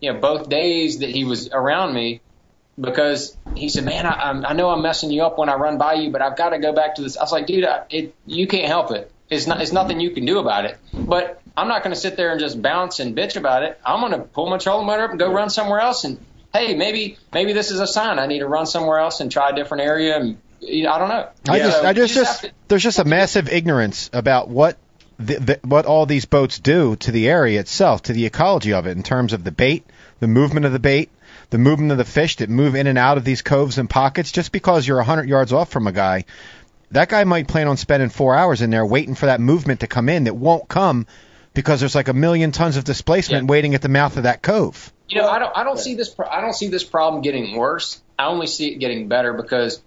you 0.00 0.12
know, 0.12 0.18
both 0.20 0.48
days 0.48 0.98
that 1.00 1.10
he 1.10 1.24
was 1.24 1.48
around 1.50 1.94
me 1.94 2.20
because 2.80 3.36
he 3.54 3.68
said, 3.68 3.84
man, 3.84 4.06
I, 4.06 4.12
I'm- 4.12 4.56
know 4.56 4.70
I'm 4.70 4.82
messing 4.82 5.10
you 5.10 5.22
up 5.24 5.38
when 5.38 5.48
I 5.48 5.54
run 5.54 5.78
by 5.78 5.94
you, 5.94 6.10
but 6.10 6.22
I've 6.22 6.36
got 6.36 6.50
to 6.50 6.58
go 6.58 6.72
back 6.72 6.94
to 6.96 7.02
this. 7.02 7.16
I 7.16 7.22
was 7.22 7.32
like, 7.32 7.46
dude, 7.46 7.64
I, 7.64 7.84
it, 7.90 8.14
you 8.26 8.46
can't 8.46 8.66
help 8.66 8.90
it. 8.92 9.12
It's 9.28 9.46
not, 9.46 9.60
it's 9.60 9.72
nothing 9.72 10.00
you 10.00 10.10
can 10.10 10.24
do 10.24 10.38
about 10.38 10.64
it. 10.64 10.78
But 10.92 11.40
I'm 11.56 11.68
not 11.68 11.82
going 11.84 11.94
to 11.94 12.00
sit 12.00 12.16
there 12.16 12.30
and 12.32 12.40
just 12.40 12.60
bounce 12.60 12.98
and 13.00 13.16
bitch 13.16 13.36
about 13.36 13.62
it. 13.62 13.78
I'm 13.84 14.00
going 14.00 14.12
to 14.12 14.26
pull 14.26 14.48
my 14.50 14.58
trolling 14.58 14.86
motor 14.86 15.04
up 15.04 15.10
and 15.10 15.18
go 15.18 15.30
run 15.32 15.50
somewhere 15.50 15.78
else. 15.80 16.04
And 16.04 16.18
hey, 16.52 16.74
maybe, 16.74 17.16
maybe 17.32 17.52
this 17.52 17.70
is 17.70 17.78
a 17.80 17.86
sign. 17.86 18.18
I 18.18 18.26
need 18.26 18.40
to 18.40 18.48
run 18.48 18.66
somewhere 18.66 18.98
else 18.98 19.20
and 19.20 19.30
try 19.30 19.50
a 19.50 19.54
different 19.54 19.82
area. 19.84 20.16
And 20.18 20.38
you 20.60 20.84
know, 20.84 20.92
I 20.92 20.98
don't 20.98 21.08
know. 21.10 21.28
I 21.48 21.58
So 21.58 21.64
just, 21.64 21.84
I 21.84 21.88
you 21.90 21.94
just, 21.94 22.14
just 22.14 22.40
to- 22.42 22.52
there's 22.68 22.82
just 22.82 22.98
a 22.98 23.04
massive 23.04 23.48
ignorance 23.48 24.10
about 24.12 24.48
what 24.48 24.76
the, 25.20 25.38
the, 25.38 25.60
what 25.62 25.86
all 25.86 26.06
these 26.06 26.24
boats 26.24 26.58
do 26.58 26.96
to 26.96 27.12
the 27.12 27.28
area 27.28 27.60
itself, 27.60 28.02
to 28.02 28.12
the 28.12 28.26
ecology 28.26 28.72
of 28.72 28.86
it, 28.86 28.96
in 28.96 29.02
terms 29.02 29.32
of 29.32 29.44
the 29.44 29.52
bait, 29.52 29.84
the 30.18 30.26
movement 30.26 30.66
of 30.66 30.72
the 30.72 30.78
bait, 30.78 31.10
the 31.50 31.58
movement 31.58 31.92
of 31.92 31.98
the 31.98 32.04
fish 32.04 32.36
that 32.36 32.48
move 32.48 32.74
in 32.74 32.86
and 32.86 32.98
out 32.98 33.18
of 33.18 33.24
these 33.24 33.42
coves 33.42 33.78
and 33.78 33.90
pockets. 33.90 34.32
Just 34.32 34.52
because 34.52 34.86
you're 34.86 34.96
100 34.98 35.28
yards 35.28 35.52
off 35.52 35.70
from 35.70 35.86
a 35.86 35.92
guy, 35.92 36.24
that 36.90 37.08
guy 37.08 37.24
might 37.24 37.48
plan 37.48 37.68
on 37.68 37.76
spending 37.76 38.08
four 38.08 38.34
hours 38.34 38.62
in 38.62 38.70
there 38.70 38.86
waiting 38.86 39.14
for 39.14 39.26
that 39.26 39.40
movement 39.40 39.80
to 39.80 39.86
come 39.86 40.08
in 40.08 40.24
that 40.24 40.34
won't 40.34 40.68
come 40.68 41.06
because 41.54 41.80
there's 41.80 41.94
like 41.94 42.08
a 42.08 42.14
million 42.14 42.52
tons 42.52 42.76
of 42.76 42.84
displacement 42.84 43.48
waiting 43.48 43.74
at 43.74 43.82
the 43.82 43.88
mouth 43.88 44.16
of 44.16 44.22
that 44.22 44.42
cove. 44.42 44.92
You 45.08 45.20
know, 45.20 45.28
I 45.28 45.38
don't 45.38 45.56
I 45.56 45.64
don't 45.64 45.78
see 45.78 45.94
this 45.94 46.08
pro- 46.08 46.28
I 46.28 46.40
don't 46.40 46.54
see 46.54 46.68
this 46.68 46.84
problem 46.84 47.22
getting 47.22 47.56
worse. 47.56 48.00
I 48.18 48.26
only 48.26 48.46
see 48.46 48.72
it 48.72 48.78
getting 48.78 49.08
better 49.08 49.32
because 49.32 49.82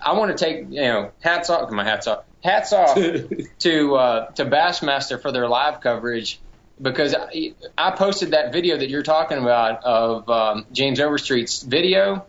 I 0.00 0.14
want 0.14 0.36
to 0.36 0.44
take 0.44 0.70
you 0.70 0.80
know 0.80 1.12
hats 1.20 1.50
off 1.50 1.70
my 1.70 1.84
hats 1.84 2.06
off 2.06 2.24
hats 2.42 2.72
off 2.72 2.94
to 3.60 3.94
uh, 3.94 4.30
to 4.32 4.44
Bassmaster 4.44 5.20
for 5.20 5.32
their 5.32 5.48
live 5.48 5.80
coverage 5.80 6.40
because 6.80 7.14
I, 7.14 7.54
I 7.78 7.92
posted 7.92 8.32
that 8.32 8.52
video 8.52 8.76
that 8.76 8.88
you're 8.90 9.02
talking 9.02 9.38
about 9.38 9.84
of 9.84 10.28
um, 10.28 10.66
James 10.72 10.98
Overstreet's 10.98 11.62
video 11.62 12.26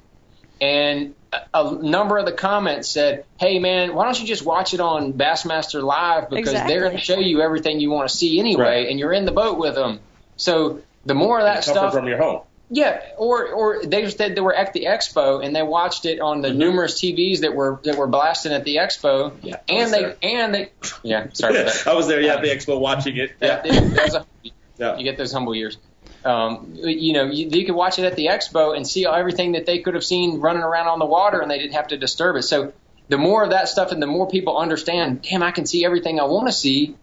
and 0.62 1.16
a 1.32 1.38
a 1.56 1.72
number 1.82 2.18
of 2.18 2.26
the 2.26 2.32
comments 2.32 2.88
said, 2.88 3.26
"Hey 3.40 3.58
man, 3.60 3.96
why 3.96 4.06
don't 4.06 4.20
you 4.20 4.28
just 4.28 4.46
watch 4.46 4.74
it 4.74 4.80
on 4.80 5.14
Bassmaster 5.14 5.82
Live 5.82 6.30
because 6.30 6.54
they're 6.54 6.82
going 6.82 6.96
to 6.96 7.04
show 7.04 7.20
you 7.20 7.42
everything 7.42 7.80
you 7.80 7.90
want 7.90 8.08
to 8.10 8.16
see 8.16 8.40
anyway, 8.40 8.64
Right. 8.64 8.90
and 8.90 9.00
you're 9.00 9.14
in 9.14 9.26
the 9.26 9.32
boat 9.32 9.58
with 9.58 9.74
them." 9.76 10.00
So 10.38 10.82
the 11.06 11.16
more 11.16 11.40
of 11.40 11.46
that 11.46 11.64
stuff, 11.64 11.94
from 11.94 12.08
your 12.08 12.18
home. 12.20 12.42
Yeah, 12.76 13.00
or 13.18 13.48
or 13.50 13.86
they 13.86 14.10
said 14.10 14.36
they 14.36 14.42
were 14.42 14.54
at 14.56 14.74
the 14.74 14.86
expo 14.86 15.46
and 15.46 15.56
they 15.56 15.62
watched 15.62 16.06
it 16.06 16.20
on 16.20 16.42
the 16.42 16.48
Mm-hmm. 16.50 16.58
numerous 16.58 17.00
TVs 17.00 17.42
that 17.42 17.54
were 17.56 17.80
that 17.84 17.98
were 17.98 18.08
blasting 18.08 18.52
at 18.52 18.64
the 18.64 18.78
expo. 18.78 19.38
Yeah, 19.44 19.58
and 19.70 19.94
they 19.94 20.02
there. 20.02 20.18
and 20.24 20.54
they 20.56 20.72
yeah 21.04 21.28
sorry 21.34 21.54
for 21.56 21.64
that. 21.66 21.88
I 21.88 21.94
was 21.94 22.08
there, 22.08 22.20
yeah, 22.20 22.36
at 22.36 22.42
the 22.42 22.50
expo 22.50 22.80
watching 22.80 23.16
it. 23.18 23.32
Yeah, 23.42 23.62
Yeah. 23.64 23.74
it- 23.74 24.16
a- 24.16 24.26
Yeah. 24.80 24.98
you 24.98 25.04
get 25.04 25.18
those 25.20 25.32
humble 25.32 25.54
years. 25.54 25.78
Um, 26.26 26.72
you 26.74 27.14
know, 27.14 27.26
you, 27.26 27.48
you 27.50 27.66
could 27.66 27.76
watch 27.76 28.00
it 28.00 28.06
at 28.06 28.16
the 28.16 28.28
expo 28.28 28.76
and 28.76 28.88
see 28.88 29.06
everything 29.06 29.52
that 29.52 29.68
they 29.68 29.80
could 29.80 29.94
have 29.94 30.04
seen 30.04 30.40
running 30.40 30.64
around 30.64 30.88
on 30.88 30.98
the 30.98 31.06
water, 31.06 31.40
and 31.42 31.52
they 31.52 31.60
didn't 31.60 31.74
have 31.76 31.90
to 31.90 31.98
disturb 31.98 32.38
it. 32.38 32.42
So 32.44 32.74
the 33.08 33.18
more 33.20 33.44
of 33.44 33.52
that 33.52 33.70
stuff, 33.70 33.92
and 33.92 34.02
the 34.02 34.08
more 34.08 34.28
people 34.28 34.58
understand, 34.58 35.22
damn, 35.22 35.44
I 35.44 35.52
can 35.52 35.68
see 35.68 35.86
everything 35.86 36.20
I 36.20 36.24
want 36.24 36.48
to 36.48 36.52
see 36.54 36.96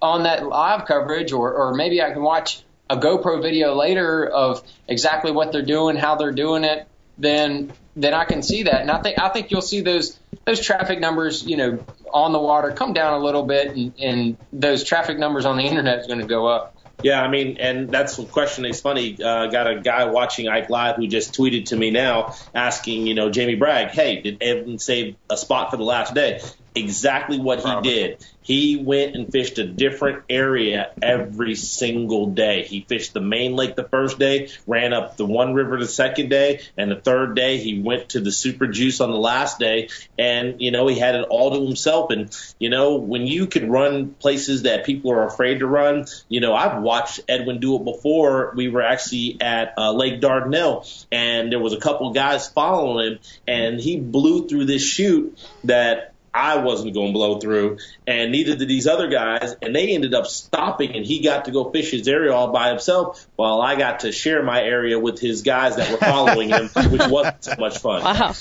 on 0.00 0.22
that 0.24 0.46
live 0.46 0.86
coverage, 0.86 1.32
or, 1.32 1.52
or 1.54 1.74
maybe 1.74 2.00
I 2.02 2.12
can 2.12 2.22
watch 2.22 2.62
a 2.88 2.96
GoPro 2.96 3.42
video 3.42 3.74
later 3.74 4.26
of 4.26 4.62
exactly 4.88 5.32
what 5.32 5.52
they're 5.52 5.62
doing, 5.62 5.96
how 5.96 6.16
they're 6.16 6.32
doing 6.32 6.64
it. 6.64 6.86
Then 7.18 7.72
then 7.96 8.12
I 8.12 8.26
can 8.26 8.42
see 8.42 8.64
that, 8.64 8.82
and 8.82 8.90
I 8.90 9.00
think 9.00 9.18
I 9.18 9.30
think 9.30 9.50
you'll 9.50 9.62
see 9.62 9.80
those 9.80 10.18
those 10.44 10.60
traffic 10.60 11.00
numbers, 11.00 11.44
you 11.44 11.56
know, 11.56 11.84
on 12.12 12.32
the 12.32 12.38
water 12.38 12.70
come 12.72 12.92
down 12.92 13.14
a 13.14 13.24
little 13.24 13.42
bit, 13.42 13.74
and, 13.74 13.94
and 13.98 14.36
those 14.52 14.84
traffic 14.84 15.18
numbers 15.18 15.46
on 15.46 15.56
the 15.56 15.64
internet 15.64 16.00
is 16.00 16.06
going 16.06 16.20
to 16.20 16.26
go 16.26 16.46
up. 16.46 16.76
Yeah, 17.02 17.22
I 17.22 17.28
mean, 17.28 17.58
and 17.58 17.90
that's 17.90 18.16
the 18.16 18.24
question. 18.24 18.64
It's 18.64 18.80
funny. 18.80 19.22
Uh, 19.22 19.46
got 19.48 19.70
a 19.70 19.80
guy 19.80 20.06
watching 20.06 20.48
Ike 20.48 20.70
Live 20.70 20.96
who 20.96 21.06
just 21.06 21.34
tweeted 21.34 21.66
to 21.66 21.76
me 21.76 21.90
now 21.90 22.34
asking, 22.54 23.06
you 23.06 23.14
know, 23.14 23.30
Jamie 23.30 23.54
Bragg, 23.54 23.88
hey, 23.88 24.22
did 24.22 24.38
Edwin 24.40 24.78
save 24.78 25.16
a 25.28 25.36
spot 25.36 25.70
for 25.70 25.76
the 25.76 25.84
last 25.84 26.14
day? 26.14 26.40
Exactly 26.76 27.38
what 27.38 27.60
he 27.60 27.80
did. 27.82 28.24
He 28.42 28.76
went 28.76 29.16
and 29.16 29.32
fished 29.32 29.58
a 29.58 29.66
different 29.66 30.22
area 30.30 30.92
every 31.02 31.56
single 31.56 32.26
day. 32.26 32.62
He 32.62 32.86
fished 32.88 33.12
the 33.12 33.20
main 33.20 33.56
lake 33.56 33.74
the 33.74 33.82
first 33.88 34.20
day, 34.20 34.50
ran 34.68 34.92
up 34.92 35.16
the 35.16 35.26
one 35.26 35.52
river 35.52 35.80
the 35.80 35.88
second 35.88 36.28
day, 36.28 36.60
and 36.76 36.88
the 36.88 36.96
third 36.96 37.34
day 37.34 37.58
he 37.58 37.80
went 37.80 38.10
to 38.10 38.20
the 38.20 38.30
super 38.30 38.68
juice 38.68 39.00
on 39.00 39.10
the 39.10 39.16
last 39.16 39.58
day. 39.58 39.88
And, 40.16 40.60
you 40.60 40.70
know, 40.70 40.86
he 40.86 40.96
had 40.96 41.16
it 41.16 41.26
all 41.28 41.58
to 41.58 41.66
himself. 41.66 42.10
And, 42.10 42.30
you 42.60 42.70
know, 42.70 42.96
when 42.96 43.26
you 43.26 43.48
can 43.48 43.68
run 43.68 44.10
places 44.10 44.62
that 44.62 44.84
people 44.84 45.10
are 45.10 45.26
afraid 45.26 45.58
to 45.58 45.66
run, 45.66 46.06
you 46.28 46.40
know, 46.40 46.54
I've 46.54 46.80
watched 46.82 47.20
Edwin 47.28 47.58
do 47.58 47.74
it 47.74 47.84
before. 47.84 48.52
We 48.54 48.68
were 48.68 48.82
actually 48.82 49.38
at 49.40 49.74
uh, 49.76 49.92
Lake 49.92 50.20
Dardanelle, 50.20 51.06
and 51.10 51.50
there 51.50 51.58
was 51.58 51.72
a 51.72 51.80
couple 51.80 52.08
of 52.08 52.14
guys 52.14 52.46
following 52.48 53.14
him, 53.14 53.18
and 53.48 53.80
he 53.80 53.98
blew 53.98 54.46
through 54.46 54.66
this 54.66 54.82
chute 54.82 55.36
that 55.64 56.12
I 56.36 56.58
wasn't 56.58 56.94
going 56.94 57.08
to 57.08 57.12
blow 57.12 57.38
through, 57.38 57.78
and 58.06 58.30
neither 58.30 58.56
did 58.56 58.68
these 58.68 58.86
other 58.86 59.08
guys. 59.08 59.56
And 59.62 59.74
they 59.74 59.94
ended 59.94 60.14
up 60.14 60.26
stopping, 60.26 60.94
and 60.94 61.04
he 61.04 61.20
got 61.20 61.46
to 61.46 61.50
go 61.50 61.70
fish 61.70 61.90
his 61.90 62.06
area 62.06 62.32
all 62.32 62.52
by 62.52 62.68
himself, 62.68 63.26
while 63.36 63.62
I 63.62 63.76
got 63.76 64.00
to 64.00 64.12
share 64.12 64.42
my 64.42 64.62
area 64.62 64.98
with 64.98 65.18
his 65.18 65.42
guys 65.42 65.76
that 65.76 65.90
were 65.90 65.96
following 65.96 66.50
him, 66.50 66.68
which 66.90 67.06
wasn't 67.06 67.42
so 67.42 67.54
much 67.58 67.78
fun. 67.78 68.04
Wow. 68.04 68.34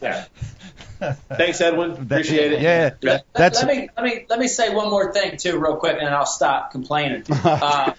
Yeah. 0.00 0.24
Thanks, 0.98 1.60
Edwin. 1.60 1.90
Appreciate 1.90 2.52
it. 2.52 2.62
Yeah, 2.62 2.94
Let, 3.02 3.26
that's 3.34 3.62
let 3.62 3.76
me 3.76 3.88
let 3.96 4.04
me 4.04 4.26
let 4.30 4.38
me 4.38 4.48
say 4.48 4.74
one 4.74 4.88
more 4.88 5.12
thing 5.12 5.36
too, 5.36 5.58
real 5.58 5.76
quick, 5.76 5.98
and 6.00 6.08
I'll 6.08 6.24
stop 6.26 6.72
complaining. 6.72 7.24
Uh, 7.46 7.92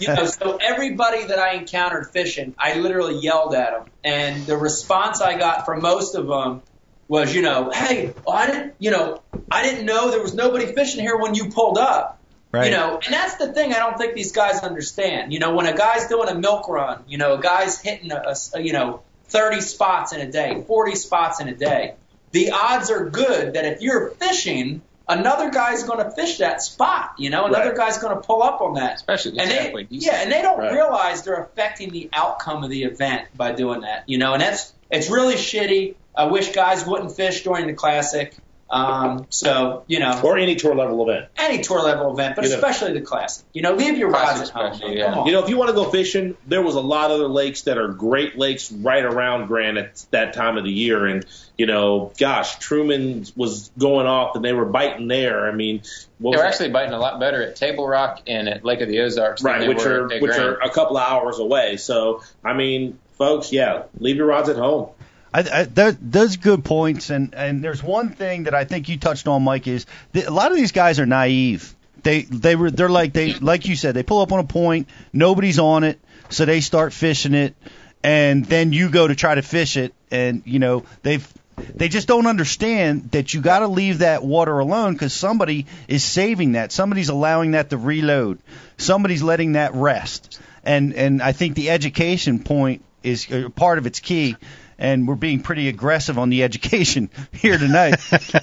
you 0.00 0.08
know, 0.08 0.26
so 0.26 0.56
everybody 0.56 1.24
that 1.24 1.38
I 1.38 1.54
encountered 1.54 2.10
fishing, 2.10 2.54
I 2.58 2.78
literally 2.78 3.18
yelled 3.18 3.54
at 3.54 3.72
them, 3.72 3.90
and 4.02 4.46
the 4.46 4.56
response 4.56 5.20
I 5.20 5.38
got 5.38 5.64
from 5.64 5.80
most 5.80 6.14
of 6.14 6.26
them 6.26 6.62
was, 7.08 7.34
you 7.34 7.42
know, 7.42 7.70
hey, 7.70 8.12
well, 8.26 8.36
I 8.36 8.46
didn't, 8.46 8.74
you 8.78 8.90
know, 8.90 9.22
I 9.50 9.62
didn't 9.62 9.86
know 9.86 10.10
there 10.10 10.20
was 10.22 10.34
nobody 10.34 10.66
fishing 10.66 11.00
here 11.00 11.16
when 11.16 11.34
you 11.34 11.50
pulled 11.50 11.78
up. 11.78 12.20
Right. 12.52 12.66
You 12.66 12.70
know, 12.70 12.98
and 13.04 13.12
that's 13.12 13.36
the 13.36 13.52
thing 13.52 13.74
I 13.74 13.78
don't 13.78 13.98
think 13.98 14.14
these 14.14 14.32
guys 14.32 14.60
understand. 14.60 15.32
You 15.34 15.38
know, 15.38 15.54
when 15.54 15.66
a 15.66 15.76
guy's 15.76 16.06
doing 16.06 16.28
a 16.28 16.34
milk 16.34 16.68
run, 16.68 17.04
you 17.06 17.18
know, 17.18 17.34
a 17.34 17.40
guy's 17.40 17.78
hitting 17.80 18.10
a, 18.10 18.34
a 18.54 18.60
you 18.60 18.72
know 18.72 19.02
30 19.24 19.60
spots 19.60 20.12
in 20.14 20.20
a 20.22 20.30
day, 20.32 20.64
40 20.66 20.94
spots 20.94 21.40
in 21.40 21.48
a 21.48 21.54
day. 21.54 21.94
The 22.32 22.52
odds 22.52 22.90
are 22.90 23.08
good 23.10 23.52
that 23.54 23.66
if 23.66 23.82
you're 23.82 24.08
fishing, 24.12 24.80
another 25.06 25.50
guy's 25.50 25.82
going 25.82 26.02
to 26.02 26.10
fish 26.10 26.38
that 26.38 26.62
spot. 26.62 27.12
You 27.18 27.28
know, 27.28 27.44
another 27.46 27.68
Right. 27.70 27.76
guy's 27.76 27.98
going 27.98 28.14
to 28.16 28.22
pull 28.22 28.42
up 28.42 28.62
on 28.62 28.74
that. 28.74 28.94
Especially 28.94 29.38
and 29.38 29.50
the 29.50 29.54
they, 29.54 29.86
yeah, 29.90 30.22
and 30.22 30.32
they 30.32 30.40
don't 30.40 30.58
Right. 30.58 30.72
realize 30.72 31.22
they're 31.24 31.42
affecting 31.42 31.90
the 31.90 32.08
outcome 32.14 32.64
of 32.64 32.70
the 32.70 32.84
event 32.84 33.28
by 33.36 33.52
doing 33.52 33.82
that. 33.82 34.04
You 34.06 34.16
know, 34.16 34.32
and 34.32 34.40
that's 34.40 34.72
it's 34.90 35.10
really 35.10 35.34
shitty. 35.34 35.96
I 36.18 36.24
wish 36.24 36.50
guys 36.52 36.84
wouldn't 36.86 37.12
fish 37.16 37.44
during 37.44 37.66
the 37.68 37.74
classic. 37.74 38.34
Um, 38.70 39.24
so 39.30 39.84
you 39.86 39.98
know, 39.98 40.20
Or 40.22 40.36
any 40.36 40.54
tour 40.54 40.74
level 40.74 41.08
event. 41.08 41.28
any 41.38 41.62
tour 41.62 41.80
level 41.80 42.12
event, 42.12 42.36
but 42.36 42.44
You 42.44 42.50
know. 42.50 42.56
especially 42.56 42.92
the 42.92 43.00
classic. 43.00 43.46
You 43.54 43.62
know, 43.62 43.72
leave 43.72 43.96
your 43.96 44.10
rods 44.10 44.42
at 44.42 44.50
home. 44.50 44.78
yeah. 44.92 45.24
You 45.24 45.32
know, 45.32 45.42
if 45.42 45.48
you 45.48 45.56
want 45.56 45.70
to 45.70 45.74
go 45.74 45.84
fishing, 45.90 46.36
there 46.46 46.60
was 46.60 46.74
a 46.74 46.80
lot 46.82 47.06
of 47.10 47.12
other 47.12 47.28
lakes 47.28 47.62
that 47.62 47.78
are 47.78 47.88
great 47.88 48.36
lakes 48.36 48.70
right 48.70 49.02
around 49.02 49.46
Grand 49.46 49.78
at 49.78 50.04
that 50.10 50.34
time 50.34 50.58
of 50.58 50.64
the 50.64 50.70
year. 50.70 51.06
And, 51.06 51.24
you 51.56 51.64
know, 51.64 52.12
gosh, 52.18 52.58
Truman 52.58 53.24
was 53.36 53.70
going 53.78 54.06
off 54.06 54.36
and 54.36 54.44
they 54.44 54.52
were 54.52 54.66
biting 54.66 55.08
there. 55.08 55.46
I 55.48 55.52
mean, 55.54 55.80
what 56.18 56.32
They 56.32 56.36
was 56.36 56.36
were 56.36 56.42
that? 56.42 56.48
actually 56.52 56.68
biting 56.68 56.92
a 56.92 56.98
lot 56.98 57.18
better 57.20 57.42
at 57.42 57.56
Table 57.56 57.88
Rock 57.88 58.20
and 58.26 58.50
at 58.50 58.66
Lake 58.66 58.82
of 58.82 58.88
the 58.88 59.00
Ozarks. 59.00 59.40
than 59.40 59.50
right, 59.50 59.60
they 59.62 59.68
which 59.68 59.82
were 59.82 60.02
are 60.08 60.12
at 60.12 60.20
which 60.20 60.32
Grand. 60.32 60.44
are 60.44 60.58
a 60.60 60.68
couple 60.68 60.98
of 60.98 61.10
hours 61.10 61.38
away. 61.38 61.78
So, 61.78 62.22
I 62.44 62.52
mean, 62.52 62.98
folks, 63.16 63.50
yeah, 63.50 63.84
leave 63.98 64.16
your 64.16 64.26
rods 64.26 64.50
at 64.50 64.56
home. 64.56 64.90
I, 65.32 65.40
I, 65.40 65.64
that, 65.64 65.96
those 66.00 66.36
good 66.36 66.64
points, 66.64 67.10
and 67.10 67.34
and 67.34 67.62
there's 67.62 67.82
one 67.82 68.10
thing 68.10 68.44
that 68.44 68.54
I 68.54 68.64
think 68.64 68.88
you 68.88 68.96
touched 68.96 69.28
on, 69.28 69.42
Mike, 69.42 69.66
is 69.66 69.86
that 70.12 70.26
a 70.26 70.30
lot 70.30 70.50
of 70.50 70.56
these 70.56 70.72
guys 70.72 70.98
are 70.98 71.06
naive. 71.06 71.74
They 72.02 72.22
they 72.22 72.56
were 72.56 72.70
they're 72.70 72.88
like 72.88 73.12
they 73.12 73.34
like 73.34 73.66
you 73.66 73.76
said 73.76 73.94
they 73.94 74.02
pull 74.02 74.20
up 74.20 74.32
on 74.32 74.38
a 74.38 74.44
point, 74.44 74.88
nobody's 75.12 75.58
on 75.58 75.84
it, 75.84 76.00
so 76.30 76.44
they 76.44 76.60
start 76.60 76.92
fishing 76.92 77.34
it, 77.34 77.54
and 78.02 78.44
then 78.44 78.72
you 78.72 78.88
go 78.88 79.06
to 79.06 79.14
try 79.14 79.34
to 79.34 79.42
fish 79.42 79.76
it, 79.76 79.92
and 80.10 80.42
you 80.46 80.58
know 80.58 80.84
they've 81.02 81.26
they 81.74 81.88
just 81.88 82.08
don't 82.08 82.26
understand 82.26 83.10
that 83.10 83.34
you 83.34 83.40
got 83.40 83.58
to 83.58 83.68
leave 83.68 83.98
that 83.98 84.22
water 84.22 84.58
alone 84.60 84.92
because 84.92 85.12
somebody 85.12 85.66
is 85.88 86.04
saving 86.04 86.52
that, 86.52 86.70
somebody's 86.72 87.08
allowing 87.08 87.50
that 87.50 87.70
to 87.70 87.76
reload, 87.76 88.38
somebody's 88.76 89.22
letting 89.22 89.52
that 89.52 89.74
rest, 89.74 90.40
and 90.64 90.94
and 90.94 91.20
I 91.20 91.32
think 91.32 91.54
the 91.54 91.70
education 91.70 92.38
point 92.38 92.82
is 93.02 93.30
uh, 93.30 93.48
part 93.50 93.78
of 93.78 93.86
its 93.86 94.00
key 94.00 94.36
and 94.78 95.08
we're 95.08 95.14
being 95.16 95.40
pretty 95.40 95.68
aggressive 95.68 96.18
on 96.18 96.30
the 96.30 96.42
education 96.44 97.10
here 97.32 97.58
tonight. 97.58 97.96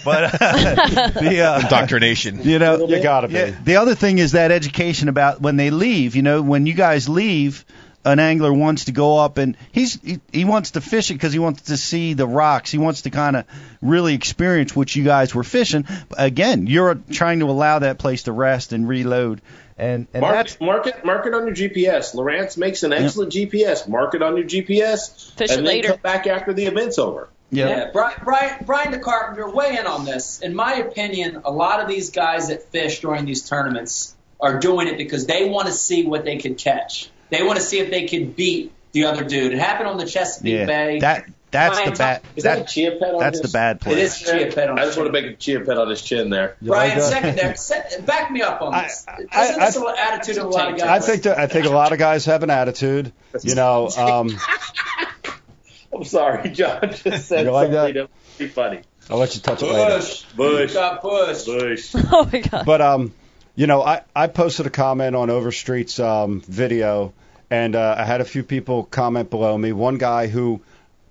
but 0.04 0.42
uh, 0.42 1.10
the 1.20 1.42
uh, 1.42 1.62
Indoctrination. 1.62 2.44
you 2.44 2.60
know, 2.60 2.88
You 2.88 3.02
gotta 3.02 3.28
be. 3.28 3.34
yeah, 3.36 3.56
the 3.64 3.78
other 3.78 3.96
thing 3.96 4.18
is 4.20 4.34
that 4.34 4.52
education 4.52 5.08
about 5.10 5.42
when 5.42 5.56
they 5.56 5.70
leave. 5.70 6.16
You 6.16 6.22
know, 6.24 6.42
when 6.42 6.66
you 6.66 6.74
guys 6.74 7.08
leave, 7.10 7.64
an 8.06 8.20
angler 8.20 8.54
wants 8.54 8.86
to 8.86 8.92
go 8.92 9.18
up 9.18 9.38
and 9.38 9.58
he's 9.72 10.00
he, 10.02 10.20
he 10.32 10.46
wants 10.46 10.72
to 10.72 10.82
fish 10.82 11.10
it 11.10 11.16
because 11.16 11.34
he 11.34 11.40
wants 11.40 11.64
to 11.64 11.78
see 11.78 12.14
the 12.14 12.28
rocks. 12.28 12.72
He 12.72 12.78
wants 12.78 13.02
to 13.02 13.10
kind 13.10 13.36
of 13.36 13.46
really 13.82 14.14
experience 14.14 14.76
what 14.76 14.96
you 14.96 15.04
guys 15.04 15.34
were 15.34 15.44
fishing. 15.44 15.86
Again, 16.18 16.68
you're 16.68 16.96
trying 16.96 17.40
to 17.40 17.46
allow 17.50 17.80
that 17.80 17.98
place 17.98 18.24
to 18.24 18.32
rest 18.32 18.72
and 18.74 18.88
reload. 18.88 19.42
And 19.78 20.08
and 20.14 20.22
Mark, 20.22 20.36
that's 20.36 20.56
it, 20.56 20.62
mark 20.62 20.88
it, 20.88 21.04
mark 21.04 21.26
it 21.26 21.34
on 21.34 21.48
your 21.48 21.56
GPS. 21.56 22.16
Lowrance 22.16 22.58
makes 22.58 22.84
an 22.84 22.94
excellent 22.94 23.34
GPS. 23.34 23.88
Mark 23.90 24.14
it 24.16 24.22
on 24.22 24.38
your 24.38 24.46
GPS, 24.46 25.34
Fish 25.34 25.50
and 25.52 25.62
it 25.62 25.64
then 25.64 25.66
later. 25.66 25.88
come 25.90 26.00
back 26.02 26.28
after 26.28 26.54
the 26.54 26.66
event's 26.68 26.98
over. 26.98 27.28
yeah. 27.50 27.68
Yeah, 27.68 27.90
Brian, 27.92 28.22
Brian, 28.24 28.64
Brian 28.66 28.92
the 28.92 29.00
Carpenter, 29.00 29.50
weigh 29.50 29.78
in 29.78 29.86
on 29.86 30.06
this. 30.06 30.40
In 30.40 30.56
my 30.56 30.76
opinion, 30.76 31.42
a 31.44 31.52
lot 31.52 31.82
of 31.82 31.90
these 31.90 32.12
guys 32.12 32.48
that 32.48 32.64
fish 32.72 33.02
during 33.02 33.26
these 33.26 33.50
tournaments 33.50 34.16
are 34.40 34.60
doing 34.60 34.88
it 34.88 34.98
because 34.98 35.26
they 35.26 35.50
want 35.50 35.68
to 35.68 35.74
see 35.74 36.06
what 36.06 36.24
they 36.24 36.38
can 36.38 36.56
catch. 36.56 37.10
They 37.30 37.44
want 37.44 37.58
to 37.60 37.64
see 37.66 37.80
if 37.80 37.90
they 37.92 38.08
can 38.08 38.32
beat 38.32 38.72
the 38.92 39.06
other 39.06 39.24
dude. 39.24 39.54
It 39.54 39.60
happened 39.60 39.90
on 39.90 39.98
the 39.98 40.06
Chesapeake 40.06 40.54
Yeah, 40.54 40.66
Bay. 40.66 41.00
that 41.00 41.26
that's 41.52 41.80
the 41.82 41.92
bad. 41.92 42.22
Is 42.36 42.44
that, 42.44 42.58
a 42.58 42.60
That, 42.62 42.68
chia 42.70 42.92
pet 43.00 43.14
on 43.14 43.20
that's 43.20 43.40
his? 43.42 43.50
the 43.52 43.56
bad 43.58 43.78
it 43.78 43.82
play. 43.82 44.02
is 44.02 44.20
chia 44.20 44.52
pet 44.52 44.70
on 44.70 44.78
I 44.78 44.84
just 44.84 44.96
the 44.96 45.02
want 45.04 45.14
to 45.16 45.22
make 45.22 45.32
a 45.32 45.36
chia 45.38 45.62
pet 45.62 45.78
on 45.78 45.90
his 45.90 46.02
chin 46.02 46.30
there. 46.30 46.58
Brian, 46.62 47.00
like 47.00 47.10
that? 47.12 47.58
second 47.60 47.98
there, 47.98 48.02
back 48.06 48.30
me 48.32 48.42
up 48.42 48.62
on 48.62 48.74
this. 48.84 49.06
I- 49.08 49.14
Isn't 49.22 49.30
I- 49.62 49.66
this 49.68 49.78
I- 49.78 49.90
an 49.92 49.96
attitude 49.98 50.38
of 50.40 50.46
a 50.46 50.50
lot 50.50 50.72
of 50.74 50.78
guys. 50.80 51.04
I 51.04 51.06
think 51.06 51.24
that 51.24 51.40
I 51.40 51.48
think 51.48 51.66
a 51.66 51.70
lot 51.70 51.94
of 51.94 52.00
guys 52.00 52.26
have 52.26 52.44
an 52.44 52.50
attitude. 52.50 53.12
You 53.44 53.56
know, 53.56 53.88
um, 53.98 54.30
I'm 55.94 56.04
sorry, 56.04 56.50
John 56.50 56.92
just 56.92 57.28
said 57.30 57.46
You 57.46 57.52
like 57.52 57.72
something 57.72 57.94
that 57.94 58.10
was 58.10 58.36
pretty 58.38 58.52
funny. 58.52 58.82
I'll 59.10 59.18
let 59.18 59.36
you 59.36 59.42
touch 59.42 59.62
it 59.64 59.68
later. 59.68 59.98
Bush, 59.98 60.24
Bush. 60.36 60.74
got 60.74 61.02
Bush. 61.02 61.46
Bush. 61.46 61.96
Oh 62.12 62.30
my 62.32 62.40
god. 62.40 62.66
But 62.66 62.82
um, 62.82 63.14
you 63.56 63.68
know, 63.68 63.82
I 63.82 64.02
I 64.16 64.28
posted 64.28 64.68
a 64.68 64.70
comment 64.70 65.16
on 65.16 65.30
Overstreet's 65.30 66.00
um 66.00 66.42
video, 66.42 67.14
and 67.50 67.76
uh, 67.76 67.96
I 67.98 68.04
had 68.04 68.22
a 68.22 68.26
few 68.26 68.44
people 68.44 68.84
comment 68.84 69.30
below 69.30 69.58
me. 69.58 69.72
One 69.72 69.98
guy 69.98 70.28
who 70.28 70.62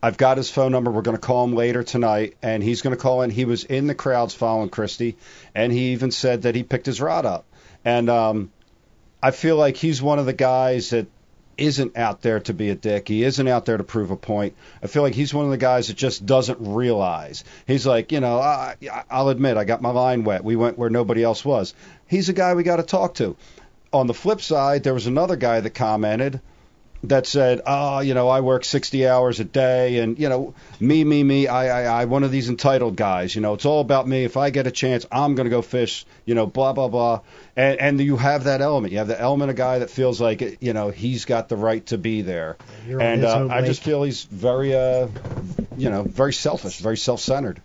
I've 0.02 0.19
got 0.19 0.36
his 0.36 0.51
phone 0.51 0.70
number. 0.70 0.90
We're 0.90 1.01
going 1.01 1.16
to 1.16 1.20
call 1.20 1.44
him 1.44 1.55
later 1.55 1.82
tonight, 1.82 2.36
and 2.43 2.62
he's 2.62 2.82
going 2.82 2.94
to 2.94 3.01
call 3.01 3.23
in. 3.23 3.31
He 3.31 3.47
was 3.47 3.64
in 3.64 3.86
the 3.86 3.94
crowds 3.94 4.35
following 4.35 4.69
Christie, 4.69 5.16
and 5.55 5.73
he 5.73 5.93
even 5.93 6.10
said 6.10 6.43
that 6.43 6.55
he 6.55 6.62
picked 6.62 6.85
his 6.85 7.01
rod 7.01 7.24
up. 7.24 7.47
And 7.86 8.10
um, 8.10 8.52
I 9.23 9.31
feel 9.31 9.56
like 9.56 9.77
he's 9.77 10.02
one 10.02 10.19
of 10.19 10.27
the 10.27 10.35
guys 10.35 10.90
that 10.90 11.06
isn't 11.59 11.97
out 11.97 12.22
there 12.22 12.40
to 12.40 12.55
be 12.55 12.70
a 12.70 12.74
dick. 12.74 13.09
He 13.09 13.24
isn't 13.24 13.48
out 13.48 13.64
there 13.66 13.76
to 13.76 13.85
prove 13.85 14.10
a 14.10 14.16
point. 14.16 14.55
I 14.82 14.86
feel 14.86 15.02
like 15.02 15.14
he's 15.14 15.35
one 15.35 15.44
of 15.44 15.51
the 15.51 15.56
guys 15.56 15.89
that 15.89 15.97
just 15.97 16.24
doesn't 16.26 16.59
realize. 16.60 17.44
He's 17.66 17.86
like, 17.86 18.12
you 18.12 18.20
know, 18.20 18.39
I, 18.39 18.76
I'll 19.10 19.28
admit 19.28 19.56
I 19.56 19.64
got 19.64 19.82
my 19.82 19.90
line 19.90 20.24
wet. 20.24 20.44
We 20.44 20.56
went 20.56 20.78
where 20.78 20.90
nobody 20.90 21.22
else 21.22 21.44
was. 21.44 21.74
He's 22.06 22.28
a 22.28 22.32
guy 22.32 22.55
we 22.55 22.62
got 22.62 22.76
to 22.76 22.82
talk 22.82 23.14
to. 23.14 23.36
On 23.93 24.06
the 24.06 24.14
flip 24.14 24.40
side, 24.40 24.82
there 24.82 24.94
was 24.94 25.06
another 25.06 25.36
guy 25.36 25.60
that 25.60 25.70
commented 25.70 26.40
that 27.09 27.26
said, 27.26 27.62
oh, 27.66 28.01
you 28.01 28.14
know, 28.14 28.28
I 28.28 28.40
work 28.40 28.64
60 28.64 29.06
hours 29.09 29.40
a 29.40 29.44
day, 29.44 29.98
and 29.98 30.18
you 30.18 30.28
know, 30.28 30.55
me, 30.81 31.05
me, 31.05 31.22
me, 31.22 31.47
I, 31.47 31.82
I, 31.82 32.02
I, 32.02 32.05
one 32.06 32.24
of 32.24 32.31
these 32.31 32.48
entitled 32.48 32.97
guys. 32.97 33.35
You 33.35 33.40
know, 33.40 33.55
it's 33.55 33.64
all 33.64 33.81
about 33.81 34.06
me. 34.06 34.24
If 34.24 34.36
I 34.36 34.51
get 34.51 34.66
a 34.66 34.70
chance, 34.70 35.06
I'm 35.10 35.35
gonna 35.35 35.51
go 35.51 35.62
fish. 35.62 36.06
You 36.24 36.35
know, 36.35 36.47
blah 36.47 36.72
blah 36.72 36.89
blah. 36.89 37.20
And 37.56 37.78
and 37.81 38.01
you 38.01 38.16
have 38.16 38.44
that 38.44 38.60
element. 38.60 38.93
You 38.93 38.98
have 38.98 39.09
the 39.09 39.20
element 39.20 39.51
of 39.51 39.56
a 39.56 39.59
guy 39.59 39.78
that 39.81 39.90
feels 39.90 40.20
like 40.20 40.62
you 40.62 40.72
know 40.72 40.90
he's 40.90 41.24
got 41.24 41.48
the 41.48 41.56
right 41.56 41.85
to 41.86 41.98
be 41.98 42.22
there. 42.22 42.56
You're 42.86 43.01
and 43.01 43.24
uh, 43.24 43.48
I 43.51 43.62
just 43.62 43.82
feel 43.82 44.02
he's 44.02 44.24
very, 44.24 44.74
uh, 44.74 45.09
you 45.76 45.90
know, 45.90 46.02
very 46.02 46.32
selfish, 46.32 46.78
very 46.78 46.97
self-centered. 46.97 47.60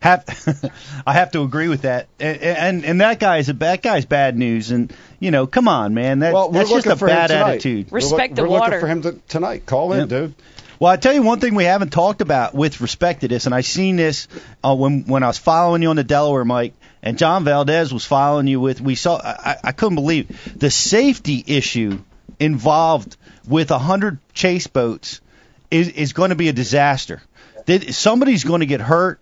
Have 0.00 0.62
I 1.06 1.12
have 1.14 1.30
to 1.32 1.42
agree 1.42 1.68
with 1.68 1.82
that. 1.82 2.08
And 2.20 2.36
and, 2.42 2.84
and 2.84 3.00
that 3.00 3.18
guy's 3.18 3.48
a 3.48 3.52
that 3.54 3.82
guy's 3.82 4.04
bad 4.06 4.36
news. 4.36 4.70
And 4.70 4.92
you 5.18 5.30
know, 5.30 5.46
come 5.46 5.68
on, 5.68 5.94
man, 5.94 6.20
that, 6.20 6.32
Well, 6.32 6.50
that's 6.50 6.68
just 6.70 6.86
looking 6.86 6.92
a 6.92 6.96
for 6.96 7.08
him 7.08 7.14
bad 7.16 7.26
tonight. 7.28 7.48
attitude. 7.50 7.90
We're 7.90 8.00
look- 8.00 8.30
we're 8.36 8.48
looking 8.48 8.80
for 8.80 8.86
him 8.86 9.02
to, 9.02 9.12
tonight. 9.28 9.66
Call 9.66 9.92
in, 9.92 10.00
Yep. 10.00 10.08
dude. 10.08 10.34
Well, 10.80 10.92
I 10.92 10.96
tell 10.96 11.12
you 11.12 11.22
one 11.22 11.40
thing 11.40 11.56
we 11.56 11.64
haven't 11.64 11.90
talked 11.90 12.20
about 12.20 12.54
with 12.54 12.80
respect 12.80 13.22
to 13.22 13.28
this, 13.28 13.46
and 13.46 13.54
I 13.54 13.62
seen 13.62 13.96
this 13.96 14.28
uh, 14.62 14.74
when 14.76 15.02
when 15.06 15.24
I 15.24 15.26
was 15.26 15.38
following 15.38 15.82
you 15.82 15.88
on 15.90 15.96
the 15.96 16.04
Delaware, 16.04 16.44
Mike, 16.44 16.74
and 17.02 17.18
John 17.18 17.42
Valdez 17.44 17.92
was 17.92 18.04
following 18.04 18.46
you 18.46 18.60
with. 18.60 18.80
We 18.80 18.94
saw. 18.94 19.16
I, 19.16 19.56
I 19.64 19.72
couldn't 19.72 19.96
believe 19.96 20.30
it. 20.30 20.60
the 20.60 20.70
safety 20.70 21.42
issue 21.46 21.98
involved 22.38 23.16
with 23.48 23.72
a 23.72 23.78
hundred 23.78 24.18
chase 24.34 24.68
boats 24.68 25.20
is 25.70 25.88
is 25.88 26.12
going 26.12 26.30
to 26.30 26.36
be 26.36 26.48
a 26.48 26.52
disaster. 26.52 27.22
Somebody's 27.90 28.44
going 28.44 28.60
to 28.60 28.66
get 28.66 28.80
hurt. 28.80 29.20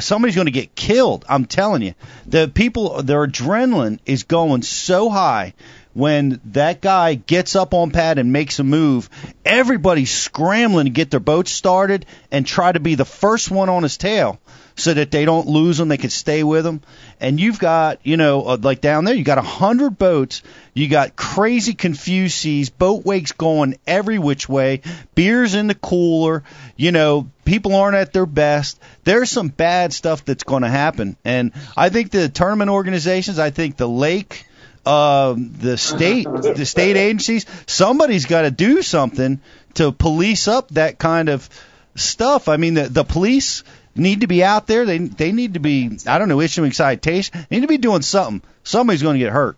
Somebody's 0.00 0.34
going 0.34 0.46
to 0.46 0.52
get 0.52 0.74
killed. 0.74 1.24
I'm 1.28 1.46
telling 1.46 1.82
you, 1.82 1.94
the 2.26 2.50
people, 2.52 3.02
their 3.02 3.26
adrenaline 3.26 4.00
is 4.04 4.24
going 4.24 4.62
so 4.62 5.08
high 5.08 5.54
when 5.94 6.40
that 6.46 6.82
guy 6.82 7.14
gets 7.14 7.56
up 7.56 7.72
on 7.72 7.90
pad 7.90 8.18
and 8.18 8.32
makes 8.32 8.58
a 8.58 8.64
move. 8.64 9.08
Everybody's 9.44 10.10
scrambling 10.10 10.84
to 10.86 10.90
get 10.90 11.10
their 11.10 11.20
boats 11.20 11.50
started 11.50 12.04
and 12.30 12.46
try 12.46 12.70
to 12.70 12.80
be 12.80 12.96
the 12.96 13.06
first 13.06 13.50
one 13.50 13.68
on 13.68 13.82
his 13.82 13.96
tail 13.96 14.38
so 14.76 14.92
that 14.92 15.10
they 15.10 15.24
don't 15.24 15.46
lose 15.46 15.78
them. 15.78 15.88
They 15.88 15.96
can 15.96 16.10
stay 16.10 16.44
with 16.44 16.66
him. 16.66 16.82
And 17.18 17.40
you've 17.40 17.58
got, 17.58 17.98
you 18.04 18.16
know, 18.16 18.46
uh, 18.46 18.58
like 18.60 18.82
down 18.82 19.04
there, 19.04 19.14
you 19.14 19.24
got 19.24 19.38
a 19.38 19.42
hundred 19.42 19.98
boats. 19.98 20.42
You 20.74 20.88
got 20.88 21.16
crazy 21.16 21.72
confused 21.72 22.36
seas, 22.36 22.68
boat 22.68 23.04
wakes 23.04 23.32
going 23.32 23.78
every 23.86 24.18
which 24.18 24.48
way, 24.48 24.82
beers 25.14 25.54
in 25.54 25.66
the 25.66 25.74
cooler. 25.74 26.44
You 26.76 26.92
know, 26.92 27.30
people 27.46 27.74
aren't 27.74 27.96
at 27.96 28.12
their 28.12 28.26
best. 28.26 28.78
There's 29.04 29.30
some 29.30 29.48
bad 29.48 29.94
stuff 29.94 30.24
that's 30.26 30.44
going 30.44 30.62
to 30.62 30.68
happen. 30.68 31.16
And 31.24 31.52
I 31.76 31.88
think 31.88 32.10
the 32.10 32.28
tournament 32.28 32.70
organizations, 32.70 33.38
I 33.38 33.50
think 33.50 33.78
the 33.78 33.88
lake, 33.88 34.46
um, 34.84 35.52
the 35.58 35.78
state, 35.78 36.28
the 36.30 36.66
state 36.66 36.96
agencies, 36.96 37.46
somebody's 37.66 38.26
got 38.26 38.42
to 38.42 38.50
do 38.50 38.82
something 38.82 39.40
to 39.74 39.90
police 39.92 40.48
up 40.48 40.68
that 40.72 40.98
kind 40.98 41.30
of 41.30 41.48
stuff. 41.94 42.48
I 42.48 42.58
mean, 42.58 42.74
the 42.74 42.84
the 42.84 43.04
police 43.04 43.64
need 43.96 44.20
to 44.20 44.26
be 44.26 44.44
out 44.44 44.66
there. 44.66 44.84
They 44.84 44.98
they 44.98 45.32
need 45.32 45.54
to 45.54 45.60
be, 45.60 45.98
I 46.06 46.18
don't 46.18 46.28
know, 46.28 46.40
issuing 46.40 46.72
citations. 46.72 47.46
They 47.48 47.56
need 47.56 47.62
to 47.62 47.68
be 47.68 47.78
doing 47.78 48.02
something. 48.02 48.42
Somebody's 48.62 49.02
going 49.02 49.14
to 49.14 49.24
get 49.24 49.32
hurt. 49.32 49.56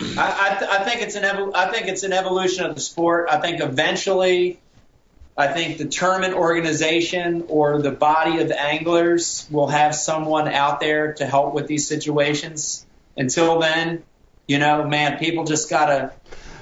I, 0.00 0.54
I, 0.56 0.58
th- 0.58 0.70
I 0.70 0.84
think 0.84 1.02
it's 1.02 1.14
an 1.14 1.24
evol- 1.24 1.54
I 1.54 1.70
think 1.70 1.86
it's 1.86 2.04
an 2.04 2.12
evolution 2.12 2.64
of 2.64 2.74
the 2.74 2.80
sport. 2.80 3.28
I 3.30 3.38
think 3.38 3.60
eventually, 3.60 4.58
I 5.36 5.48
think 5.48 5.78
the 5.78 5.86
tournament 5.86 6.34
organization 6.34 7.44
or 7.48 7.82
the 7.82 7.90
body 7.90 8.40
of 8.40 8.50
anglers 8.50 9.46
will 9.50 9.68
have 9.68 9.94
someone 9.94 10.48
out 10.48 10.80
there 10.80 11.14
to 11.14 11.26
help 11.26 11.54
with 11.54 11.66
these 11.66 11.86
situations. 11.86 12.86
Until 13.16 13.58
then, 13.58 14.02
you 14.46 14.58
know, 14.58 14.86
man, 14.86 15.18
people 15.18 15.44
just 15.44 15.68
gotta 15.68 16.12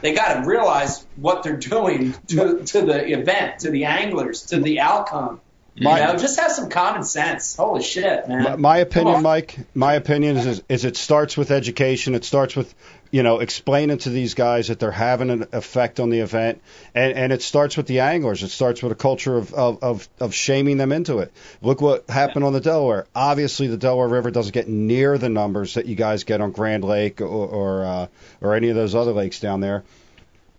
they 0.01 0.15
gotta 0.15 0.47
realize 0.47 1.05
what 1.17 1.43
they're 1.43 1.57
doing 1.57 2.15
to 2.29 2.65
to 2.65 2.83
the 2.83 3.13
event, 3.13 3.61
to 3.61 3.71
the 3.71 3.85
anglers, 3.85 4.47
to 4.47 4.61
the 4.61 4.81
outcome. 4.81 5.41
You 5.75 5.85
know, 5.85 6.17
just 6.17 6.41
have 6.41 6.51
some 6.51 6.71
common 6.71 7.05
sense. 7.05 7.55
Holy 7.55 7.85
shit, 7.85 8.29
man. 8.29 8.43
My, 8.43 8.57
my 8.57 8.79
opinion. 8.79 9.23
Mike. 9.23 9.57
My 9.75 9.95
opinion 9.95 10.37
is 10.37 10.63
is 10.69 10.85
it 10.85 10.97
starts 10.97 11.37
with 11.37 11.53
education. 11.53 12.17
It 12.17 12.25
starts 12.25 12.57
with 12.57 12.75
you 13.11 13.23
know 13.23 13.41
explaining 13.41 13.99
to 13.99 14.11
these 14.11 14.35
guys 14.35 14.69
that 14.69 14.79
they're 14.79 14.91
having 14.91 15.31
an 15.31 15.47
effect 15.53 16.01
on 16.01 16.11
the 16.11 16.21
event, 16.21 16.61
and 16.95 17.13
and 17.15 17.33
it 17.33 17.43
starts 17.43 17.77
with 17.77 17.87
the 17.87 18.01
anglers. 18.01 18.43
It 18.43 18.51
starts 18.51 18.83
with 18.83 18.93
a 18.93 18.97
culture 18.97 19.37
of 19.37 19.55
of 19.55 19.83
of, 19.83 20.09
of 20.21 20.35
shaming 20.35 20.77
them 20.77 20.93
into 20.93 21.19
it. 21.19 21.33
Look 21.63 21.81
what 21.81 22.09
happened 22.09 22.45
on 22.45 22.53
the 22.53 22.61
Delaware. 22.61 23.07
Obviously, 23.15 23.67
the 23.67 23.77
Delaware 23.77 24.09
River 24.09 24.31
doesn't 24.31 24.53
get 24.53 24.69
near 24.69 25.19
the 25.19 25.29
numbers 25.29 25.75
that 25.75 25.87
you 25.87 25.95
guys 25.95 26.25
get 26.25 26.41
on 26.41 26.53
Grand 26.53 26.85
Lake 26.85 27.21
or 27.21 27.27
or 27.27 27.85
uh, 27.85 28.07
or 28.41 28.55
any 28.55 28.69
of 28.69 28.77
those 28.77 28.95
other 28.95 29.13
lakes 29.13 29.41
down 29.41 29.61
there. 29.61 29.85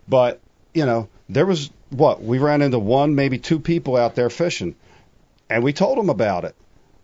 But 0.08 0.40
you 0.74 0.86
know, 0.86 1.08
there 1.28 1.46
was 1.46 1.70
what 1.90 2.22
we 2.24 2.40
ran 2.40 2.62
into 2.62 2.80
one, 2.80 3.16
maybe 3.16 3.38
two 3.38 3.60
people 3.60 3.96
out 3.96 4.16
there 4.16 4.30
fishing, 4.30 4.76
and 5.50 5.64
we 5.64 5.74
told 5.74 5.98
them 5.98 6.10
about 6.10 6.46
it. 6.46 6.56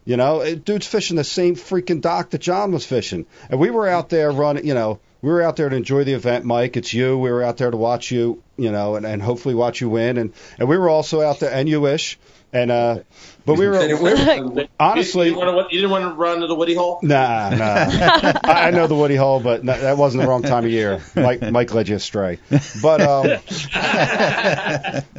You 0.06 0.18
know, 0.18 0.54
dude's 0.56 0.86
fishing 0.86 1.18
the 1.18 1.24
same 1.24 1.56
freaking 1.56 2.00
dock 2.00 2.30
that 2.30 2.42
John 2.42 2.72
was 2.72 2.86
fishing, 2.86 3.26
and 3.50 3.60
we 3.60 3.72
were 3.72 3.88
out 3.88 4.10
there 4.10 4.32
running. 4.32 4.66
You 4.66 4.76
know, 4.76 5.00
we 5.26 5.32
were 5.32 5.42
out 5.42 5.56
there 5.56 5.70
to 5.70 5.76
enjoy 5.76 6.04
the 6.04 6.14
event, 6.14 6.46
Mike. 6.46 6.78
It's 6.78 6.94
you. 6.94 7.18
We 7.18 7.32
were 7.32 7.42
out 7.42 7.58
there 7.58 7.72
to 7.72 7.78
watch 7.78 8.12
you. 8.12 8.44
You 8.58 8.72
know, 8.72 8.96
and, 8.96 9.08
and 9.08 9.24
hopefully 9.24 9.56
watch 9.56 9.82
you 9.82 9.90
win. 9.90 10.20
And 10.20 10.34
and 10.60 10.70
we 10.70 10.78
were 10.78 10.88
also 10.88 11.22
out 11.22 11.40
there, 11.40 11.52
and 11.52 11.68
you 11.68 11.82
wish. 11.82 12.20
And 12.54 12.70
uh, 12.70 13.00
but 13.44 13.58
we 13.58 13.68
were, 13.68 13.88
we 13.88 13.96
were 13.96 14.68
honestly. 14.80 15.30
you, 15.30 15.34
didn't 15.34 15.56
want 15.56 15.70
to, 15.70 15.76
you 15.76 15.82
didn't 15.82 15.92
want 15.92 16.04
to 16.04 16.14
run 16.14 16.42
to 16.42 16.48
the 16.48 16.54
Woody 16.54 16.76
Hole. 16.76 17.00
Nah, 17.02 17.50
nah. 17.50 17.58
I 18.44 18.68
I 18.68 18.72
know 18.72 18.86
the 18.86 18.96
Woody 18.96 19.16
Hole, 19.16 19.40
but 19.40 19.64
no, 19.64 19.76
that 19.76 19.98
wasn't 19.98 20.22
the 20.22 20.30
wrong 20.30 20.44
time 20.44 20.64
of 20.64 20.70
year. 20.70 21.02
Mike, 21.16 21.42
Mike 21.42 21.74
led 21.74 21.90
you 21.90 21.96
astray. 21.96 22.38
But 22.84 23.02
um, 23.02 23.26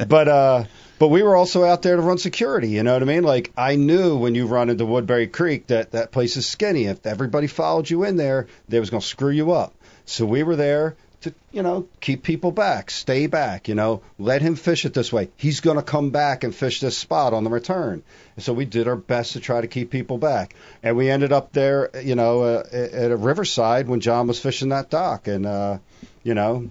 but 0.07 0.27
uh, 0.29 0.63
but 0.99 1.09
we 1.09 1.21
were 1.21 1.35
also 1.35 1.63
out 1.63 1.81
there 1.81 1.95
to 1.95 2.01
run 2.01 2.17
security. 2.17 2.69
You 2.69 2.83
know 2.83 2.93
what 2.93 3.03
I 3.03 3.05
mean? 3.05 3.23
Like 3.23 3.51
I 3.55 3.75
knew 3.75 4.17
when 4.17 4.35
you 4.35 4.47
run 4.47 4.69
into 4.69 4.85
Woodbury 4.85 5.27
Creek 5.27 5.67
that 5.67 5.91
that 5.91 6.11
place 6.11 6.37
is 6.37 6.47
skinny. 6.47 6.85
If 6.85 7.05
everybody 7.05 7.47
followed 7.47 7.89
you 7.89 8.03
in 8.03 8.15
there, 8.15 8.47
they 8.67 8.79
was 8.79 8.89
gonna 8.89 9.01
screw 9.01 9.31
you 9.31 9.51
up. 9.51 9.75
So 10.07 10.25
we 10.25 10.41
were 10.41 10.55
there 10.55 10.95
to 11.21 11.33
you 11.51 11.63
know 11.63 11.87
keep 11.99 12.23
people 12.23 12.51
back, 12.51 12.89
stay 12.89 13.27
back. 13.27 13.67
You 13.67 13.75
know, 13.75 14.01
let 14.17 14.41
him 14.41 14.55
fish 14.55 14.85
it 14.85 14.93
this 14.93 15.11
way. 15.11 15.29
He's 15.35 15.59
gonna 15.59 15.83
come 15.83 16.09
back 16.11 16.43
and 16.43 16.55
fish 16.55 16.79
this 16.79 16.97
spot 16.97 17.33
on 17.33 17.43
the 17.43 17.49
return. 17.49 18.03
And 18.35 18.43
so 18.43 18.53
we 18.53 18.65
did 18.65 18.87
our 18.87 18.95
best 18.95 19.33
to 19.33 19.39
try 19.39 19.61
to 19.61 19.67
keep 19.67 19.91
people 19.91 20.17
back. 20.17 20.55
And 20.81 20.95
we 20.95 21.09
ended 21.09 21.31
up 21.31 21.51
there, 21.51 21.89
you 22.01 22.15
know, 22.15 22.41
uh, 22.41 22.63
at 22.71 23.11
a 23.11 23.17
riverside 23.17 23.87
when 23.87 23.99
John 23.99 24.27
was 24.27 24.39
fishing 24.39 24.69
that 24.69 24.89
dock. 24.89 25.27
And 25.27 25.45
uh, 25.45 25.77
you 26.23 26.33
know, 26.33 26.69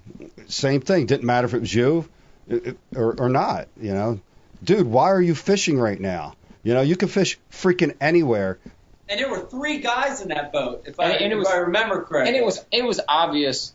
same 0.49 0.81
thing. 0.81 1.07
Didn't 1.07 1.27
matter 1.27 1.47
if 1.47 1.55
it 1.55 1.61
was 1.61 1.75
you 1.75 2.09
uh, 2.51 2.73
or, 2.95 3.15
or 3.21 3.29
not. 3.29 3.69
You 3.81 3.93
know, 3.93 4.21
dude, 4.65 4.87
why 4.87 5.11
are 5.11 5.23
you 5.23 5.35
fishing 5.35 5.79
right 5.79 6.01
now? 6.01 6.35
You 6.63 6.75
know, 6.75 6.83
you 6.83 6.97
can 6.97 7.09
fish 7.09 7.39
freaking 7.53 7.95
anywhere. 8.01 8.59
And 9.09 9.21
there 9.21 9.31
were 9.31 9.41
three 9.41 9.79
guys 9.79 10.21
in 10.21 10.29
that 10.29 10.53
boat, 10.53 10.85
if 10.87 10.99
I, 10.99 11.05
And- 11.05 11.13
and 11.15 11.25
it 11.33 11.33
if 11.33 11.39
was- 11.39 11.49
I 11.49 11.57
remember 11.59 12.03
correctly. 12.03 12.29
And 12.35 12.37
it 12.37 12.45
was 12.45 12.65
it 12.73 12.85
was 12.85 13.01
obvious. 13.09 13.73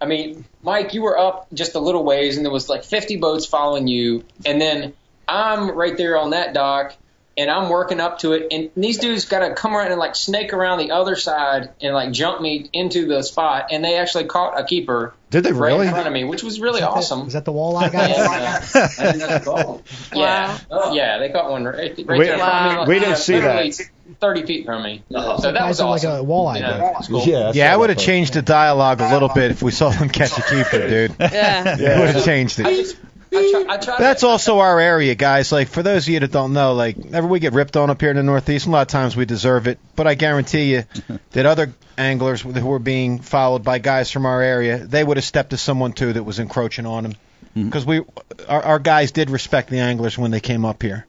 I 0.00 0.04
mean, 0.04 0.44
Mike, 0.62 0.92
you 0.92 1.00
were 1.02 1.18
up 1.18 1.46
just 1.54 1.74
a 1.74 1.80
little 1.80 2.04
ways, 2.04 2.36
and 2.36 2.44
there 2.44 2.52
was 2.52 2.68
like 2.68 2.84
50 2.84 3.16
boats 3.16 3.46
following 3.46 3.88
you, 3.88 4.24
and 4.44 4.60
then 4.60 4.92
I'm 5.26 5.70
right 5.70 5.96
there 5.96 6.18
on 6.18 6.30
that 6.30 6.52
dock, 6.52 6.94
and 7.38 7.50
I'm 7.50 7.70
working 7.70 7.98
up 8.00 8.18
to 8.18 8.32
it, 8.34 8.48
and 8.50 8.70
these 8.76 8.98
dudes 8.98 9.24
got 9.24 9.38
to 9.40 9.54
come 9.54 9.74
around 9.74 9.92
and 9.92 9.98
like 9.98 10.14
snake 10.14 10.52
around 10.52 10.78
the 10.78 10.90
other 10.90 11.16
side 11.16 11.70
and 11.80 11.94
like 11.94 12.12
jump 12.12 12.42
me 12.42 12.68
into 12.74 13.06
the 13.06 13.22
spot, 13.22 13.68
and 13.72 13.82
they 13.82 13.96
actually 13.96 14.24
caught 14.24 14.60
a 14.60 14.64
keeper. 14.64 15.14
Did 15.30 15.44
they 15.44 15.52
right 15.52 15.68
really? 15.72 15.86
in 15.86 15.92
front 15.94 16.06
of 16.06 16.12
me, 16.12 16.24
which 16.24 16.42
was 16.42 16.60
really 16.60 16.82
awesome. 16.82 17.24
Was 17.24 17.32
that 17.32 17.46
the 17.46 17.52
walleye 17.52 17.90
guy? 19.00 19.02
And, 19.02 19.22
uh, 19.42 19.78
yeah, 20.14 20.58
yeah, 20.92 21.18
they 21.18 21.30
caught 21.30 21.50
one 21.50 21.64
right, 21.64 21.96
right 22.04 22.18
We- 22.18 22.26
there. 22.26 22.38
I 22.40 22.68
mean, 22.68 22.78
like, 22.78 22.88
we 22.88 22.98
didn't 22.98 23.16
see 23.16 23.40
that. 23.40 23.80
30 24.20 24.46
feet 24.46 24.64
from 24.66 24.82
me. 24.82 25.02
Uh-huh. 25.14 25.38
So 25.38 25.52
that 25.52 25.58
Guys 25.58 25.80
was 25.80 25.80
are 25.80 25.90
like 25.90 26.20
a 26.20 26.24
walleye 26.24 26.56
You 26.56 26.60
know, 26.62 26.94
cool. 27.08 27.22
Yeah, 27.24 27.52
Yeah, 27.54 27.72
I 27.72 27.76
would 27.76 27.90
have 27.90 27.98
changed 27.98 28.34
the 28.34 28.42
dialogue 28.42 29.00
a 29.00 29.12
little 29.12 29.28
bit 29.28 29.50
if 29.50 29.62
we 29.62 29.70
saw 29.72 29.90
them 29.90 30.08
catch 30.08 30.36
a 30.38 30.42
keeper, 30.42 30.88
dude. 30.88 31.14
Yeah. 31.20 31.76
I 31.96 32.00
would 32.00 32.10
have 32.14 32.24
changed 32.24 32.60
I 32.60 32.70
it. 32.70 32.76
just, 32.76 32.96
I 33.32 33.50
try, 33.50 33.64
I 33.68 33.76
try 33.76 33.98
That's 33.98 34.20
to, 34.20 34.28
also 34.28 34.60
our 34.60 34.78
area, 34.80 35.14
guys. 35.14 35.52
Like 35.52 35.68
for 35.68 35.82
those 35.82 36.04
of 36.06 36.08
you 36.14 36.20
that 36.20 36.30
don't 36.32 36.52
know, 36.52 36.74
like 36.74 36.96
whenever 36.96 37.26
we 37.26 37.38
get 37.40 37.52
ripped 37.52 37.76
on 37.76 37.90
up 37.90 38.00
here 38.00 38.10
in 38.10 38.16
the 38.16 38.22
Northeast, 38.22 38.66
a 38.66 38.70
lot 38.70 38.82
of 38.82 38.88
times 38.88 39.16
we 39.16 39.24
deserve 39.26 39.66
it. 39.66 39.78
But 39.96 40.06
I 40.06 40.14
guarantee 40.14 40.72
you 40.74 40.84
that 41.32 41.44
other 41.44 41.72
anglers 41.98 42.40
who 42.42 42.66
were 42.66 42.78
being 42.78 43.18
followed 43.18 43.64
by 43.64 43.78
guys 43.78 44.10
from 44.10 44.24
our 44.26 44.40
area, 44.40 44.78
they 44.78 45.02
would 45.04 45.16
have 45.16 45.24
stepped 45.24 45.50
to 45.50 45.56
someone 45.56 45.92
too 45.92 46.12
that 46.12 46.22
was 46.22 46.38
encroaching 46.38 46.86
on 46.86 47.02
them. 47.02 47.12
Mm-hmm. 47.56 47.64
Because 47.66 47.84
we, 47.84 48.02
our, 48.48 48.62
our 48.62 48.78
guys 48.78 49.10
did 49.12 49.30
respect 49.30 49.68
the 49.70 49.80
anglers 49.80 50.16
when 50.16 50.30
they 50.30 50.40
came 50.40 50.64
up 50.64 50.82
here. 50.82 51.06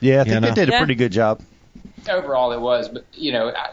Yeah, 0.00 0.20
I 0.20 0.24
think 0.24 0.34
You 0.34 0.40
know? 0.40 0.48
they 0.48 0.54
did 0.54 0.68
a 0.68 0.72
Yeah. 0.72 0.78
pretty 0.78 0.94
good 0.94 1.12
job. 1.12 1.40
Overall 2.08 2.52
it 2.52 2.60
was, 2.60 2.88
but 2.88 3.04
you 3.12 3.32
know, 3.32 3.50
I, 3.50 3.72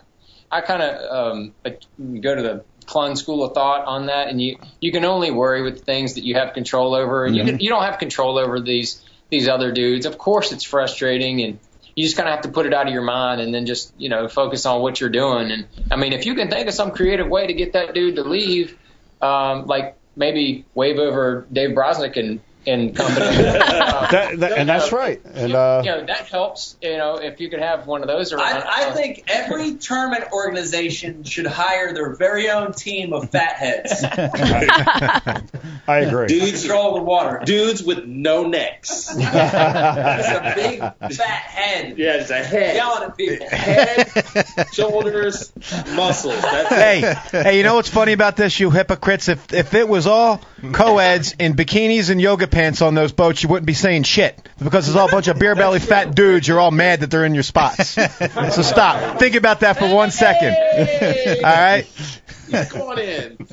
I 0.51 0.61
kind 0.61 0.81
of 0.81 1.35
um, 1.35 2.21
go 2.21 2.35
to 2.35 2.41
the 2.41 2.65
Clunn 2.85 3.17
school 3.17 3.43
of 3.43 3.53
thought 3.53 3.85
on 3.85 4.07
that, 4.07 4.27
and 4.27 4.41
you 4.41 4.57
you 4.79 4.91
can 4.91 5.05
only 5.05 5.31
worry 5.31 5.61
with 5.61 5.83
things 5.83 6.15
that 6.15 6.23
you 6.23 6.35
have 6.35 6.53
control 6.53 6.93
over, 6.93 7.25
and 7.25 7.35
you 7.35 7.43
can, 7.43 7.59
you 7.59 7.69
don't 7.69 7.83
have 7.83 7.97
control 7.97 8.37
over 8.37 8.59
these 8.59 9.03
these 9.29 9.47
other 9.47 9.71
dudes. 9.71 10.05
Of 10.05 10.17
course, 10.17 10.51
it's 10.51 10.63
frustrating, 10.63 11.41
and 11.41 11.59
you 11.95 12.03
just 12.03 12.15
kind 12.15 12.27
of 12.27 12.35
have 12.35 12.43
to 12.43 12.49
put 12.49 12.65
it 12.65 12.73
out 12.73 12.87
of 12.87 12.93
your 12.93 13.03
mind 13.03 13.41
and 13.41 13.53
then 13.53 13.65
just 13.65 13.93
you 13.97 14.09
know 14.09 14.27
focus 14.27 14.65
on 14.65 14.81
what 14.81 14.99
you're 14.99 15.09
doing. 15.09 15.51
And 15.51 15.67
I 15.91 15.95
mean, 15.95 16.13
if 16.13 16.25
you 16.25 16.35
can 16.35 16.49
think 16.49 16.67
of 16.67 16.73
some 16.73 16.91
creative 16.91 17.27
way 17.27 17.47
to 17.47 17.53
get 17.53 17.73
that 17.73 17.93
dude 17.93 18.17
to 18.17 18.23
leave, 18.23 18.77
um, 19.21 19.65
like 19.65 19.97
maybe 20.15 20.65
wave 20.73 20.97
over 20.97 21.47
Dave 21.51 21.71
Brosnick 21.71 22.17
and 22.17 22.39
and 22.67 22.95
company. 22.95 23.25
Uh, 23.25 24.07
That, 24.11 24.39
that, 24.39 24.51
and 24.57 24.69
that's 24.69 24.91
right. 24.91 25.19
And 25.33 25.53
uh, 25.53 25.81
you 25.83 25.91
know 25.91 26.05
that 26.05 26.27
helps. 26.27 26.77
You 26.81 26.97
know 26.97 27.15
if 27.15 27.39
you 27.39 27.49
could 27.49 27.59
have 27.59 27.87
one 27.87 28.01
of 28.01 28.07
those 28.07 28.33
around. 28.33 28.63
I, 28.63 28.89
I 28.89 28.91
think 28.91 29.23
every 29.27 29.75
tournament 29.75 30.25
organization 30.31 31.23
should 31.23 31.47
hire 31.47 31.93
their 31.93 32.15
very 32.15 32.49
own 32.49 32.73
team 32.73 33.13
of 33.13 33.29
fatheads. 33.31 34.03
I 35.87 35.99
agree. 35.99 36.27
Dudes, 36.27 36.61
Control 36.61 36.95
the 36.95 37.01
water. 37.03 37.41
dudes 37.45 37.83
with 37.83 38.05
no 38.05 38.43
necks. 38.47 39.15
It's 39.25 40.27
a 40.29 40.53
big 40.55 40.79
fat 41.15 41.27
head 41.43 41.97
Yeah, 41.97 42.15
it's 42.15 42.29
a 42.29 42.43
head. 42.43 42.75
yelling 42.75 43.03
at 43.03 43.17
people. 43.17 43.47
Head, 43.49 44.67
shoulders, 44.73 45.51
muscles. 45.95 46.41
That's 46.41 46.71
it. 46.71 47.17
hey, 47.31 47.43
hey, 47.43 47.57
you 47.57 47.63
know 47.63 47.75
what's 47.75 47.89
funny 47.89 48.13
about 48.13 48.35
this, 48.37 48.59
you 48.59 48.69
hypocrites? 48.71 49.27
If 49.29 49.53
if 49.53 49.73
it 49.73 49.87
was 49.87 50.07
all 50.07 50.41
co-eds 50.71 51.35
in 51.39 51.53
bikinis 51.55 52.09
and 52.09 52.19
yoga 52.21 52.47
pants 52.55 52.81
on 52.81 52.95
those 52.95 53.11
boats, 53.11 53.43
you 53.43 53.49
wouldn't 53.49 53.67
be 53.67 53.73
saying 53.73 54.03
shit 54.03 54.39
because 54.63 54.85
there's 54.85 54.95
all 54.95 55.09
a 55.09 55.11
bunch 55.11 55.27
of 55.27 55.37
beer 55.37 55.55
belly 55.55 55.79
fat 55.79 56.15
dudes. 56.15 56.47
You're 56.47 56.59
all 56.59 56.71
mad 56.71 57.01
that 57.01 57.11
they're 57.11 57.25
in 57.25 57.33
your 57.33 57.43
spots. 57.43 57.95
So 58.55 58.61
stop. 58.61 59.19
Think 59.19 59.35
about 59.35 59.59
that 59.61 59.77
for 59.77 59.93
one 59.93 60.09
second. 60.11 60.55
All 61.43 61.51
right. 61.51 61.85
In. 62.53 62.61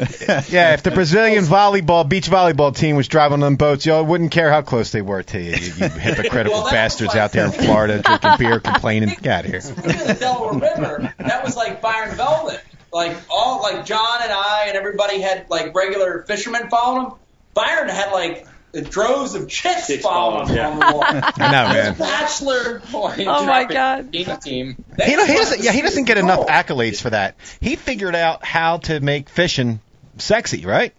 Yeah, 0.48 0.74
if 0.74 0.82
the 0.82 0.92
Brazilian 0.94 1.44
volleyball, 1.44 2.08
beach 2.08 2.28
volleyball 2.28 2.76
team 2.76 2.94
was 2.96 3.08
driving 3.08 3.34
on 3.34 3.40
them 3.40 3.56
boats, 3.56 3.84
y'all 3.86 4.04
wouldn't 4.04 4.30
care 4.30 4.50
how 4.50 4.62
close 4.62 4.92
they 4.92 5.02
were 5.02 5.22
to 5.24 5.40
you. 5.40 5.50
You, 5.52 5.56
you 5.56 5.88
hypocritical 5.88 6.62
Well, 6.62 6.70
bastards 6.70 7.08
like- 7.08 7.16
out 7.18 7.32
there 7.32 7.46
in 7.46 7.52
Florida 7.52 8.00
drinking 8.02 8.30
beer, 8.38 8.60
complaining. 8.60 9.08
Get 9.20 9.26
out 9.26 9.44
of 9.46 9.50
here. 9.50 9.60
The 9.60 10.16
Delaware 10.20 10.52
River, 10.76 11.14
that 11.18 11.44
was 11.44 11.56
like 11.56 11.80
Byron 11.80 12.10
Velvick. 12.16 12.60
Like 12.92 13.16
all, 13.30 13.62
like 13.62 13.86
John 13.86 14.22
and 14.22 14.30
I 14.32 14.66
and 14.68 14.76
everybody 14.76 15.20
had 15.20 15.46
like 15.48 15.74
regular 15.74 16.22
fishermen 16.28 16.68
following 16.68 17.06
him. 17.06 17.12
Byron 17.54 17.88
had 17.88 18.12
like 18.12 18.46
droves 18.80 19.34
of 19.34 19.48
chicks, 19.48 19.86
Chicks 19.86 20.02
following 20.02 20.48
him 20.48 20.56
following, 20.56 20.82
on 20.82 20.92
the 20.92 20.96
wall. 20.96 21.04
I 21.36 21.52
know, 21.52 21.72
man. 21.72 21.98
Bachelor. 21.98 22.82
Oh 22.92 23.46
my 23.46 23.64
God. 23.64 24.12
Team 24.12 24.36
team. 24.38 24.84
He, 24.96 25.10
he 25.10 25.16
doesn't. 25.16 25.62
Yeah, 25.62 25.72
he 25.72 25.82
doesn't 25.82 26.04
get 26.04 26.18
enough 26.18 26.46
accolades 26.46 27.00
for 27.00 27.10
that. 27.10 27.36
He 27.60 27.76
figured 27.76 28.14
out 28.14 28.44
how 28.44 28.78
to 28.78 29.00
make 29.00 29.28
fishing 29.28 29.80
sexy, 30.18 30.64
right? 30.64 30.94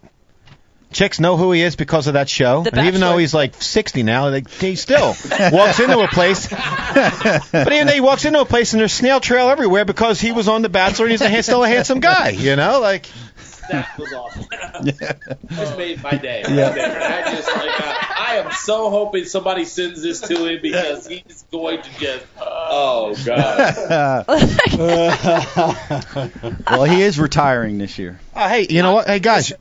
Chicks 0.94 1.18
know 1.18 1.36
who 1.36 1.50
he 1.50 1.60
is 1.60 1.74
because 1.74 2.06
of 2.06 2.14
that 2.14 2.28
show. 2.28 2.62
The 2.62 2.76
and 2.76 2.86
even 2.86 3.00
though 3.00 3.16
he's 3.16 3.34
like 3.34 3.60
60 3.60 4.04
now, 4.04 4.28
like, 4.28 4.48
he 4.48 4.76
still 4.76 5.08
walks 5.52 5.80
into 5.80 5.98
a 5.98 6.06
place. 6.06 6.46
but 6.48 7.72
even 7.72 7.88
though 7.88 7.92
he 7.92 8.00
walks 8.00 8.24
into 8.24 8.40
a 8.40 8.44
place 8.44 8.72
and 8.72 8.80
there's 8.80 8.92
snail 8.92 9.18
trail 9.18 9.48
everywhere 9.48 9.84
because 9.84 10.20
he 10.20 10.30
was 10.30 10.46
on 10.46 10.62
The 10.62 10.68
Bachelor 10.68 11.06
and 11.06 11.10
he's 11.10 11.20
a, 11.20 11.42
still 11.42 11.64
a 11.64 11.68
handsome 11.68 11.98
guy, 11.98 12.28
you 12.28 12.54
know? 12.54 12.78
Like, 12.78 13.06
That 13.70 13.98
was 13.98 14.12
awesome. 14.12 14.44
Just 15.50 15.78
made 15.78 16.02
my 16.02 16.16
day. 16.16 16.42
Right 16.42 16.74
there. 16.74 17.02
I 17.02 17.30
just 17.34 17.48
like 17.48 17.80
uh, 17.80 17.94
I 18.16 18.36
am 18.44 18.52
so 18.52 18.90
hoping 18.90 19.24
somebody 19.24 19.64
sends 19.64 20.02
this 20.02 20.20
to 20.22 20.46
him 20.46 20.60
because 20.60 21.06
he's 21.06 21.44
going 21.50 21.80
to 21.82 21.90
just 21.98 22.26
oh 22.38 23.14
god. 23.24 24.24
well, 26.70 26.84
he 26.84 27.02
is 27.02 27.18
retiring 27.18 27.78
this 27.78 27.98
year. 27.98 28.20
oh, 28.34 28.48
hey, 28.48 28.66
you 28.68 28.82
know 28.82 28.94
what? 28.94 29.06
Hey, 29.06 29.18
guys. 29.20 29.52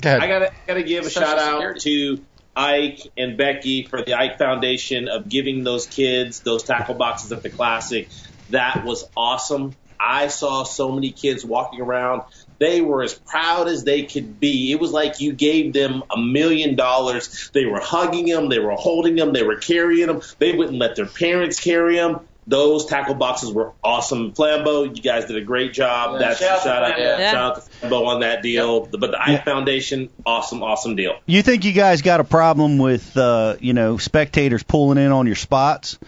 Go 0.00 0.10
ahead. 0.10 0.20
I 0.20 0.26
gotta 0.28 0.52
gotta 0.66 0.82
give 0.82 1.06
a 1.06 1.10
Social 1.10 1.28
shout 1.28 1.38
out 1.38 1.80
Security. 1.80 2.16
to 2.16 2.24
Ike 2.56 3.00
and 3.16 3.36
Becky 3.36 3.84
for 3.84 4.02
the 4.02 4.14
Ike 4.14 4.38
Foundation 4.38 5.08
of 5.08 5.28
giving 5.28 5.64
those 5.64 5.86
kids 5.86 6.40
those 6.40 6.62
tackle 6.64 6.94
boxes 6.94 7.32
at 7.32 7.42
the 7.42 7.50
classic. 7.50 8.08
That 8.50 8.84
was 8.84 9.08
awesome. 9.16 9.74
I 10.00 10.28
saw 10.28 10.62
so 10.62 10.92
many 10.92 11.10
kids 11.10 11.44
walking 11.44 11.80
around. 11.80 12.22
They 12.58 12.80
were 12.80 13.02
as 13.02 13.14
proud 13.14 13.68
as 13.68 13.84
they 13.84 14.02
could 14.02 14.40
be. 14.40 14.72
It 14.72 14.80
was 14.80 14.92
like 14.92 15.20
you 15.20 15.32
gave 15.32 15.72
them 15.72 16.02
a 16.10 16.18
million 16.18 16.74
dollars. 16.74 17.50
They 17.52 17.66
were 17.66 17.80
hugging 17.80 18.26
them, 18.26 18.48
they 18.48 18.58
were 18.58 18.72
holding 18.72 19.14
them, 19.16 19.32
they 19.32 19.42
were 19.44 19.56
carrying 19.56 20.06
them. 20.08 20.22
They 20.38 20.52
wouldn't 20.52 20.78
let 20.78 20.96
their 20.96 21.06
parents 21.06 21.60
carry 21.60 21.96
them. 21.96 22.20
Those 22.48 22.86
tackle 22.86 23.14
boxes 23.14 23.52
were 23.52 23.72
awesome. 23.84 24.32
Flambeau, 24.32 24.96
you 24.96 25.02
guys 25.02 25.26
did 25.26 25.36
a 25.36 25.42
great 25.42 25.74
job. 25.74 26.14
Yeah, 26.14 26.28
That's 26.28 26.40
shout 26.40 26.62
shout 26.62 26.82
out, 26.82 26.98
Yeah. 26.98 27.30
shout 27.30 27.36
out 27.36 27.54
to 27.56 27.60
Flambeau 27.86 28.06
on 28.06 28.20
that 28.20 28.42
deal. 28.42 28.86
But 28.86 29.10
the 29.10 29.20
Ike 29.20 29.44
Foundation, 29.44 30.08
awesome, 30.24 30.62
awesome 30.62 30.96
deal. 30.96 31.18
You 31.26 31.42
think 31.42 31.66
you 31.66 31.72
guys 31.72 32.00
got 32.00 32.20
a 32.20 32.24
problem 32.24 32.78
with, 32.78 33.14
uh, 33.18 33.56
you 33.60 33.74
know, 33.74 33.98
spectators 33.98 34.62
pulling 34.62 34.96
in 34.96 35.12
on 35.12 35.26
your 35.26 35.36
spots? 35.36 35.98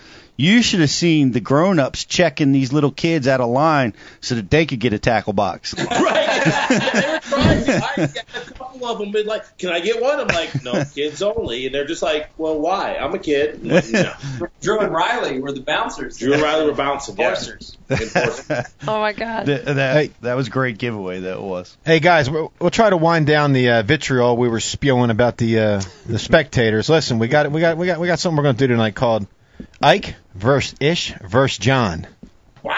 You 0.40 0.62
should 0.62 0.80
have 0.80 0.88
seen 0.88 1.32
the 1.32 1.40
grown-ups 1.40 2.06
checking 2.06 2.52
these 2.52 2.72
little 2.72 2.90
kids 2.90 3.28
out 3.28 3.42
of 3.42 3.50
line 3.50 3.92
so 4.22 4.36
that 4.36 4.48
they 4.48 4.64
could 4.64 4.80
get 4.80 4.94
a 4.94 4.98
tackle 4.98 5.34
box. 5.34 5.74
right. 5.78 5.90
they 6.94 7.12
were 7.12 7.20
trying 7.20 7.64
to. 7.66 7.76
I 7.76 8.06
got 8.06 8.48
a 8.48 8.52
couple 8.54 8.86
of 8.86 8.98
them 8.98 9.12
been 9.12 9.26
like, 9.26 9.58
"Can 9.58 9.68
I 9.68 9.80
get 9.80 10.00
one?" 10.00 10.18
I'm 10.18 10.28
like, 10.28 10.64
"No, 10.64 10.82
kids 10.94 11.20
only." 11.20 11.66
And 11.66 11.74
they're 11.74 11.84
just 11.84 12.00
like, 12.00 12.30
"Well, 12.38 12.58
why? 12.58 12.96
I'm 12.96 13.12
a 13.12 13.18
kid." 13.18 13.60
I'm 13.62 13.68
like, 13.68 13.90
no. 13.90 14.14
Drew 14.62 14.80
and 14.80 14.90
Riley 14.90 15.40
were 15.40 15.52
the 15.52 15.60
bouncers. 15.60 16.16
Drew 16.16 16.32
and 16.32 16.40
Riley 16.40 16.64
were 16.64 16.74
bouncing. 16.74 17.18
Yeah. 17.18 17.28
Enforcers. 17.28 17.76
Enforcers. 17.90 18.64
Oh 18.88 18.98
my 18.98 19.12
God. 19.12 19.44
Th- 19.44 19.62
that 19.62 20.22
that 20.22 20.34
was 20.36 20.46
a 20.46 20.50
great 20.50 20.78
giveaway. 20.78 21.20
That 21.20 21.42
was. 21.42 21.76
Hey 21.84 22.00
guys, 22.00 22.30
we'll, 22.30 22.50
we'll 22.58 22.70
try 22.70 22.88
to 22.88 22.96
wind 22.96 23.26
down 23.26 23.52
the 23.52 23.68
uh, 23.68 23.82
vitriol 23.82 24.38
we 24.38 24.48
were 24.48 24.60
spewing 24.60 25.10
about 25.10 25.36
the 25.36 25.58
uh, 25.58 25.82
the 26.06 26.18
spectators. 26.18 26.88
Listen, 26.88 27.18
we 27.18 27.28
got 27.28 27.52
we 27.52 27.60
got 27.60 27.76
we 27.76 27.84
got 27.84 28.00
we 28.00 28.06
got 28.06 28.18
something 28.18 28.38
we're 28.38 28.44
going 28.44 28.56
to 28.56 28.66
do 28.66 28.72
tonight 28.72 28.94
called 28.94 29.26
Ike 29.82 30.14
versus 30.34 30.74
Ish 30.80 31.14
versus 31.22 31.58
John. 31.58 32.06
What? 32.62 32.76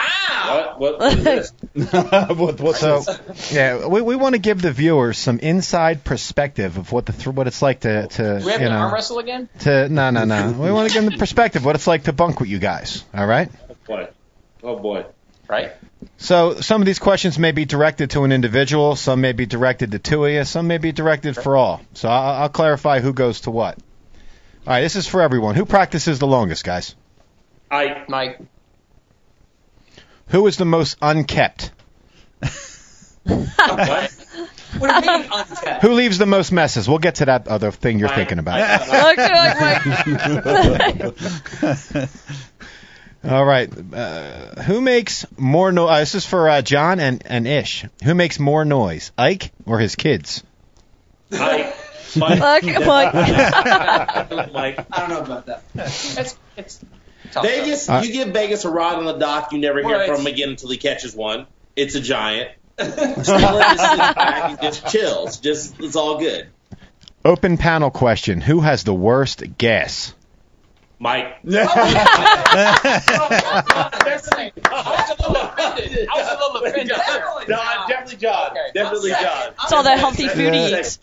What? 0.78 0.98
What 0.98 1.12
is 1.12 1.24
this? 1.24 1.52
what, 1.92 2.60
what's 2.60 2.80
So 2.80 3.02
yeah, 3.50 3.86
we 3.86 4.00
we 4.00 4.16
want 4.16 4.34
to 4.34 4.40
give 4.40 4.60
the 4.60 4.72
viewers 4.72 5.18
some 5.18 5.38
inside 5.38 6.04
perspective 6.04 6.76
of 6.76 6.92
what 6.92 7.06
the 7.06 7.12
th- 7.12 7.28
what 7.28 7.46
it's 7.46 7.62
like 7.62 7.80
to 7.80 8.06
to 8.08 8.42
We 8.44 8.52
have 8.52 8.60
you 8.60 8.68
to 8.68 8.74
arm 8.74 8.92
wrestle 8.92 9.18
again. 9.18 9.48
to 9.60 9.88
no 9.88 10.10
no 10.10 10.24
no. 10.24 10.52
We 10.52 10.70
want 10.72 10.88
to 10.88 10.94
give 10.94 11.04
them 11.04 11.12
the 11.12 11.18
perspective 11.18 11.64
what 11.64 11.74
it's 11.74 11.86
like 11.86 12.04
to 12.04 12.12
bunk 12.12 12.40
with 12.40 12.48
you 12.48 12.58
guys. 12.58 13.04
All 13.14 13.26
right. 13.26 13.50
Oh 13.70 13.76
boy. 13.86 14.08
Oh 14.62 14.76
boy. 14.78 15.06
Right. 15.48 15.72
So 16.16 16.60
some 16.60 16.82
of 16.82 16.86
these 16.86 16.98
questions 16.98 17.38
may 17.38 17.52
be 17.52 17.64
directed 17.64 18.10
to 18.10 18.24
an 18.24 18.32
individual, 18.32 18.96
some 18.96 19.20
may 19.20 19.32
be 19.32 19.46
directed 19.46 19.92
to 19.92 19.98
two 19.98 20.24
of 20.24 20.32
you, 20.32 20.44
some 20.44 20.66
may 20.66 20.78
be 20.78 20.92
directed 20.92 21.36
for 21.36 21.56
all. 21.56 21.80
So 21.94 22.08
I'll, 22.08 22.42
I'll 22.42 22.48
clarify 22.48 23.00
who 23.00 23.12
goes 23.12 23.42
to 23.42 23.50
what. 23.50 23.78
All 24.66 24.72
right, 24.74 24.80
this 24.82 24.96
is 24.96 25.06
for 25.06 25.22
everyone. 25.22 25.54
Who 25.56 25.66
practices 25.66 26.18
the 26.18 26.26
longest, 26.26 26.64
guys? 26.64 26.94
I. 27.70 28.04
Mike. 28.08 28.40
Who 30.28 30.46
is 30.46 30.56
the 30.56 30.64
most 30.64 30.96
unkept? 31.02 31.70
What? 33.24 34.10
What 34.78 35.04
do 35.04 35.10
you 35.12 35.18
mean 35.18 35.28
unkept? 35.32 35.82
Who 35.82 35.92
leaves 35.92 36.18
the 36.18 36.26
most 36.26 36.50
messes? 36.50 36.88
We'll 36.88 36.98
get 36.98 37.16
to 37.16 37.26
that 37.26 37.46
other 37.46 37.70
thing 37.70 37.98
you're 38.00 38.08
Mike. 38.08 38.16
thinking 38.16 38.38
about. 38.40 38.58
Okay, 39.12 39.32
like 39.32 39.86
Mike. 41.62 42.08
All 43.24 43.44
right. 43.44 43.70
Uh, 43.94 44.62
who 44.62 44.80
makes 44.80 45.24
more 45.36 45.70
noise? 45.70 45.90
Uh, 45.90 45.98
this 46.00 46.14
is 46.16 46.26
for 46.26 46.48
uh, 46.48 46.62
John 46.62 46.98
and, 46.98 47.22
and 47.26 47.46
Ish. 47.46 47.84
Who 48.02 48.14
makes 48.14 48.40
more 48.40 48.64
noise, 48.64 49.12
Ike 49.16 49.52
or 49.66 49.78
his 49.78 49.94
kids? 49.94 50.42
I. 51.30 51.72
Mike. 52.16 52.40
Like 52.40 52.64
Mike. 52.64 53.14
Mike. 54.52 54.86
I 54.92 54.98
don't 55.00 55.08
know 55.10 55.20
about 55.20 55.46
that. 55.46 55.62
It's 55.74 56.36
it's 56.56 56.84
tough. 57.30 57.44
Vegas, 57.44 57.88
you 57.88 58.12
give 58.12 58.28
Vegas 58.28 58.64
a 58.64 58.70
rod 58.70 58.96
on 58.98 59.04
the 59.04 59.14
dock, 59.14 59.52
you 59.52 59.58
never 59.58 59.80
hear 59.80 59.88
Well, 59.98 60.06
from 60.08 60.20
him 60.22 60.26
again 60.26 60.50
until 60.50 60.70
he 60.70 60.76
catches 60.76 61.14
one. 61.14 61.46
It's 61.76 61.94
a 61.94 62.00
giant. 62.00 62.50
Stellar 62.78 62.92
just 63.62 63.80
sits 63.80 64.14
back 64.14 64.50
and 64.50 64.60
just 64.60 64.86
chills. 64.88 65.38
Just 65.38 65.78
it's 65.80 65.96
all 65.96 66.18
good. 66.18 66.48
Open 67.24 67.56
panel 67.56 67.90
question. 67.90 68.40
Who 68.40 68.60
has 68.60 68.82
the 68.84 68.94
worst 68.94 69.42
guess? 69.58 70.14
Mike. 70.98 71.38
I 71.48 71.58
was 74.96 75.10
a 75.10 75.22
little 75.22 75.36
offended. 75.42 76.08
I 76.08 76.16
was 76.16 76.28
a 76.28 76.34
little 76.38 76.56
offended. 76.64 76.88
John, 77.48 77.48
John, 77.48 77.88
definitely 77.88 78.16
John. 78.16 78.54
Definitely 78.74 79.10
John. 79.10 79.52
It's 79.62 79.72
all 79.72 79.82
that 79.82 79.98
healthy 79.98 80.28
food 80.28 80.54
he 80.54 80.70
Yeah. 80.70 80.80
eats. 80.80 80.98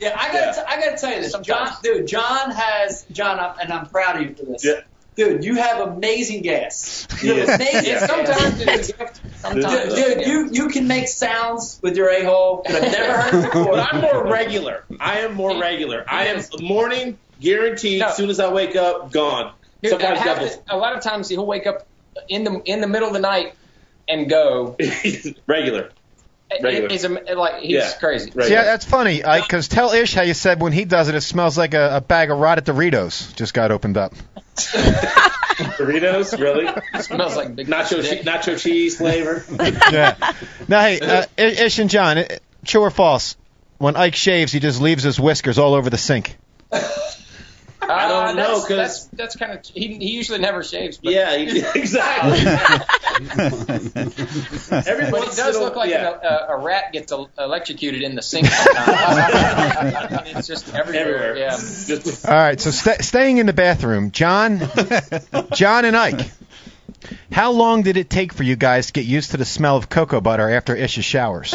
Yeah, 0.00 0.16
I 0.18 0.32
gotta, 0.32 0.52
t- 0.60 0.66
I 0.66 0.80
gotta 0.80 0.96
tell 0.96 1.12
you 1.14 1.20
this, 1.22 1.34
John, 1.42 1.68
dude. 1.82 2.06
John 2.06 2.50
has 2.50 3.04
John, 3.12 3.38
I'm- 3.38 3.54
and 3.62 3.72
I'm 3.72 3.86
proud 3.86 4.16
of 4.16 4.22
you 4.22 4.34
for 4.34 4.44
this. 4.44 4.64
Yeah. 4.64 4.80
Dude, 5.16 5.44
you 5.44 5.54
have 5.54 5.80
amazing 5.80 6.42
gas. 6.42 7.06
You 7.22 7.34
have 7.34 7.48
Yeah. 7.48 7.54
amazing 7.54 7.84
Yeah. 7.84 8.00
gas. 8.00 8.10
Sometimes 8.10 8.60
it's 8.60 8.88
a 8.88 8.92
gift. 8.94 9.20
Sometimes 9.38 9.94
Dude, 9.94 10.18
dude, 10.18 10.26
you 10.26 10.48
you 10.52 10.68
can 10.68 10.88
make 10.88 11.06
sounds 11.06 11.78
with 11.82 11.96
your 11.96 12.08
a 12.10 12.24
hole 12.24 12.64
that 12.66 12.82
I've 12.82 12.90
never 12.92 13.20
heard 13.20 13.44
before. 13.52 13.74
I'm 13.78 14.00
more 14.00 14.26
regular. 14.26 14.84
I 14.98 15.20
am 15.20 15.34
more 15.34 15.56
regular. 15.60 16.04
I 16.08 16.26
am 16.26 16.42
morning 16.60 17.16
guaranteed. 17.40 18.00
No. 18.00 18.08
As 18.08 18.16
soon 18.16 18.28
as 18.30 18.40
I 18.40 18.52
wake 18.52 18.74
up, 18.74 19.12
gone. 19.12 19.52
Dude, 19.82 19.90
Sometimes 19.90 20.18
I 20.18 20.22
have 20.22 20.36
doubles. 20.38 20.56
to- 20.56 20.74
a 20.74 20.76
lot 20.78 20.96
of 20.96 21.02
times 21.04 21.28
he'll 21.28 21.46
wake 21.46 21.66
up 21.68 21.86
in 22.28 22.42
the 22.42 22.60
in 22.64 22.80
the 22.80 22.88
middle 22.88 23.06
of 23.06 23.14
the 23.14 23.20
night 23.20 23.54
and 24.08 24.28
go. 24.28 24.76
regular. 25.46 25.90
Regular. 26.62 26.88
It- 26.90 27.36
like 27.38 27.60
he's 27.60 27.72
Yeah. 27.72 27.92
crazy. 27.98 28.30
Right. 28.34 28.46
See, 28.48 28.54
that's 28.54 28.84
funny, 28.84 29.24
Ike, 29.24 29.42
because 29.44 29.68
tell 29.68 29.92
Ish 29.92 30.14
how 30.14 30.22
you 30.22 30.34
said 30.34 30.60
when 30.60 30.72
he 30.72 30.84
does 30.84 31.08
it, 31.08 31.14
it 31.14 31.20
smells 31.22 31.56
like 31.58 31.74
a, 31.74 31.96
a 31.96 32.00
bag 32.00 32.30
of 32.30 32.38
rotted 32.38 32.64
Doritos 32.64 33.34
just 33.34 33.54
got 33.54 33.70
opened 33.72 33.96
up. 33.96 34.14
Doritos, 34.56 36.38
really? 36.38 36.68
smells 37.02 37.36
like 37.36 37.54
big 37.54 37.68
Nacho 37.68 38.02
che- 38.02 38.22
nacho 38.22 38.58
cheese 38.60 38.96
flavor. 38.96 39.44
yeah. 39.92 40.16
Now, 40.68 40.80
hey, 40.82 41.00
uh, 41.00 41.24
Ish 41.36 41.78
and 41.78 41.90
John, 41.90 42.18
uh, 42.18 42.24
true 42.64 42.82
or 42.82 42.90
false? 42.90 43.36
When 43.78 43.96
Ike 43.96 44.14
shaves, 44.14 44.52
he 44.52 44.60
just 44.60 44.80
leaves 44.80 45.02
his 45.02 45.18
whiskers 45.18 45.58
all 45.58 45.74
over 45.74 45.90
the 45.90 45.98
sink. 45.98 46.36
I 47.88 48.08
don't 48.08 48.24
uh, 48.28 48.32
know, 48.32 48.54
that's, 48.54 48.60
'cause- 48.68 48.76
that's 48.76 49.04
that's 49.08 49.36
kind 49.36 49.52
of 49.52 49.64
he, 49.66 49.94
he 49.98 50.12
usually 50.12 50.38
never 50.38 50.62
shaves. 50.62 50.98
But, 50.98 51.12
Yeah, 51.12 51.36
he- 51.36 51.58
exactly. 51.74 52.38
Everybody 54.70 55.10
but 55.10 55.28
he 55.30 55.36
does 55.36 55.56
in 55.56 55.62
look 55.62 55.76
like 55.76 55.90
yeah. 55.90 56.18
a, 56.22 56.26
a, 56.54 56.58
a 56.58 56.62
rat 56.62 56.92
gets 56.92 57.12
el- 57.12 57.30
electrocuted 57.38 58.02
in 58.02 58.14
the 58.14 58.22
sink. 58.22 58.48
I 58.50 60.22
mean, 60.24 60.36
it's 60.36 60.46
just 60.48 60.74
everywhere. 60.74 61.34
Everywhere. 61.36 61.36
Yeah. 61.36 61.98
All 62.28 62.34
right, 62.34 62.60
so 62.60 62.70
sta 62.70 62.94
staying 63.00 63.38
in 63.38 63.46
the 63.46 63.52
bathroom, 63.52 64.10
John, 64.10 64.60
John 65.52 65.84
and 65.84 65.96
Ike. 65.96 66.30
How 67.30 67.50
long 67.52 67.82
did 67.82 67.96
it 67.98 68.08
take 68.08 68.32
for 68.32 68.42
you 68.44 68.56
guys 68.56 68.86
to 68.86 68.92
get 68.94 69.04
used 69.04 69.32
to 69.32 69.36
the 69.36 69.44
smell 69.44 69.76
of 69.76 69.88
cocoa 69.90 70.20
butter 70.22 70.48
after 70.50 70.74
Ish's 70.74 71.04
showers? 71.04 71.52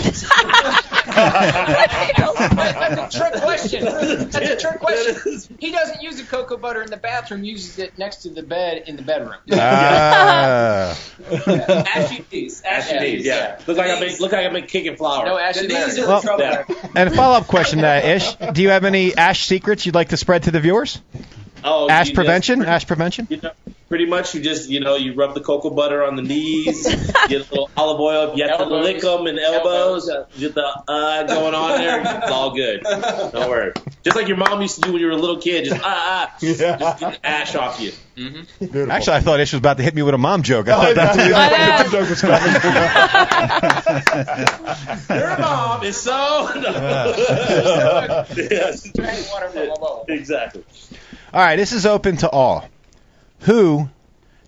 That's 1.20 3.16
a 3.16 3.20
trick 3.20 3.34
question. 3.42 3.86
That's 3.86 4.36
a 4.36 4.56
trick 4.58 4.80
question. 4.80 5.58
He 5.60 5.72
doesn't 5.72 6.02
use 6.02 6.18
the 6.18 6.24
cocoa 6.24 6.58
butter 6.58 6.82
in 6.82 6.90
the 6.90 6.98
bathroom. 6.98 7.44
Uses 7.44 7.80
it 7.80 7.98
next 7.98 8.18
to 8.24 8.30
the 8.30 8.44
bed 8.44 8.84
in 8.88 8.96
the 8.96 9.02
bedroom. 9.04 9.36
Ah. 9.52 10.98
Ashy 11.96 12.26
knees. 12.32 12.62
Ashy 12.64 12.94
Yeah. 12.96 13.00
knees. 13.02 13.26
yeah. 13.26 13.60
Look 13.68 13.78
like 13.78 13.90
I've 13.90 14.00
been 14.00 14.16
look 14.20 14.32
like 14.32 14.46
I've 14.46 14.54
been 14.54 14.68
kicking 14.68 14.96
flour. 14.96 15.26
No 15.26 15.38
ashy 15.38 15.68
knees 15.68 15.98
Well- 16.00 16.22
trouble. 16.22 16.44
Yeah. 16.44 16.64
and 16.96 17.10
a 17.10 17.16
follow-up 17.16 17.48
question 17.48 17.80
to 17.80 17.84
that, 17.84 18.06
Ish. 18.06 18.36
Do 18.54 18.62
you 18.62 18.70
have 18.70 18.86
any 18.86 19.16
ash 19.16 19.46
secrets 19.46 19.86
you'd 19.86 19.96
like 19.96 20.10
to 20.10 20.18
spread 20.18 20.44
to 20.44 20.52
the 20.52 20.60
viewers? 20.60 21.00
Oh, 21.64 21.90
Ash 21.90 22.14
prevention? 22.14 22.60
Just, 22.60 22.70
Ash 22.70 22.86
prevention? 22.88 23.28
you 23.30 23.38
know, 23.42 23.52
pretty 23.90 24.06
much, 24.06 24.34
you 24.36 24.42
just 24.42 24.70
you 24.70 24.80
know 24.80 24.96
you 24.96 25.14
rub 25.16 25.34
the 25.34 25.42
cocoa 25.42 25.70
butter 25.72 26.04
on 26.04 26.16
the 26.16 26.22
knees, 26.22 26.88
get 27.28 27.32
a 27.32 27.50
little 27.50 27.70
olive 27.76 28.00
oil. 28.00 28.36
You 28.36 28.48
have 28.48 28.58
to 28.58 28.64
Elbows. 28.66 28.84
lick 28.84 29.02
them 29.02 29.28
and 29.28 29.38
elbows. 29.40 30.10
uh, 30.10 30.26
Get 30.38 30.54
the 30.56 30.66
uh 30.88 31.24
going 31.24 31.54
on 31.56 31.78
there. 31.80 32.00
It's 32.24 32.32
all 32.32 32.54
good. 32.56 32.82
Don't 32.84 33.50
worry. 33.50 33.74
Just 34.04 34.16
like 34.16 34.28
your 34.28 34.38
mom 34.38 34.62
used 34.62 34.76
to 34.76 34.82
do 34.82 34.92
when 34.94 35.02
you 35.02 35.08
were 35.08 35.14
a 35.14 35.18
little 35.18 35.42
kid. 35.42 35.66
Just 35.66 35.82
ah 35.84 36.30
ah. 36.32 36.38
Just 36.40 36.60
get 36.60 36.80
the 36.80 37.20
ash 37.26 37.56
off 37.56 37.80
you. 37.80 37.92
Beautiful. 38.16 38.92
Actually, 38.92 39.16
I 39.16 39.20
thought 39.22 39.40
Ish 39.40 39.54
was 39.54 39.60
about 39.60 39.78
to 39.78 39.84
hit 39.84 39.96
me 39.96 40.02
with 40.02 40.14
a 40.14 40.18
mom 40.18 40.44
joke. 40.44 40.68
I 40.68 40.74
Oh, 40.74 40.82
thought 40.82 40.96
that's 40.96 41.16
what 41.18 41.26
he 41.26 41.32
was 41.32 41.40
I 41.40 41.84
know. 41.84 41.90
joke 41.90 42.10
was 42.10 42.22
coming. 45.08 45.20
Your 45.20 45.38
mom 45.40 45.84
is 45.84 45.96
so. 46.02 46.50
yes. 48.36 48.84
Drink 48.92 49.32
water 49.32 49.50
from 49.50 49.70
a 49.70 49.76
bowl. 49.80 50.06
Exactly. 50.10 50.64
All 51.34 51.40
right, 51.42 51.56
this 51.56 51.72
is 51.74 51.86
open 51.86 52.18
to 52.18 52.30
all. 52.30 52.68
Who 53.42 53.90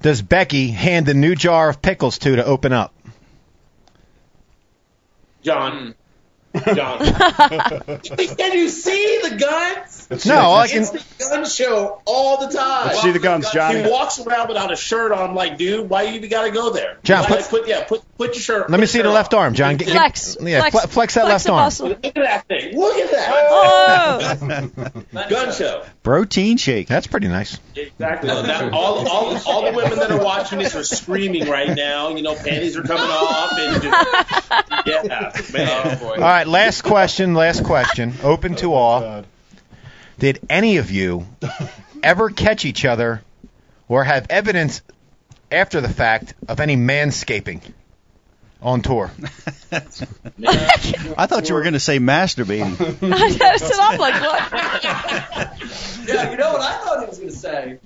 does 0.02 0.22
Becky 0.22 0.70
hand 0.70 1.06
the 1.06 1.14
new 1.14 1.36
jar 1.36 1.70
of 1.70 1.82
pickles 1.82 2.18
to 2.20 2.36
to 2.38 2.44
open 2.46 2.74
up? 2.74 2.94
John. 5.44 5.96
John. 6.76 7.00
Can 8.04 8.54
you 8.54 8.68
see 8.68 9.20
the 9.24 9.38
guns? 9.40 10.08
Let's 10.10 10.26
No, 10.26 10.34
see- 10.36 10.40
all 10.40 10.56
I 10.58 10.68
can. 10.68 10.82
It's 10.82 10.90
the 10.92 11.24
gun 11.30 11.46
show 11.46 12.02
all 12.06 12.46
the 12.46 12.54
time. 12.54 12.88
Let's 12.88 13.02
see 13.02 13.12
the 13.12 13.20
guns, 13.20 13.50
Johnny. 13.52 13.84
He 13.84 13.90
walks 13.90 14.20
around 14.20 14.50
without 14.50 14.72
a 14.72 14.76
shirt 14.76 15.14
on. 15.14 15.34
Like, 15.34 15.58
dude, 15.58 15.90
why 15.90 16.04
you 16.04 16.28
got 16.28 16.44
to 16.44 16.52
go 16.52 16.72
there? 16.72 16.98
John, 17.04 17.24
Like, 17.24 17.48
put- 17.48 17.62
put 17.62 17.68
yeah, 17.70 17.86
put 17.86 18.04
put 18.22 18.36
your 18.36 18.42
shirt. 18.42 18.70
Let 18.70 18.80
me 18.80 18.86
see 18.86 19.02
the 19.02 19.10
left 19.10 19.34
arm, 19.34 19.54
John. 19.54 19.78
Get- 19.78 19.88
get- 19.88 19.96
Flex. 19.96 20.38
yeah, 20.42 20.62
flex, 20.62 20.76
fle- 20.80 20.88
flex 20.90 21.14
that 21.16 21.26
left 21.26 21.50
arm. 21.50 21.58
muscle. 21.66 21.88
Look 21.90 22.06
at 22.06 22.14
that 22.16 22.48
thing. 22.48 22.78
Look 22.78 22.96
at 22.98 23.12
that. 23.12 23.30
Oh. 25.14 25.28
Gun 25.30 25.54
show. 25.54 25.84
Protein 26.04 26.58
shake. 26.58 26.88
That's 26.88 27.08
pretty 27.08 27.28
nice. 27.28 27.60
Exactly. 27.76 28.30
That- 28.30 28.72
all, 28.74 29.08
all, 29.08 29.38
all 29.48 29.66
the 29.66 29.76
women 29.76 29.98
that 30.00 30.12
are 30.12 30.24
watching 30.24 30.60
this 30.60 30.76
are 30.76 30.84
screaming 30.84 31.50
right 31.50 31.76
now. 31.76 32.10
You 32.10 32.22
know, 32.22 32.36
panties 32.36 32.78
are 32.78 32.84
coming 32.84 33.04
off. 33.04 33.52
And 33.58 33.82
just, 33.82 34.88
yeah, 34.88 35.42
man. 35.54 35.68
Oh, 35.86 35.96
boy. 36.00 36.14
All 36.16 36.20
right, 36.22 36.48
last 36.48 36.84
question. 36.84 37.34
Last 37.34 37.64
question. 37.64 38.14
Open 38.24 38.56
to 38.58 38.74
all. 38.74 39.04
Oh, 39.04 39.24
Did 40.20 40.40
any 40.50 40.78
of 40.78 40.92
you 40.92 41.26
ever 42.04 42.30
catch 42.30 42.66
each 42.66 42.86
other 42.86 43.22
or 43.88 44.04
have 44.04 44.28
evidence 44.30 44.82
after 45.52 45.82
the 45.82 45.90
fact 45.90 46.34
of 46.48 46.60
any 46.60 46.78
manscaping 46.78 47.62
on 48.62 48.82
tour? 48.82 49.12
I 49.72 49.80
thought 51.28 51.50
you 51.50 51.56
were 51.56 51.62
going 51.62 51.74
to 51.74 51.80
say 51.80 52.00
masturbating. 52.00 52.78
That's 53.40 53.62
what 53.64 53.80
I'm 53.80 54.00
like, 54.00 54.22
what? 54.22 55.58
Yeah, 56.08 56.32
you 56.32 56.38
know 56.38 56.54
what 56.54 56.62
I 56.62 56.78
thought 56.80 57.02
he 57.02 57.06
was 57.08 57.18
going 57.20 57.30
to 57.30 57.36
say? 57.36 57.80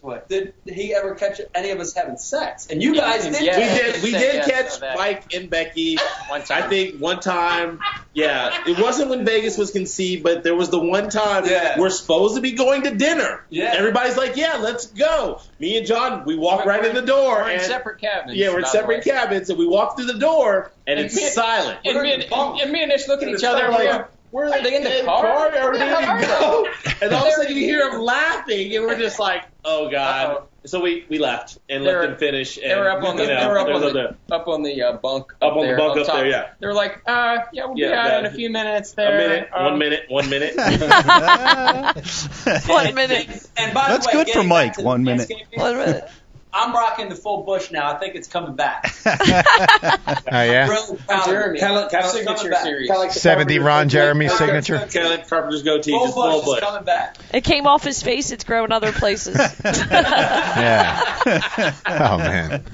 What? 0.00 0.28
Did 0.28 0.54
he 0.66 0.94
ever 0.94 1.14
catch 1.14 1.40
any 1.54 1.70
of 1.70 1.78
us 1.78 1.92
having 1.94 2.16
sex? 2.16 2.66
And 2.70 2.82
you 2.82 2.96
guys 2.96 3.24
did. 3.24 3.42
Yeah. 3.42 3.58
We 3.58 3.64
did. 3.64 4.02
We 4.02 4.10
did 4.12 4.46
Yes, 4.46 4.78
catch 4.78 4.96
Mike 4.96 5.34
and 5.34 5.50
Becky. 5.50 5.98
One 6.28 6.42
time. 6.42 6.62
I 6.64 6.66
think 6.68 6.98
one 6.98 7.20
time. 7.20 7.78
Yeah, 8.14 8.64
it 8.66 8.78
wasn't 8.80 9.10
when 9.10 9.24
Vegas 9.24 9.58
was 9.58 9.70
conceived, 9.70 10.22
but 10.22 10.42
there 10.42 10.54
was 10.54 10.70
the 10.70 10.78
one 10.78 11.10
time 11.10 11.44
Yeah. 11.46 11.78
we're 11.78 11.90
supposed 11.90 12.36
to 12.36 12.40
be 12.40 12.52
going 12.52 12.82
to 12.82 12.94
dinner. 12.94 13.44
Yeah. 13.50 13.74
Everybody's 13.76 14.16
like, 14.16 14.36
"Yeah, 14.36 14.56
let's 14.56 14.86
go." 14.86 15.40
Me 15.58 15.76
and 15.76 15.86
John, 15.86 16.24
we 16.24 16.36
walk 16.36 16.64
right 16.64 16.84
in 16.84 16.94
the 16.94 17.02
door. 17.02 17.42
We're 17.42 17.50
in 17.50 17.60
separate 17.60 18.00
cabins. 18.00 18.34
Yeah, 18.36 18.50
we're 18.50 18.60
in 18.60 18.64
separate 18.66 19.04
way. 19.04 19.12
cabins, 19.12 19.50
and 19.50 19.58
we 19.58 19.66
walk 19.66 19.96
through 19.96 20.06
the 20.06 20.18
door, 20.18 20.72
and, 20.86 20.98
And 20.98 21.06
it's 21.06 21.16
me- 21.16 21.28
silent. 21.28 21.78
And 21.84 22.00
me 22.00 22.12
and, 22.14 22.24
and 22.32 22.72
me 22.72 22.82
and 22.82 22.92
Ish 22.92 23.08
look 23.08 23.22
at 23.22 23.28
each 23.28 23.44
other 23.44 23.68
like, 23.68 23.88
like, 23.88 24.06
Where 24.30 24.46
Are 24.46 24.62
they 24.62 24.76
in 24.76 24.84
the 24.84 25.02
car? 25.04 25.26
Are 25.26 25.50
they 25.50 25.60
Where 25.62 25.72
the 25.78 25.86
hell 25.86 26.14
ready 26.14 26.26
go? 26.26 26.66
And 27.02 27.12
all 27.12 27.22
of 27.26 27.28
a 27.28 27.32
sudden 27.32 27.54
you 27.56 27.62
hear 27.64 27.90
them 27.90 28.00
laughing, 28.00 28.74
and 28.74 28.86
we're 28.86 28.98
just 28.98 29.18
like, 29.18 29.42
"Oh 29.64 29.90
God!" 29.90 30.30
Uh-oh. 30.36 30.48
So 30.64 30.80
we, 30.80 31.04
we 31.08 31.18
left 31.18 31.58
and 31.68 31.84
They 31.84 31.92
let 31.92 32.02
them 32.08 32.16
finish. 32.18 32.56
And, 32.56 32.70
They 32.70 32.76
were 32.76 32.88
up 32.88 33.02
on 33.02 33.16
the, 33.16 33.22
you 33.24 33.28
know, 33.30 33.40
they 33.40 33.46
were 33.48 33.58
up 33.58 33.66
on 33.66 33.74
other- 33.82 34.16
the, 34.28 34.32
up 34.32 34.46
on 34.46 34.62
the 34.62 34.80
uh, 34.80 34.92
bunk. 34.92 35.32
Up 35.42 35.54
on 35.56 35.62
the 35.62 35.66
there, 35.66 35.76
bunk 35.76 35.98
up 35.98 36.06
top. 36.06 36.16
there, 36.18 36.28
yeah. 36.28 36.50
They 36.60 36.68
were 36.68 36.72
like, 36.72 37.02
uh, 37.04 37.38
yeah, 37.52 37.64
we'll 37.64 37.74
be 37.74 37.80
Yeah, 37.80 38.00
out 38.00 38.06
yeah. 38.12 38.18
in 38.20 38.26
a 38.26 38.30
few 38.30 38.48
minutes 38.48 38.92
a 38.92 38.96
there. 38.96 39.18
minute, 39.18 39.48
Um, 39.52 39.64
one 39.64 39.78
minute, 39.80 40.04
one 40.08 40.30
minute. 40.30 40.54
One 42.68 42.94
minute. 42.94 43.48
And 43.56 43.74
by 43.74 43.88
That's 43.88 44.06
the 44.06 44.16
way, 44.18 44.24
good 44.24 44.32
for 44.32 44.44
Mike, 44.44 44.68
back 44.68 44.74
to 44.76 44.82
the 44.82 44.86
one 44.86 45.02
minute. 45.02 45.32
One 45.54 45.76
minute. 45.76 46.08
I'm 46.54 46.74
rocking 46.74 47.08
the 47.08 47.14
full 47.16 47.44
bush 47.44 47.70
now. 47.70 47.90
I 47.90 47.98
think 47.98 48.14
it's 48.14 48.28
coming 48.28 48.54
back. 48.56 48.94
Oh 50.34 50.42
yeah. 50.42 50.68
Really 50.68 50.96
proud 51.06 51.24
Jeremy. 51.26 51.58
it. 51.58 51.60
Kind 51.60 51.76
of, 51.76 51.90
kind 51.90 52.04
of 52.04 52.10
Signature 52.10 52.50
back. 52.50 52.62
series. 52.62 52.88
Kinda 52.88 53.00
like 53.00 53.10
70 53.12 53.58
Carpenters 53.58 53.64
Ron 53.66 53.84
goatee. 53.86 53.92
Jeremy 53.92 54.28
Kinda 54.28 54.38
signature. 54.62 55.08
like 55.08 55.28
Carpenter's 55.28 55.62
goatee, 55.62 55.90
Full 55.90 56.04
just 56.04 56.14
full 56.14 56.30
bush 56.38 56.44
bush. 56.46 56.58
is 56.58 56.64
coming 56.64 56.84
back. 56.84 57.16
It 57.34 57.44
came 57.44 57.66
off 57.66 57.84
his 57.84 58.02
face. 58.02 58.30
It's 58.30 58.44
growing 58.44 58.72
other 58.72 58.92
places. 58.92 59.36
Yeah. 59.64 61.72
Oh 61.86 62.18
man. 62.18 62.64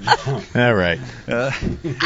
All 0.55 0.75
right. 0.75 1.01
Uh, 1.27 1.51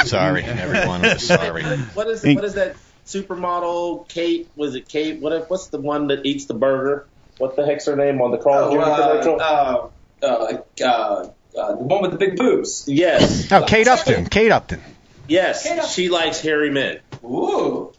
Sorry, 0.05 0.45
everyone. 0.45 1.05
I'm 1.05 1.19
sorry. 1.19 1.65
What 1.65 2.09
is, 2.09 2.25
what 2.25 2.45
is 2.45 2.55
that 2.55 2.77
supermodel 3.07 4.09
Kate? 4.09 4.49
Was 4.57 4.75
it 4.75 4.89
Kate? 4.89 5.21
What 5.21 5.49
what's 5.51 5.69
the 5.69 5.81
one 5.81 6.09
that 6.09 6.25
eats 6.27 6.47
the 6.47 6.55
burger? 6.55 7.07
What 7.39 7.57
the 7.57 7.65
heck's 7.67 7.87
her 7.87 7.97
name 7.97 8.21
on 8.21 8.31
the 8.31 8.39
Carl 8.39 8.65
Oh, 8.65 8.75
Jr. 8.75 9.31
commercial? 9.31 9.41
uh, 9.41 9.89
uh, 10.23 10.85
uh, 10.85 11.29
uh, 11.59 11.73
the 11.73 11.77
one 11.83 12.03
with 12.03 12.11
the 12.13 12.19
big 12.19 12.37
boobs. 12.37 12.85
yes, 12.87 13.51
Oh, 13.53 13.65
Kate 13.67 13.89
Upton. 13.89 14.27
Kate 14.27 14.51
Upton. 14.53 14.81
yes, 15.29 15.95
she 15.95 16.09
likes 16.09 16.41
hairy 16.41 16.71
men. 16.71 17.01
Ooh, 17.25 17.93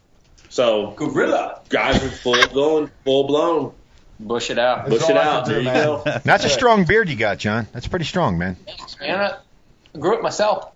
So 0.49 0.91
gorilla. 0.95 1.61
guys 1.69 2.03
are 2.03 2.09
full 2.09 2.45
going, 2.47 2.91
full 3.05 3.25
blown. 3.27 3.73
Bush 4.19 4.49
it 4.51 4.59
out. 4.59 4.87
Bush 4.89 5.09
it 5.09 5.17
out. 5.17 5.45
There 5.47 5.59
you 5.59 5.65
go. 5.65 6.03
That's 6.23 6.45
a 6.45 6.49
strong 6.49 6.85
beard 6.85 7.09
you 7.09 7.15
got, 7.15 7.39
John. 7.39 7.67
That's 7.73 7.87
pretty 7.87 8.05
strong, 8.05 8.37
man. 8.37 8.55
Man, 9.01 9.19
I 9.19 9.97
grew 9.99 10.15
it 10.17 10.21
myself. 10.23 10.69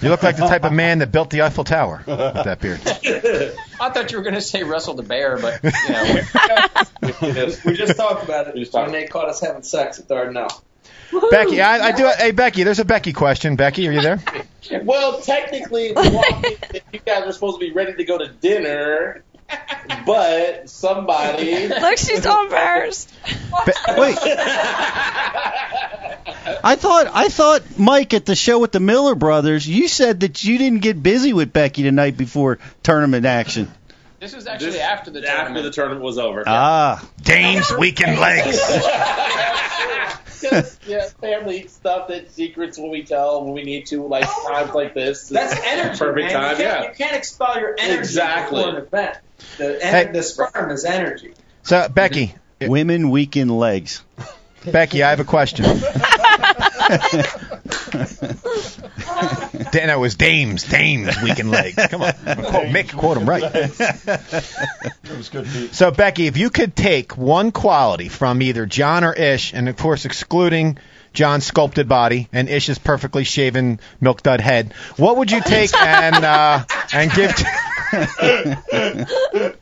You 0.00 0.10
look 0.10 0.22
like 0.22 0.36
the 0.36 0.46
type 0.46 0.64
of 0.64 0.72
man 0.72 0.98
that 1.00 1.10
built 1.10 1.30
the 1.30 1.42
Eiffel 1.42 1.64
Tower 1.64 2.02
with 2.06 2.16
that 2.18 2.60
beard. 2.60 2.80
I 3.80 3.90
thought 3.90 4.12
you 4.12 4.18
were 4.18 4.22
going 4.22 4.34
to 4.36 4.40
say 4.40 4.62
Russell 4.62 4.94
the 4.94 5.02
Bear, 5.02 5.38
but, 5.38 5.60
you 5.64 5.70
know. 5.88 7.54
we 7.64 7.74
just 7.74 7.96
talked 7.96 8.22
about 8.24 8.54
We 8.54 8.60
just 8.60 8.70
it 8.70 8.72
talked. 8.72 8.92
when 8.92 9.00
they 9.00 9.06
caught 9.08 9.28
us 9.28 9.40
having 9.40 9.62
sex 9.62 9.98
at 9.98 10.06
Third 10.06 10.32
No. 11.12 11.30
Becky, 11.30 11.60
I, 11.60 11.88
I 11.88 11.92
do. 11.92 12.10
Hey, 12.16 12.30
Becky, 12.32 12.62
there's 12.64 12.78
a 12.78 12.84
Becky 12.84 13.12
question. 13.12 13.56
Becky, 13.56 13.88
are 13.88 13.92
you 13.92 14.00
there? 14.02 14.22
Well, 14.82 15.22
technically, 15.22 15.92
we 15.94 16.08
walked 16.10 16.44
in, 16.44 16.80
you 16.92 16.98
guys 16.98 17.22
are 17.22 17.32
supposed 17.32 17.58
to 17.58 17.66
be 17.66 17.72
ready 17.72 17.94
to 17.94 18.04
go 18.04 18.18
to 18.18 18.28
dinner, 18.28 19.22
but 20.04 20.68
somebody. 20.68 21.68
Look, 21.68 21.96
she's 21.96 22.26
all 22.26 22.44
embarrassed. 22.44 23.10
Be- 23.24 23.72
wait, 23.96 24.18
I 26.64 26.76
thought 26.78 27.06
I 27.14 27.28
thought 27.28 27.78
Mike 27.78 28.12
at 28.12 28.26
the 28.26 28.34
show 28.34 28.58
with 28.58 28.72
the 28.72 28.80
Miller 28.80 29.14
brothers, 29.14 29.66
you 29.66 29.88
said 29.88 30.20
that 30.20 30.44
you 30.44 30.58
didn't 30.58 30.80
get 30.80 31.02
busy 31.02 31.32
with 31.32 31.50
Becky 31.52 31.84
the 31.84 31.92
night 31.92 32.18
before 32.18 32.58
tournament 32.82 33.24
action. 33.24 33.72
This 34.20 34.34
was 34.34 34.46
actually 34.46 34.80
after 34.80 35.10
the 35.10 35.20
after 35.20 35.44
tournament. 35.44 35.64
the 35.64 35.70
tournament 35.70 36.02
was 36.02 36.18
over. 36.18 36.42
Ah, 36.46 37.02
Dame's 37.22 37.72
weakened 37.78 38.18
legs. 38.18 38.58
Just, 40.40 40.84
yeah, 40.86 41.06
family 41.20 41.66
stuff 41.66 42.08
that 42.08 42.30
secrets 42.30 42.78
when 42.78 42.90
we 42.90 43.02
tell 43.02 43.44
when 43.44 43.54
we 43.54 43.62
need 43.62 43.86
to, 43.86 44.06
like 44.06 44.24
oh, 44.26 44.48
times 44.52 44.74
like 44.74 44.94
this. 44.94 45.28
That's 45.28 45.58
energy, 45.64 45.98
Perfect 45.98 46.32
man. 46.32 46.32
time, 46.32 46.58
you, 46.58 46.64
yeah. 46.64 46.82
you 46.88 46.94
can't 46.94 47.16
expel 47.16 47.58
your 47.58 47.74
energy 47.78 47.98
Exactly. 47.98 48.62
before 48.62 48.78
an 48.78 48.84
event. 48.86 49.18
The, 49.56 49.78
Hey. 49.80 50.10
the 50.12 50.22
sperm 50.22 50.70
is 50.70 50.84
energy. 50.84 51.34
So, 51.62 51.88
Becky, 51.88 52.34
women 52.60 53.10
weaken 53.10 53.48
legs. 53.48 54.02
Becky, 54.64 55.02
I 55.02 55.10
have 55.10 55.20
a 55.20 55.24
question. 55.24 55.64
Dan, 59.72 59.88
that 59.88 60.00
was 60.00 60.14
Dames, 60.14 60.64
Dames, 60.64 61.20
weak 61.22 61.38
in 61.38 61.50
legs. 61.50 61.76
Come 61.88 62.02
on, 62.02 62.12
quote, 62.24 62.66
Mick, 62.66 62.96
quote 62.96 63.16
him 63.16 63.28
right. 63.28 63.42
It 65.10 65.16
was 65.16 65.30
good, 65.30 65.46
Pete. 65.46 65.74
So 65.74 65.90
Becky, 65.90 66.26
if 66.26 66.36
you 66.36 66.50
could 66.50 66.76
take 66.76 67.16
one 67.16 67.50
quality 67.50 68.08
from 68.08 68.42
either 68.42 68.66
John 68.66 69.04
or 69.04 69.12
Ish, 69.12 69.54
and 69.54 69.68
of 69.68 69.76
course 69.76 70.04
excluding 70.04 70.78
John's 71.14 71.46
sculpted 71.46 71.88
body 71.88 72.28
and 72.32 72.48
Ish's 72.48 72.78
perfectly 72.78 73.24
shaven 73.24 73.80
milk 74.00 74.22
dud 74.22 74.40
head, 74.40 74.74
what 74.96 75.16
would 75.16 75.30
you 75.30 75.40
take 75.40 75.74
and 75.80 76.24
uh, 76.24 76.64
and 76.92 77.10
give? 77.12 77.34
To, 77.34 77.46
what 77.90 79.56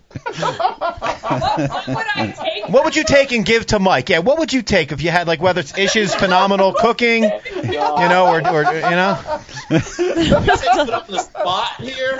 would 1.89 2.07
I 2.15 2.35
take? 2.36 2.69
what 2.69 2.85
would 2.85 2.97
you 2.97 3.05
take 3.05 3.32
and 3.32 3.44
give 3.44 3.66
to 3.66 3.78
Mike? 3.78 4.09
Yeah, 4.09 4.19
what 4.20 4.39
would 4.39 4.53
you 4.53 4.62
take 4.62 4.93
if 4.93 5.03
you 5.03 5.11
had 5.11 5.27
like 5.27 5.40
whether 5.40 5.61
it's 5.61 5.77
Ish's 5.77 6.15
phenomenal 6.15 6.73
cooking, 6.73 7.24
you 7.24 7.31
know, 7.73 8.27
or 8.28 8.40
or 8.48 8.62
you 8.74 8.81
know? 8.81 9.19
you 9.70 9.78
put 9.81 10.90
up 10.90 11.07
the 11.07 11.19
spot 11.19 11.81
here. 11.81 12.16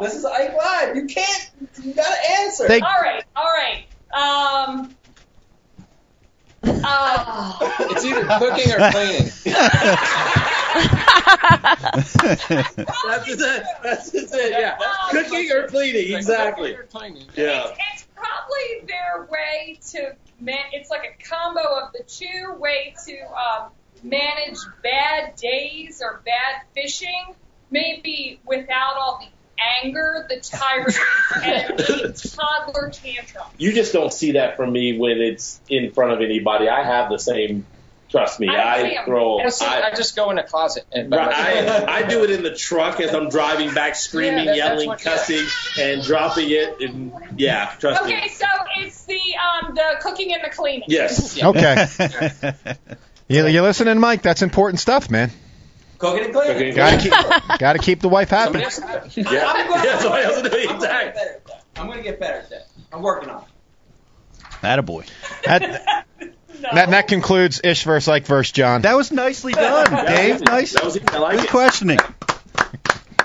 This 0.00 0.14
is 0.16 0.24
Ike 0.24 0.54
Live. 0.56 0.96
You 0.96 1.06
can't. 1.06 1.50
You 1.82 1.94
gotta 1.94 2.30
answer. 2.40 2.68
They- 2.68 2.80
All 2.80 3.00
right, 3.00 3.24
all 3.36 3.44
right. 3.44 3.84
Um. 4.12 4.94
Uh, 6.66 7.58
It's 7.90 8.04
either 8.04 8.24
cooking 8.24 8.72
or 8.72 8.90
cleaning. 8.90 9.30
That's 11.94 13.28
it. 13.28 13.64
That's 13.82 14.14
it. 14.14 14.50
Yeah. 14.50 14.76
Cooking 15.10 15.50
or 15.52 15.68
cleaning. 15.68 16.14
Exactly. 16.16 16.70
Cooking 16.72 16.84
or 16.84 16.86
cleaning. 16.86 17.26
Yeah. 17.36 17.74
it's 17.92 18.06
probably 18.14 18.86
their 18.86 19.26
way 19.30 19.78
to 19.90 20.14
man. 20.40 20.58
It's 20.72 20.90
like 20.90 21.18
a 21.18 21.28
combo 21.28 21.60
of 21.60 21.92
the 21.92 22.02
two 22.06 22.54
way 22.58 22.94
to 23.06 23.18
um, 23.32 23.70
manage 24.02 24.58
bad 24.82 25.36
days 25.36 26.02
or 26.04 26.22
bad 26.24 26.62
fishing, 26.74 27.34
maybe 27.70 28.40
without 28.44 28.96
all 28.96 29.20
the 29.20 29.26
anger, 29.82 30.26
the 30.28 30.40
tirade, 30.40 30.94
and 31.44 31.78
the 31.78 32.36
toddler 32.36 32.90
tantrum. 32.90 33.44
You 33.58 33.72
just 33.72 33.92
don't 33.92 34.12
see 34.12 34.32
that 34.32 34.56
from 34.56 34.72
me 34.72 34.98
when 34.98 35.18
it's 35.20 35.60
in 35.68 35.92
front 35.92 36.12
of 36.12 36.20
anybody. 36.20 36.68
I 36.68 36.82
have 36.84 37.10
the 37.10 37.18
same. 37.18 37.66
Trust 38.10 38.38
me. 38.38 38.48
I 38.48 38.82
see 38.90 38.96
I 38.96 39.00
'em. 39.00 39.06
throw. 39.06 39.40
I 39.40 39.90
I, 39.90 39.94
just 39.96 40.14
go 40.14 40.30
in 40.30 40.38
a 40.38 40.44
closet 40.44 40.84
and. 40.92 41.10
Right, 41.10 41.34
I, 41.34 41.84
I 41.96 42.02
do 42.06 42.22
it 42.22 42.30
in 42.30 42.44
the 42.44 42.54
truck 42.54 43.00
as 43.00 43.12
I'm 43.12 43.28
driving 43.28 43.74
back, 43.74 43.96
screaming, 43.96 44.40
Yeah, 44.44 44.44
that- 44.44 44.56
yelling, 44.56 44.88
what- 44.88 45.04
yeah. 45.04 45.10
cussing, 45.16 45.46
and 45.80 46.00
dropping 46.02 46.48
it. 46.50 46.80
And 46.80 47.12
yeah, 47.36 47.72
trust 47.80 48.02
Okay, 48.02 48.10
me. 48.12 48.16
Okay, 48.18 48.28
so 48.28 48.46
it's 48.78 49.04
the 49.06 49.18
um 49.18 49.74
the 49.74 49.96
cooking 50.00 50.32
and 50.32 50.44
the 50.44 50.50
cleaning. 50.50 50.84
Yes. 50.86 51.42
Okay, 51.42 51.86
you 53.28 53.46
you 53.48 53.62
listening, 53.62 53.98
Mike? 53.98 54.22
That's 54.22 54.42
important 54.42 54.78
stuff, 54.78 55.10
man. 55.10 55.32
Cooking 55.98 56.24
and 56.26 56.34
cleaning. 56.34 56.52
Cooking 56.52 56.66
and 56.68 56.76
Gotta 56.76 56.98
keep 57.50 57.58
gotta 57.60 57.78
keep 57.78 58.00
the 58.00 58.08
wife 58.08 58.30
happy. 58.30 58.62
Somebody 58.64 58.64
else 58.64 59.14
can 59.14 59.24
do 59.24 59.30
it. 59.30 59.32
Yeah. 59.34 59.44
I'm 59.46 59.68
gonna, 59.68 59.84
Yeah, 59.84 59.98
somebody 59.98 60.24
else 60.24 60.36
will 60.42 60.50
do 60.50 60.56
it. 60.56 60.70
I'm 60.70 60.78
gonna 60.78 60.80
get 60.80 60.82
Exactly. 60.82 61.12
better 61.14 61.34
at 61.34 61.46
that. 61.46 61.62
I'm 61.76 61.86
gonna 61.88 62.02
get 62.02 62.20
better 62.20 62.38
at 62.38 62.50
that. 62.50 62.66
I'm 62.92 63.02
working 63.02 63.30
on 63.30 63.42
it. 63.42 63.48
Attaboy. 64.62 65.06
That, 65.44 66.06
No. 66.20 66.70
that 66.72 66.90
that 66.90 67.08
concludes 67.08 67.60
Ish 67.64 67.82
versus 67.84 68.08
Ike 68.08 68.26
versus 68.26 68.52
John. 68.52 68.82
That 68.82 68.96
was 68.96 69.10
nicely 69.12 69.52
done, 69.52 70.06
Dave. 70.06 70.40
Nice. 70.40 70.72
That 70.72 70.84
was, 70.84 70.96
I 71.08 71.18
like 71.18 71.36
Good 71.36 71.44
it. 71.46 71.50
questioning. 71.50 71.98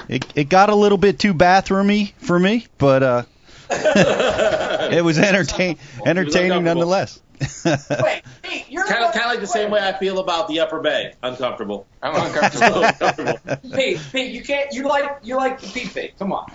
It, 0.09 0.25
it 0.35 0.49
got 0.49 0.69
a 0.69 0.75
little 0.75 0.97
bit 0.97 1.19
too 1.19 1.33
bathroomy 1.35 2.13
for 2.17 2.37
me, 2.37 2.65
but 2.79 3.03
uh, 3.03 3.23
it 3.69 5.03
was 5.03 5.19
entertain 5.19 5.77
entertaining 6.05 6.63
nonetheless. 6.63 7.21
Wait, 7.65 8.21
Pete, 8.41 8.65
you're 8.69 8.85
Kind 8.85 9.03
of, 9.05 9.13
kind 9.13 9.25
of 9.25 9.31
like 9.31 9.39
the 9.39 9.47
same 9.47 9.71
way 9.71 9.79
I 9.79 9.97
feel 9.97 10.19
about 10.19 10.47
the 10.47 10.59
Upper 10.59 10.79
Bay. 10.81 11.13
Uncomfortable. 11.23 11.87
I'm 12.01 12.15
uncomfortable. 12.25 12.83
Uncomfortable. 12.83 13.39
Pete, 13.73 13.99
Pete, 14.11 14.31
you 14.31 14.43
can't. 14.43 14.73
You 14.73 14.83
like 14.87 15.19
you 15.23 15.35
like 15.35 15.61
the 15.61 15.67
Pete 15.67 15.93
Pete. 15.93 16.19
Come 16.19 16.33
on. 16.33 16.51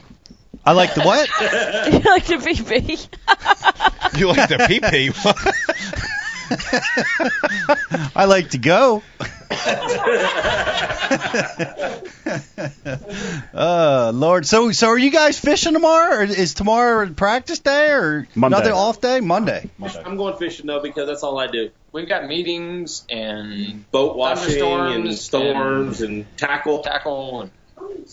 I 0.66 0.73
like 0.73 0.94
the 0.94 1.02
what? 1.02 1.28
You 1.93 1.98
like 2.11 2.24
the 2.24 2.36
BB. 2.36 3.09
You 4.19 4.28
like 4.28 4.48
the 4.48 4.65
pee 4.66 4.81
pee? 4.81 5.11
I 8.16 8.27
like 8.27 8.51
to 8.51 8.59
go. 8.59 9.03
uh, 13.55 14.12
Lord. 14.15 14.47
So, 14.47 14.73
so 14.73 14.89
are 14.89 14.99
you 14.99 15.11
guys 15.11 15.39
fishing 15.39 15.73
tomorrow? 15.73 16.16
Or 16.16 16.23
is 16.23 16.55
tomorrow 16.55 17.09
practice 17.12 17.59
day 17.61 17.91
or 17.91 18.27
Monday. 18.35 18.57
another 18.57 18.73
off 18.73 19.01
day? 19.01 19.21
Monday. 19.21 19.71
Monday. 19.79 20.03
I'm 20.05 20.16
going 20.16 20.37
fishing 20.37 20.66
though 20.66 20.81
because 20.81 21.07
that's 21.07 21.23
all 21.23 21.39
I 21.39 21.47
do. 21.47 21.71
We've 21.93 22.09
got 22.09 22.27
meetings 22.27 23.05
and 23.09 23.89
Boat 23.91 24.16
washing 24.16 24.61
and 24.61 25.05
Thunderstorms 25.05 25.21
storms 25.21 26.01
and, 26.03 26.27
tackle. 26.37 26.81
tackle 26.81 27.43
and 27.43 27.51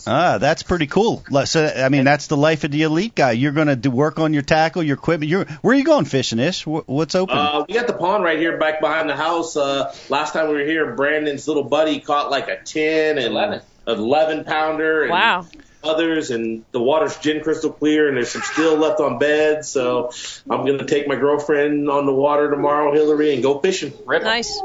Ah, 0.06 0.38
that's 0.38 0.62
pretty 0.62 0.86
cool. 0.86 1.22
So, 1.44 1.64
I 1.66 1.88
mean, 1.88 2.04
that's 2.04 2.26
the 2.26 2.36
life 2.36 2.64
of 2.64 2.70
the 2.70 2.82
elite 2.82 3.14
guy. 3.14 3.32
You're 3.32 3.52
going 3.52 3.68
to 3.68 3.76
do 3.76 3.90
work 3.90 4.18
on 4.18 4.32
your 4.32 4.42
tackle, 4.42 4.82
your 4.82 4.94
equipment. 4.96 5.30
You're, 5.30 5.44
where 5.62 5.74
are 5.74 5.78
you 5.78 5.84
going 5.84 6.04
fishing, 6.06 6.38
Ish? 6.38 6.62
Wh- 6.64 6.88
What's 6.88 7.14
open? 7.14 7.36
Uh, 7.36 7.64
we 7.68 7.74
got 7.74 7.86
the 7.86 7.92
pond 7.92 8.24
right 8.24 8.38
here 8.38 8.56
back 8.58 8.80
behind 8.80 9.08
the 9.08 9.16
house. 9.16 9.56
Uh, 9.56 9.94
last 10.08 10.32
time 10.32 10.48
we 10.48 10.54
were 10.54 10.64
here, 10.64 10.94
Brandon's 10.94 11.46
little 11.46 11.64
buddy 11.64 12.00
caught 12.00 12.30
like 12.30 12.48
a 12.48 12.56
10 12.62 13.18
and 13.18 13.26
11. 13.26 13.60
11 13.86 14.44
pounder. 14.44 15.02
And 15.02 15.10
Wow. 15.10 15.46
Others 15.84 16.30
and 16.30 16.64
the 16.70 16.80
water's 16.80 17.16
gin 17.16 17.42
crystal 17.42 17.72
clear 17.72 18.06
and 18.06 18.16
there's 18.16 18.30
some 18.30 18.42
still 18.42 18.76
left 18.76 19.00
on 19.00 19.18
bed. 19.18 19.64
So 19.64 20.12
I'm 20.48 20.64
gonna 20.64 20.86
take 20.86 21.08
my 21.08 21.16
girlfriend 21.16 21.90
on 21.90 22.06
the 22.06 22.12
water 22.14 22.48
tomorrow, 22.48 22.92
Hillary, 22.92 23.34
and 23.34 23.42
go 23.42 23.58
fishing. 23.58 23.92
rip. 24.06 24.22
Nice. 24.22 24.60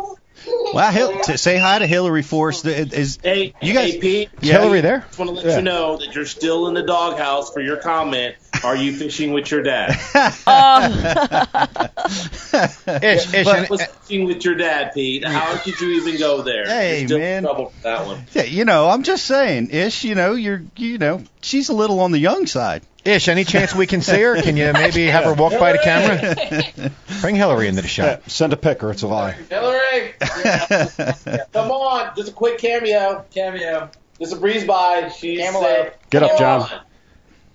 Wow, 0.73 0.91
Hil- 0.91 1.19
t- 1.21 1.37
say 1.37 1.57
hi 1.57 1.79
to 1.79 1.87
Hillary 1.87 2.21
Force. 2.23 2.63
Is 2.65 3.17
Hey, 3.23 3.53
You 3.61 3.73
guys- 3.73 3.93
hey 3.93 3.99
Pete. 3.99 4.29
Is 4.41 4.49
Hillary 4.49 4.81
there? 4.81 4.99
Just 5.07 5.17
want 5.19 5.29
to 5.29 5.35
let 5.35 5.45
Yeah. 5.45 5.55
you 5.57 5.61
know 5.63 5.97
that 5.97 6.13
you're 6.13 6.25
still 6.25 6.67
in 6.67 6.73
the 6.73 6.83
doghouse 6.83 7.51
for 7.51 7.61
your 7.61 7.77
comment. 7.77 8.35
Are 8.63 8.75
you 8.75 8.95
fishing 8.95 9.33
with 9.33 9.51
your 9.51 9.61
dad? 9.61 9.95
Oh. 10.47 11.87
Ish, 13.01 13.33
Ish, 13.33 13.45
But- 13.45 13.57
and- 13.57 13.69
was 13.69 13.85
fishing 13.85 14.25
with 14.25 14.43
your 14.43 14.55
dad, 14.55 14.93
Pete. 14.93 15.25
How 15.25 15.55
could 15.57 15.79
you 15.79 15.89
even 16.01 16.17
go 16.17 16.41
there? 16.41 16.65
Hey, 16.65 17.05
You're 17.05 17.19
man. 17.19 17.43
trouble 17.43 17.69
for 17.69 17.81
that 17.83 18.05
one. 18.07 18.25
Yeah, 18.33 18.43
you 18.43 18.65
know, 18.65 18.89
I'm 18.89 19.03
just 19.03 19.25
saying, 19.25 19.69
Ish. 19.71 20.03
You 20.03 20.15
know, 20.15 20.33
you're, 20.33 20.63
you 20.75 20.97
know, 20.97 21.23
she's 21.41 21.69
a 21.69 21.73
little 21.73 21.99
on 21.99 22.11
the 22.11 22.19
young 22.19 22.45
side. 22.47 22.81
Ish, 23.05 23.27
any 23.29 23.43
chance 23.45 23.73
we 23.75 23.85
can 23.87 24.01
see 24.01 24.21
her? 24.21 24.41
Can 24.41 24.57
you 24.57 24.73
maybe 24.73 25.05
have 25.05 25.23
her 25.25 25.33
walk 25.33 25.57
by 25.59 25.71
the 25.73 25.79
camera? 25.79 26.91
Bring 27.21 27.35
Hillary 27.35 27.67
into 27.67 27.81
the 27.81 27.87
Yeah, 27.87 28.15
shot. 28.17 28.29
send 28.31 28.53
a 28.53 28.57
pic 28.57 28.83
or 28.83 28.91
it's 28.91 29.03
a 29.03 29.07
lie. 29.07 29.31
Hillary, 29.31 30.13
come 31.53 31.71
on, 31.71 32.11
just 32.17 32.29
a 32.29 32.33
quick 32.33 32.57
cameo. 32.57 33.23
Cameo. 33.33 33.89
Just 34.19 34.33
a 34.33 34.35
breeze 34.35 34.65
by. 34.65 35.09
She's 35.09 35.39
Camel 35.39 35.61
uh, 35.63 35.67
out. 35.67 35.93
Get 36.09 36.23
up, 36.23 36.31
come 36.31 36.39
John. 36.39 36.81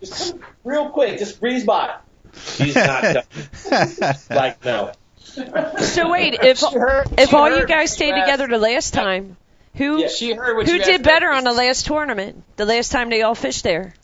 On. 0.03 0.07
Just 0.09 0.33
come 0.33 0.41
real 0.65 0.91
quick, 0.91 1.19
just 1.19 1.41
breeze 1.41 1.65
by. 1.65 1.97
She's 2.35 2.74
not 2.74 3.03
coming. 3.03 4.15
like 4.31 4.65
no. 4.65 4.93
So 5.23 6.11
wait, 6.11 6.35
if 6.43 6.59
She 6.59 6.79
heard- 6.79 7.09
if 7.19 7.31
she 7.31 7.37
all 7.37 7.51
you 7.57 7.66
guys 7.66 7.93
stayed 7.93 8.12
asked. 8.12 8.27
together 8.27 8.49
the 8.49 8.59
last 8.59 8.93
time, 8.95 9.37
who 9.77 10.01
Yeah, 10.01 10.09
she 10.09 10.33
heard 10.35 10.57
what 10.57 10.69
who 10.69 10.79
did 10.79 11.03
better 11.03 11.31
on 11.31 11.45
the 11.45 11.53
last 11.53 11.87
tournament? 11.87 12.43
The 12.57 12.66
last 12.66 12.93
time 12.93 13.09
they 13.11 13.23
all 13.23 13.35
fished 13.35 13.62
there. 13.65 13.95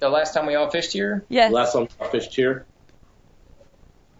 The 0.00 0.08
last 0.08 0.34
time 0.34 0.46
we 0.46 0.54
all 0.54 0.70
fished 0.70 0.92
here, 0.92 1.24
Yeah. 1.28 1.48
The 1.48 1.54
last 1.54 1.72
time 1.72 1.88
I 2.00 2.08
fished 2.08 2.34
here. 2.34 2.66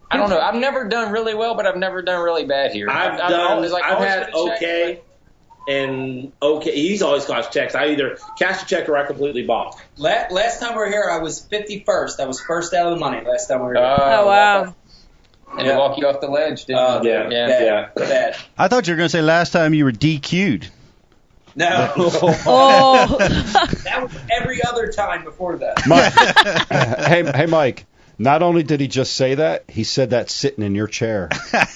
I 0.09 0.17
don't 0.17 0.29
know. 0.29 0.39
I've 0.39 0.55
never 0.55 0.87
done 0.87 1.11
really 1.11 1.33
well, 1.35 1.55
but 1.55 1.65
I've 1.65 1.75
never 1.77 2.01
done 2.01 2.21
really 2.23 2.45
bad 2.45 2.71
here. 2.71 2.89
I've 2.89 3.13
I've 3.13 3.29
done. 3.29 3.51
always, 3.51 3.71
like, 3.71 3.83
I've 3.83 3.93
always 3.95 4.09
had 4.09 4.25
been 4.27 4.35
a 4.35 4.47
check, 4.49 4.57
okay, 4.57 5.01
and 5.67 6.31
okay. 6.41 6.71
He's 6.75 7.01
always 7.01 7.25
cashed 7.25 7.51
checks. 7.51 7.75
I 7.75 7.87
either 7.87 8.17
cash 8.37 8.63
a 8.63 8.65
check 8.65 8.87
or 8.89 8.97
I 8.97 9.05
completely 9.05 9.43
bomb. 9.45 9.73
La- 9.97 10.27
last 10.31 10.59
time 10.59 10.71
we 10.73 10.77
were 10.79 10.87
here, 10.89 11.07
I 11.11 11.19
was 11.19 11.45
51st. 11.51 12.19
I 12.19 12.25
was 12.25 12.39
first 12.41 12.73
out 12.73 12.87
of 12.87 12.93
the 12.93 12.99
money 12.99 13.25
last 13.25 13.47
time 13.47 13.59
we 13.61 13.67
were 13.67 13.73
but- 13.75 13.97
here. 13.97 14.05
Uh, 14.07 14.21
Oh 14.21 14.27
wow. 14.27 14.75
And 15.57 15.65
Yeah. 15.67 15.73
to 15.73 15.77
walk 15.79 15.97
you 15.97 16.07
off 16.07 16.19
the 16.21 16.27
ledge, 16.27 16.65
didn't 16.65 16.79
Uh, 16.81 16.99
you? 17.03 17.09
yeah, 17.11 17.29
yeah. 17.29 17.47
bad, 17.47 17.63
yeah. 17.97 18.05
bad. 18.05 18.35
I 18.57 18.67
thought 18.67 18.87
you 18.87 18.93
were 18.93 18.97
going 18.97 19.05
to 19.09 19.11
say 19.11 19.21
last 19.21 19.51
time 19.51 19.73
you 19.73 19.85
were 19.85 19.91
DQ'd. 19.91 20.69
No, 21.55 21.93
Oh. 21.97 23.15
that 23.19 23.99
was 24.03 24.11
every 24.29 24.59
other 24.67 24.91
time 24.91 25.23
before 25.23 25.55
that. 25.57 25.87
Mike, 25.87 26.11
hey, 27.07 27.31
hey, 27.33 27.45
Mike. 27.45 27.85
Not 28.17 28.41
only 28.43 28.63
did 28.63 28.79
he 28.79 28.87
just 28.87 29.15
say 29.15 29.35
that, 29.35 29.65
he 29.69 29.83
said 29.83 30.11
that 30.11 30.29
sitting 30.29 30.63
in 30.63 30.73
your 30.75 30.87
chair. 30.87 31.29
I 31.53 31.75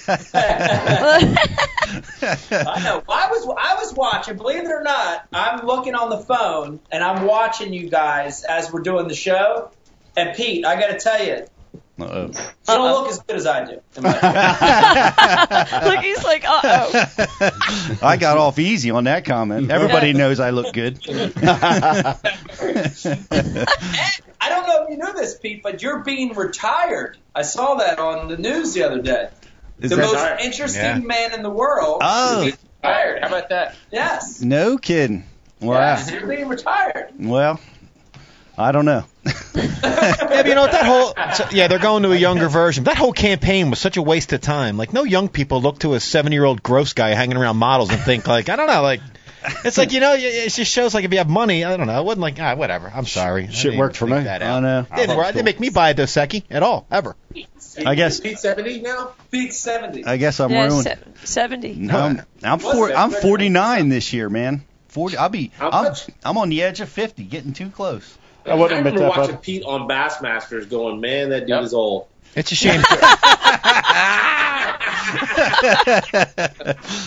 know. 2.82 3.02
I 3.08 3.28
was 3.30 3.54
I 3.58 3.74
was 3.78 3.92
watching. 3.94 4.36
Believe 4.36 4.64
it 4.64 4.70
or 4.70 4.82
not, 4.82 5.26
I'm 5.32 5.66
looking 5.66 5.94
on 5.94 6.10
the 6.10 6.18
phone 6.18 6.80
and 6.90 7.04
I'm 7.04 7.26
watching 7.26 7.72
you 7.72 7.90
guys 7.90 8.44
as 8.44 8.72
we're 8.72 8.82
doing 8.82 9.08
the 9.08 9.14
show. 9.14 9.70
And 10.16 10.34
Pete, 10.36 10.64
I 10.64 10.80
got 10.80 10.88
to 10.88 10.98
tell 10.98 11.24
you, 11.24 11.46
you 12.00 12.06
Uh-oh. 12.06 12.30
don't 12.66 12.92
look 12.92 13.08
as 13.10 13.18
good 13.20 13.36
as 13.36 13.46
I 13.46 13.64
do. 13.64 13.80
Look, 15.90 16.00
he's 16.04 16.24
like, 16.24 16.44
uh 16.48 16.60
oh. 16.64 17.98
I 18.02 18.16
got 18.16 18.38
off 18.38 18.58
easy 18.58 18.90
on 18.90 19.04
that 19.04 19.24
comment. 19.24 19.70
Everybody 19.70 20.12
knows 20.12 20.40
I 20.40 20.50
look 20.50 20.72
good. 20.72 20.98
I 21.08 22.16
don't 24.48 24.66
know 24.66 24.84
if 24.84 24.90
you 24.90 24.96
knew 24.96 25.12
this, 25.14 25.38
Pete, 25.38 25.62
but 25.62 25.82
you're 25.82 26.00
being 26.00 26.34
retired. 26.34 27.18
I 27.34 27.42
saw 27.42 27.76
that 27.76 27.98
on 27.98 28.28
the 28.28 28.36
news 28.36 28.74
the 28.74 28.84
other 28.84 29.00
day. 29.02 29.28
Is 29.80 29.90
the 29.90 29.96
that- 29.96 30.12
most 30.12 30.44
interesting 30.44 30.82
Yeah. 30.82 30.98
man 30.98 31.34
in 31.34 31.42
the 31.42 31.50
world. 31.50 31.98
Oh. 32.02 32.50
Retired. 32.82 33.22
How 33.22 33.28
about 33.28 33.48
that? 33.50 33.74
Yes. 33.90 34.40
No 34.40 34.78
kidding. 34.78 35.24
Wow. 35.60 35.74
Yes, 35.74 36.10
you're 36.10 36.26
being 36.26 36.48
retired. 36.48 37.10
Well, 37.18 37.60
I 38.58 38.72
don't 38.72 38.84
know. 38.84 39.04
yeah, 39.54 40.16
but 40.28 40.46
you 40.46 40.54
know? 40.54 40.66
That 40.66 40.84
whole 40.84 41.14
so- 41.34 41.48
yeah, 41.54 41.68
they're 41.68 41.78
going 41.78 42.02
to 42.02 42.12
a 42.12 42.16
younger 42.16 42.48
version. 42.48 42.84
That 42.84 42.96
whole 42.96 43.12
campaign 43.12 43.70
was 43.70 43.78
such 43.78 43.96
a 43.96 44.02
waste 44.02 44.32
of 44.32 44.40
time. 44.40 44.76
Like, 44.76 44.92
no 44.92 45.04
young 45.04 45.28
people 45.28 45.60
look 45.60 45.80
to 45.80 45.94
a 45.94 46.00
seven-year-old 46.00 46.62
gross 46.62 46.92
guy 46.92 47.10
hanging 47.10 47.36
around 47.36 47.56
models 47.56 47.90
and 47.90 48.00
think 48.00 48.26
like, 48.26 48.48
I 48.48 48.56
don't 48.56 48.66
know, 48.66 48.82
like. 48.82 49.00
It's 49.64 49.78
like 49.78 49.92
you 49.92 50.00
know, 50.00 50.14
it 50.18 50.50
just 50.50 50.70
shows 50.70 50.92
like 50.92 51.04
if 51.06 51.12
you 51.12 51.16
have 51.16 51.30
money, 51.30 51.64
I 51.64 51.74
don't 51.78 51.86
know. 51.86 51.98
It 51.98 52.04
wasn't 52.04 52.20
like 52.20 52.38
ah, 52.38 52.56
whatever. 52.56 52.92
I'm 52.94 53.06
sorry. 53.06 53.44
I 53.46 53.50
Shit 53.50 53.74
worked 53.74 53.96
for 53.96 54.06
me. 54.06 54.20
That 54.20 54.42
I 54.42 54.46
out. 54.46 54.60
know. 54.60 54.86
Didn't, 54.94 55.16
work. 55.16 55.28
It 55.28 55.32
didn't 55.32 55.46
make 55.46 55.58
me 55.58 55.70
buy 55.70 55.90
a 55.90 55.94
Dos 55.94 56.12
Equis 56.12 56.44
at 56.50 56.62
all, 56.62 56.86
ever. 56.90 57.16
I 57.86 57.94
guess 57.94 58.20
Pete 58.20 58.38
70 58.38 58.82
now? 58.82 59.12
Pete 59.30 59.54
70. 59.54 60.04
I 60.04 60.18
guess 60.18 60.40
I'm 60.40 60.50
yeah, 60.50 60.66
ruined. 60.66 60.84
se- 60.84 60.98
70. 61.24 61.74
No, 61.76 61.98
I'm 61.98 62.22
I'm, 62.42 62.58
four. 62.58 62.92
I'm 62.92 63.10
49 63.10 63.88
this 63.88 64.12
year, 64.12 64.28
man. 64.28 64.62
40. 64.88 65.16
I'll 65.16 65.28
be. 65.30 65.52
How 65.56 65.70
I'm. 65.70 65.94
I'm 66.24 66.36
on 66.36 66.50
the 66.50 66.62
edge 66.62 66.80
of 66.80 66.90
50, 66.90 67.24
getting 67.24 67.54
too 67.54 67.70
close. 67.70 68.18
I 68.46 68.54
wouldn't 68.54 68.72
I 68.72 68.78
admit 68.78 68.94
remember 68.94 69.00
that, 69.00 69.08
watching 69.18 69.34
bud. 69.36 69.42
Pete 69.42 69.62
on 69.64 69.88
Bassmasters 69.88 70.68
going, 70.70 71.00
man, 71.00 71.30
that 71.30 71.40
dude 71.40 71.48
Yep. 71.50 71.62
is 71.64 71.74
old. 71.74 72.06
It's 72.34 72.52
a 72.52 72.54
shame. 72.54 72.80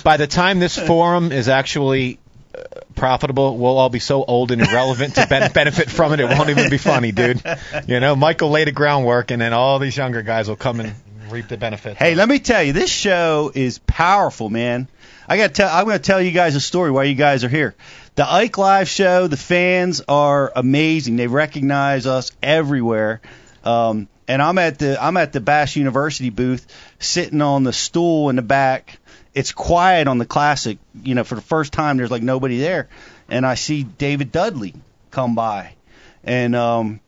By 0.03 0.17
the 0.17 0.27
time 0.27 0.59
this 0.59 0.77
forum 0.77 1.31
is 1.31 1.47
actually 1.47 2.19
uh, 2.57 2.61
profitable, 2.95 3.57
we'll 3.57 3.77
all 3.77 3.89
be 3.89 3.99
so 3.99 4.23
old 4.23 4.51
and 4.51 4.61
irrelevant 4.61 5.15
to 5.15 5.25
ben- 5.27 5.51
benefit 5.53 5.89
from 5.89 6.13
it. 6.13 6.19
It 6.19 6.25
won't 6.25 6.49
even 6.49 6.69
be 6.69 6.77
funny, 6.77 7.11
dude. 7.11 7.41
You 7.87 7.99
know, 7.99 8.15
Michael 8.15 8.49
laid 8.49 8.67
the 8.67 8.71
groundwork, 8.73 9.31
and 9.31 9.41
then 9.41 9.53
all 9.53 9.79
these 9.79 9.95
younger 9.95 10.21
guys 10.21 10.47
will 10.49 10.55
come 10.57 10.79
and 10.81 10.93
reap 11.29 11.47
the 11.47 11.57
benefits. 11.57 11.97
Hey, 11.97 12.15
let 12.15 12.27
me 12.27 12.39
tell 12.39 12.61
you, 12.61 12.73
this 12.73 12.91
show 12.91 13.51
is 13.53 13.79
powerful, 13.79 14.49
man. 14.49 14.87
I 15.27 15.37
got 15.37 15.47
to 15.47 15.53
tell. 15.53 15.73
I'm 15.73 15.85
going 15.85 15.97
to 15.97 16.03
tell 16.03 16.21
you 16.21 16.31
guys 16.31 16.55
a 16.55 16.59
story 16.61 16.91
while 16.91 17.05
you 17.05 17.15
guys 17.15 17.43
are 17.45 17.49
here. 17.49 17.75
The 18.15 18.31
Ike 18.31 18.59
Live 18.59 18.87
show, 18.87 19.25
the 19.25 19.37
fans 19.37 20.01
are 20.07 20.51
amazing. 20.55 21.15
They 21.15 21.25
recognize 21.25 22.05
us 22.05 22.31
everywhere. 22.43 23.21
Um, 23.63 24.07
and 24.27 24.39
I'm 24.39 24.59
at 24.59 24.77
the 24.77 25.03
I'm 25.03 25.17
at 25.17 25.33
the 25.33 25.41
Bass 25.41 25.75
University 25.75 26.29
booth, 26.29 26.67
sitting 26.99 27.41
on 27.41 27.63
the 27.63 27.73
stool 27.73 28.29
in 28.29 28.35
the 28.35 28.43
back. 28.43 28.99
It's 29.33 29.51
quiet 29.51 30.07
on 30.07 30.19
the 30.19 30.27
classic. 30.27 30.77
You 31.01 31.15
know, 31.15 31.23
for 31.23 31.33
the 31.33 31.41
first 31.41 31.73
time, 31.73 31.97
there's 31.97 32.11
like 32.11 32.21
nobody 32.21 32.59
there, 32.59 32.87
and 33.29 33.47
I 33.47 33.55
see 33.55 33.81
David 33.81 34.31
Dudley 34.31 34.75
come 35.09 35.33
by, 35.33 35.73
and 36.23 36.55
um, 36.55 36.99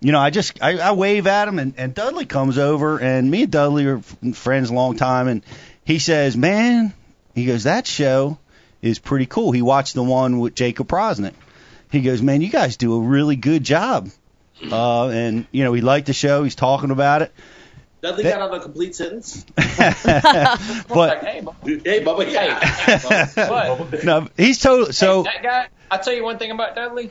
you 0.00 0.10
know, 0.10 0.18
I 0.18 0.30
just 0.30 0.60
I, 0.60 0.78
I 0.78 0.92
wave 0.92 1.28
at 1.28 1.46
him, 1.46 1.60
and, 1.60 1.74
and 1.76 1.94
Dudley 1.94 2.26
comes 2.26 2.58
over, 2.58 2.98
and 2.98 3.30
me 3.30 3.44
and 3.44 3.52
Dudley 3.52 3.86
are 3.86 4.00
friends 4.34 4.70
a 4.70 4.74
long 4.74 4.96
time, 4.96 5.28
and 5.28 5.44
he 5.84 6.00
says, 6.00 6.36
"Man," 6.36 6.92
he 7.34 7.46
goes, 7.46 7.62
"that 7.62 7.86
show 7.86 8.38
is 8.82 8.98
pretty 8.98 9.26
cool." 9.26 9.52
He 9.52 9.62
watched 9.62 9.94
the 9.94 10.02
one 10.02 10.38
with 10.38 10.54
Jacob 10.54 10.88
Powroznik. 10.88 11.34
He 11.90 12.00
goes, 12.00 12.22
"Man, 12.22 12.40
you 12.40 12.48
guys 12.48 12.76
do 12.76 12.94
a 12.94 13.00
really 13.00 13.36
good 13.36 13.64
job," 13.64 14.10
uh, 14.70 15.08
and 15.08 15.46
you 15.52 15.64
know, 15.64 15.72
he 15.72 15.80
liked 15.80 16.06
the 16.06 16.12
show. 16.12 16.44
He's 16.44 16.54
talking 16.54 16.90
about 16.90 17.22
it, 17.22 17.32
Dudley 18.00 18.22
got 18.22 18.40
out 18.40 18.54
of 18.54 18.60
a 18.60 18.62
complete 18.62 18.94
sentence. 18.94 19.44
but 19.56 21.18
hey, 21.24 21.40
Bob. 21.40 21.56
Hey, 21.64 22.04
Bubba, 22.04 22.30
yeah. 22.30 23.48
What? 23.48 24.04
no, 24.04 24.28
he's 24.36 24.60
total. 24.60 24.92
So 24.92 25.24
that 25.24 25.42
guy, 25.42 25.68
I'll 25.90 25.98
tell 25.98 26.12
you 26.12 26.22
one 26.22 26.38
thing 26.38 26.50
about 26.50 26.76
Dudley. 26.76 27.10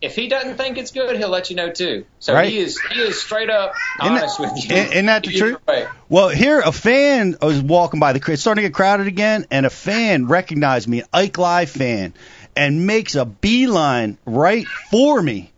If 0.00 0.14
he 0.14 0.28
doesn't 0.28 0.56
think 0.56 0.78
it's 0.78 0.92
good, 0.92 1.16
he'll 1.16 1.28
let 1.28 1.50
you 1.50 1.56
know 1.56 1.70
too. 1.70 2.04
So 2.20 2.32
Right. 2.34 2.48
he 2.48 2.58
is 2.58 2.78
he 2.92 3.00
is 3.00 3.20
straight 3.20 3.50
up 3.50 3.74
Isn't 4.00 4.14
that- 4.14 4.20
honest 4.22 4.38
with 4.40 4.50
you. 4.70 4.76
isn't- 4.76 5.06
that 5.06 5.24
the 5.24 5.32
truth? 5.36 5.56
way. 5.66 5.86
Well, 6.08 6.28
here 6.28 6.60
a 6.60 6.70
fan 6.72 7.36
was 7.42 7.60
walking 7.60 7.98
by 7.98 8.12
the 8.12 8.20
crowd, 8.20 8.38
starting 8.38 8.62
to 8.62 8.68
get 8.68 8.74
crowded 8.74 9.08
again, 9.08 9.46
and 9.50 9.66
a 9.66 9.70
fan 9.70 10.26
recognized 10.26 10.86
me, 10.88 11.00
an 11.00 11.06
Ike 11.12 11.38
Live 11.38 11.70
fan, 11.70 12.14
and 12.54 12.86
makes 12.86 13.16
a 13.16 13.24
beeline 13.24 14.18
right 14.24 14.66
for 14.90 15.20
me. 15.20 15.52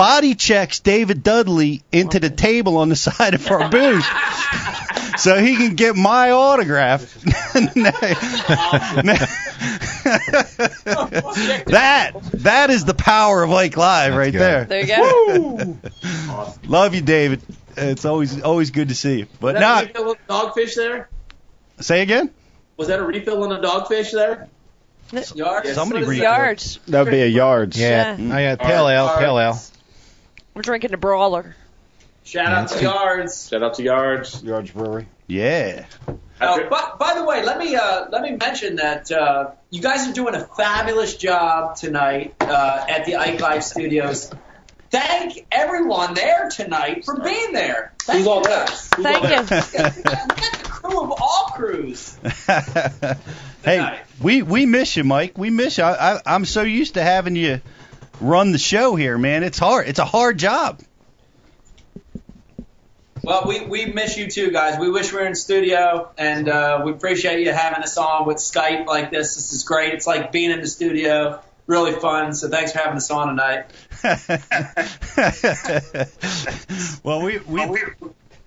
Body 0.00 0.34
checks 0.34 0.80
David 0.80 1.22
Dudley 1.22 1.82
into 1.92 2.18
the 2.20 2.30
table 2.30 2.78
on 2.78 2.88
the 2.88 2.96
side 2.96 3.34
of 3.34 3.50
our 3.50 3.68
booth. 3.68 4.06
So 5.18 5.38
he 5.38 5.56
can 5.56 5.74
get 5.74 5.96
my 5.96 6.30
autograph. 6.30 7.02
that 11.66 12.12
that 12.32 12.70
is 12.70 12.86
the 12.86 12.94
power 12.94 13.42
of 13.42 13.50
Ike 13.52 13.76
Live 13.76 14.14
right 14.14 14.32
good. 14.32 14.40
there. 14.40 14.64
There 14.64 14.80
you 14.80 14.86
go. 14.86 15.76
Love 16.66 16.94
you, 16.94 17.02
David. 17.02 17.42
It's 17.76 18.06
always 18.06 18.40
always 18.40 18.70
good 18.70 18.88
to 18.88 18.94
see 18.94 19.18
you. 19.18 19.26
But 19.40 19.54
Was 19.54 19.54
that 19.54 19.58
a 19.58 19.60
now, 19.60 19.80
refill 19.82 20.08
on 20.08 20.16
the 20.26 20.32
dogfish 20.32 20.74
there? 20.74 21.10
say 21.80 22.00
again. 22.00 22.30
Was 22.78 22.88
that 22.88 22.98
a 22.98 23.04
refill 23.04 23.42
on 23.42 23.50
the 23.50 23.58
dogfish 23.58 24.12
there? 24.12 24.48
Yards. 25.34 25.74
Somebody 25.74 26.06
What 26.06 26.12
is 26.12 26.18
that? 26.20 26.24
Yards. 26.24 26.80
That 26.88 27.04
would 27.04 27.10
be 27.10 27.20
a 27.20 27.26
yards. 27.26 27.78
Yeah, 27.78 28.12
Yeah. 28.12 28.16
Mm. 28.16 28.32
Oh, 28.32 28.36
I 28.36 28.42
got 28.56 28.58
pale 28.60 28.88
ale, 28.88 29.18
pale 29.18 29.38
ale. 29.38 29.60
We're 30.54 30.62
drinking 30.62 30.92
a 30.94 30.96
brawler. 30.96 31.54
Shout 32.24 32.52
out 32.52 32.68
to 32.68 32.82
Yards. 32.82 33.48
Shout 33.48 33.62
out 33.62 33.74
to 33.74 33.82
Yards. 33.82 34.42
Yards 34.42 34.70
Brewery. 34.70 35.06
Yeah. 35.26 35.86
Uh, 36.40 36.68
by, 36.68 36.92
by 36.98 37.14
the 37.14 37.24
way, 37.24 37.44
let 37.44 37.58
me 37.58 37.74
uh, 37.76 38.06
let 38.10 38.22
me 38.22 38.32
mention 38.32 38.76
that 38.76 39.10
uh, 39.12 39.50
you 39.70 39.80
guys 39.80 40.08
are 40.08 40.12
doing 40.12 40.34
a 40.34 40.44
fabulous 40.44 41.16
job 41.16 41.76
tonight 41.76 42.34
uh, 42.40 42.86
at 42.88 43.04
the 43.04 43.16
Ike 43.16 43.40
Live 43.40 43.64
Studios. 43.64 44.30
Thank 44.90 45.46
everyone 45.52 46.14
there 46.14 46.48
tonight 46.50 47.04
for 47.04 47.20
being 47.20 47.52
there. 47.52 47.92
Thank 48.02 48.18
Who's 48.18 48.26
all 48.26 48.38
you 48.38 48.44
there? 48.44 48.66
guys. 48.66 48.90
Who's 48.96 49.06
all 49.06 49.12
Thank 49.22 49.48
there? 49.48 49.84
you. 49.84 49.96
We 49.96 50.02
got 50.02 50.52
the 50.62 50.68
crew 50.68 51.00
of 51.02 51.12
all 51.20 51.52
crews. 51.54 52.16
hey, 53.64 53.78
night. 53.78 54.00
we 54.20 54.42
we 54.42 54.66
miss 54.66 54.96
you, 54.96 55.04
Mike. 55.04 55.38
We 55.38 55.50
miss 55.50 55.78
you. 55.78 55.84
I, 55.84 56.14
I, 56.16 56.20
I'm 56.26 56.44
so 56.44 56.62
used 56.62 56.94
to 56.94 57.02
having 57.02 57.36
you 57.36 57.60
run 58.20 58.52
the 58.52 58.58
show 58.58 58.96
here, 58.96 59.18
man. 59.18 59.42
It's 59.42 59.58
hard. 59.58 59.88
It's 59.88 59.98
a 59.98 60.04
hard 60.04 60.38
job. 60.38 60.80
Well, 63.22 63.44
we, 63.46 63.66
we 63.66 63.86
miss 63.86 64.16
you 64.16 64.30
too, 64.30 64.50
guys. 64.50 64.78
We 64.78 64.90
wish 64.90 65.12
we 65.12 65.18
were 65.18 65.26
in 65.26 65.34
studio, 65.34 66.10
and 66.16 66.48
uh, 66.48 66.82
we 66.84 66.92
appreciate 66.92 67.44
you 67.44 67.52
having 67.52 67.82
us 67.82 67.98
on 67.98 68.26
with 68.26 68.38
Skype 68.38 68.86
like 68.86 69.10
this. 69.10 69.34
This 69.34 69.52
is 69.52 69.64
great. 69.64 69.92
It's 69.92 70.06
like 70.06 70.32
being 70.32 70.50
in 70.50 70.60
the 70.60 70.66
studio. 70.66 71.40
Really 71.66 71.92
fun. 71.92 72.34
So 72.34 72.48
thanks 72.48 72.72
for 72.72 72.78
having 72.78 72.96
us 72.96 73.10
on 73.10 73.28
tonight. 73.28 73.66
well, 77.04 77.22
we 77.22 77.38
we 77.38 77.68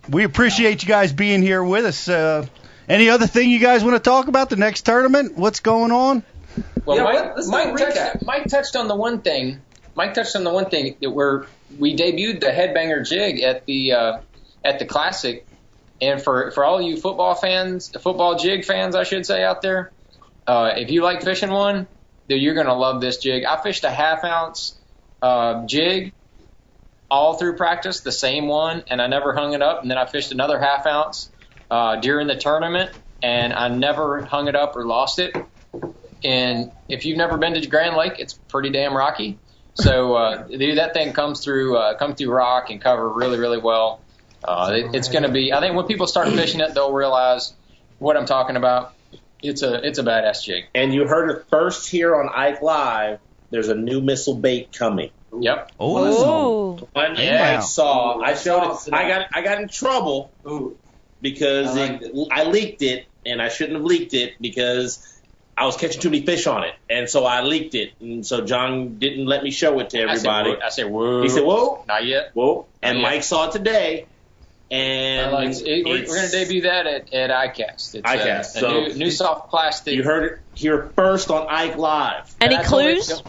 we 0.10 0.24
appreciate 0.24 0.82
you 0.82 0.90
guys 0.90 1.14
being 1.14 1.42
here 1.42 1.64
with 1.64 1.86
us. 1.86 2.10
Uh, 2.10 2.46
any 2.90 3.10
other 3.10 3.28
thing 3.28 3.50
you 3.50 3.60
guys 3.60 3.84
want 3.84 3.96
to 3.96 4.00
talk 4.00 4.28
about 4.28 4.50
the 4.50 4.58
next 4.58 4.82
tournament? 4.82 5.38
What's 5.38 5.62
going 5.62 5.92
on? 5.92 6.24
Well, 6.86 6.98
Yeah, 6.98 7.04
Mike, 7.04 7.16
let- 7.16 7.36
let's 7.36 7.48
Mike, 7.48 7.78
touched, 7.78 8.26
Mike 8.26 8.48
touched 8.48 8.76
on 8.76 8.88
the 8.88 8.96
one 8.96 9.22
thing. 9.22 9.62
Mike 9.96 10.14
touched 10.14 10.36
on 10.36 10.44
the 10.44 10.52
one 10.52 10.66
thing 10.66 10.96
that 11.02 11.12
we're 11.12 11.46
we 11.80 11.96
debuted 11.96 12.40
the 12.40 12.48
headbanger 12.48 13.08
jig 13.08 13.42
at 13.42 13.66
the 13.66 13.94
uh, 13.94 14.18
at 14.64 14.80
the 14.80 14.86
classic, 14.86 15.46
and 16.02 16.22
for 16.22 16.52
for 16.52 16.64
all 16.64 16.82
you 16.82 16.98
football 16.98 17.36
fans, 17.36 17.90
football 18.02 18.38
jig 18.38 18.66
fans, 18.66 18.96
I 18.96 19.04
should 19.04 19.26
say 19.26 19.44
out 19.44 19.62
there, 19.62 19.92
uh, 20.48 20.72
if 20.76 20.90
you 20.92 21.04
like 21.04 21.24
fishing 21.24 21.52
one, 21.52 21.88
then 22.28 22.40
you're 22.40 22.56
gonna 22.56 22.76
love 22.76 23.02
this 23.02 23.18
jig. 23.18 23.46
I 23.46 23.62
fished 23.62 23.84
a 23.84 23.92
half 23.92 24.24
ounce 24.24 24.80
uh, 25.22 25.66
jig 25.68 26.12
all 27.10 27.36
through 27.36 27.56
practice, 27.56 28.02
the 28.02 28.12
same 28.12 28.48
one, 28.48 28.84
and 28.88 29.00
I 29.02 29.08
never 29.08 29.34
hung 29.34 29.54
it 29.54 29.62
up. 29.62 29.84
And 29.84 29.92
then 29.92 29.98
I 30.00 30.06
fished 30.06 30.32
another 30.32 30.60
half 30.60 30.88
ounce 30.88 31.30
uh, 31.70 31.98
during 31.98 32.26
the 32.28 32.36
tournament, 32.36 32.92
and 33.22 33.54
I 33.54 33.68
never 33.70 34.24
hung 34.26 34.48
it 34.48 34.56
up 34.56 34.76
or 34.76 34.86
lost 34.86 35.20
it. 35.20 35.36
And 36.24 36.72
if 36.88 37.06
you've 37.06 37.18
never 37.18 37.38
been 37.38 37.54
to 37.54 37.68
Grand 37.68 37.96
Lake, 37.96 38.14
it's 38.20 38.34
pretty 38.34 38.70
damn 38.70 38.96
rocky. 38.96 39.40
So, 39.76 40.14
uh, 40.14 40.44
dude, 40.48 40.78
that 40.78 40.94
thing 40.94 41.14
comes 41.14 41.44
through, 41.44 41.78
uh, 41.78 41.98
come 41.98 42.16
through 42.16 42.32
rock 42.32 42.70
and 42.70 42.80
cover 42.80 43.10
really, 43.10 43.40
really 43.40 43.58
well. 43.58 44.02
Uh, 44.44 44.72
it, 44.74 44.96
it's 44.96 45.10
going 45.10 45.24
to 45.24 45.32
be. 45.32 45.52
I 45.52 45.60
think 45.60 45.76
when 45.76 45.86
people 45.86 46.08
start 46.08 46.28
fishing 46.30 46.60
it, 46.60 46.74
they'll 46.74 46.94
realize 46.94 47.54
what 48.00 48.18
I'm 48.18 48.26
talking 48.26 48.56
about. 48.56 48.94
It's 49.42 49.62
a, 49.62 49.86
it's 49.86 50.00
a 50.00 50.04
badass 50.04 50.44
jig. 50.44 50.66
And 50.76 50.94
you 50.94 51.08
heard 51.08 51.30
it 51.30 51.46
first 51.50 51.90
here 51.90 52.16
on 52.16 52.30
Ike 52.30 52.62
Live. 52.62 53.20
There's 53.50 53.70
a 53.70 53.76
new 53.76 54.02
missile 54.02 54.36
bait 54.36 54.72
coming. 54.72 55.12
Yep. 55.40 55.72
Oh, 55.80 56.76
Ooh. 56.76 56.88
One 56.94 57.16
Yeah. 57.16 57.58
I 57.58 57.60
saw. 57.62 58.20
I 58.20 58.36
showed 58.36 58.74
it. 58.74 58.94
I 58.94 59.08
got. 59.08 59.28
I 59.34 59.42
got 59.42 59.62
in 59.62 59.68
trouble 59.68 60.32
Ooh. 60.48 60.78
because 61.22 61.76
I 61.76 61.88
liked 61.88 62.04
it, 62.04 62.28
I 62.32 62.44
leaked 62.46 62.82
it, 62.82 63.08
and 63.26 63.42
I 63.42 63.50
shouldn't 63.50 63.78
have 63.78 63.86
leaked 63.86 64.14
it 64.14 64.34
because 64.40 65.13
I 65.58 65.66
was 65.66 65.78
catching 65.78 66.02
too 66.02 66.10
many 66.10 66.26
fish 66.26 66.48
on 66.48 66.64
it, 66.64 66.74
and 66.90 67.08
so 67.10 67.26
I 67.26 67.42
leaked 67.42 67.76
it, 67.76 67.94
and 68.02 68.26
so 68.26 68.42
John 68.44 68.98
didn't 68.98 69.26
let 69.28 69.44
me 69.44 69.52
show 69.52 69.80
it 69.80 69.92
to 69.92 69.98
I 70.04 70.16
said, 70.16 70.28
everybody. 70.28 70.50
whoa. 70.52 70.60
I 70.66 70.70
said, 70.70 70.86
whoa. 70.92 71.22
He 71.22 71.30
said, 71.30 71.44
"Whoa, 71.44 71.84
Not 71.88 72.06
yet. 72.06 72.32
whoa," 72.34 72.66
and 72.82 72.98
Yeah. 72.98 73.04
Mike 73.04 73.24
saw 73.24 73.48
it 73.50 73.52
today, 73.52 74.08
and 74.72 75.32
like, 75.32 75.50
it, 75.50 75.86
we're, 75.86 76.00
we're 76.02 76.06
going 76.08 76.30
to 76.30 76.32
debut 76.32 76.62
that 76.62 76.88
at, 76.88 77.14
at 77.14 77.30
ICAST. 77.30 77.96
It's 77.96 78.02
ICAST, 78.10 78.26
A, 78.26 78.36
uh, 78.36 78.40
a 78.40 78.44
so- 78.44 78.72
new, 78.88 78.94
new 78.96 79.12
soft 79.12 79.50
plastic. 79.50 79.94
You 79.94 80.04
heard 80.04 80.24
it 80.34 80.40
here 80.56 80.92
first 80.96 81.30
on 81.30 81.48
Ike 81.48 81.78
Live. 81.78 82.34
Any 82.42 82.56
And 82.56 82.66
clues? 82.66 83.22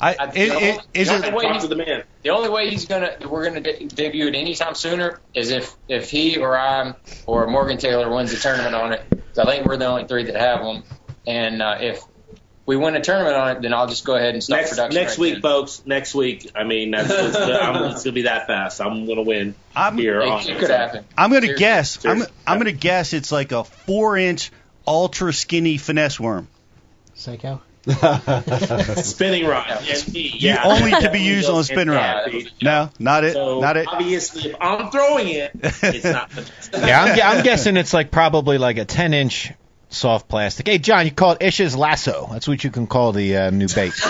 I, 0.00 0.14
I- 0.18 0.24
it, 0.26 0.32
the 0.32 0.40
it, 0.42 0.52
only- 0.52 0.84
is 0.94 1.08
the 1.08 1.14
it? 1.14 1.24
only 1.34 1.46
way 1.46 1.58
to 1.58 1.66
the 1.66 1.76
man. 1.76 2.04
The 2.22 2.30
only 2.30 2.48
way 2.50 2.70
he's 2.70 2.84
gonna 2.86 3.16
we're 3.28 3.44
gonna 3.48 3.60
de- 3.60 3.86
debut 3.86 4.28
it 4.28 4.34
anytime 4.34 4.74
sooner 4.74 5.20
is 5.34 5.50
if 5.50 5.74
if 5.88 6.08
he 6.10 6.36
or 6.38 6.56
I 6.56 6.94
or 7.26 7.46
Morgan 7.48 7.78
Taylor 7.78 8.14
wins 8.14 8.30
the 8.30 8.38
tournament 8.38 8.74
on 8.74 8.92
it. 8.92 9.02
I 9.36 9.44
think 9.44 9.66
we're 9.66 9.76
the 9.76 9.86
only 9.86 10.04
three 10.04 10.24
that 10.24 10.36
have 10.36 10.60
them. 10.64 10.84
And 11.26 11.62
uh, 11.62 11.78
if 11.80 12.02
we 12.66 12.76
win 12.76 12.94
a 12.96 13.00
tournament 13.00 13.36
on 13.36 13.56
it, 13.56 13.62
then 13.62 13.74
I'll 13.74 13.86
just 13.86 14.04
go 14.04 14.14
ahead 14.16 14.34
and 14.34 14.42
start 14.42 14.60
Next 14.62 14.70
production. 14.70 14.94
next 15.00 15.12
right 15.12 15.18
week, 15.18 15.32
then. 15.34 15.42
folks. 15.42 15.82
Next 15.84 16.14
week. 16.14 16.50
I 16.54 16.64
mean, 16.64 16.90
that's 16.92 17.10
it's, 17.10 17.36
I'm, 17.36 17.84
it's 17.92 18.04
gonna 18.04 18.14
be 18.14 18.22
that 18.22 18.46
fast. 18.46 18.80
I'm 18.80 19.06
gonna 19.06 19.22
win 19.22 19.54
I'm, 19.74 19.96
here. 19.98 20.20
It, 20.20 20.28
on 20.28 20.40
it 20.48 20.58
could 20.58 20.70
happen. 20.70 21.04
I'm 21.16 21.30
gonna 21.30 21.42
Seriously. 21.42 21.58
guess. 21.60 21.96
I'm, 21.96 22.02
Seriously. 22.18 22.34
I'm 22.46 22.58
gonna 22.58 22.72
guess 22.72 23.12
it's 23.12 23.30
like 23.32 23.52
a 23.52 23.64
four 23.64 24.16
inch 24.16 24.50
ultra 24.86 25.32
skinny 25.32 25.76
finesse 25.76 26.18
worm. 26.18 26.48
Psycho. 27.14 27.60
spinning 29.02 29.44
rod. 29.46 29.66
And 29.68 29.86
he, 29.86 30.28
You 30.28 30.50
yeah, 30.54 30.62
only 30.64 30.90
to 30.90 31.10
be 31.10 31.20
used 31.20 31.48
on 31.48 31.54
a 31.54 31.58
goes 31.58 31.66
spin 31.66 31.90
rod. 31.90 32.32
that. 32.32 32.50
No, 32.62 32.90
not 32.98 33.24
it. 33.24 33.34
So 33.34 33.60
not 33.60 33.76
it. 33.76 33.86
obviously, 33.86 34.50
if 34.50 34.56
I'm 34.58 34.90
throwing 34.90 35.28
it, 35.28 35.50
it's 35.62 36.04
not. 36.04 36.30
Yeah, 36.86 37.02
I'm, 37.02 37.36
I'm 37.38 37.44
guessing 37.44 37.76
it's 37.76 37.92
like 37.92 38.10
probably 38.10 38.56
like 38.58 38.78
a 38.78 38.84
10 38.86 39.12
inch 39.14 39.52
soft 39.94 40.28
plastic. 40.28 40.66
Hey, 40.68 40.78
John, 40.78 41.04
you 41.04 41.12
call 41.12 41.32
it 41.32 41.42
Ish's 41.42 41.76
lasso. 41.76 42.28
That's 42.30 42.46
what 42.46 42.62
you 42.62 42.70
can 42.70 42.86
call 42.86 43.12
the 43.12 43.36
uh, 43.36 43.50
new 43.50 43.68
bait. 43.68 43.92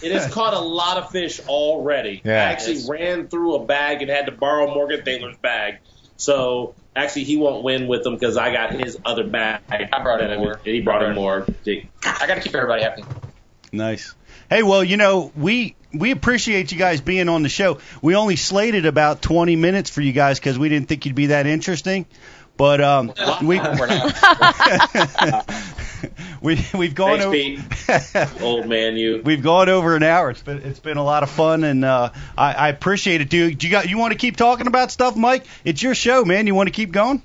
It 0.00 0.12
has 0.12 0.32
caught 0.32 0.54
a 0.54 0.60
lot 0.60 0.98
of 0.98 1.10
fish 1.10 1.40
already. 1.48 2.20
Yeah. 2.24 2.34
I 2.34 2.52
actually 2.52 2.82
ran 2.88 3.28
through 3.28 3.56
a 3.56 3.64
bag 3.64 4.02
and 4.02 4.10
had 4.10 4.26
to 4.26 4.32
borrow 4.32 4.72
Morgan 4.72 5.04
Taylor's 5.04 5.36
bag. 5.38 5.78
So 6.16 6.74
actually, 6.94 7.24
he 7.24 7.36
won't 7.36 7.62
win 7.64 7.88
with 7.88 8.04
them 8.04 8.14
because 8.14 8.36
I 8.36 8.52
got 8.52 8.72
his 8.72 8.98
other 9.04 9.24
bag. 9.24 9.62
I 9.70 10.02
brought 10.02 10.20
him 10.20 10.30
And 10.30 10.40
more. 10.40 10.60
He 10.64 10.80
brought 10.80 11.02
him 11.02 11.14
more. 11.14 11.46
I 11.66 12.26
got 12.26 12.34
to 12.34 12.40
keep 12.40 12.54
everybody 12.54 12.82
happy. 12.82 13.04
Nice. 13.72 14.14
Hey, 14.50 14.62
well, 14.62 14.82
you 14.82 14.96
know, 14.96 15.32
we 15.36 15.76
we 15.92 16.10
appreciate 16.10 16.72
you 16.72 16.78
guys 16.78 17.00
being 17.00 17.28
on 17.28 17.42
the 17.42 17.48
show. 17.48 17.78
We 18.02 18.14
only 18.14 18.36
slated 18.36 18.86
about 18.86 19.22
20 19.22 19.56
minutes 19.56 19.90
for 19.90 20.00
you 20.00 20.12
guys 20.12 20.38
because 20.38 20.58
we 20.58 20.68
didn't 20.68 20.88
think 20.88 21.06
you'd 21.06 21.14
be 21.14 21.26
that 21.26 21.46
interesting. 21.46 22.06
But 22.58 22.80
um, 22.82 23.12
we 23.42 23.58
We're 23.58 23.86
not. 23.86 25.48
we 26.42 26.58
we've 26.74 26.94
gone 26.94 27.20
Thanks, 27.20 27.88
over 27.88 28.28
Pete. 28.36 28.42
Old 28.42 28.66
man, 28.66 28.96
you. 28.96 29.22
we've 29.24 29.42
gone 29.42 29.68
over 29.68 29.94
an 29.96 30.02
hour. 30.02 30.30
It's 30.30 30.42
been 30.42 30.58
it's 30.58 30.80
been 30.80 30.96
a 30.96 31.04
lot 31.04 31.22
of 31.22 31.30
fun, 31.30 31.62
and 31.64 31.84
uh, 31.84 32.10
I, 32.36 32.52
I 32.54 32.68
appreciate 32.68 33.20
it, 33.20 33.30
dude. 33.30 33.58
Do 33.58 33.66
you 33.66 33.70
got 33.70 33.88
you 33.88 33.96
want 33.96 34.12
to 34.12 34.18
keep 34.18 34.36
talking 34.36 34.66
about 34.66 34.90
stuff, 34.90 35.16
Mike? 35.16 35.46
It's 35.64 35.80
your 35.82 35.94
show, 35.94 36.24
man. 36.24 36.46
You 36.48 36.54
want 36.56 36.66
to 36.68 36.72
keep 36.72 36.90
going? 36.90 37.22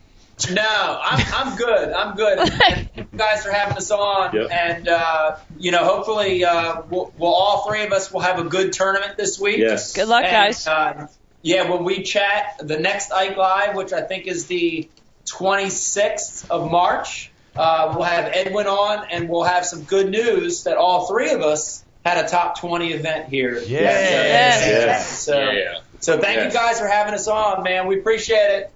No, 0.52 1.00
I'm 1.04 1.26
I'm 1.34 1.58
good. 1.58 1.92
I'm 1.92 2.16
good. 2.16 2.40
And 2.96 3.08
you 3.12 3.18
guys 3.18 3.46
are 3.48 3.52
having 3.52 3.78
us 3.78 3.90
on, 3.92 4.36
Yep. 4.36 4.52
and 4.52 4.88
uh, 4.88 5.38
you 5.58 5.72
know, 5.72 5.84
hopefully, 5.84 6.46
uh, 6.46 6.84
we'll, 6.92 7.12
we'll 7.18 7.34
all 7.34 7.68
three 7.68 7.84
of 7.84 7.92
us 7.92 8.12
will 8.14 8.22
have 8.22 8.38
a 8.40 8.44
good 8.44 8.72
tournament 8.74 9.18
this 9.18 9.40
week. 9.40 9.58
Yes. 9.58 9.94
Good 9.94 10.08
luck, 10.08 10.24
And, 10.24 10.32
guys. 10.32 10.68
Uh, 10.68 11.08
yeah, 11.42 11.70
when 11.72 11.84
we 11.84 12.04
chat 12.04 12.60
the 12.62 12.78
next 12.80 13.12
Ike 13.12 13.36
Live, 13.36 13.76
which 13.76 13.94
I 13.94 14.02
think 14.02 14.28
is 14.28 14.46
the 14.48 14.88
26th 15.26 16.50
of 16.50 16.70
March, 16.72 17.32
uh, 17.56 17.94
we'll 17.96 18.04
have 18.06 18.32
Edwin 18.34 18.68
on, 18.68 19.06
and 19.12 19.30
we'll 19.30 19.44
have 19.44 19.66
some 19.66 19.84
good 19.84 20.10
news 20.10 20.64
that 20.64 20.78
all 20.78 21.08
three 21.08 21.32
of 21.32 21.42
us 21.42 21.84
had 22.06 22.24
a 22.24 22.28
top 22.28 22.60
20 22.60 22.94
event 22.94 23.30
here. 23.30 23.54
Yes. 23.60 23.68
Yes. 23.70 24.68
Yes. 24.68 25.20
So, 25.24 25.40
Yeah. 25.40 25.80
so 26.00 26.20
thank 26.20 26.38
Yes. 26.38 26.54
you 26.54 26.60
guys 26.60 26.80
for 26.80 26.88
having 26.88 27.14
us 27.14 27.28
on, 27.28 27.64
man. 27.64 27.88
We 27.88 28.00
appreciate 28.00 28.36
it. 28.60 28.72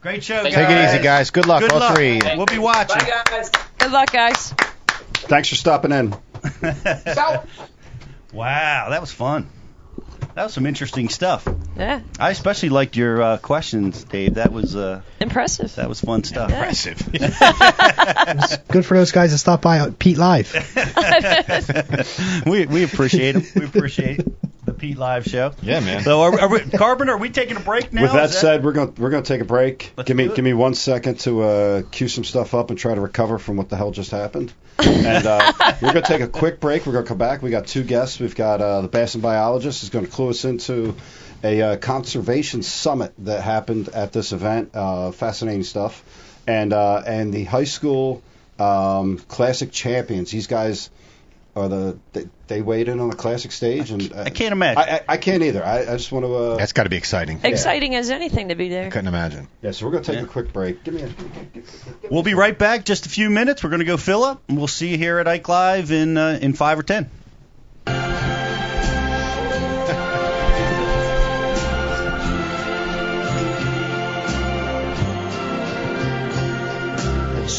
Great 0.00 0.22
show, 0.22 0.44
Take 0.44 0.54
guys. 0.54 0.66
Take 0.68 0.76
it 0.76 0.94
easy, 0.94 1.02
guys. 1.02 1.30
Good 1.30 1.46
luck, 1.46 1.60
Good 1.62 1.72
all 1.72 1.80
luck. 1.80 1.96
three. 1.96 2.20
We'll 2.36 2.46
be 2.46 2.58
watching. 2.58 2.98
Bye, 2.98 3.22
guys. 3.28 3.50
Good 3.78 3.90
luck, 3.90 4.12
guys. 4.12 4.54
Thanks 5.14 5.48
for 5.48 5.56
stopping 5.56 5.90
in. 5.92 6.14
Wow, 8.32 8.88
that 8.90 9.00
was 9.00 9.10
fun. 9.10 9.48
That 10.34 10.44
was 10.44 10.52
some 10.52 10.66
interesting 10.66 11.08
stuff. 11.08 11.48
Yeah, 11.78 12.00
I 12.18 12.30
especially 12.30 12.70
liked 12.70 12.96
your 12.96 13.22
uh, 13.22 13.38
questions, 13.38 14.02
Dave. 14.02 14.34
That 14.34 14.52
was 14.52 14.74
uh, 14.74 15.02
impressive. 15.20 15.76
that 15.76 15.88
was 15.88 16.00
fun 16.00 16.24
stuff. 16.24 16.50
Impressive. 16.50 16.98
Good 18.68 18.84
for 18.84 18.96
those 18.96 19.12
guys 19.12 19.30
to 19.30 19.38
stop 19.38 19.62
by 19.62 19.78
at 19.78 19.96
Pete 19.96 20.18
Live. 20.18 20.52
we 22.46 22.66
we 22.66 22.82
appreciate 22.82 23.36
it. 23.36 23.54
We 23.54 23.64
appreciate 23.64 24.24
the 24.64 24.74
Pete 24.74 24.98
Live 24.98 25.24
show. 25.24 25.52
Yeah, 25.62 25.78
man. 25.78 26.02
So, 26.02 26.20
are, 26.22 26.40
are 26.40 26.48
we, 26.48 26.60
Carbon, 26.60 27.08
are 27.08 27.16
we 27.16 27.30
taking 27.30 27.56
a 27.56 27.60
break 27.60 27.92
now? 27.92 28.02
With 28.02 28.12
that 28.12 28.30
said, 28.30 28.64
we're 28.64 28.72
going 28.72 28.92
to 28.92 29.00
we're 29.00 29.10
going 29.10 29.22
to 29.22 29.28
take 29.28 29.40
a 29.40 29.46
break. 29.46 29.92
Let's 29.96 30.08
give 30.08 30.16
me 30.16 30.26
give 30.28 30.44
me 30.44 30.54
one 30.54 30.74
second 30.74 31.20
to 31.20 31.42
uh, 31.42 31.82
cue 31.92 32.08
some 32.08 32.24
stuff 32.24 32.54
up 32.54 32.70
and 32.70 32.78
try 32.78 32.96
to 32.96 33.00
recover 33.00 33.38
from 33.38 33.56
what 33.56 33.68
the 33.68 33.76
hell 33.76 33.92
just 33.92 34.10
happened. 34.10 34.52
and 34.78 35.26
uh, 35.26 35.52
we're 35.82 35.92
going 35.92 36.02
to 36.04 36.08
take 36.08 36.22
a 36.22 36.28
quick 36.28 36.58
break. 36.58 36.86
We're 36.86 36.92
going 36.92 37.04
to 37.04 37.08
come 37.08 37.18
back. 37.18 37.40
We 37.40 37.50
got 37.50 37.68
two 37.68 37.84
guests. 37.84 38.18
We've 38.18 38.34
got 38.34 38.60
uh, 38.60 38.80
the 38.80 38.88
Bassin 38.88 39.20
biologist 39.20 39.84
is 39.84 39.90
going 39.90 40.06
to 40.06 40.10
clue 40.10 40.30
us 40.30 40.44
into 40.44 40.96
a 41.42 41.62
uh, 41.62 41.76
conservation 41.76 42.62
summit 42.62 43.12
that 43.18 43.42
happened 43.42 43.88
at 43.90 44.12
this 44.12 44.32
event. 44.32 44.70
Uh, 44.74 45.12
fascinating 45.12 45.64
stuff. 45.64 46.02
And 46.46 46.72
uh, 46.72 47.02
and 47.06 47.32
the 47.32 47.44
high 47.44 47.64
school 47.64 48.22
um, 48.58 49.18
classic 49.18 49.70
champions. 49.70 50.30
These 50.30 50.46
guys 50.46 50.90
are 51.54 51.68
the 51.68 51.98
they, 52.12 52.28
they 52.46 52.62
weighed 52.62 52.88
in 52.88 53.00
on 53.00 53.10
the 53.10 53.16
classic 53.16 53.52
stage, 53.52 53.90
and 53.90 54.12
uh, 54.12 54.22
I 54.22 54.30
can't 54.30 54.52
imagine. 54.52 54.78
I, 54.78 54.96
I, 54.96 55.00
I 55.08 55.16
can't 55.18 55.42
either. 55.42 55.64
I, 55.64 55.80
I 55.80 55.96
just 55.96 56.10
want 56.10 56.24
to. 56.24 56.34
Uh, 56.34 56.56
That's 56.56 56.72
got 56.72 56.84
to 56.84 56.88
be 56.88 56.96
exciting. 56.96 57.40
Exciting 57.44 57.94
as 57.94 58.10
anything 58.10 58.48
to 58.48 58.54
be 58.54 58.68
there. 58.68 58.86
I 58.86 58.90
Couldn't 58.90 59.08
imagine. 59.08 59.48
yeah, 59.60 59.72
so 59.72 59.84
we're 59.86 59.92
going 59.92 60.04
to 60.04 60.12
take 60.12 60.20
Yeah. 60.20 60.26
a 60.26 60.28
quick 60.28 60.52
break. 60.52 60.82
Give 60.84 60.94
me 60.94 61.02
a. 61.02 61.10
We'll 62.10 62.22
be 62.22 62.34
right 62.34 62.58
back. 62.58 62.84
Just 62.84 63.06
a 63.06 63.08
few 63.08 63.28
minutes. 63.28 63.62
We're 63.62 63.70
going 63.70 63.80
to 63.80 63.86
go 63.86 63.96
fill 63.96 64.24
up, 64.24 64.42
and 64.48 64.56
we'll 64.56 64.68
see 64.68 64.88
you 64.88 64.96
here 64.98 65.18
at 65.18 65.28
Ike 65.28 65.48
Live 65.48 65.90
in 65.90 66.16
uh, 66.16 66.38
in 66.40 66.52
five 66.54 66.78
or 66.78 66.82
ten. 66.82 67.10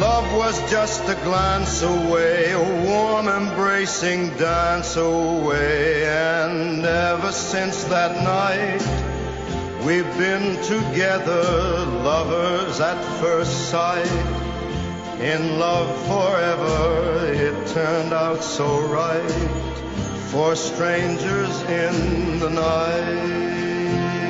love 0.00 0.32
was 0.32 0.58
just 0.70 1.06
a 1.10 1.14
glance 1.16 1.82
away, 1.82 2.52
a 2.52 2.84
warm 2.86 3.28
embracing 3.28 4.30
dance 4.38 4.96
away. 4.96 6.06
And 6.06 6.84
ever 6.84 7.30
since 7.30 7.84
that 7.84 8.12
night, 8.24 8.80
we've 9.84 10.12
been 10.16 10.56
together, 10.62 11.84
lovers 12.02 12.80
at 12.80 13.00
first 13.20 13.68
sight. 13.68 14.06
In 15.20 15.58
love 15.58 15.90
forever, 16.06 17.32
it 17.34 17.66
turned 17.68 18.14
out 18.14 18.42
so 18.42 18.80
right 18.86 19.30
for 20.30 20.56
strangers 20.56 21.60
in 21.62 22.38
the 22.38 22.48
night. 22.48 24.29